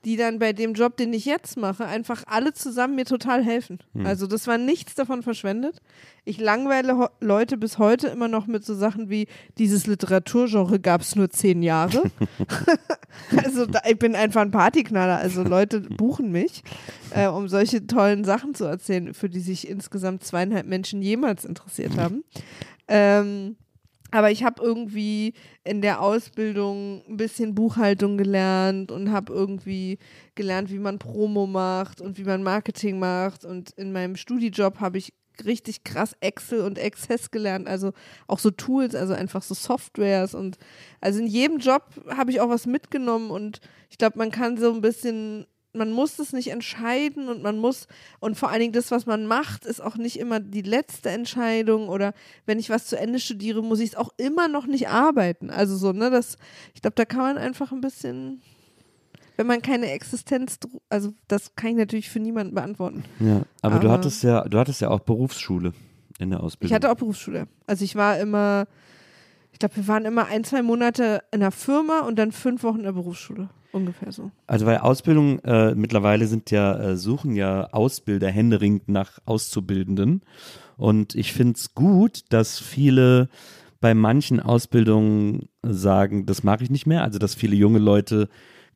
die 0.05 0.15
dann 0.15 0.39
bei 0.39 0.53
dem 0.53 0.73
Job, 0.73 0.95
den 0.97 1.13
ich 1.13 1.25
jetzt 1.25 1.57
mache, 1.57 1.85
einfach 1.85 2.23
alle 2.27 2.53
zusammen 2.53 2.95
mir 2.95 3.05
total 3.05 3.43
helfen. 3.43 3.79
Also 4.03 4.27
das 4.27 4.47
war 4.47 4.57
nichts 4.57 4.95
davon 4.95 5.23
verschwendet. 5.23 5.81
Ich 6.23 6.39
langweile 6.39 7.09
Leute 7.19 7.57
bis 7.57 7.77
heute 7.77 8.07
immer 8.07 8.27
noch 8.27 8.47
mit 8.47 8.63
so 8.63 8.75
Sachen 8.75 9.09
wie 9.09 9.27
dieses 9.57 9.87
Literaturgenre 9.87 10.79
gab 10.79 11.01
es 11.01 11.15
nur 11.15 11.29
zehn 11.29 11.63
Jahre. 11.63 12.03
also 13.43 13.65
da, 13.65 13.81
ich 13.89 13.99
bin 13.99 14.15
einfach 14.15 14.41
ein 14.41 14.51
Partyknaller. 14.51 15.17
Also 15.17 15.43
Leute 15.43 15.81
buchen 15.81 16.31
mich, 16.31 16.63
äh, 17.11 17.27
um 17.27 17.49
solche 17.49 17.85
tollen 17.85 18.23
Sachen 18.23 18.55
zu 18.55 18.65
erzählen, 18.65 19.13
für 19.13 19.29
die 19.29 19.41
sich 19.41 19.67
insgesamt 19.67 20.23
zweieinhalb 20.23 20.65
Menschen 20.65 21.01
jemals 21.01 21.43
interessiert 21.43 21.97
haben. 21.97 22.23
Ähm, 22.87 23.57
aber 24.11 24.31
ich 24.31 24.43
habe 24.43 24.61
irgendwie 24.63 25.33
in 25.63 25.81
der 25.81 26.01
Ausbildung 26.01 27.03
ein 27.07 27.17
bisschen 27.17 27.55
Buchhaltung 27.55 28.17
gelernt 28.17 28.91
und 28.91 29.11
habe 29.11 29.33
irgendwie 29.33 29.97
gelernt, 30.35 30.71
wie 30.71 30.79
man 30.79 30.99
Promo 30.99 31.45
macht 31.45 32.01
und 32.01 32.17
wie 32.17 32.23
man 32.23 32.43
Marketing 32.43 32.99
macht. 32.99 33.45
Und 33.45 33.71
in 33.71 33.91
meinem 33.91 34.15
Studijob 34.15 34.79
habe 34.79 34.97
ich 34.97 35.13
richtig 35.45 35.83
krass 35.83 36.15
Excel 36.19 36.61
und 36.61 36.79
Access 36.79 37.31
gelernt, 37.31 37.67
also 37.67 37.93
auch 38.27 38.39
so 38.39 38.51
Tools, 38.51 38.95
also 38.95 39.13
einfach 39.13 39.41
so 39.41 39.53
Softwares 39.53 40.33
und 40.33 40.57
also 41.01 41.19
in 41.19 41.27
jedem 41.27 41.59
Job 41.59 41.83
habe 42.09 42.31
ich 42.31 42.41
auch 42.41 42.49
was 42.49 42.65
mitgenommen 42.65 43.31
und 43.31 43.61
ich 43.89 43.97
glaube, 43.97 44.17
man 44.17 44.31
kann 44.31 44.57
so 44.57 44.73
ein 44.73 44.81
bisschen, 44.81 45.45
man 45.73 45.91
muss 45.91 46.17
es 46.17 46.33
nicht 46.33 46.49
entscheiden 46.49 47.29
und 47.29 47.43
man 47.43 47.57
muss 47.59 47.87
und 48.19 48.35
vor 48.37 48.49
allen 48.49 48.59
Dingen 48.61 48.73
das, 48.73 48.89
was 48.89 49.05
man 49.05 49.25
macht, 49.27 49.65
ist 49.65 49.81
auch 49.81 49.97
nicht 49.97 50.17
immer 50.19 50.39
die 50.39 50.63
letzte 50.63 51.09
Entscheidung 51.09 51.89
oder 51.89 52.13
wenn 52.45 52.57
ich 52.57 52.69
was 52.69 52.87
zu 52.87 52.97
Ende 52.97 53.19
studiere, 53.19 53.61
muss 53.61 53.79
ich 53.79 53.89
es 53.89 53.95
auch 53.95 54.09
immer 54.17 54.47
noch 54.47 54.65
nicht 54.65 54.87
arbeiten. 54.89 55.49
Also 55.51 55.75
so, 55.77 55.91
ne, 55.91 56.09
das, 56.09 56.37
ich 56.73 56.81
glaube, 56.81 56.95
da 56.95 57.05
kann 57.05 57.19
man 57.21 57.37
einfach 57.37 57.71
ein 57.71 57.81
bisschen, 57.81 58.41
wenn 59.37 59.45
man 59.45 59.61
keine 59.61 59.91
Existenz, 59.91 60.57
also 60.89 61.13
das 61.27 61.55
kann 61.55 61.71
ich 61.71 61.77
natürlich 61.77 62.09
für 62.09 62.19
niemanden 62.19 62.55
beantworten. 62.55 63.03
Ja, 63.19 63.43
aber, 63.61 63.79
du 63.79 63.87
Aber- 63.87 63.97
hattest 63.97 64.23
ja, 64.23 64.43
du 64.45 64.57
hattest 64.57 64.81
ja 64.81 64.89
auch 64.89 65.01
Berufsschule 65.01 65.73
in 66.17 66.31
der 66.31 66.41
Ausbildung. 66.41 66.71
Ich 66.71 66.73
hatte 66.75 66.91
auch 66.91 66.97
Berufsschule. 66.97 67.47
Also 67.67 67.85
ich 67.85 67.95
war 67.95 68.19
immer, 68.19 68.65
ich 69.53 69.59
glaube, 69.59 69.75
wir 69.77 69.87
waren 69.87 70.05
immer 70.05 70.25
ein, 70.25 70.43
zwei 70.43 70.63
Monate 70.63 71.21
in 71.31 71.41
der 71.41 71.51
Firma 71.51 71.99
und 72.01 72.17
dann 72.17 72.31
fünf 72.31 72.63
Wochen 72.63 72.77
in 72.79 72.83
der 72.83 72.91
Berufsschule. 72.93 73.49
Ungefähr 73.71 74.11
so. 74.11 74.31
Also 74.47 74.65
weil 74.65 74.77
Ausbildung 74.77 75.39
äh, 75.39 75.75
mittlerweile 75.75 76.27
sind 76.27 76.49
ja, 76.51 76.77
äh, 76.79 76.97
suchen 76.97 77.35
ja 77.35 77.69
Ausbilder 77.71 78.29
händeringend 78.29 78.89
nach 78.89 79.19
Auszubildenden. 79.25 80.21
Und 80.77 81.13
ich 81.13 81.33
finde 81.33 81.53
es 81.53 81.75
gut, 81.75 82.23
dass 82.29 82.59
viele 82.59 83.29
bei 83.81 83.93
manchen 83.93 84.39
Ausbildungen 84.39 85.49
sagen, 85.61 86.25
das 86.25 86.43
mache 86.43 86.63
ich 86.63 86.69
nicht 86.69 86.87
mehr. 86.87 87.03
Also 87.03 87.19
dass 87.19 87.35
viele 87.35 87.55
junge 87.55 87.79
Leute 87.79 88.27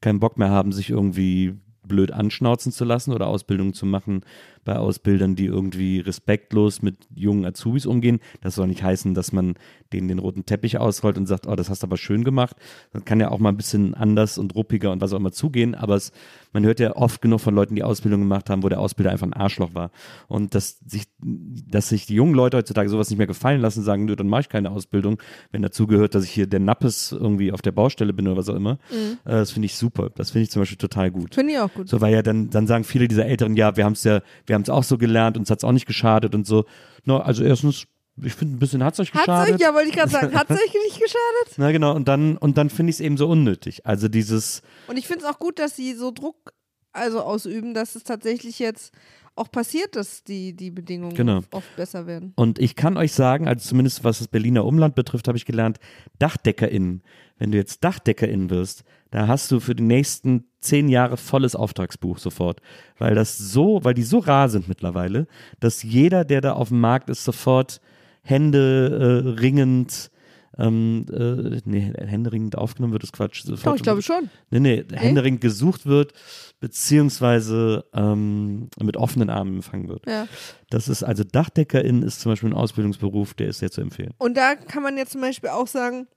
keinen 0.01 0.19
Bock 0.19 0.37
mehr 0.37 0.49
haben, 0.49 0.71
sich 0.71 0.89
irgendwie 0.89 1.55
blöd 1.85 2.11
anschnauzen 2.11 2.71
zu 2.71 2.85
lassen 2.85 3.13
oder 3.13 3.27
Ausbildungen 3.27 3.73
zu 3.73 3.85
machen 3.85 4.21
bei 4.63 4.77
Ausbildern, 4.77 5.35
die 5.35 5.45
irgendwie 5.45 5.99
respektlos 5.99 6.81
mit 6.81 7.07
jungen 7.15 7.45
Azubis 7.45 7.85
umgehen. 7.85 8.19
Das 8.41 8.55
soll 8.55 8.67
nicht 8.67 8.83
heißen, 8.83 9.13
dass 9.13 9.31
man 9.31 9.55
denen 9.93 10.07
den 10.07 10.19
roten 10.19 10.45
Teppich 10.45 10.77
ausrollt 10.77 11.17
und 11.17 11.27
sagt, 11.27 11.47
oh, 11.47 11.55
das 11.55 11.69
hast 11.69 11.83
du 11.83 11.87
aber 11.87 11.97
schön 11.97 12.23
gemacht. 12.23 12.55
Das 12.91 13.05
kann 13.05 13.19
ja 13.19 13.29
auch 13.29 13.39
mal 13.39 13.49
ein 13.49 13.57
bisschen 13.57 13.93
anders 13.93 14.37
und 14.37 14.55
ruppiger 14.55 14.91
und 14.91 15.01
was 15.01 15.13
auch 15.13 15.17
immer 15.17 15.31
zugehen, 15.31 15.75
aber 15.75 15.95
es, 15.95 16.11
man 16.51 16.65
hört 16.65 16.79
ja 16.79 16.95
oft 16.95 17.21
genug 17.21 17.41
von 17.41 17.53
Leuten, 17.53 17.75
die 17.75 17.83
Ausbildung 17.83 18.21
gemacht 18.21 18.49
haben, 18.49 18.63
wo 18.63 18.69
der 18.69 18.79
Ausbilder 18.79 19.11
einfach 19.11 19.27
ein 19.27 19.33
Arschloch 19.33 19.73
war. 19.73 19.91
Und 20.27 20.55
dass 20.55 20.79
sich, 20.85 21.03
dass 21.19 21.89
sich 21.89 22.05
die 22.05 22.15
jungen 22.15 22.33
Leute 22.33 22.57
heutzutage 22.57 22.89
sowas 22.89 23.09
nicht 23.09 23.17
mehr 23.17 23.27
gefallen 23.27 23.61
lassen, 23.61 23.83
sagen, 23.83 24.05
nö, 24.05 24.15
dann 24.15 24.27
mache 24.27 24.41
ich 24.41 24.49
keine 24.49 24.71
Ausbildung, 24.71 25.21
wenn 25.51 25.61
dazu 25.61 25.87
gehört, 25.87 26.15
dass 26.15 26.23
ich 26.23 26.31
hier 26.31 26.47
der 26.47 26.59
Nappes 26.59 27.11
irgendwie 27.11 27.51
auf 27.51 27.61
der 27.61 27.71
Baustelle 27.71 28.13
bin 28.13 28.27
oder 28.27 28.37
was 28.37 28.49
auch 28.49 28.55
immer. 28.55 28.79
Äh, 29.25 29.31
das 29.31 29.51
finde 29.51 29.67
ich 29.67 29.75
super. 29.75 30.09
Das 30.15 30.31
finde 30.31 30.43
ich 30.43 30.51
zum 30.51 30.61
Beispiel 30.61 30.77
total 30.77 31.11
gut. 31.11 31.35
Finde 31.35 31.53
ich 31.53 31.59
auch 31.59 31.73
gut. 31.73 31.87
So, 31.87 32.01
weil 32.01 32.13
ja 32.13 32.21
dann, 32.21 32.49
dann 32.49 32.67
sagen 32.67 32.83
viele 32.83 33.07
dieser 33.07 33.25
Älteren, 33.25 33.55
ja, 33.55 33.75
wir 33.75 33.85
haben 33.85 33.93
es 33.93 34.03
ja, 34.03 34.21
wir 34.45 34.52
haben 34.53 34.61
es 34.63 34.69
auch 34.69 34.83
so 34.83 34.97
gelernt, 34.97 35.37
uns 35.37 35.49
hat 35.49 35.59
es 35.59 35.63
auch 35.63 35.71
nicht 35.71 35.85
geschadet 35.85 36.35
und 36.35 36.45
so. 36.47 36.65
No, 37.05 37.17
also 37.17 37.43
erstens, 37.43 37.85
ich 38.21 38.33
finde, 38.33 38.55
ein 38.55 38.59
bisschen 38.59 38.83
hat 38.83 38.93
es 38.93 38.99
euch 38.99 39.11
geschadet. 39.11 39.55
euch, 39.55 39.61
ja, 39.61 39.73
wollte 39.73 39.89
ich 39.89 39.95
gerade 39.95 40.11
sagen, 40.11 40.33
hat's 40.35 40.51
euch 40.51 40.73
nicht 40.85 40.99
geschadet? 41.01 41.53
Na 41.57 41.71
genau, 41.71 41.95
und 41.95 42.07
dann, 42.07 42.37
und 42.37 42.57
dann 42.57 42.69
finde 42.69 42.91
ich 42.91 42.97
es 42.97 42.99
eben 43.01 43.17
so 43.17 43.27
unnötig. 43.27 43.85
Also 43.85 44.07
dieses, 44.07 44.61
Und 44.87 44.97
ich 44.97 45.07
finde 45.07 45.25
es 45.25 45.29
auch 45.31 45.39
gut, 45.39 45.59
dass 45.59 45.75
sie 45.75 45.93
so 45.93 46.11
Druck 46.11 46.53
also 46.91 47.21
ausüben, 47.21 47.73
dass 47.73 47.95
es 47.95 48.03
tatsächlich 48.03 48.59
jetzt 48.59 48.93
auch 49.35 49.49
passiert, 49.49 49.95
dass 49.95 50.23
die, 50.23 50.53
die 50.55 50.69
Bedingungen 50.69 51.15
Genau. 51.15 51.41
oft 51.49 51.75
besser 51.75 52.05
werden. 52.05 52.33
und 52.35 52.59
ich 52.59 52.75
kann 52.75 52.97
euch 52.97 53.13
sagen, 53.13 53.47
also 53.47 53.67
zumindest 53.67 54.03
was 54.03 54.19
das 54.19 54.27
Berliner 54.27 54.63
Umland 54.63 54.93
betrifft, 54.93 55.27
habe 55.27 55.37
ich 55.39 55.45
gelernt, 55.45 55.79
DachdeckerInnen. 56.19 57.01
Wenn 57.39 57.51
du 57.51 57.57
jetzt 57.57 57.83
DachdeckerInnen 57.83 58.49
wirst, 58.51 58.83
da 59.13 59.27
hast 59.27 59.51
du 59.51 59.59
für 59.59 59.75
die 59.75 59.83
nächsten 59.83 60.45
zehn 60.59 60.89
Jahre 60.89 61.17
volles 61.17 61.55
Auftragsbuch 61.55 62.17
sofort. 62.17 62.61
Weil 62.97 63.13
das 63.13 63.37
so, 63.37 63.79
weil 63.83 63.93
die 63.93 64.01
so 64.01 64.17
rar 64.17 64.49
sind 64.49 64.67
mittlerweile, 64.67 65.27
dass 65.59 65.83
jeder, 65.83 66.25
der 66.25 66.41
da 66.41 66.53
auf 66.53 66.69
dem 66.69 66.79
Markt 66.79 67.11
ist, 67.11 67.23
sofort 67.23 67.79
Hände 68.23 69.23
äh, 69.23 69.39
ringend, 69.39 70.09
ähm, 70.57 71.05
äh, 71.11 71.61
nee, 71.63 71.93
händeringend 71.95 72.57
aufgenommen 72.57 72.93
wird, 72.93 73.03
ist 73.03 73.13
Quatsch. 73.13 73.43
Doch, 73.43 73.49
Sofort, 73.51 73.75
ich 73.75 73.83
glaube 73.83 74.01
schon. 74.01 74.31
Nee, 74.49 74.59
nee, 74.59 74.83
händeringend 74.91 75.41
gesucht 75.41 75.85
wird, 75.85 76.13
beziehungsweise 76.59 77.85
ähm, 77.93 78.69
mit 78.81 78.97
offenen 78.97 79.29
Armen 79.29 79.57
empfangen 79.57 79.89
wird. 79.89 80.07
Ja. 80.07 80.27
Das 80.71 80.87
ist 80.87 81.03
also 81.03 81.23
Dachdeckerin 81.23 82.01
ist 82.01 82.19
zum 82.19 82.31
Beispiel 82.31 82.49
ein 82.49 82.55
Ausbildungsberuf, 82.55 83.35
der 83.35 83.49
ist 83.49 83.59
sehr 83.59 83.69
zu 83.69 83.81
empfehlen. 83.81 84.15
Und 84.17 84.37
da 84.37 84.55
kann 84.55 84.81
man 84.81 84.97
jetzt 84.97 85.11
zum 85.11 85.21
Beispiel 85.21 85.51
auch 85.51 85.67
sagen, 85.67 86.07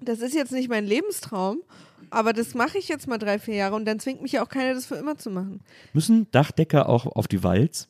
das 0.00 0.20
ist 0.20 0.34
jetzt 0.34 0.52
nicht 0.52 0.68
mein 0.68 0.84
Lebenstraum, 0.84 1.62
aber 2.10 2.32
das 2.32 2.54
mache 2.54 2.78
ich 2.78 2.88
jetzt 2.88 3.06
mal 3.06 3.18
drei, 3.18 3.38
vier 3.38 3.54
Jahre 3.54 3.74
und 3.74 3.84
dann 3.84 3.98
zwingt 3.98 4.22
mich 4.22 4.32
ja 4.32 4.42
auch 4.42 4.48
keiner, 4.48 4.74
das 4.74 4.86
für 4.86 4.96
immer 4.96 5.16
zu 5.16 5.30
machen. 5.30 5.60
Müssen 5.92 6.30
Dachdecker 6.30 6.88
auch 6.88 7.06
auf 7.06 7.28
die 7.28 7.42
Walz? 7.42 7.88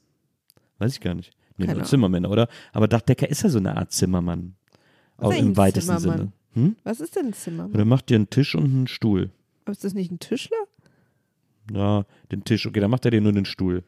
Weiß 0.78 0.92
ich 0.92 1.00
gar 1.00 1.14
nicht. 1.14 1.32
Nee, 1.58 1.66
nur. 1.66 1.84
Zimmermänner, 1.84 2.30
oder? 2.30 2.48
Aber 2.72 2.86
Dachdecker 2.86 3.28
ist 3.28 3.42
ja 3.42 3.48
so 3.48 3.58
eine 3.58 3.76
Art 3.76 3.92
Zimmermann. 3.92 4.54
Was 5.16 5.28
Auch 5.28 5.38
im 5.38 5.56
weitesten 5.56 5.98
Zimmermann? 5.98 6.32
Sinne. 6.54 6.66
Hm? 6.66 6.76
Was 6.84 7.00
ist 7.00 7.16
denn 7.16 7.26
ein 7.26 7.32
Zimmer? 7.32 7.68
Oder 7.72 7.84
macht 7.84 8.10
dir 8.10 8.16
einen 8.16 8.30
Tisch 8.30 8.54
und 8.54 8.64
einen 8.64 8.86
Stuhl. 8.86 9.30
Aber 9.64 9.72
ist 9.72 9.84
das 9.84 9.94
nicht 9.94 10.10
ein 10.10 10.18
Tischler? 10.18 10.56
Ja, 11.72 12.04
den 12.30 12.44
Tisch. 12.44 12.66
Okay, 12.66 12.80
dann 12.80 12.90
macht 12.90 13.04
er 13.04 13.10
dir 13.10 13.20
nur 13.20 13.32
den 13.32 13.44
Stuhl. 13.44 13.82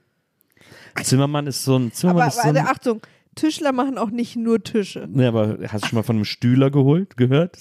Zimmermann 1.03 1.47
ist 1.47 1.65
so 1.65 1.77
ein 1.77 1.93
Zimmermann 1.93 2.23
Aber 2.23 2.29
ist 2.29 2.43
so 2.43 2.49
ein, 2.49 2.55
warte, 2.55 2.69
Achtung, 2.69 3.01
Tischler 3.39 3.73
machen 3.73 3.99
auch 3.99 4.11
nicht 4.11 4.37
nur 4.37 4.63
Tische. 4.63 5.07
Nee, 5.09 5.27
aber 5.27 5.59
hast 5.69 5.85
du 5.85 5.89
schon 5.89 5.97
mal 5.97 6.03
von 6.03 6.17
einem 6.17 6.25
Stühler 6.25 6.71
geholt, 6.71 7.17
gehört? 7.17 7.57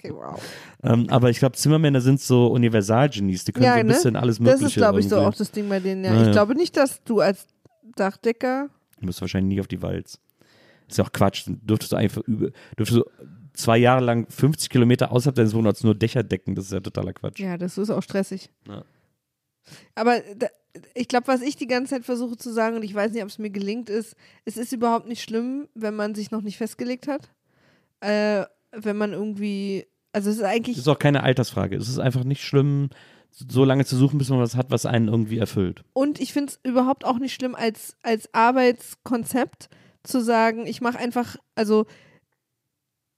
Okay, 0.00 0.12
wow. 0.14 0.40
Ähm, 0.82 1.06
aber 1.10 1.28
ich 1.28 1.38
glaube, 1.38 1.56
Zimmermänner 1.56 2.00
sind 2.00 2.20
so 2.20 2.46
Universalgenies. 2.48 3.44
Die 3.44 3.52
können 3.52 3.64
Ja, 3.64 3.74
so 3.74 3.80
ein 3.80 3.86
ne? 3.86 3.92
bisschen 3.92 4.16
alles 4.16 4.36
Das 4.36 4.44
Mögliche 4.44 4.66
ist, 4.66 4.74
glaube 4.76 5.00
ich, 5.00 5.08
so 5.08 5.18
auch 5.18 5.34
das 5.34 5.50
Ding 5.50 5.68
bei 5.68 5.80
denen. 5.80 6.04
Ja. 6.04 6.14
Ja, 6.14 6.20
ich 6.20 6.26
ja. 6.28 6.32
glaube 6.32 6.54
nicht, 6.54 6.76
dass 6.76 7.02
du 7.04 7.20
als 7.20 7.46
Dachdecker. 7.96 8.70
Du 9.00 9.06
musst 9.06 9.20
wahrscheinlich 9.20 9.56
nie 9.56 9.60
auf 9.60 9.66
die 9.66 9.82
Walz. 9.82 10.20
Ist 10.88 10.98
ja 10.98 11.04
auch 11.04 11.12
Quatsch. 11.12 11.46
Dann 11.46 11.60
dürftest 11.64 11.92
du 11.92 11.96
einfach 11.96 12.22
über, 12.22 12.50
dürftest 12.78 13.00
du 13.00 13.04
zwei 13.52 13.76
Jahre 13.78 14.04
lang 14.04 14.26
50 14.30 14.70
Kilometer 14.70 15.12
außerhalb 15.12 15.34
deines 15.34 15.52
Wohnorts 15.52 15.84
nur 15.84 15.94
Dächer 15.94 16.22
decken. 16.22 16.54
Das 16.54 16.66
ist 16.66 16.72
ja 16.72 16.80
totaler 16.80 17.12
Quatsch. 17.12 17.40
Ja, 17.40 17.58
das 17.58 17.76
ist 17.76 17.90
auch 17.90 18.02
stressig. 18.02 18.50
Ja. 18.66 18.84
Aber 19.94 20.20
da, 20.36 20.48
ich 20.94 21.08
glaube, 21.08 21.26
was 21.26 21.42
ich 21.42 21.56
die 21.56 21.66
ganze 21.66 21.94
Zeit 21.94 22.04
versuche 22.04 22.36
zu 22.36 22.52
sagen, 22.52 22.76
und 22.76 22.82
ich 22.82 22.94
weiß 22.94 23.12
nicht, 23.12 23.22
ob 23.22 23.28
es 23.28 23.38
mir 23.38 23.50
gelingt, 23.50 23.90
ist, 23.90 24.16
es 24.44 24.56
ist 24.56 24.72
überhaupt 24.72 25.08
nicht 25.08 25.22
schlimm, 25.22 25.68
wenn 25.74 25.94
man 25.94 26.14
sich 26.14 26.30
noch 26.30 26.42
nicht 26.42 26.58
festgelegt 26.58 27.08
hat. 27.08 27.30
Äh, 28.00 28.44
wenn 28.72 28.96
man 28.96 29.12
irgendwie, 29.12 29.86
also 30.12 30.30
es 30.30 30.36
ist 30.36 30.42
eigentlich. 30.42 30.76
Das 30.76 30.86
ist 30.86 30.88
auch 30.88 30.98
keine 30.98 31.22
Altersfrage. 31.22 31.76
Es 31.76 31.88
ist 31.88 31.98
einfach 31.98 32.24
nicht 32.24 32.42
schlimm, 32.42 32.90
so 33.30 33.64
lange 33.64 33.84
zu 33.84 33.96
suchen, 33.96 34.18
bis 34.18 34.30
man 34.30 34.40
was 34.40 34.56
hat, 34.56 34.70
was 34.70 34.86
einen 34.86 35.08
irgendwie 35.08 35.38
erfüllt. 35.38 35.82
Und 35.92 36.20
ich 36.20 36.32
finde 36.32 36.52
es 36.52 36.60
überhaupt 36.62 37.04
auch 37.04 37.18
nicht 37.18 37.34
schlimm, 37.34 37.54
als, 37.54 37.96
als 38.02 38.32
Arbeitskonzept 38.34 39.68
zu 40.02 40.22
sagen, 40.22 40.66
ich 40.66 40.80
mache 40.80 40.98
einfach, 40.98 41.36
also 41.54 41.86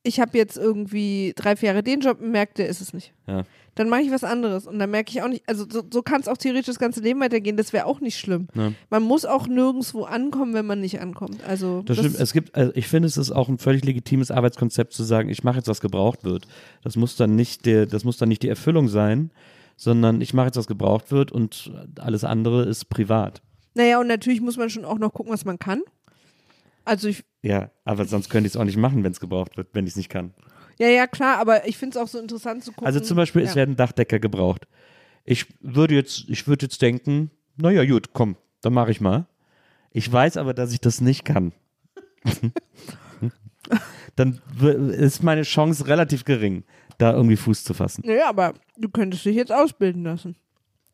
ich 0.02 0.20
habe 0.20 0.36
jetzt 0.38 0.56
irgendwie 0.56 1.32
drei, 1.36 1.56
vier 1.56 1.68
Jahre 1.68 1.82
den 1.82 2.00
Job 2.00 2.20
und 2.20 2.30
merke, 2.30 2.54
der 2.54 2.68
ist 2.68 2.80
es 2.80 2.92
nicht. 2.92 3.12
Ja. 3.26 3.44
Dann 3.74 3.88
mache 3.88 4.00
ich 4.02 4.10
was 4.10 4.24
anderes 4.24 4.66
und 4.66 4.78
dann 4.78 4.90
merke 4.90 5.10
ich 5.10 5.22
auch 5.22 5.28
nicht, 5.28 5.42
also 5.46 5.64
so, 5.70 5.82
so 5.90 6.02
kann 6.02 6.20
es 6.20 6.28
auch 6.28 6.36
theoretisch 6.36 6.66
das 6.66 6.78
ganze 6.78 7.00
Leben 7.00 7.20
weitergehen, 7.20 7.56
das 7.56 7.72
wäre 7.72 7.86
auch 7.86 8.00
nicht 8.00 8.18
schlimm. 8.18 8.48
Ja. 8.54 8.72
Man 8.88 9.02
muss 9.02 9.24
auch 9.24 9.46
nirgendwo 9.46 10.04
ankommen, 10.04 10.54
wenn 10.54 10.66
man 10.66 10.80
nicht 10.80 11.00
ankommt. 11.00 11.44
Also 11.46 11.82
Das 11.82 11.98
stimmt. 11.98 12.18
Es 12.18 12.32
gibt, 12.32 12.54
also 12.54 12.72
ich 12.74 12.88
finde, 12.88 13.06
es 13.06 13.16
ist 13.16 13.30
auch 13.30 13.48
ein 13.48 13.58
völlig 13.58 13.84
legitimes 13.84 14.30
Arbeitskonzept 14.30 14.92
zu 14.92 15.04
sagen, 15.04 15.28
ich 15.28 15.44
mache 15.44 15.58
jetzt, 15.58 15.68
was 15.68 15.80
gebraucht 15.80 16.24
wird. 16.24 16.46
Das 16.82 16.96
muss 16.96 17.16
dann 17.16 17.36
nicht 17.36 17.64
der, 17.66 17.86
das 17.86 18.04
muss 18.04 18.16
dann 18.16 18.28
nicht 18.28 18.42
die 18.42 18.48
Erfüllung 18.48 18.88
sein, 18.88 19.30
sondern 19.76 20.20
ich 20.20 20.34
mache 20.34 20.46
jetzt, 20.46 20.56
was 20.56 20.66
gebraucht 20.66 21.10
wird 21.12 21.30
und 21.30 21.72
alles 21.98 22.24
andere 22.24 22.64
ist 22.64 22.86
privat. 22.90 23.42
naja, 23.74 24.00
und 24.00 24.08
natürlich 24.08 24.40
muss 24.40 24.56
man 24.56 24.68
schon 24.68 24.84
auch 24.84 24.98
noch 24.98 25.12
gucken, 25.12 25.32
was 25.32 25.44
man 25.44 25.58
kann. 25.58 25.82
Also 26.90 27.06
ich, 27.06 27.22
Ja, 27.42 27.70
aber 27.84 28.04
sonst 28.04 28.30
könnte 28.30 28.48
ich 28.48 28.54
es 28.54 28.56
auch 28.56 28.64
nicht 28.64 28.76
machen, 28.76 29.04
wenn 29.04 29.12
es 29.12 29.20
gebraucht 29.20 29.56
wird, 29.56 29.68
wenn 29.74 29.86
ich 29.86 29.92
es 29.92 29.96
nicht 29.96 30.08
kann. 30.08 30.34
ja, 30.80 30.88
ja, 30.88 31.06
klar, 31.06 31.38
aber 31.38 31.68
ich 31.68 31.78
finde 31.78 31.96
es 31.96 32.02
auch 32.02 32.08
so 32.08 32.18
interessant 32.18 32.64
zu 32.64 32.72
gucken. 32.72 32.84
Also 32.84 32.98
zum 32.98 33.16
Beispiel, 33.16 33.42
ja. 33.42 33.48
es 33.48 33.54
werden 33.54 33.76
Dachdecker 33.76 34.18
gebraucht. 34.18 34.66
Ich 35.24 35.46
würde 35.60 35.94
jetzt, 35.94 36.24
ich 36.28 36.48
würde 36.48 36.66
jetzt 36.66 36.82
denken, 36.82 37.30
naja, 37.56 37.84
gut, 37.84 38.12
komm, 38.12 38.34
dann 38.60 38.72
mache 38.72 38.90
ich 38.90 39.00
mal. 39.00 39.28
Ich 39.92 40.10
weiß 40.10 40.36
aber, 40.36 40.52
dass 40.52 40.72
ich 40.72 40.80
das 40.80 41.00
nicht 41.00 41.24
kann. 41.24 41.52
dann 44.16 44.40
ist 44.90 45.22
meine 45.22 45.42
Chance 45.42 45.86
relativ 45.86 46.24
gering, 46.24 46.64
da 46.98 47.12
irgendwie 47.12 47.36
Fuß 47.36 47.62
zu 47.62 47.72
fassen. 47.72 48.02
Naja, 48.04 48.28
aber 48.28 48.54
du 48.76 48.88
könntest 48.88 49.24
dich 49.24 49.36
jetzt 49.36 49.52
ausbilden 49.52 50.02
lassen. 50.02 50.34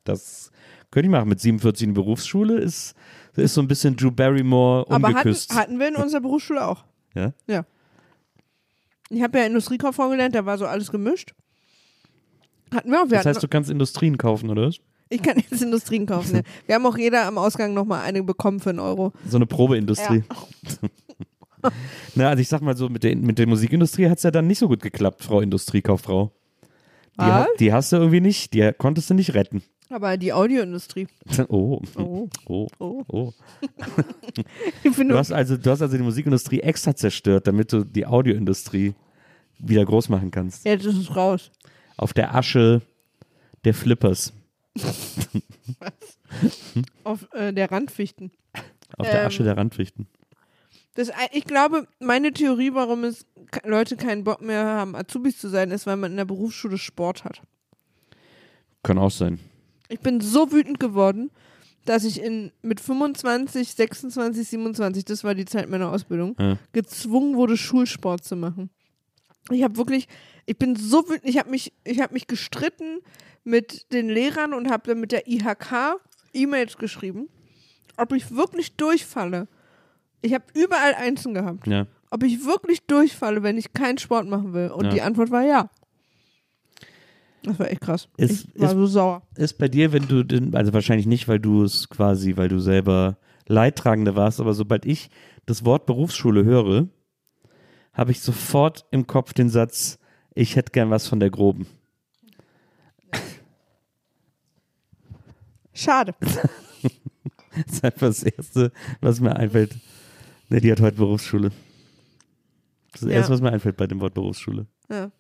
Das 0.05 0.51
könnte 0.91 1.07
ich 1.07 1.11
machen. 1.11 1.31
Mit 1.31 1.41
47 1.41 1.89
in 1.89 1.95
Berufsschule 1.95 2.59
ist, 2.59 2.95
ist 3.45 3.55
so 3.55 3.61
ein 3.61 3.69
bisschen 3.69 3.97
Drew 3.97 4.11
Barrymore 4.11 4.87
Aber 4.89 5.09
hatten, 5.09 5.17
umgeküsst. 5.19 5.55
hatten 5.55 5.79
wir 5.79 5.89
in 5.89 5.97
unserer 5.97 6.21
Berufsschule 6.21 6.67
auch. 6.67 6.85
ja? 7.15 7.33
Ja. 7.47 7.65
Ich 9.09 9.23
habe 9.23 9.39
ja 9.39 9.47
Industriekauffrau 9.47 10.09
gelernt, 10.09 10.35
da 10.35 10.45
war 10.45 10.59
so 10.59 10.67
alles 10.67 10.91
gemischt. 10.91 11.33
Hatten 12.75 12.91
wir 12.91 13.01
auch. 13.03 13.09
Wir 13.09 13.19
Das 13.19 13.27
heißt, 13.27 13.43
du 13.43 13.49
kannst 13.49 13.71
Industrien 13.71 14.19
kaufen, 14.19 14.51
oder? 14.51 14.67
was? 14.67 14.79
ich 15.09 15.23
kann 15.23 15.39
jetzt 15.39 15.63
Industrien 15.63 16.07
kaufen. 16.07 16.37
Ja. 16.37 16.43
Wir 16.67 16.75
haben 16.75 16.87
auch 16.87 16.99
jeder 16.99 17.27
am 17.27 17.39
Ausgang 17.39 17.75
nochmal 17.75 18.03
eine 18.03 18.25
bekommen 18.25 18.59
für 18.59 18.71
einen 18.71 18.81
Euro. 18.81 19.13
So 19.29 19.37
eine 19.37 19.47
Probeindustrie. 19.47 20.25
Na, 22.15 22.29
also 22.31 22.41
ich 22.41 22.49
sag 22.49 22.61
mal 22.63 22.77
so, 22.77 22.89
mit 22.89 23.03
der, 23.05 23.15
mit 23.17 23.39
der 23.39 23.47
Musikindustrie 23.47 24.09
hat 24.09 24.19
es 24.19 24.25
ja 24.25 24.31
dann 24.31 24.47
nicht 24.47 24.59
so 24.59 24.69
gut 24.69 24.83
geklappt, 24.83 25.23
Frau 25.23 25.41
Industriekauffrau. 25.41 26.33
Die, 27.19 27.45
die 27.61 27.73
hast 27.73 27.93
du 27.93 27.97
irgendwie 27.97 28.21
nicht, 28.21 28.53
die 28.53 28.73
konntest 28.77 29.09
du 29.09 29.15
nicht 29.15 29.35
retten. 29.35 29.63
Aber 29.89 30.17
die 30.17 30.33
Audioindustrie. 30.33 31.07
Oh, 31.49 31.81
Oh. 31.97 32.29
oh, 32.47 32.69
Oh. 32.79 33.05
oh. 33.09 33.33
Du 34.83 35.17
hast 35.17 35.33
also, 35.33 35.57
du 35.57 35.71
hast 35.71 35.83
also 35.83 35.97
die 35.97 36.03
Musikindustrie 36.03 36.61
extra 36.61 36.95
zerstört, 36.95 37.47
damit 37.47 37.73
du 37.73 37.85
die 37.85 38.05
Audioindustrie 38.07 38.95
wieder 39.59 39.85
groß 39.85 40.09
machen 40.09 40.31
kannst. 40.31 40.65
jetzt 40.65 40.85
ist 40.85 40.97
es 40.97 41.15
raus. 41.17 41.51
Auf 41.97 42.13
der 42.13 42.35
Asche 42.35 42.83
der 43.65 43.75
Flippers. 43.75 44.33
Auf 47.05 47.27
äh, 47.33 47.53
der 47.53 47.71
Randfichten. 47.71 48.31
Auf 48.99 49.07
der 49.09 49.21
Ähm. 49.21 49.27
Asche 49.27 49.43
der 49.45 49.57
Randfichten. 49.57 50.07
Das, 50.95 51.11
ich 51.33 51.45
glaube, 51.45 51.87
meine 52.01 52.33
Theorie, 52.33 52.73
warum 52.73 53.05
es 53.05 53.27
Leute 53.65 53.97
keinen 53.97 54.25
Bock 54.25 54.41
mehr 54.41 54.65
haben, 54.65 54.95
Azubis 54.97 55.39
zu 55.39 55.49
sein, 55.49 55.71
ist, 55.71 55.87
weil 55.87 55.97
man 55.97 56.13
in 56.13 56.17
der 56.17 56.25
Berufsschule 56.25 56.79
Sport 56.79 57.25
hat. 57.25 57.43
Kann 58.83 58.99
auch 58.99 59.11
sein. 59.11 59.39
Ich 59.89 60.01
bin 60.01 60.21
so 60.21 60.51
wütend 60.53 60.81
geworden, 60.81 61.31
dass 61.85 62.05
ich 62.05 62.21
in, 62.21 62.51
mit 62.63 62.81
25, 62.81 63.73
26, 63.75 64.49
27, 64.49 65.05
das 65.05 65.23
war 65.25 65.35
die 65.35 65.45
Zeit 65.45 65.69
meiner 65.69 65.91
Ausbildung, 65.93 66.35
Ja. 66.39 66.59
gezwungen 66.73 67.37
wurde, 67.37 67.57
Schulsport 67.57 68.25
zu 68.25 68.35
machen. 68.37 68.71
Ich 69.51 69.63
habe 69.63 69.77
wirklich, 69.77 70.09
ich 70.47 70.57
bin 70.59 70.75
so 70.75 71.09
wütend, 71.09 71.29
ich 71.29 71.39
habe 71.39 71.51
mich, 71.51 71.73
ich 71.85 72.01
habe 72.01 72.13
mich 72.15 72.27
gestritten 72.27 72.99
mit 73.45 73.93
den 73.93 74.09
Lehrern 74.09 74.53
und 74.55 74.69
habe 74.71 74.89
dann 74.89 75.01
mit 75.01 75.13
der 75.13 75.29
IHK 75.29 76.01
E-Mails 76.33 76.77
geschrieben, 76.79 77.29
ob 77.97 78.13
ich 78.13 78.35
wirklich 78.35 78.75
durchfalle. 78.77 79.47
Ich 80.23 80.35
habe 80.35 80.45
überall 80.55 80.95
Einsen 80.95 81.35
gehabt. 81.35 81.67
Ja. 81.69 81.87
Ob 82.11 82.25
ich 82.25 82.45
wirklich 82.45 82.83
durchfalle, 82.87 83.43
wenn 83.45 83.57
ich 83.59 83.73
keinen 83.73 83.99
Sport 83.99 84.27
machen 84.29 84.53
will. 84.53 84.71
Und 84.71 84.87
Ja. 84.87 84.91
die 84.91 85.03
Antwort 85.03 85.31
war 85.31 85.43
ja. 85.43 85.71
Das 87.47 87.59
war 87.59 87.71
echt 87.71 87.81
krass. 87.81 88.09
Ist- 88.19 88.49
ich 88.55 88.61
war 88.61 88.69
ist- 88.69 88.75
so 88.75 88.87
sauer. 88.87 89.23
Ist 89.37 89.57
bei 89.57 89.69
dir, 89.69 89.93
wenn 89.93 90.07
du, 90.09 90.23
den, 90.25 90.55
also 90.55 90.73
wahrscheinlich 90.75 91.07
nicht, 91.07 91.27
weil 91.29 91.41
du 91.41 91.63
es 91.65 91.89
quasi, 91.89 92.37
weil 92.37 92.49
du 92.49 92.59
selber 92.59 93.17
Leidtragende 93.47 94.15
warst, 94.17 94.41
aber 94.41 94.53
sobald 94.53 94.85
ich 94.85 95.09
das 95.47 95.65
Wort 95.65 95.87
Berufsschule 95.87 96.45
höre, 96.45 96.89
habe 97.93 98.11
ich 98.11 98.21
sofort 98.21 98.85
im 98.91 99.07
Kopf 99.07 99.33
den 99.33 99.49
Satz, 99.49 99.99
ich 100.35 100.57
hätte 100.57 100.73
gern 100.73 100.91
was 100.91 101.07
von 101.07 101.21
der 101.21 101.31
Groben. 101.31 101.67
Schade. 105.73 106.15
Das 107.59 107.73
ist 107.77 107.85
einfach 107.85 108.09
das 108.09 108.23
Erste, 108.23 108.71
was 109.01 109.19
mir 109.19 109.35
einfällt. 109.35 109.77
Ne, 110.51 110.61
die 110.61 110.71
hat 110.71 110.79
heute 110.83 110.99
Berufsschule. 110.99 111.53
Das 112.93 113.01
ist 113.01 113.03
das 113.05 113.09
Ja. 113.11 113.17
Erste, 113.17 113.33
was 113.33 113.41
mir 113.41 113.51
einfällt 113.51 113.79
bei 113.79 113.87
dem 113.87 113.99
Wort 114.03 114.13
Berufsschule. 114.13 114.67
Ja. 114.91 115.11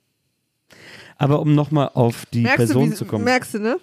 Aber 1.16 1.40
um 1.40 1.54
nochmal 1.54 1.90
auf 1.94 2.26
die 2.26 2.42
Merkst 2.42 2.56
Person 2.58 2.90
du, 2.90 2.96
zu 2.96 3.04
kommen. 3.04 3.24
merkst 3.24 3.54
du, 3.54 3.58
ne? 3.58 3.76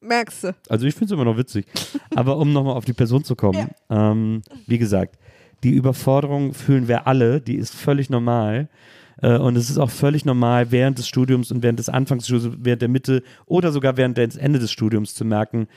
Merkst 0.00 0.44
du. 0.44 0.54
Also 0.68 0.86
ich 0.86 0.94
finde 0.94 1.06
es 1.06 1.10
immer 1.12 1.24
noch 1.24 1.36
witzig. 1.36 1.66
Aber 2.14 2.36
um 2.38 2.52
nochmal 2.52 2.74
auf 2.74 2.84
die 2.84 2.92
Person 2.92 3.24
zu 3.24 3.34
kommen, 3.36 3.70
ähm, 3.90 4.42
wie 4.66 4.78
gesagt, 4.78 5.18
die 5.64 5.70
Überforderung 5.70 6.54
fühlen 6.54 6.86
wir 6.88 7.06
alle, 7.06 7.40
die 7.40 7.56
ist 7.56 7.74
völlig 7.74 8.10
normal. 8.10 8.68
Äh, 9.22 9.38
und 9.38 9.56
es 9.56 9.70
ist 9.70 9.78
auch 9.78 9.90
völlig 9.90 10.24
normal, 10.24 10.70
während 10.70 10.98
des 10.98 11.08
Studiums 11.08 11.50
und 11.50 11.62
während 11.62 11.78
des 11.78 11.88
Anfangsstudiums, 11.88 12.58
während 12.60 12.82
der 12.82 12.88
Mitte 12.88 13.22
oder 13.46 13.72
sogar 13.72 13.96
während 13.96 14.18
des 14.18 14.36
Ende 14.36 14.58
des 14.58 14.70
Studiums 14.70 15.14
zu 15.14 15.24
merken, 15.24 15.68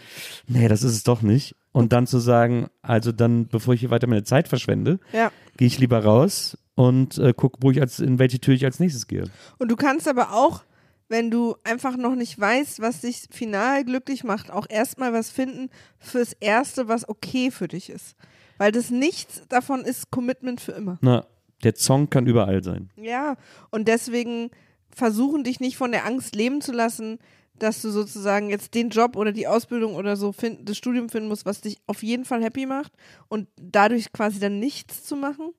nee, 0.47 0.67
das 0.67 0.83
ist 0.83 0.93
es 0.93 1.03
doch 1.03 1.21
nicht. 1.21 1.55
Und 1.71 1.93
dann 1.93 2.07
zu 2.07 2.19
sagen, 2.19 2.67
also 2.81 3.11
dann, 3.11 3.47
bevor 3.47 3.73
ich 3.73 3.79
hier 3.79 3.91
weiter 3.91 4.07
meine 4.07 4.23
Zeit 4.23 4.47
verschwende, 4.47 4.99
Ja. 5.13 5.31
gehe 5.57 5.67
ich 5.67 5.79
lieber 5.79 6.03
raus 6.03 6.57
und 6.79 7.17
äh, 7.17 7.33
gucke, 7.33 7.57
wo 7.59 7.71
ich 7.71 7.81
als, 7.81 7.99
in 7.99 8.19
welche 8.19 8.39
Tür 8.39 8.53
ich 8.53 8.63
als 8.63 8.79
nächstes 8.79 9.07
gehe. 9.07 9.25
Und 9.57 9.69
du 9.69 9.75
kannst 9.75 10.07
aber 10.07 10.31
auch, 10.33 10.63
wenn 11.09 11.29
du 11.29 11.57
einfach 11.65 11.97
noch 11.97 12.15
nicht 12.15 12.39
weißt, 12.39 12.79
was 12.79 13.01
dich 13.01 13.27
final 13.31 13.83
glücklich 13.83 14.23
macht, 14.23 14.49
auch 14.49 14.65
erstmal 14.69 15.11
was 15.11 15.29
finden 15.29 15.69
fürs 15.97 16.31
Erste, 16.39 16.87
was 16.87 17.09
okay 17.09 17.51
für 17.51 17.67
dich 17.67 17.89
ist. 17.89 18.15
Weil 18.57 18.71
das 18.71 18.91
nichts 18.91 19.41
davon 19.49 19.81
ist 19.81 20.09
Commitment 20.09 20.61
für 20.61 20.71
immer. 20.71 20.97
Na, 21.01 21.25
der 21.65 21.75
Song 21.75 22.09
kann 22.09 22.27
überall 22.27 22.63
sein. 22.63 22.89
Ja, 22.95 23.35
und 23.71 23.89
deswegen 23.89 24.49
versuchen 24.89 25.43
dich 25.43 25.59
nicht 25.59 25.75
von 25.75 25.91
der 25.91 26.05
Angst 26.05 26.33
leben 26.33 26.61
zu 26.61 26.71
lassen, 26.71 27.19
dass 27.55 27.81
du 27.81 27.89
sozusagen 27.89 28.49
jetzt 28.49 28.73
den 28.73 28.89
Job 28.89 29.17
oder 29.17 29.33
die 29.33 29.47
Ausbildung 29.47 29.95
oder 29.95 30.15
so 30.15 30.31
finden, 30.31 30.63
das 30.63 30.77
Studium 30.77 31.09
finden 31.09 31.27
musst, 31.27 31.45
was 31.45 31.59
dich 31.59 31.77
auf 31.87 32.03
jeden 32.03 32.23
Fall 32.23 32.41
happy 32.41 32.65
macht 32.65 32.93
und 33.27 33.49
dadurch 33.57 34.13
quasi 34.13 34.39
dann 34.39 34.59
nichts 34.59 35.03
zu 35.03 35.17
machen, 35.17 35.51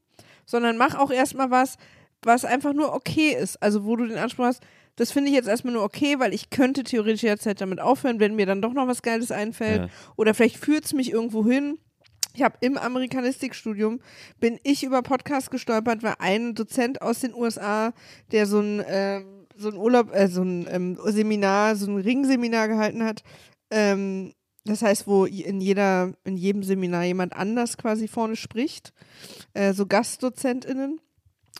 sondern 0.50 0.76
mach 0.76 0.96
auch 0.96 1.10
erstmal 1.10 1.50
was, 1.50 1.76
was 2.22 2.44
einfach 2.44 2.72
nur 2.72 2.92
okay 2.94 3.30
ist. 3.30 3.62
Also 3.62 3.84
wo 3.84 3.96
du 3.96 4.06
den 4.06 4.18
Anspruch 4.18 4.46
hast, 4.46 4.62
das 4.96 5.12
finde 5.12 5.30
ich 5.30 5.36
jetzt 5.36 5.48
erstmal 5.48 5.72
nur 5.72 5.84
okay, 5.84 6.18
weil 6.18 6.34
ich 6.34 6.50
könnte 6.50 6.82
theoretisch 6.82 7.22
jederzeit 7.22 7.60
damit 7.60 7.80
aufhören, 7.80 8.20
wenn 8.20 8.34
mir 8.34 8.46
dann 8.46 8.60
doch 8.60 8.72
noch 8.72 8.88
was 8.88 9.02
Geiles 9.02 9.30
einfällt. 9.30 9.82
Ja. 9.82 9.88
Oder 10.16 10.34
vielleicht 10.34 10.58
führt 10.58 10.84
es 10.84 10.92
mich 10.92 11.12
irgendwo 11.12 11.46
hin. 11.46 11.78
Ich 12.34 12.42
habe 12.42 12.56
im 12.60 12.76
Amerikanistikstudium 12.76 14.00
bin 14.38 14.58
ich 14.62 14.82
über 14.82 15.02
Podcast 15.02 15.50
gestolpert, 15.50 16.02
weil 16.02 16.14
ein 16.18 16.54
Dozent 16.54 17.02
aus 17.02 17.20
den 17.20 17.34
USA, 17.34 17.92
der 18.30 18.46
so 18.46 18.60
ein 18.60 18.84
ähm, 18.86 19.46
so 19.56 19.68
ein 19.68 19.76
Urlaub, 19.76 20.14
äh, 20.14 20.28
so 20.28 20.42
ein 20.42 20.66
ähm, 20.70 20.98
Seminar, 21.04 21.76
so 21.76 21.90
ein 21.90 21.98
Ringseminar 21.98 22.68
gehalten 22.68 23.04
hat. 23.04 23.22
Ähm, 23.70 24.32
das 24.64 24.82
heißt, 24.82 25.06
wo 25.06 25.24
in 25.24 25.60
jeder, 25.60 26.12
in 26.24 26.36
jedem 26.36 26.62
Seminar 26.62 27.04
jemand 27.04 27.34
anders 27.34 27.78
quasi 27.78 28.08
vorne 28.08 28.36
spricht, 28.36 28.92
äh, 29.54 29.72
so 29.72 29.86
GastdozentInnen. 29.86 31.00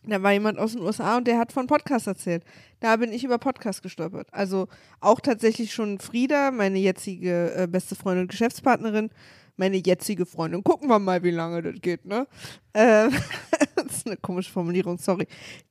Da 0.05 0.22
war 0.22 0.32
jemand 0.32 0.59
aus 0.59 0.72
den 0.72 0.80
USA 0.80 1.18
und 1.18 1.26
der 1.26 1.38
hat 1.38 1.53
von 1.53 1.66
Podcast 1.66 2.07
erzählt. 2.07 2.44
Da 2.80 2.96
bin 2.96 3.12
ich 3.12 3.22
über 3.22 3.38
Podcast 3.38 3.82
gestolpert. 3.82 4.28
Also 4.32 4.68
auch 5.01 5.20
tatsächlich 5.20 5.72
schon 5.72 5.98
Frieda, 5.98 6.51
meine 6.51 6.78
jetzige 6.78 7.55
äh, 7.55 7.66
beste 7.66 7.96
Freundin 7.96 8.22
und 8.22 8.30
Geschäftspartnerin, 8.30 9.11
meine 9.57 9.76
jetzige 9.76 10.24
Freundin. 10.24 10.64
Gucken 10.64 10.88
wir 10.88 10.98
mal, 10.98 11.22
wie 11.22 11.30
lange 11.30 11.61
das 11.61 11.80
geht, 11.82 12.07
ne? 12.07 12.26
Äh, 12.72 13.11
das 13.76 13.96
ist 13.96 14.07
eine 14.07 14.16
komische 14.16 14.51
Formulierung, 14.51 14.96
sorry. 14.96 15.26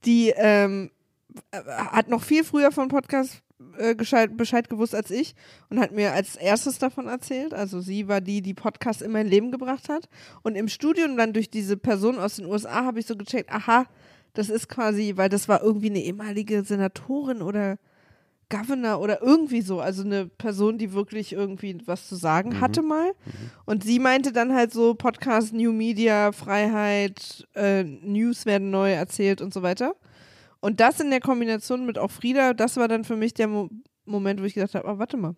Die 0.05 0.31
ähm, 0.35 0.91
äh, 1.51 1.61
hat 1.63 2.07
noch 2.07 2.21
viel 2.21 2.43
früher 2.43 2.71
von 2.71 2.87
Podcast 2.87 3.41
äh, 3.77 3.95
Bescheid, 3.95 4.35
Bescheid 4.37 4.69
gewusst 4.69 4.95
als 4.95 5.11
ich 5.11 5.35
und 5.69 5.79
hat 5.79 5.91
mir 5.91 6.13
als 6.13 6.35
erstes 6.35 6.79
davon 6.79 7.07
erzählt. 7.07 7.53
Also 7.53 7.81
sie 7.81 8.07
war 8.07 8.21
die, 8.21 8.41
die 8.41 8.53
Podcast 8.53 9.01
in 9.01 9.11
mein 9.11 9.27
Leben 9.27 9.51
gebracht 9.51 9.89
hat. 9.89 10.07
Und 10.43 10.55
im 10.55 10.67
Studium 10.67 11.17
dann 11.17 11.33
durch 11.33 11.49
diese 11.49 11.77
Person 11.77 12.19
aus 12.19 12.37
den 12.37 12.45
USA 12.45 12.85
habe 12.85 12.99
ich 12.99 13.05
so 13.05 13.15
gecheckt, 13.15 13.51
aha, 13.51 13.85
das 14.33 14.49
ist 14.49 14.69
quasi, 14.69 15.13
weil 15.15 15.29
das 15.29 15.47
war 15.47 15.61
irgendwie 15.63 15.89
eine 15.89 16.01
ehemalige 16.03 16.63
Senatorin 16.63 17.41
oder 17.41 17.77
Governor 18.51 18.99
oder 18.99 19.21
irgendwie 19.21 19.61
so, 19.61 19.79
also 19.79 20.03
eine 20.03 20.25
Person, 20.25 20.79
die 20.79 20.93
wirklich 20.93 21.33
irgendwie 21.33 21.77
was 21.85 22.07
zu 22.07 22.15
sagen 22.15 22.49
Mhm. 22.49 22.61
hatte 22.61 22.81
mal. 22.81 23.11
Und 23.65 23.83
sie 23.83 23.99
meinte 23.99 24.31
dann 24.31 24.53
halt 24.55 24.73
so 24.73 24.95
Podcast, 24.95 25.53
New 25.53 25.71
Media, 25.71 26.31
Freiheit, 26.31 27.47
äh, 27.53 27.83
News 27.83 28.47
werden 28.47 28.71
neu 28.71 28.91
erzählt 28.91 29.41
und 29.41 29.53
so 29.53 29.61
weiter. 29.61 29.95
Und 30.61 30.79
das 30.79 30.99
in 30.99 31.09
der 31.09 31.21
Kombination 31.21 31.85
mit 31.85 31.97
auch 31.97 32.11
Frieda, 32.11 32.53
das 32.53 32.77
war 32.77 32.87
dann 32.87 33.03
für 33.03 33.15
mich 33.15 33.33
der 33.33 33.47
Mo 33.47 33.69
Moment, 34.05 34.41
wo 34.41 34.45
ich 34.45 34.55
gedacht 34.55 34.73
habe, 34.73 34.87
oh, 34.89 34.97
warte 34.97 35.17
mal. 35.17 35.35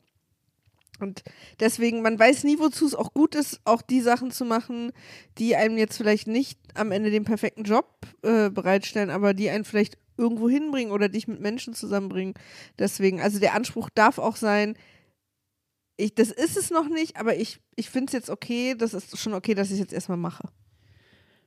Und 1.01 1.24
deswegen, 1.59 2.01
man 2.01 2.17
weiß 2.17 2.45
nie, 2.45 2.57
wozu 2.57 2.86
es 2.86 2.95
auch 2.95 3.13
gut 3.13 3.36
ist, 3.36 3.59
auch 3.65 3.82
die 3.82 3.99
Sachen 3.99 4.32
zu 4.32 4.45
machen, 4.45 4.93
die 5.38 5.55
einem 5.55 5.78
jetzt 5.78 5.97
vielleicht 5.97 6.28
nicht 6.28 6.57
am 6.76 6.91
Ende 6.91 7.11
den 7.11 7.26
perfekten 7.26 7.63
Job 7.63 7.88
äh, 8.22 8.49
bereitstellen, 8.49 9.09
aber 9.09 9.34
die 9.34 9.49
einen 9.49 9.65
vielleicht 9.65 9.97
irgendwo 10.15 10.47
hinbringen 10.47 10.93
oder 10.93 11.09
dich 11.09 11.28
mit 11.28 11.41
Menschen 11.41 11.74
zusammenbringen. 11.74 12.36
Deswegen, 12.80 13.19
also 13.19 13.39
der 13.39 13.55
Anspruch 13.55 13.89
darf 13.93 14.19
auch 14.19 14.36
sein, 14.36 14.78
ich, 15.97 16.15
das 16.15 16.32
ist 16.32 16.57
es 16.57 16.69
noch 16.69 16.88
nicht, 16.88 17.17
aber 17.17 17.36
ich, 17.36 17.59
ich 17.76 17.89
finde 17.89 18.07
es 18.07 18.13
jetzt 18.13 18.30
okay, 18.30 18.76
das 18.76 18.93
ist 18.93 19.17
schon 19.17 19.34
okay, 19.34 19.53
dass 19.53 19.67
ich 19.67 19.74
es 19.74 19.80
jetzt 19.80 19.93
erstmal 19.93 20.17
mache. 20.17 20.49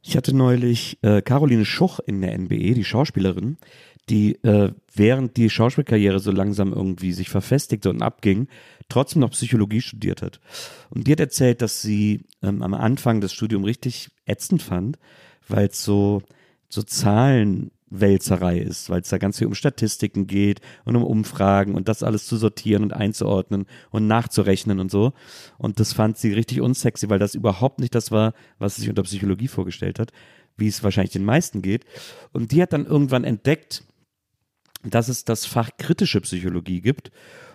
Ich 0.07 0.19
hatte 0.19 0.37
neulich 0.37 0.99
äh, 1.01 1.23
Caroline 1.23 1.65
Schuch 1.65 1.99
in 1.99 2.21
der 2.21 2.39
NBE, 2.39 2.75
die 2.75 2.85
Schauspielerin, 2.85 3.57
die 4.11 4.35
äh, 4.45 4.71
während 4.95 5.39
die 5.39 5.49
Schauspielkarriere 5.49 6.21
so 6.21 6.31
langsam 6.31 6.75
irgendwie 6.75 7.13
sich 7.13 7.31
verfestigte 7.31 7.89
und 7.89 8.03
abging, 8.03 8.49
trotzdem 8.91 9.21
noch 9.21 9.31
Psychologie 9.31 9.81
studiert 9.81 10.21
hat. 10.21 10.41
Und 10.91 11.07
die 11.07 11.13
hat 11.13 11.21
erzählt, 11.21 11.63
dass 11.63 11.81
sie 11.81 12.25
ähm, 12.43 12.63
am 12.63 12.75
Anfang 12.75 13.23
das 13.23 13.33
Studium 13.33 13.65
richtig 13.65 14.11
ätzend 14.27 14.63
fand, 14.63 14.99
weil 15.49 15.69
es 15.69 15.83
so, 15.83 16.23
so 16.69 16.83
Zahlenwälzerei 17.95 18.59
ist, 18.59 18.91
weil 18.91 19.01
es 19.01 19.09
da 19.09 19.19
ganz 19.19 19.39
viel 19.39 19.47
um 19.47 19.55
Statistiken 19.55 20.27
geht 20.27 20.61
und 20.85 20.97
um 20.97 21.05
Umfragen 21.05 21.75
und 21.75 21.89
das 21.89 22.03
alles 22.03 22.27
zu 22.27 22.37
sortieren 22.37 22.83
und 22.83 22.93
einzuordnen 22.93 23.67
und 23.91 24.07
nachzurechnen 24.07 24.81
und 24.81 24.91
so. 24.91 25.13
Und 25.59 25.81
das 25.81 25.93
fand 25.93 26.19
sie 26.19 26.33
richtig 26.33 26.61
unsexy, 26.61 27.09
weil 27.09 27.19
das 27.19 27.35
überhaupt 27.35 27.81
nicht 27.81 27.95
das 27.95 28.11
war, 28.11 28.35
was 28.59 28.77
sie 28.77 28.83
sich 28.83 28.91
unter 28.91 29.03
Psychologie 29.03 29.49
vorgestellt 29.49 29.99
hat, 29.99 30.13
wie 30.57 30.69
es 30.69 30.83
wahrscheinlich 30.83 31.13
den 31.13 31.25
meisten 31.25 31.63
geht. 31.63 31.85
Und 32.33 32.53
die 32.53 32.63
hat 32.63 32.73
dann 32.73 32.87
irgendwann 32.87 33.25
entdeckt, 33.25 33.85
dass 34.83 35.09
es 35.09 35.25
das 35.25 35.47
Fach 35.47 35.71
kritische 35.79 36.21
Psychologie 36.21 36.81
gibt 36.81 37.11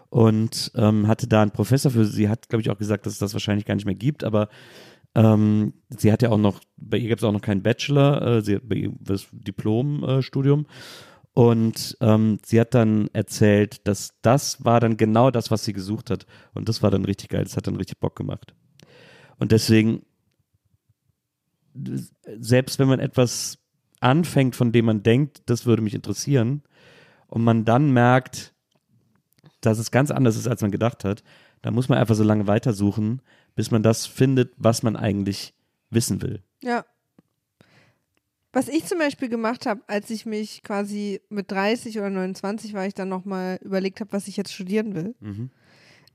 und 0.10 0.72
ähm, 0.76 1.08
hatte 1.08 1.28
da 1.28 1.44
einen 1.44 1.52
Professor 1.52 1.92
für 1.92 2.06
sie, 2.06 2.30
hat, 2.30 2.50
glaube 2.50 2.62
ich, 2.62 2.72
auch 2.72 2.78
gesagt, 2.78 3.06
dass 3.06 3.14
es 3.14 3.20
das 3.20 3.34
wahrscheinlich 3.34 3.66
gar 3.66 3.76
nicht 3.76 3.86
mehr 3.86 3.94
gibt, 3.94 4.24
aber 4.24 4.50
ähm, 5.16 5.74
sie 5.90 6.12
hat 6.12 6.22
ja 6.22 6.30
auch 6.30 6.38
noch, 6.38 6.60
bei 6.78 6.98
ihr 6.98 7.10
gibt 7.10 7.22
es 7.22 7.24
auch 7.24 7.32
noch 7.32 7.42
keinen 7.42 7.64
Bachelor, 7.64 8.22
äh, 8.22 8.42
sie 8.42 8.56
hat 8.56 8.68
bei 8.68 8.76
ihr 8.76 8.92
das 9.00 9.28
Diplom-Studium. 9.32 10.66
und 11.34 11.98
ähm, 12.02 12.40
sie 12.46 12.60
hat 12.60 12.74
dann 12.74 13.10
erzählt, 13.14 13.88
dass 13.88 14.14
das 14.22 14.64
war 14.64 14.80
dann 14.80 14.98
genau 14.98 15.32
das, 15.32 15.52
was 15.52 15.64
sie 15.64 15.74
gesucht 15.74 16.10
hat. 16.10 16.26
Und 16.54 16.70
das 16.70 16.84
war 16.84 16.92
dann 16.92 17.06
richtig 17.06 17.30
geil, 17.30 17.44
das 17.44 17.58
hat 17.58 17.68
dann 17.68 17.76
richtig 17.78 18.00
Bock 18.00 18.16
gemacht. 18.16 18.54
Und 19.38 19.52
deswegen, 19.52 20.04
selbst 21.74 22.78
wenn 22.80 22.88
man 22.88 23.00
etwas 23.00 23.60
anfängt, 24.02 24.56
von 24.56 24.72
dem 24.72 24.86
man 24.86 25.04
denkt, 25.04 25.44
das 25.46 25.66
würde 25.66 25.82
mich 25.82 25.94
interessieren, 25.94 26.64
und 27.28 27.44
man 27.44 27.64
dann 27.64 27.92
merkt, 27.92 28.54
dass 29.62 29.78
es 29.78 29.92
ganz 29.92 30.12
anders 30.12 30.36
ist, 30.36 30.48
als 30.48 30.62
man 30.62 30.72
gedacht 30.72 31.06
hat, 31.06 31.24
dann 31.62 31.74
muss 31.74 31.90
man 31.90 31.98
einfach 31.98 32.16
so 32.16 32.24
lange 32.24 32.48
weitersuchen, 32.48 33.22
bis 33.60 33.72
man 33.72 33.84
das 33.84 34.06
findet, 34.06 34.54
was 34.56 34.84
man 34.84 34.96
eigentlich 34.96 35.54
wissen 35.90 36.22
will. 36.22 36.42
Ja. 36.64 36.86
Was 38.54 38.70
ich 38.70 38.86
zum 38.86 39.00
Beispiel 39.00 39.28
gemacht 39.28 39.66
habe, 39.66 39.82
als 39.88 40.10
ich 40.12 40.26
mich 40.26 40.64
quasi 40.64 41.20
mit 41.28 41.52
30 41.52 41.98
oder 41.98 42.10
29 42.10 42.74
war, 42.74 42.88
ich 42.88 42.94
dann 42.94 43.10
nochmal 43.10 43.60
überlegt 43.62 44.00
habe, 44.00 44.14
was 44.14 44.30
ich 44.30 44.38
jetzt 44.38 44.54
studieren 44.54 44.96
will, 44.96 45.14
Mhm. 45.20 45.50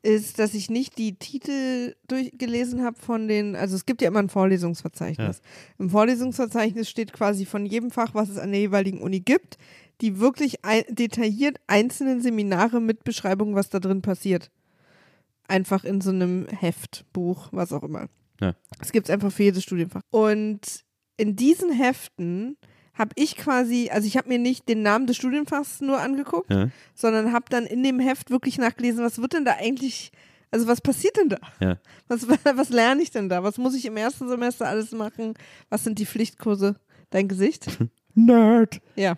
ist, 0.00 0.38
dass 0.38 0.54
ich 0.54 0.70
nicht 0.70 0.96
die 0.96 1.16
Titel 1.18 1.94
durchgelesen 2.08 2.82
habe 2.82 2.98
von 2.98 3.28
den, 3.28 3.56
also 3.56 3.76
es 3.76 3.84
gibt 3.84 4.00
ja 4.00 4.08
immer 4.08 4.20
ein 4.20 4.30
Vorlesungsverzeichnis. 4.30 5.42
Im 5.78 5.90
Vorlesungsverzeichnis 5.90 6.88
steht 6.88 7.12
quasi 7.12 7.44
von 7.44 7.66
jedem 7.66 7.90
Fach, 7.90 8.14
was 8.14 8.30
es 8.30 8.38
an 8.38 8.52
der 8.52 8.60
jeweiligen 8.62 9.02
Uni 9.02 9.20
gibt, 9.20 9.58
die 10.00 10.18
wirklich 10.18 10.64
ein, 10.64 10.84
detailliert 10.88 11.58
einzelnen 11.66 12.22
Seminare 12.22 12.80
mit 12.80 13.04
Beschreibung, 13.04 13.54
was 13.54 13.68
da 13.68 13.80
drin 13.80 14.00
passiert. 14.00 14.50
Einfach 15.48 15.84
in 15.84 16.00
so 16.00 16.10
einem 16.10 16.46
Heft, 16.48 17.04
Buch, 17.12 17.48
was 17.52 17.72
auch 17.72 17.82
immer. 17.82 18.08
Ja. 18.40 18.54
Es 18.80 18.92
gibt 18.92 19.08
es 19.08 19.12
einfach 19.12 19.30
für 19.30 19.42
jedes 19.44 19.62
Studienfach. 19.62 20.00
Und 20.10 20.60
in 21.16 21.36
diesen 21.36 21.70
Heften 21.72 22.56
habe 22.94 23.10
ich 23.16 23.36
quasi, 23.36 23.90
also 23.92 24.06
ich 24.06 24.16
habe 24.16 24.28
mir 24.28 24.38
nicht 24.38 24.68
den 24.68 24.82
Namen 24.82 25.06
des 25.06 25.16
Studienfachs 25.16 25.80
nur 25.80 26.00
angeguckt, 26.00 26.50
Ja. 26.50 26.68
sondern 26.94 27.32
habe 27.32 27.46
dann 27.50 27.66
in 27.66 27.82
dem 27.82 27.98
Heft 28.00 28.30
wirklich 28.30 28.56
nachgelesen, 28.58 29.04
was 29.04 29.20
wird 29.20 29.32
denn 29.32 29.44
da 29.44 29.56
eigentlich, 29.58 30.12
also 30.50 30.66
was 30.66 30.80
passiert 30.80 31.16
denn 31.16 31.28
da? 31.28 31.38
Ja. 31.60 31.78
Was, 32.08 32.26
was 32.56 32.68
lerne 32.70 33.02
ich 33.02 33.10
denn 33.10 33.28
da? 33.28 33.42
Was 33.42 33.58
muss 33.58 33.74
ich 33.74 33.84
im 33.86 33.96
ersten 33.96 34.28
Semester 34.28 34.66
alles 34.68 34.92
machen? 34.92 35.34
Was 35.70 35.84
sind 35.84 35.98
die 35.98 36.06
Pflichtkurse? 36.06 36.76
Dein 37.10 37.28
Gesicht? 37.28 37.66
Nerd. 38.14 38.80
Ja. 38.94 39.16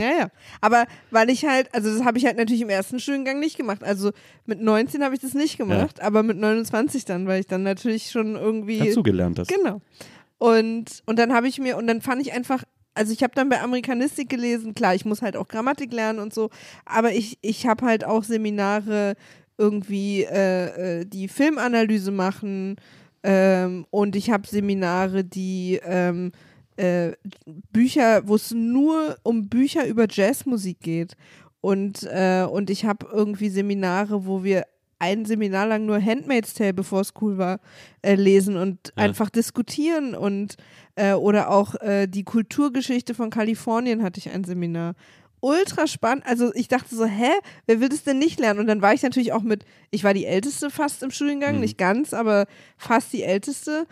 Ja, 0.00 0.18
ja. 0.18 0.28
Aber 0.60 0.86
weil 1.10 1.30
ich 1.30 1.44
halt, 1.44 1.74
also 1.74 1.92
das 1.92 2.04
habe 2.04 2.18
ich 2.18 2.26
halt 2.26 2.36
natürlich 2.36 2.62
im 2.62 2.70
ersten 2.70 2.98
Studiengang 2.98 3.40
nicht 3.40 3.56
gemacht. 3.56 3.82
Also 3.82 4.12
mit 4.44 4.60
19 4.60 5.02
habe 5.02 5.14
ich 5.14 5.20
das 5.20 5.34
nicht 5.34 5.58
gemacht, 5.58 6.00
aber 6.02 6.22
mit 6.22 6.36
29 6.36 7.04
dann, 7.04 7.26
weil 7.26 7.40
ich 7.40 7.46
dann 7.46 7.62
natürlich 7.62 8.10
schon 8.10 8.36
irgendwie. 8.36 8.78
Dazugelernt 8.78 9.38
hast. 9.38 9.48
Genau. 9.48 9.80
Und, 10.38 11.02
und 11.06 11.18
dann 11.18 11.32
habe 11.32 11.48
ich 11.48 11.58
mir, 11.58 11.76
und 11.76 11.86
dann 11.86 12.00
fand 12.00 12.20
ich 12.20 12.32
einfach, 12.32 12.62
also 12.94 13.12
ich 13.12 13.22
habe 13.22 13.34
dann 13.34 13.48
bei 13.48 13.60
Amerikanistik 13.60 14.28
gelesen, 14.28 14.74
klar, 14.74 14.94
ich 14.94 15.04
muss 15.04 15.22
halt 15.22 15.36
auch 15.36 15.48
Grammatik 15.48 15.92
lernen 15.92 16.18
und 16.18 16.34
so, 16.34 16.50
aber 16.84 17.12
ich, 17.12 17.38
ich 17.42 17.66
habe 17.66 17.86
halt 17.86 18.04
auch 18.04 18.24
Seminare 18.24 19.14
irgendwie, 19.58 20.24
äh, 20.24 21.00
äh, 21.00 21.04
die 21.06 21.28
Filmanalyse 21.28 22.10
machen 22.10 22.76
ähm, 23.22 23.86
und 23.90 24.14
ich 24.14 24.30
habe 24.30 24.46
Seminare, 24.46 25.24
die 25.24 25.80
ähm, 25.84 26.32
äh, 26.76 27.12
Bücher, 27.72 28.26
wo 28.28 28.34
es 28.34 28.50
nur 28.52 29.16
um 29.22 29.48
Bücher 29.48 29.86
über 29.86 30.06
Jazzmusik 30.10 30.80
geht. 30.80 31.16
Und, 31.60 32.04
äh, 32.04 32.46
und 32.50 32.70
ich 32.70 32.84
habe 32.84 33.06
irgendwie 33.12 33.48
Seminare, 33.48 34.26
wo 34.26 34.44
wir 34.44 34.66
ein 34.98 35.24
Seminar 35.26 35.66
lang 35.66 35.84
nur 35.84 36.00
Handmaid's 36.02 36.54
Tale, 36.54 36.72
bevor 36.72 37.00
es 37.02 37.12
cool 37.20 37.36
war, 37.38 37.60
äh, 38.02 38.14
lesen 38.14 38.56
und 38.56 38.92
Ja. 38.96 39.04
einfach 39.04 39.28
diskutieren 39.30 40.14
und 40.14 40.56
äh, 40.94 41.12
oder 41.12 41.50
auch 41.50 41.74
äh, 41.82 42.06
die 42.06 42.24
Kulturgeschichte 42.24 43.12
von 43.14 43.28
Kalifornien 43.28 44.02
hatte 44.02 44.18
ich 44.20 44.30
ein 44.30 44.44
Seminar. 44.44 44.94
Ultra 45.40 45.86
spannend. 45.86 46.24
Also 46.26 46.50
ich 46.54 46.68
dachte 46.68 46.96
so, 46.96 47.04
hä, 47.04 47.30
wer 47.66 47.80
will 47.80 47.90
das 47.90 48.04
denn 48.04 48.18
nicht 48.18 48.40
lernen? 48.40 48.58
Und 48.60 48.66
dann 48.68 48.80
war 48.80 48.94
ich 48.94 49.02
natürlich 49.02 49.32
auch 49.34 49.42
mit, 49.42 49.66
ich 49.90 50.02
war 50.02 50.14
die 50.14 50.24
Älteste 50.24 50.70
fast 50.70 51.02
im 51.02 51.10
Studiengang, 51.10 51.56
Mhm. 51.56 51.60
nicht 51.60 51.76
ganz, 51.76 52.14
aber 52.14 52.46
fast 52.78 53.12
die 53.12 53.22
Älteste. 53.22 53.86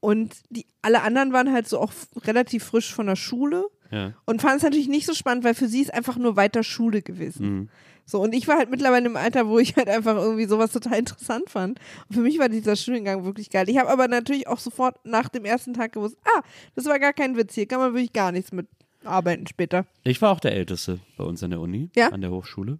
Und 0.00 0.34
die, 0.48 0.66
alle 0.82 1.02
anderen 1.02 1.32
waren 1.32 1.52
halt 1.52 1.68
so 1.68 1.78
auch 1.78 1.92
relativ 2.24 2.64
frisch 2.64 2.92
von 2.94 3.06
der 3.06 3.16
Schule 3.16 3.66
Ja. 3.90 4.14
und 4.24 4.40
fanden 4.40 4.56
es 4.58 4.62
natürlich 4.62 4.88
nicht 4.88 5.06
so 5.06 5.14
spannend, 5.14 5.44
weil 5.44 5.54
für 5.54 5.68
sie 5.68 5.82
ist 5.82 5.92
einfach 5.92 6.16
nur 6.16 6.36
weiter 6.36 6.62
Schule 6.62 7.02
gewesen. 7.02 7.46
Mhm. 7.54 7.68
So, 8.06 8.20
und 8.20 8.34
ich 8.34 8.48
war 8.48 8.56
halt 8.56 8.70
mittlerweile 8.70 9.06
im 9.06 9.16
Alter, 9.16 9.46
wo 9.46 9.58
ich 9.60 9.76
halt 9.76 9.88
einfach 9.88 10.16
irgendwie 10.16 10.46
sowas 10.46 10.72
total 10.72 10.98
interessant 10.98 11.48
fand. 11.48 11.78
Und 12.08 12.14
für 12.16 12.22
mich 12.22 12.38
war 12.40 12.48
dieser 12.48 12.74
Studiengang 12.74 13.24
wirklich 13.24 13.50
geil. 13.50 13.68
Ich 13.68 13.78
habe 13.78 13.88
aber 13.88 14.08
natürlich 14.08 14.48
auch 14.48 14.58
sofort 14.58 14.96
nach 15.04 15.28
dem 15.28 15.44
ersten 15.44 15.74
Tag 15.74 15.92
gewusst, 15.92 16.16
ah, 16.24 16.40
das 16.74 16.86
war 16.86 16.98
gar 16.98 17.12
kein 17.12 17.36
Witz, 17.36 17.54
hier 17.54 17.66
kann 17.66 17.78
man 17.78 17.92
wirklich 17.92 18.12
gar 18.12 18.32
nichts 18.32 18.50
mit 18.50 18.66
arbeiten 19.04 19.46
später. 19.46 19.86
Ich 20.02 20.20
war 20.22 20.32
auch 20.32 20.40
der 20.40 20.52
Älteste 20.54 20.98
bei 21.16 21.24
uns 21.24 21.42
an 21.44 21.50
der 21.50 21.60
Uni, 21.60 21.88
Ja? 21.94 22.08
an 22.08 22.20
der 22.20 22.30
Hochschule. 22.30 22.78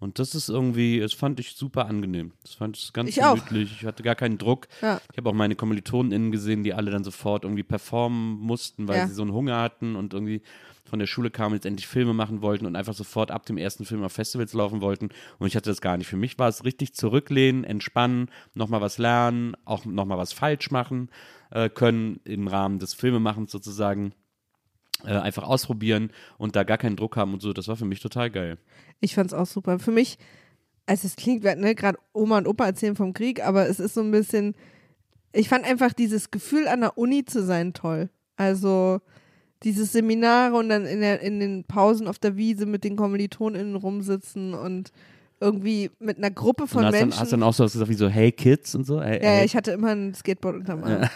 Und 0.00 0.18
das 0.20 0.34
ist 0.36 0.48
irgendwie, 0.48 1.00
das 1.00 1.12
fand 1.12 1.40
ich 1.40 1.54
super 1.54 1.86
angenehm. 1.86 2.32
Das 2.42 2.54
fand 2.54 2.76
ich 2.76 2.92
ganz 2.92 3.08
Ich 3.08 3.22
auch. 3.22 3.34
gemütlich. 3.34 3.72
Ich 3.80 3.84
hatte 3.84 4.02
gar 4.04 4.14
keinen 4.14 4.38
Druck. 4.38 4.68
Ja. 4.80 5.00
Ich 5.10 5.18
habe 5.18 5.28
auch 5.30 5.34
meine 5.34 5.56
KommilitonInnen 5.56 6.30
gesehen, 6.30 6.62
die 6.62 6.72
alle 6.72 6.90
dann 6.92 7.02
sofort 7.02 7.42
irgendwie 7.44 7.64
performen 7.64 8.38
mussten, 8.38 8.86
weil 8.86 8.98
Ja. 8.98 9.06
sie 9.08 9.14
so 9.14 9.22
einen 9.22 9.32
Hunger 9.32 9.60
hatten 9.60 9.96
und 9.96 10.14
irgendwie 10.14 10.42
von 10.88 11.00
der 11.00 11.06
Schule 11.06 11.30
kamen, 11.30 11.54
jetzt 11.54 11.66
endlich 11.66 11.86
Filme 11.88 12.14
machen 12.14 12.40
wollten 12.42 12.64
und 12.64 12.76
einfach 12.76 12.94
sofort 12.94 13.30
ab 13.30 13.44
dem 13.44 13.58
ersten 13.58 13.84
Film 13.84 14.02
auf 14.04 14.12
Festivals 14.12 14.52
laufen 14.54 14.80
wollten. 14.80 15.08
Und 15.38 15.46
ich 15.48 15.56
hatte 15.56 15.68
das 15.68 15.80
gar 15.80 15.96
nicht. 15.98 16.06
Für 16.06 16.16
mich 16.16 16.38
war 16.38 16.48
es 16.48 16.64
richtig 16.64 16.94
zurücklehnen, 16.94 17.64
entspannen, 17.64 18.30
nochmal 18.54 18.80
was 18.80 18.98
lernen, 18.98 19.54
auch 19.64 19.84
nochmal 19.84 20.16
was 20.18 20.32
falsch 20.32 20.70
machen 20.70 21.10
äh, 21.50 21.68
können 21.68 22.20
im 22.24 22.46
Rahmen 22.46 22.78
des 22.78 22.94
Filmemachens 22.94 23.50
sozusagen. 23.50 24.12
Äh, 25.04 25.12
einfach 25.12 25.44
ausprobieren 25.44 26.10
und 26.38 26.56
da 26.56 26.64
gar 26.64 26.78
keinen 26.78 26.96
Druck 26.96 27.16
haben 27.16 27.32
und 27.32 27.40
so. 27.40 27.52
Das 27.52 27.68
war 27.68 27.76
für 27.76 27.84
mich 27.84 28.00
total 28.00 28.30
geil. 28.30 28.58
Ich 29.00 29.14
fand's 29.14 29.32
auch 29.32 29.46
super. 29.46 29.78
Für 29.78 29.92
mich, 29.92 30.18
also 30.86 31.06
es 31.06 31.14
klingt, 31.14 31.44
ne, 31.44 31.74
gerade 31.76 31.98
Oma 32.12 32.38
und 32.38 32.48
Opa 32.48 32.66
erzählen 32.66 32.96
vom 32.96 33.12
Krieg, 33.12 33.44
aber 33.44 33.68
es 33.68 33.78
ist 33.78 33.94
so 33.94 34.00
ein 34.00 34.10
bisschen, 34.10 34.56
ich 35.32 35.48
fand 35.48 35.64
einfach 35.64 35.92
dieses 35.92 36.32
Gefühl 36.32 36.66
an 36.66 36.80
der 36.80 36.98
Uni 36.98 37.24
zu 37.24 37.44
sein 37.44 37.74
toll. 37.74 38.10
Also 38.36 39.00
dieses 39.62 39.92
Seminare 39.92 40.56
und 40.56 40.68
dann 40.68 40.84
in, 40.84 41.00
der, 41.00 41.20
in 41.20 41.38
den 41.38 41.64
Pausen 41.64 42.08
auf 42.08 42.18
der 42.18 42.36
Wiese 42.36 42.66
mit 42.66 42.82
den 42.82 42.96
KommilitonInnen 42.96 43.76
rumsitzen 43.76 44.54
und 44.54 44.90
irgendwie 45.40 45.92
mit 46.00 46.18
einer 46.18 46.32
Gruppe 46.32 46.66
von 46.66 46.80
und 46.80 46.86
hast 46.86 46.92
Menschen. 46.92 47.10
Dann, 47.10 47.20
hast 47.20 47.32
dann 47.32 47.42
auch 47.44 47.54
so 47.54 47.64
was 47.64 47.72
gesagt 47.72 47.90
wie 47.90 47.94
so 47.94 48.08
Hey 48.08 48.32
Kids 48.32 48.74
und 48.74 48.84
so? 48.84 49.00
Hey, 49.00 49.22
ja, 49.22 49.30
hey. 49.30 49.44
ich 49.44 49.54
hatte 49.54 49.70
immer 49.70 49.90
ein 49.90 50.12
Skateboard 50.14 50.56
unterm 50.56 50.82
Arm. 50.82 51.08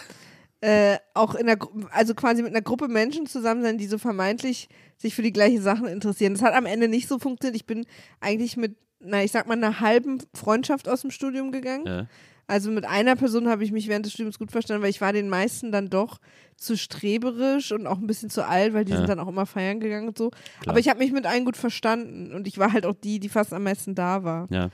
Äh, 0.65 0.97
auch 1.13 1.35
in 1.35 1.45
der, 1.47 1.57
also 1.91 2.15
quasi 2.15 2.41
mit 2.41 2.51
einer 2.53 2.61
Gruppe 2.61 2.87
Menschen 2.87 3.25
zusammen 3.27 3.63
sein, 3.63 3.77
die 3.77 3.85
so 3.87 3.97
vermeintlich 3.97 4.69
sich 4.97 5.13
für 5.13 5.21
die 5.21 5.33
gleichen 5.33 5.61
Sachen 5.61 5.87
interessieren. 5.87 6.33
Das 6.35 6.41
hat 6.41 6.53
am 6.53 6.65
Ende 6.65 6.87
nicht 6.87 7.09
so 7.09 7.19
funktioniert. 7.19 7.57
Ich 7.57 7.65
bin 7.65 7.85
eigentlich 8.21 8.55
mit, 8.55 8.77
na, 9.01 9.21
ich 9.21 9.31
sag 9.33 9.45
mal, 9.47 9.57
einer 9.57 9.81
halben 9.81 10.19
Freundschaft 10.33 10.87
aus 10.87 11.01
dem 11.01 11.11
Studium 11.11 11.51
gegangen. 11.51 11.85
ja. 11.85 12.07
Also 12.45 12.71
mit 12.71 12.83
einer 12.85 13.15
Person 13.15 13.47
habe 13.47 13.63
ich 13.63 13.71
mich 13.71 13.87
während 13.87 14.05
des 14.05 14.13
Studiums 14.13 14.37
gut 14.37 14.51
verstanden, 14.51 14.83
weil 14.83 14.89
ich 14.89 14.99
war 14.99 15.13
den 15.13 15.29
meisten 15.29 15.71
dann 15.71 15.89
doch 15.89 16.19
zu 16.57 16.75
streberisch 16.77 17.71
und 17.71 17.87
auch 17.87 17.97
ein 17.97 18.05
bisschen 18.05 18.29
zu 18.29 18.45
alt, 18.45 18.73
weil 18.73 18.83
die 18.83 18.91
Ja. 18.91 18.97
sind 18.97 19.07
dann 19.09 19.19
auch 19.19 19.29
immer 19.29 19.45
feiern 19.45 19.79
gegangen 19.79 20.09
und 20.09 20.17
so. 20.17 20.29
Aber 20.67 20.77
ich 20.79 20.89
habe 20.89 20.99
mich 20.99 21.13
mit 21.13 21.25
allen 21.25 21.45
gut 21.45 21.55
verstanden 21.57 22.33
und 22.33 22.45
ich 22.47 22.57
war 22.57 22.73
halt 22.73 22.85
auch 22.85 22.95
die, 22.95 23.19
die 23.21 23.29
fast 23.29 23.53
am 23.53 23.63
meisten 23.63 23.95
da 23.95 24.23
war. 24.25 24.47
ja. 24.49 24.69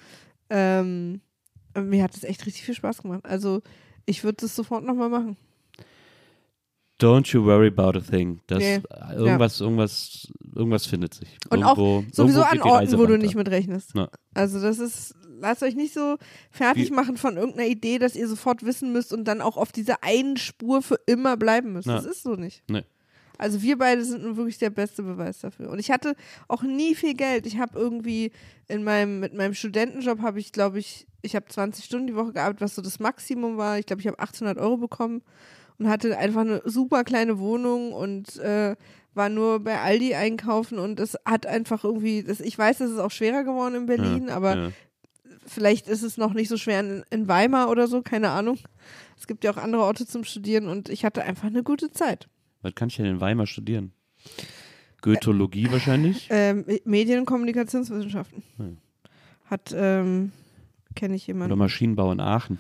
Ähm, 0.50 1.22
und 1.76 1.90
mir 1.90 2.04
hat 2.04 2.16
es 2.16 2.24
echt 2.24 2.46
richtig 2.48 2.64
viel 2.64 2.74
Spaß 2.76 3.04
gemacht. 3.04 3.22
Also 3.24 3.62
ich 4.06 4.24
würde 4.24 4.38
das 4.42 4.56
sofort 4.56 4.84
nochmal 4.84 5.10
machen. 5.10 5.38
Don't 7.00 7.32
you 7.34 7.46
worry 7.46 7.68
about 7.68 7.98
a 7.98 8.02
thing. 8.02 8.42
Das, 8.48 8.60
Nee. 8.60 8.82
irgendwas, 9.16 9.62
irgendwas, 9.62 10.28
irgendwas 10.54 10.86
findet 10.86 11.14
sich. 11.14 11.30
Und 11.50 11.62
irgendwo, 11.62 12.00
auch 12.00 12.04
sowieso 12.12 12.44
an 12.44 12.62
Orten, 12.62 12.98
wo 12.98 13.06
du 13.06 13.18
nicht 13.18 13.36
mit 13.36 13.50
rechnest. 13.50 13.92
Ja. 13.96 14.10
Also 14.34 14.60
das 14.62 14.80
ist, 14.80 15.16
lasst 15.40 15.64
euch 15.64 15.76
nicht 15.76 15.94
so 15.94 16.18
fertig 16.52 16.90
Wie- 16.90 16.94
machen 16.94 17.16
von 17.16 17.38
irgendeiner 17.38 17.68
Idee, 17.70 18.00
dass 18.00 18.16
ihr 18.16 18.28
sofort 18.28 18.64
wissen 18.66 18.92
müsst 18.92 19.14
und 19.14 19.24
dann 19.26 19.40
auch 19.42 19.56
auf 19.56 19.72
dieser 19.72 20.04
einen 20.04 20.36
Spur 20.38 20.82
für 20.82 21.00
immer 21.06 21.38
bleiben 21.38 21.72
müsst. 21.74 21.88
Ja. 21.88 21.96
Das 21.96 22.06
ist 22.06 22.24
so 22.24 22.36
nicht. 22.36 22.64
Nee. 22.70 22.84
Also 23.38 23.62
wir 23.62 23.78
beide 23.78 24.04
sind 24.04 24.22
nun 24.24 24.36
wirklich 24.36 24.58
der 24.58 24.70
beste 24.70 25.02
Beweis 25.02 25.40
dafür. 25.40 25.70
Und 25.70 25.80
ich 25.80 25.92
hatte 25.92 26.16
auch 26.50 26.62
nie 26.64 26.94
viel 26.96 27.14
Geld. 27.14 27.46
Ich 27.46 27.58
habe 27.58 27.80
irgendwie 27.80 28.34
in 28.68 28.84
meinem, 28.84 29.22
mit 29.22 29.34
meinem 29.34 29.54
Studentenjob 29.54 30.20
habe 30.22 30.42
ich, 30.42 30.52
glaube 30.52 30.80
ich, 30.80 31.08
ich 31.22 31.38
habe 31.38 31.46
20 31.48 31.86
Stunden 31.86 32.08
die 32.08 32.16
Woche 32.16 32.34
gearbeitet, 32.34 32.60
was 32.60 32.76
so 32.76 32.82
das 32.82 33.00
Maximum 33.00 33.56
war. 33.56 33.80
Ich 33.80 33.86
glaube, 33.86 34.02
ich 34.02 34.08
habe 34.08 34.20
1800 34.20 34.58
Euro 34.62 34.76
bekommen 34.76 35.22
und 35.80 35.90
hatte 35.90 36.18
einfach 36.18 36.42
eine 36.42 36.62
super 36.66 37.04
kleine 37.04 37.40
Wohnung 37.40 37.94
und 37.94 38.38
äh, 38.38 38.76
war 39.14 39.30
nur 39.30 39.60
bei 39.60 39.80
Aldi 39.80 40.14
einkaufen 40.14 40.78
und 40.78 41.00
es 41.00 41.18
hat 41.26 41.46
einfach 41.46 41.84
irgendwie, 41.84 42.24
das, 42.24 42.40
ich 42.42 42.58
weiß, 42.58 42.82
es 42.82 42.92
ist 42.92 43.00
auch 43.00 43.12
schwerer 43.12 43.44
geworden 43.44 43.76
in 43.76 43.86
Berlin, 43.86 44.28
Ja, 44.28 44.36
aber 44.36 44.56
ja. 44.58 44.72
vielleicht 45.46 45.88
ist 45.88 46.04
es 46.04 46.18
noch 46.18 46.34
nicht 46.34 46.50
so 46.50 46.58
schwer 46.58 46.82
in, 46.82 47.04
in 47.10 47.28
Weimar 47.28 47.70
oder 47.70 47.88
so, 47.88 48.02
keine 48.02 48.30
Ahnung. 48.30 48.60
Es 49.18 49.26
gibt 49.26 49.44
ja 49.44 49.52
auch 49.52 49.58
andere 49.58 49.82
Orte 49.84 50.06
zum 50.06 50.24
Studieren 50.24 50.68
und 50.68 50.90
ich 50.90 51.04
hatte 51.04 51.24
einfach 51.24 51.48
eine 51.48 51.64
gute 51.64 51.92
Zeit. 51.92 52.30
Was 52.62 52.76
kann 52.76 52.90
ich 52.90 52.98
denn 52.98 53.06
in 53.06 53.22
Weimar 53.22 53.48
studieren? 53.48 53.94
Goethologie 55.02 55.72
wahrscheinlich? 55.72 56.28
Ähm, 56.30 56.66
Medien- 56.84 57.20
und 57.20 57.26
Kommunikationswissenschaften. 57.26 58.44
Hm. 58.58 58.78
Hat, 59.46 59.74
ähm, 59.76 60.32
kenne 60.96 61.16
ich 61.16 61.26
jemanden. 61.26 61.54
Oder 61.54 61.58
Maschinenbau 61.58 62.12
in 62.12 62.20
Aachen? 62.20 62.60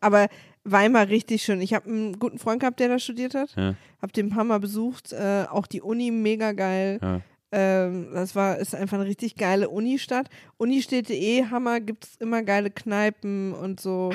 Aber 0.00 0.28
Weimar 0.70 1.08
richtig 1.08 1.42
schön. 1.42 1.60
Ich 1.60 1.74
habe 1.74 1.88
einen 1.88 2.18
guten 2.18 2.38
Freund 2.38 2.60
gehabt, 2.60 2.80
der 2.80 2.88
da 2.88 2.98
studiert 2.98 3.34
hat. 3.34 3.54
Ja, 3.56 3.74
Hab 4.02 4.12
den 4.12 4.26
ein 4.26 4.30
paar 4.30 4.44
Mal 4.44 4.60
besucht. 4.60 5.12
Äh, 5.12 5.46
auch 5.50 5.66
die 5.66 5.82
Uni 5.82 6.10
mega 6.10 6.52
geil. 6.52 6.98
ja. 7.02 7.20
Ähm, 7.50 8.10
das 8.12 8.36
war, 8.36 8.58
ist 8.58 8.74
einfach 8.74 8.98
eine 8.98 9.06
richtig 9.06 9.36
geile 9.36 9.70
Unistadt. 9.70 10.28
Unistädte 10.58 11.14
eh 11.14 11.46
Hammer, 11.46 11.80
gibt 11.80 12.04
es 12.04 12.16
immer 12.16 12.42
geile 12.42 12.70
Kneipen 12.70 13.54
und 13.54 13.80
so. 13.80 14.12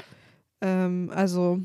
Ähm, 0.61 1.11
also. 1.13 1.59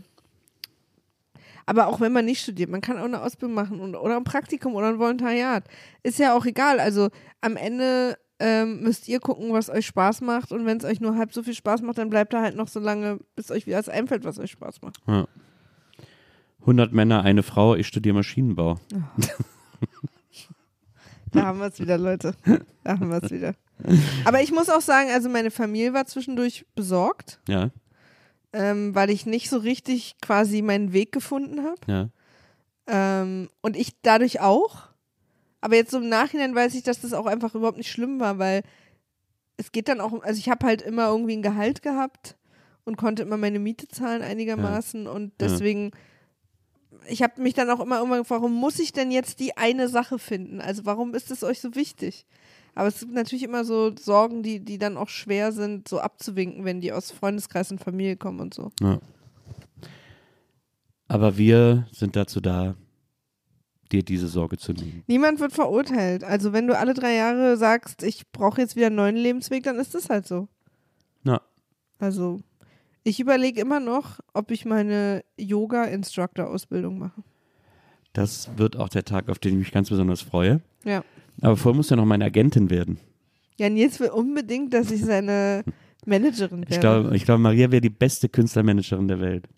Aber 1.67 1.89
auch 1.89 2.01
wenn 2.01 2.13
man 2.13 2.25
nicht 2.25 2.41
studiert, 2.41 2.71
man 2.71 2.81
kann 2.81 2.99
auch 2.99 3.05
eine 3.05 3.21
Ausbildung 3.21 3.55
machen 3.55 3.81
und, 3.81 3.95
oder 3.95 4.17
ein 4.17 4.25
Praktikum 4.25 4.75
oder 4.75 4.89
ein 4.89 4.99
Volontariat. 4.99 5.65
Ist 6.03 6.19
ja 6.19 6.35
auch 6.35 6.47
egal. 6.47 6.81
Also 6.81 7.11
am 7.43 7.57
Ende 7.57 8.17
ähm, 8.41 8.81
müsst 8.83 9.09
ihr 9.09 9.21
gucken, 9.21 9.53
was 9.53 9.69
euch 9.71 9.87
Spaß 9.87 10.21
macht. 10.21 10.53
Und 10.53 10.65
wenn 10.67 10.79
es 10.79 10.85
euch 10.85 11.01
nur 11.01 11.17
halb 11.17 11.33
so 11.33 11.43
viel 11.43 11.55
Spaß 11.55 11.83
macht, 11.83 11.99
dann 11.99 12.11
bleibt 12.11 12.33
da 12.33 12.43
halt 12.43 12.57
noch 12.57 12.69
so 12.69 12.81
lange, 12.81 13.19
bis 13.37 13.51
euch 13.51 13.67
wieder 13.67 13.79
was 13.79 13.89
einfällt, 13.89 14.25
was 14.25 14.39
euch 14.39 14.53
Spaß 14.53 14.83
macht. 14.83 15.01
100 16.61 16.93
Männer, 16.93 17.23
eine 17.23 17.43
Frau, 17.43 17.75
ich 17.75 17.87
studiere 17.87 18.15
Maschinenbau. 18.15 18.79
Da 21.31 21.43
haben 21.45 21.59
wir 21.59 21.67
es 21.67 21.79
wieder, 21.79 21.99
Leute. 21.99 22.33
Da 22.85 22.99
haben 22.99 23.11
wir 23.11 23.23
es 23.23 23.31
wieder. 23.31 23.55
Aber 24.25 24.41
ich 24.41 24.51
muss 24.51 24.71
auch 24.71 24.81
sagen, 24.81 25.11
also 25.13 25.29
meine 25.29 25.51
Familie 25.51 25.93
war 25.93 26.07
zwischendurch 26.07 26.65
besorgt. 26.75 27.39
Ja, 27.47 27.71
ähm, 28.53 28.95
weil 28.95 29.11
ich 29.11 29.27
nicht 29.27 29.51
so 29.51 29.59
richtig 29.59 30.17
quasi 30.21 30.63
meinen 30.63 30.93
Weg 30.93 31.13
gefunden 31.13 31.65
habe. 31.65 31.79
ja. 31.87 32.09
Ähm, 32.91 33.51
und 33.61 33.77
ich 33.77 34.01
dadurch 34.01 34.41
auch. 34.41 34.88
Aber 35.61 35.77
jetzt 35.77 35.91
so 35.91 35.99
im 35.99 36.09
Nachhinein 36.09 36.55
weiß 36.55 36.75
ich, 36.75 36.83
dass 36.83 37.01
das 37.01 37.13
auch 37.13 37.27
einfach 37.27 37.55
überhaupt 37.55 37.79
nicht 37.79 37.91
schlimm 37.91 38.21
war, 38.21 38.39
weil 38.39 38.63
es 39.57 39.73
geht 39.73 39.89
dann 39.89 40.01
auch, 40.01 40.23
also 40.23 40.39
ich 40.39 40.49
habe 40.49 40.67
halt 40.67 40.83
immer 40.83 41.09
irgendwie 41.09 41.37
ein 41.37 41.43
Gehalt 41.43 41.83
gehabt 41.83 42.37
und 42.85 42.97
konnte 42.97 43.23
immer 43.23 43.37
meine 43.37 43.59
Miete 43.59 43.89
zahlen 43.89 44.23
einigermaßen 44.23 45.07
und 45.09 45.33
deswegen, 45.41 45.91
ich 47.09 47.23
habe 47.23 47.43
mich 47.43 47.55
dann 47.55 47.69
auch 47.71 47.81
immer 47.81 47.97
irgendwann 47.99 48.21
gefragt, 48.21 48.43
warum 48.43 48.55
muss 48.55 48.79
ich 48.79 48.93
denn 48.93 49.11
jetzt 49.11 49.41
die 49.41 49.57
eine 49.57 49.89
Sache 49.89 50.19
finden? 50.19 50.61
Also 50.61 50.87
warum 50.87 51.15
ist 51.15 51.31
es 51.31 51.43
euch 51.43 51.61
so 51.61 51.75
wichtig? 51.75 52.25
Aber 52.75 52.87
es 52.87 53.01
gibt 53.01 53.13
natürlich 53.13 53.43
immer 53.43 53.65
so 53.65 53.93
Sorgen, 53.97 54.45
die, 54.45 54.61
die 54.61 54.79
dann 54.79 54.97
auch 54.97 55.09
schwer 55.09 55.51
sind, 55.51 55.89
so 55.89 55.99
abzuwinken, 55.99 56.65
wenn 56.65 56.81
die 56.81 56.93
aus 56.93 57.11
Freundeskreis 57.11 57.73
und 57.73 57.81
Familie 57.81 58.17
kommen 58.17 58.39
und 58.39 58.55
so. 58.55 58.71
ja. 58.81 59.01
Aber 61.09 61.39
wir 61.39 61.89
sind 61.91 62.17
dazu 62.17 62.41
da, 62.41 62.75
dir 63.93 64.03
diese 64.03 64.29
Sorge 64.29 64.57
zu 64.59 64.73
nehmen. 64.73 65.03
Niemand 65.07 65.41
wird 65.41 65.53
verurteilt. 65.53 66.25
Also 66.25 66.53
wenn 66.53 66.67
du 66.67 66.77
alle 66.79 66.95
drei 66.95 67.15
Jahre 67.15 67.57
sagst, 67.57 68.03
ich 68.03 68.31
brauche 68.33 68.61
jetzt 68.61 68.77
wieder 68.77 68.87
einen 68.89 68.97
neuen 68.97 69.17
Lebensweg, 69.17 69.63
dann 69.65 69.77
ist 69.79 69.95
das 69.95 70.09
halt 70.11 70.27
so. 70.27 70.49
Na, 71.23 71.41
Also 71.99 72.41
ich 73.05 73.21
überlege 73.21 73.61
immer 73.61 73.81
noch, 73.81 74.21
ob 74.35 74.51
ich 74.51 74.65
meine 74.65 75.23
Yoga-Instructor-Ausbildung 75.39 76.99
mache. 76.99 77.23
das 78.13 78.51
wird 78.57 78.77
auch 78.77 78.89
der 78.89 79.05
Tag, 79.05 79.29
auf 79.29 79.39
den 79.39 79.53
ich 79.55 79.59
mich 79.59 79.73
ganz 79.73 79.89
besonders 79.91 80.21
freue. 80.23 80.61
Ja. 80.85 81.05
Aber 81.41 81.57
vorher 81.57 81.77
muss 81.77 81.91
ja 81.91 81.97
noch 81.97 82.05
meine 82.05 82.25
Agentin 82.25 82.69
werden. 82.71 82.99
Ja, 83.59 83.69
Nils 83.69 84.01
will 84.01 84.11
unbedingt, 84.11 84.73
dass 84.75 84.91
ich 84.91 85.05
seine 85.05 85.65
Managerin 86.07 86.61
werde. 86.61 86.75
Ich 86.75 86.81
glaube, 86.81 87.17
ich 87.17 87.25
glaube, 87.25 87.41
Maria 87.43 87.71
wäre 87.71 87.81
die 87.81 87.91
beste 87.91 88.29
Künstlermanagerin 88.29 89.09
der 89.09 89.21
Welt. 89.21 89.49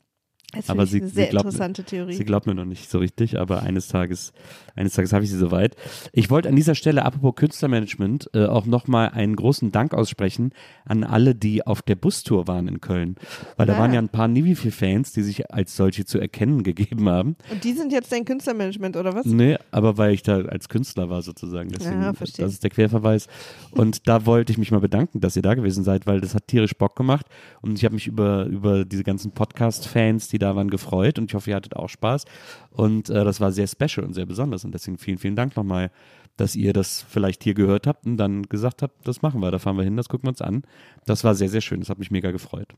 Das 0.52 0.68
aber 0.70 0.86
sie- 0.86 0.98
eine 1.00 1.08
sie 1.08 1.14
sehr 1.14 1.26
glaubt- 1.28 1.46
interessante 1.46 1.84
Theorie. 1.84 2.14
Sie 2.14 2.24
glaubt 2.24 2.46
mir 2.46 2.54
noch 2.54 2.64
nicht 2.64 2.90
so 2.90 2.98
richtig, 2.98 3.38
aber 3.38 3.62
eines 3.62 3.88
Tages, 3.88 4.32
eines 4.74 4.94
Tages 4.94 5.12
habe 5.12 5.24
ich 5.24 5.30
sie 5.30 5.38
soweit. 5.38 5.76
Ich 6.12 6.30
wollte 6.30 6.48
an 6.48 6.56
dieser 6.56 6.74
Stelle, 6.74 7.04
apropos 7.04 7.34
Künstlermanagement, 7.36 8.30
äh, 8.34 8.46
auch 8.46 8.66
nochmal 8.66 9.10
einen 9.10 9.36
großen 9.36 9.70
Dank 9.72 9.94
aussprechen 9.94 10.52
an 10.84 11.04
alle, 11.04 11.34
die 11.34 11.66
auf 11.66 11.82
der 11.82 11.94
Bustour 11.94 12.48
waren 12.48 12.66
in 12.68 12.80
Köln. 12.80 13.16
Weil 13.56 13.66
da 13.66 13.76
Ah. 13.76 13.78
waren 13.80 13.92
ja 13.92 14.00
ein 14.00 14.08
paar 14.08 14.28
Nivifi-Fans, 14.28 15.12
die 15.12 15.22
sich 15.22 15.50
als 15.52 15.76
solche 15.76 16.04
zu 16.04 16.18
erkennen 16.18 16.62
gegeben 16.62 17.08
haben. 17.08 17.36
Und 17.50 17.62
die 17.64 17.72
sind 17.72 17.92
jetzt 17.92 18.10
dein 18.12 18.24
Künstlermanagement, 18.24 18.96
oder 18.96 19.14
was? 19.14 19.26
Nee, 19.26 19.56
aber 19.70 19.98
weil 19.98 20.14
ich 20.14 20.22
da 20.22 20.40
als 20.42 20.68
Künstler 20.68 21.08
war 21.10 21.22
sozusagen. 21.22 21.68
Deswegen, 21.70 22.02
Ja, 22.02 22.12
verstehe. 22.12 22.44
Das 22.44 22.52
ist 22.54 22.62
der 22.64 22.70
Querverweis. 22.70 23.28
Und 23.70 24.08
da 24.08 24.26
wollte 24.26 24.52
ich 24.52 24.58
mich 24.58 24.70
mal 24.72 24.80
bedanken, 24.80 25.20
dass 25.20 25.36
ihr 25.36 25.42
da 25.42 25.54
gewesen 25.54 25.84
seid, 25.84 26.06
weil 26.06 26.20
das 26.20 26.34
hat 26.34 26.48
tierisch 26.48 26.74
Bock 26.74 26.96
gemacht. 26.96 27.26
Und 27.60 27.78
ich 27.78 27.84
habe 27.84 27.94
mich 27.94 28.06
über, 28.06 28.46
über 28.46 28.84
diese 28.84 29.04
ganzen 29.04 29.30
Podcast-Fans, 29.32 30.28
die 30.28 30.38
da 30.40 30.56
waren, 30.56 30.70
gefreut. 30.70 31.18
Und 31.18 31.30
ich 31.30 31.34
hoffe, 31.34 31.50
ihr 31.50 31.56
hattet 31.56 31.76
auch 31.76 31.88
Spaß. 31.88 32.24
Und 32.70 33.08
äh, 33.08 33.24
das 33.24 33.40
war 33.40 33.52
sehr 33.52 33.68
special 33.68 34.04
und 34.04 34.14
sehr 34.14 34.26
besonders. 34.26 34.64
Und 34.64 34.72
deswegen 34.72 34.98
vielen, 34.98 35.18
vielen 35.18 35.36
Dank 35.36 35.54
nochmal, 35.56 35.92
dass 36.36 36.56
ihr 36.56 36.72
das 36.72 37.04
vielleicht 37.08 37.44
hier 37.44 37.54
gehört 37.54 37.86
habt 37.86 38.06
und 38.06 38.16
dann 38.16 38.44
gesagt 38.44 38.82
habt, 38.82 39.06
das 39.06 39.22
machen 39.22 39.40
wir, 39.40 39.50
da 39.50 39.58
fahren 39.58 39.76
wir 39.76 39.84
hin, 39.84 39.96
das 39.96 40.08
gucken 40.08 40.26
wir 40.26 40.30
uns 40.30 40.40
an. 40.40 40.62
Das 41.06 41.22
war 41.22 41.34
sehr, 41.34 41.48
sehr 41.48 41.60
schön. 41.60 41.80
Das 41.80 41.90
hat 41.90 41.98
mich 41.98 42.10
mega 42.10 42.30
gefreut. 42.30 42.74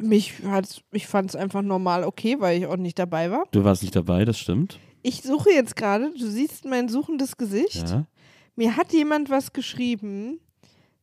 Mich 0.00 0.34
hat's, 0.44 0.82
ich 0.92 1.06
fand 1.06 1.30
es 1.30 1.36
einfach 1.36 1.62
normal 1.62 2.04
okay, 2.04 2.36
weil 2.40 2.58
ich 2.58 2.66
auch 2.66 2.76
nicht 2.76 2.98
dabei 2.98 3.30
war. 3.30 3.44
Du 3.52 3.62
warst 3.62 3.82
nicht 3.82 3.94
dabei, 3.94 4.24
das 4.24 4.38
stimmt. 4.38 4.78
Ich 5.02 5.22
suche 5.22 5.50
jetzt 5.50 5.76
gerade, 5.76 6.10
du 6.18 6.26
siehst 6.26 6.64
mein 6.64 6.88
suchendes 6.88 7.36
Gesicht. 7.36 7.88
Ja. 7.90 8.06
Mir 8.56 8.76
hat 8.76 8.92
jemand 8.92 9.30
was 9.30 9.52
geschrieben 9.52 10.40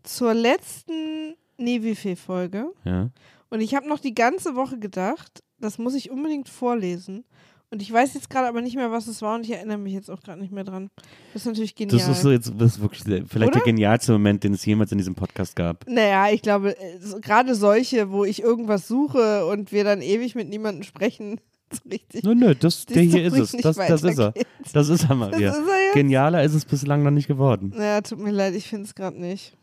zur 0.04 0.34
letzten 0.34 1.36
Nevife-Folge 1.58 2.72
Ja. 2.84 3.10
Und 3.50 3.62
ich 3.62 3.76
habe 3.76 3.88
noch 3.88 4.00
die 4.00 4.14
ganze 4.16 4.56
Woche 4.56 4.78
gedacht, 4.80 5.44
das 5.60 5.78
muss 5.78 5.96
ich 5.96 6.12
unbedingt 6.12 6.50
vorlesen. 6.50 7.26
Und 7.70 7.82
ich 7.82 7.92
weiß 7.92 8.14
jetzt 8.14 8.30
gerade 8.30 8.48
aber 8.48 8.62
nicht 8.62 8.78
mehr, 8.78 8.92
was 8.92 9.08
es 9.08 9.22
war 9.22 9.36
und 9.36 9.44
ich 9.46 9.52
erinnere 9.52 9.78
mich 9.78 9.92
jetzt 9.94 10.10
auch 10.10 10.22
gerade 10.22 10.40
nicht 10.40 10.54
mehr 10.54 10.64
dran. 10.64 10.90
Das 11.34 11.42
ist 11.42 11.48
natürlich 11.48 11.76
genial. 11.76 11.98
Das 11.98 12.08
ist 12.08 12.22
so 12.22 12.32
jetzt 12.32 12.54
das 12.58 12.76
ist 12.76 12.82
wirklich 12.82 13.04
vielleicht 13.04 13.36
Oder? 13.36 13.52
der 13.52 13.62
genialste 13.62 14.14
Moment, 14.14 14.46
den 14.46 14.54
es 14.54 14.66
jemals 14.66 14.94
in 14.94 14.98
diesem 14.98 15.16
Podcast 15.16 15.54
gab. 15.54 15.86
naja, 15.86 16.30
ich 16.32 16.42
glaube, 16.42 16.80
äh, 16.80 16.98
gerade 17.20 17.56
solche, 17.56 18.10
wo 18.10 18.24
ich 18.24 18.42
irgendwas 18.42 18.88
suche 18.88 19.46
und 19.48 19.74
wir 19.74 19.84
dann 19.84 20.02
ewig 20.02 20.34
mit 20.34 20.48
niemandem 20.48 20.84
sprechen, 20.84 21.42
richtig. 21.92 22.24
Nö, 22.24 22.36
nö, 22.36 22.56
das, 22.56 22.86
der 22.86 23.02
hier 23.04 23.26
ist 23.26 23.38
es. 23.38 23.52
Das, 23.62 23.76
das 23.76 24.02
ist 24.04 24.18
er. 24.18 24.34
Das 24.72 24.88
ist 24.88 25.04
er, 25.04 25.08
Das 25.10 25.18
Maria. 25.18 25.52
ist 25.52 25.58
er 25.58 25.84
jetzt? 25.88 25.94
Genialer 25.94 26.44
ist 26.44 26.54
es 26.54 26.64
bislang 26.64 27.04
noch 27.04 27.12
nicht 27.12 27.28
geworden. 27.28 27.74
Naja, 27.76 28.00
tut 28.00 28.20
mir 28.20 28.32
leid, 28.32 28.56
ich 28.56 28.70
finde 28.70 28.86
es 28.86 28.96
gerade 28.96 29.20
nicht. 29.20 29.58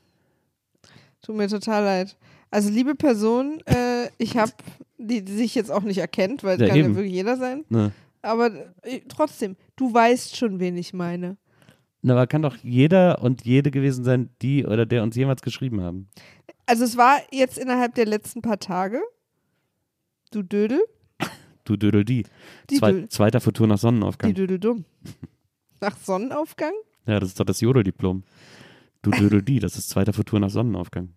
Tut 1.23 1.37
mir 1.37 1.49
total 1.49 1.83
leid. 1.85 2.17
Also, 2.55 2.71
liebe 2.71 2.95
Person, 2.95 3.61
äh, 3.67 4.09
ich 4.19 4.37
habe, 4.37 4.53
die, 4.99 5.25
die 5.25 5.33
sich 5.33 5.55
jetzt 5.57 5.73
auch 5.73 5.83
nicht 5.83 5.99
erkennt, 5.99 6.45
weil 6.45 6.55
es 6.55 6.61
Ja, 6.63 6.69
kann 6.69 6.77
ja 6.77 6.85
eben. 6.85 6.95
wirklich 6.95 7.13
jeder 7.15 7.37
sein. 7.37 7.65
Ne. 7.69 7.91
Aber 8.23 8.51
äh, 8.83 9.01
trotzdem, 9.09 9.57
du 9.77 9.93
weißt 9.93 10.37
schon, 10.37 10.61
wen 10.61 10.77
ich 10.77 10.93
meine. 10.95 11.37
Na, 12.03 12.13
aber 12.15 12.27
kann 12.27 12.43
doch 12.43 12.57
jeder 12.63 13.23
und 13.23 13.45
jede 13.45 13.71
gewesen 13.71 14.05
sein, 14.05 14.31
die 14.41 14.65
oder 14.67 14.87
der 14.87 15.03
uns 15.03 15.17
jemals 15.17 15.43
geschrieben 15.43 15.81
haben. 15.81 16.09
Also 16.67 16.85
es 16.85 16.97
war 16.97 17.17
jetzt 17.33 17.59
innerhalb 17.59 17.95
der 17.97 18.07
letzten 18.07 18.41
paar 18.41 18.61
Tage. 18.61 19.01
Du 20.31 20.43
Dödel, 20.43 20.81
Du 21.65 21.77
Dödel 21.77 22.05
die. 22.05 22.25
Die 22.71 22.77
Zwei, 22.79 22.93
Dödel. 22.93 23.09
zweiter 23.09 23.41
Futur 23.41 23.67
nach 23.67 23.77
die 23.77 23.81
Sonnenaufgang. 23.81 24.35
Dödel 24.35 24.59
dumm. 24.61 24.85
Nach 25.81 25.97
Sonnenaufgang? 25.97 26.73
Ja, 27.07 27.19
das 27.21 27.31
ist 27.31 27.41
doch 27.41 27.45
das 27.47 27.61
Jodeldiplom. 27.61 28.23
Du 29.03 29.11
Dödel 29.11 29.43
die, 29.43 29.59
das 29.61 29.77
ist 29.77 29.89
zweiter 29.91 30.13
Futur 30.13 30.41
nach 30.41 30.51
Sonnenaufgang. 30.51 31.11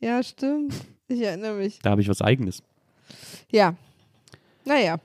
Ja, 0.00 0.22
stimmt. 0.22 0.74
Ich 1.08 1.20
erinnere 1.20 1.54
mich. 1.56 1.78
Da 1.80 1.90
habe 1.90 2.00
ich 2.02 2.08
was 2.08 2.20
Eigenes. 2.22 2.62
Ja. 3.50 3.74
Naja. 4.64 4.98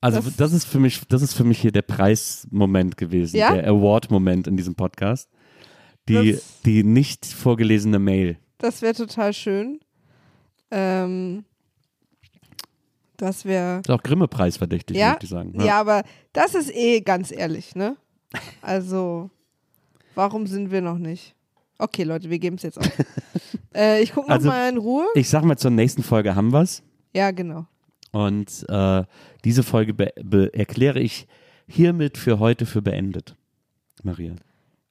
Also 0.00 0.20
Das- 0.20 0.36
das, 0.36 0.52
ist 0.52 0.64
für 0.64 0.78
mich, 0.80 1.00
das 1.08 1.20
ist 1.22 1.34
für 1.34 1.44
mich 1.44 1.60
hier 1.60 1.72
der 1.72 1.82
Preismoment 1.82 2.96
gewesen, 2.96 3.36
Ja? 3.36 3.52
der 3.54 3.68
Award-Moment 3.68 4.46
in 4.46 4.56
diesem 4.56 4.74
Podcast. 4.74 5.28
Die, 6.08 6.32
Das- 6.32 6.60
die 6.64 6.82
nicht 6.82 7.26
vorgelesene 7.26 7.98
Mail. 7.98 8.38
Das 8.58 8.80
wäre 8.82 8.94
total 8.94 9.32
schön. 9.34 9.80
Ähm, 10.70 11.44
das 13.16 13.44
wäre. 13.44 13.80
Ist 13.80 13.90
auch 13.90 14.02
Grimme-Preis 14.02 14.56
verdächtig, 14.56 14.96
Ja, 14.96 15.10
möchte 15.10 15.24
ich 15.24 15.30
sagen. 15.30 15.60
ja. 15.60 15.78
aber 15.78 16.02
das 16.32 16.54
ist 16.54 16.74
eh 16.74 17.00
ganz 17.02 17.30
ehrlich, 17.30 17.74
ne? 17.74 17.96
Also, 18.62 19.28
warum 20.14 20.46
sind 20.46 20.70
wir 20.70 20.80
noch 20.80 20.98
nicht? 20.98 21.34
Okay, 21.78 22.04
Leute, 22.04 22.30
wir 22.30 22.38
geben 22.38 22.56
es 22.56 22.62
jetzt 22.62 22.78
auf. 22.78 22.86
äh, 23.74 24.02
ich 24.02 24.12
gucke 24.12 24.30
Also- 24.30 24.48
mal 24.48 24.68
in 24.70 24.78
Ruhe. 24.78 25.06
Ich 25.14 25.28
sag 25.28 25.44
mal, 25.44 25.56
zur 25.56 25.70
nächsten 25.70 26.02
Folge 26.02 26.34
haben 26.34 26.52
wir's. 26.52 26.82
Ja, 27.14 27.30
genau. 27.30 27.66
Und 28.12 28.66
äh, 28.68 29.04
diese 29.44 29.62
Folge 29.62 29.94
erkläre 30.52 31.00
ich 31.00 31.26
hiermit 31.68 32.18
für 32.18 32.38
heute 32.40 32.66
für 32.66 32.82
beendet. 32.82 33.36
Maria. 34.02 34.34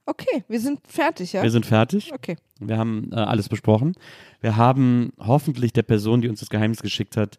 Okay, 0.06 0.44
wir 0.48 0.60
sind 0.60 0.80
fertig, 0.88 1.34
ja? 1.34 1.44
Wir 1.44 1.52
sind 1.52 1.66
fertig. 1.66 2.12
Okay. 2.14 2.38
Wir 2.60 2.78
haben 2.78 3.10
äh, 3.12 3.16
alles 3.16 3.48
besprochen. 3.50 3.94
Wir 4.42 4.56
haben 4.58 5.12
hoffentlich 5.20 5.74
der 5.74 5.84
Person, 5.84 6.22
die 6.22 6.30
uns 6.30 6.40
das 6.40 6.50
Geheimnis 6.50 6.82
geschickt 6.82 7.16
hat, 7.18 7.38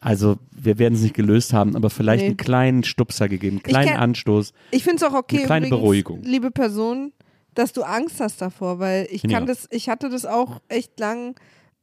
also 0.00 0.36
wir 0.50 0.78
werden 0.78 0.94
es 0.94 1.02
nicht 1.02 1.14
gelöst 1.14 1.52
haben, 1.52 1.76
aber 1.76 1.88
vielleicht 1.88 2.22
Nee. 2.22 2.28
einen 2.28 2.36
kleinen 2.36 2.82
Stupser 2.84 3.28
gegeben, 3.28 3.56
einen 3.58 3.62
kleinen 3.62 3.88
kenn- 3.92 3.98
Anstoß. 3.98 4.52
Ich 4.72 4.82
finde 4.84 4.96
es 4.96 5.02
auch 5.04 5.14
okay, 5.16 5.38
Eine 5.38 5.46
kleine 5.46 5.66
übrigens, 5.68 5.80
Beruhigung. 5.82 6.22
liebe 6.22 6.50
Person, 6.50 7.12
dass 7.54 7.72
du 7.72 7.82
Angst 7.82 8.20
hast 8.20 8.40
davor, 8.40 8.78
weil 8.78 9.06
ich 9.10 9.22
kann 9.22 9.30
Ja. 9.30 9.40
das, 9.46 9.66
ich 9.70 9.88
hatte 9.88 10.08
das 10.08 10.24
auch 10.26 10.60
echt 10.68 10.98
lang 10.98 11.34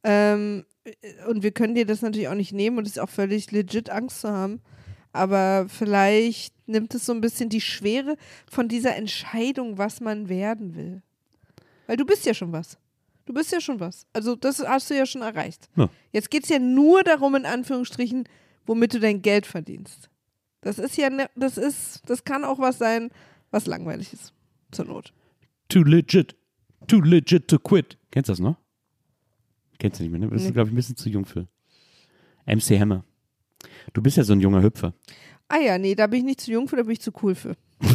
ähm, 0.04 0.64
und 1.28 1.42
wir 1.42 1.52
können 1.52 1.74
dir 1.74 1.86
das 1.86 2.02
natürlich 2.02 2.28
auch 2.28 2.34
nicht 2.34 2.52
nehmen 2.52 2.78
und 2.78 2.86
es 2.86 2.92
ist 2.92 2.98
auch 2.98 3.08
völlig 3.10 3.50
legit 3.52 3.90
Angst 3.90 4.20
zu 4.22 4.30
haben. 4.30 4.60
Aber 5.12 5.66
vielleicht 5.68 6.54
nimmt 6.68 6.94
es 6.94 7.04
so 7.06 7.12
ein 7.12 7.20
bisschen 7.20 7.48
die 7.48 7.60
Schwere 7.60 8.16
von 8.48 8.68
dieser 8.68 8.94
Entscheidung, 8.96 9.76
was 9.76 10.00
man 10.00 10.28
werden 10.28 10.76
will. 10.76 11.02
Weil 11.86 11.96
du 11.96 12.06
bist 12.06 12.24
ja 12.26 12.32
schon 12.34 12.52
was. 12.52 12.78
Du 13.26 13.34
bist 13.34 13.52
ja 13.52 13.60
schon 13.60 13.80
was. 13.80 14.06
Also 14.12 14.36
das 14.36 14.60
hast 14.64 14.88
du 14.90 14.96
ja 14.96 15.06
schon 15.06 15.22
erreicht. 15.22 15.68
Ja. 15.76 15.88
Jetzt 16.12 16.30
geht 16.30 16.44
es 16.44 16.48
ja 16.48 16.58
nur 16.58 17.02
darum, 17.02 17.34
in 17.34 17.44
Anführungsstrichen, 17.46 18.28
womit 18.66 18.94
du 18.94 19.00
dein 19.00 19.20
Geld 19.22 19.46
verdienst. 19.46 20.08
Das 20.62 20.78
ist 20.78 20.96
ja, 20.96 21.10
ne, 21.10 21.28
das 21.36 21.58
ist, 21.58 22.02
das 22.06 22.24
kann 22.24 22.44
auch 22.44 22.58
was 22.58 22.78
sein, 22.78 23.10
was 23.50 23.66
langweilig 23.66 24.12
ist. 24.12 24.32
Zur 24.70 24.84
Not. 24.86 25.12
Too 25.70 25.82
legit. 25.84 26.36
Too 26.86 27.00
legit 27.00 27.48
to 27.48 27.58
quit. 27.58 27.96
Kennst 28.10 28.28
du 28.28 28.32
das 28.32 28.40
noch? 28.40 28.56
Kennst 29.78 29.98
du 29.98 30.02
nicht 30.04 30.10
mehr, 30.12 30.20
ne? 30.20 30.28
Das 30.28 30.42
ist, 30.42 30.48
Nee. 30.48 30.52
glaube 30.52 30.68
ich, 30.68 30.74
ein 30.74 30.76
bisschen 30.76 30.96
zu 30.96 31.08
jung 31.08 31.24
für. 31.24 31.46
MC 32.46 32.78
Hammer. 32.78 33.02
Du 33.94 34.02
bist 34.02 34.18
ja 34.18 34.24
so 34.24 34.34
ein 34.34 34.40
junger 34.40 34.62
Hüpfer. 34.62 34.92
Ah 35.48 35.58
ja, 35.58 35.78
nee, 35.78 35.94
da 35.94 36.06
bin 36.06 36.18
ich 36.20 36.24
nicht 36.26 36.40
zu 36.42 36.52
jung 36.52 36.68
für, 36.68 36.76
da 36.76 36.82
bin 36.82 36.92
ich 36.92 37.00
zu 37.00 37.12
cool 37.22 37.34
für. 37.34 37.56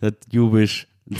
Das 0.00 0.12
you 0.30 0.50
wish. 0.52 0.86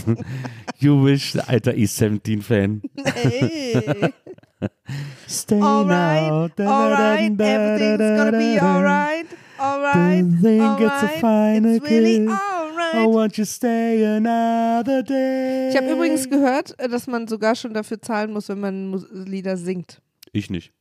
you 0.78 1.04
wish, 1.04 1.36
alter 1.48 1.72
E17-Fan. 1.72 2.82
Hey, 3.04 4.12
Stay 5.28 5.60
alright, 5.60 6.30
now. 6.30 6.48
da, 6.56 6.66
alright, 6.66 7.36
da, 7.38 7.44
da, 7.44 7.46
everything's 7.50 8.18
gonna 8.18 8.38
be 8.38 8.60
alright, 8.60 9.26
alright, 9.58 10.24
it's 10.24 10.44
alright, 10.44 11.20
final 11.20 11.74
it's 11.76 11.90
really 11.90 12.26
kiss. 12.26 12.38
Alright. 12.72 12.94
I 13.10 13.14
want 13.14 13.36
you 13.36 13.44
stay 13.44 14.04
another 14.16 15.02
day. 15.02 15.70
Ich 15.70 15.76
habe 15.76 15.90
übrigens 15.92 16.28
gehört, 16.28 16.78
äh, 16.78 16.88
dass 16.88 17.06
man 17.06 17.28
sogar 17.28 17.54
schon 17.54 17.74
dafür 17.74 18.00
zahlen 18.00 18.32
muss, 18.32 18.48
wenn 18.48 18.60
man 18.60 19.04
Lieder 19.26 19.56
singt. 19.56 20.00
Ich 20.32 20.50
nicht. 20.50 20.72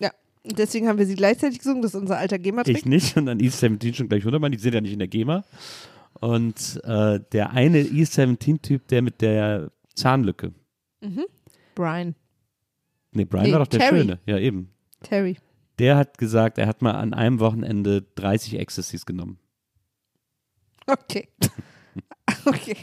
Ja, 0.00 0.10
und 0.44 0.58
deswegen 0.58 0.88
haben 0.88 0.98
wir 0.98 1.06
sie 1.06 1.14
gleichzeitig 1.16 1.58
gesungen. 1.58 1.82
Das 1.82 1.94
ist 1.94 2.00
unser 2.00 2.18
alter 2.18 2.36
Ich 2.36 2.42
GEMA-Trick. 2.42 2.86
nicht 2.86 3.16
und 3.16 3.26
dann 3.26 3.38
E17 3.38 3.94
schon 3.94 4.08
gleich 4.08 4.24
runtermann. 4.24 4.52
Die 4.52 4.58
sind 4.58 4.74
ja 4.74 4.80
nicht 4.80 4.92
in 4.92 4.98
der 4.98 5.08
GEMA. 5.08 5.44
Und 6.20 6.80
äh, 6.84 7.20
der 7.32 7.50
eine 7.50 7.80
E17-Typ, 7.82 8.86
der 8.88 9.02
mit 9.02 9.20
der 9.20 9.70
Zahnlücke. 9.94 10.52
Brian, 11.74 12.14
Nee, 13.14 13.24
Brian 13.24 13.44
Nee, 13.46 13.52
war 13.52 13.58
doch 13.60 13.66
der 13.66 13.80
Terry. 13.80 14.00
Schöne. 14.00 14.18
Ja, 14.26 14.38
eben. 14.38 14.70
Terry. 15.02 15.36
Der 15.78 15.96
hat 15.96 16.16
gesagt, 16.18 16.58
er 16.58 16.66
hat 16.66 16.80
mal 16.80 16.92
an 16.92 17.12
einem 17.12 17.40
Wochenende 17.40 18.02
30 18.14 18.58
Ecstasies 18.58 19.04
genommen. 19.04 19.38
Okay. 20.92 21.28
okay. 22.44 22.76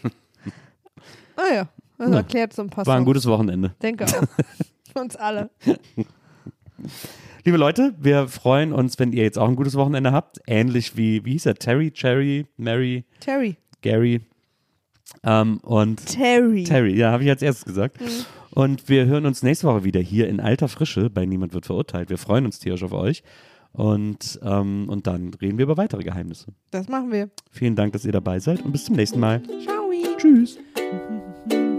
Ah 1.36 1.54
ja, 1.54 1.70
das 1.98 2.10
Ja. 2.10 2.16
erklärt 2.18 2.54
so 2.54 2.62
ein 2.64 2.70
paar 2.70 2.86
War 2.86 2.98
ein 2.98 3.06
gutes 3.06 3.26
Wochenende. 3.26 3.76
Denke 3.82 4.06
auch. 4.06 4.24
Für 4.94 5.00
uns 5.00 5.16
alle. 5.16 5.50
Liebe 7.46 7.58
Leute, 7.58 7.94
wir 8.00 8.28
freuen 8.28 8.74
uns, 8.74 8.98
wenn 9.00 9.12
ihr 9.14 9.24
jetzt 9.24 9.38
auch 9.38 9.48
ein 9.48 9.56
gutes 9.56 9.76
Wochenende 9.76 10.12
habt. 10.12 10.40
Ähnlich 10.48 10.98
wie, 10.98 11.24
wie 11.26 11.34
hieß 11.34 11.46
er? 11.46 11.56
Terry, 11.56 11.92
Cherry, 11.92 12.48
Mary, 12.58 13.06
Terry. 13.20 13.58
Gary. 13.82 14.22
Ähm, 15.24 15.58
und 15.60 16.06
Terry. 16.06 16.64
Terry, 16.64 16.96
ja, 16.96 17.12
habe 17.12 17.24
ich 17.24 17.30
als 17.30 17.42
erstes 17.42 17.66
gesagt. 17.66 18.02
Mhm. 18.02 18.08
Und 18.52 18.90
wir 18.90 19.06
hören 19.06 19.26
uns 19.26 19.44
nächste 19.44 19.68
Woche 19.68 19.84
wieder 19.84 20.00
hier 20.00 20.28
in 20.28 20.40
alter 20.40 20.68
Frische 20.68 21.10
bei 21.10 21.26
Niemand 21.26 21.54
wird 21.54 21.66
verurteilt. 21.68 22.10
Wir 22.10 22.18
freuen 22.18 22.46
uns 22.46 22.60
tierisch 22.60 22.84
auf 22.84 22.94
euch. 22.94 23.24
Und, 23.72 24.40
ähm, 24.44 24.90
und 24.90 25.08
dann 25.08 25.34
reden 25.36 25.58
wir 25.58 25.64
über 25.64 25.78
weitere 25.78 26.04
Geheimnisse. 26.04 26.48
Das 26.72 26.90
machen 26.90 27.12
wir. 27.12 27.30
Vielen 27.52 27.76
Dank, 27.76 27.94
dass 27.94 28.06
ihr 28.06 28.12
dabei 28.12 28.40
seid 28.40 28.64
und 28.64 28.72
bis 28.72 28.86
zum 28.86 28.96
nächsten 28.96 29.20
Mal. 29.20 29.42
Ciao. 29.64 29.80
Tschüss. 30.20 30.60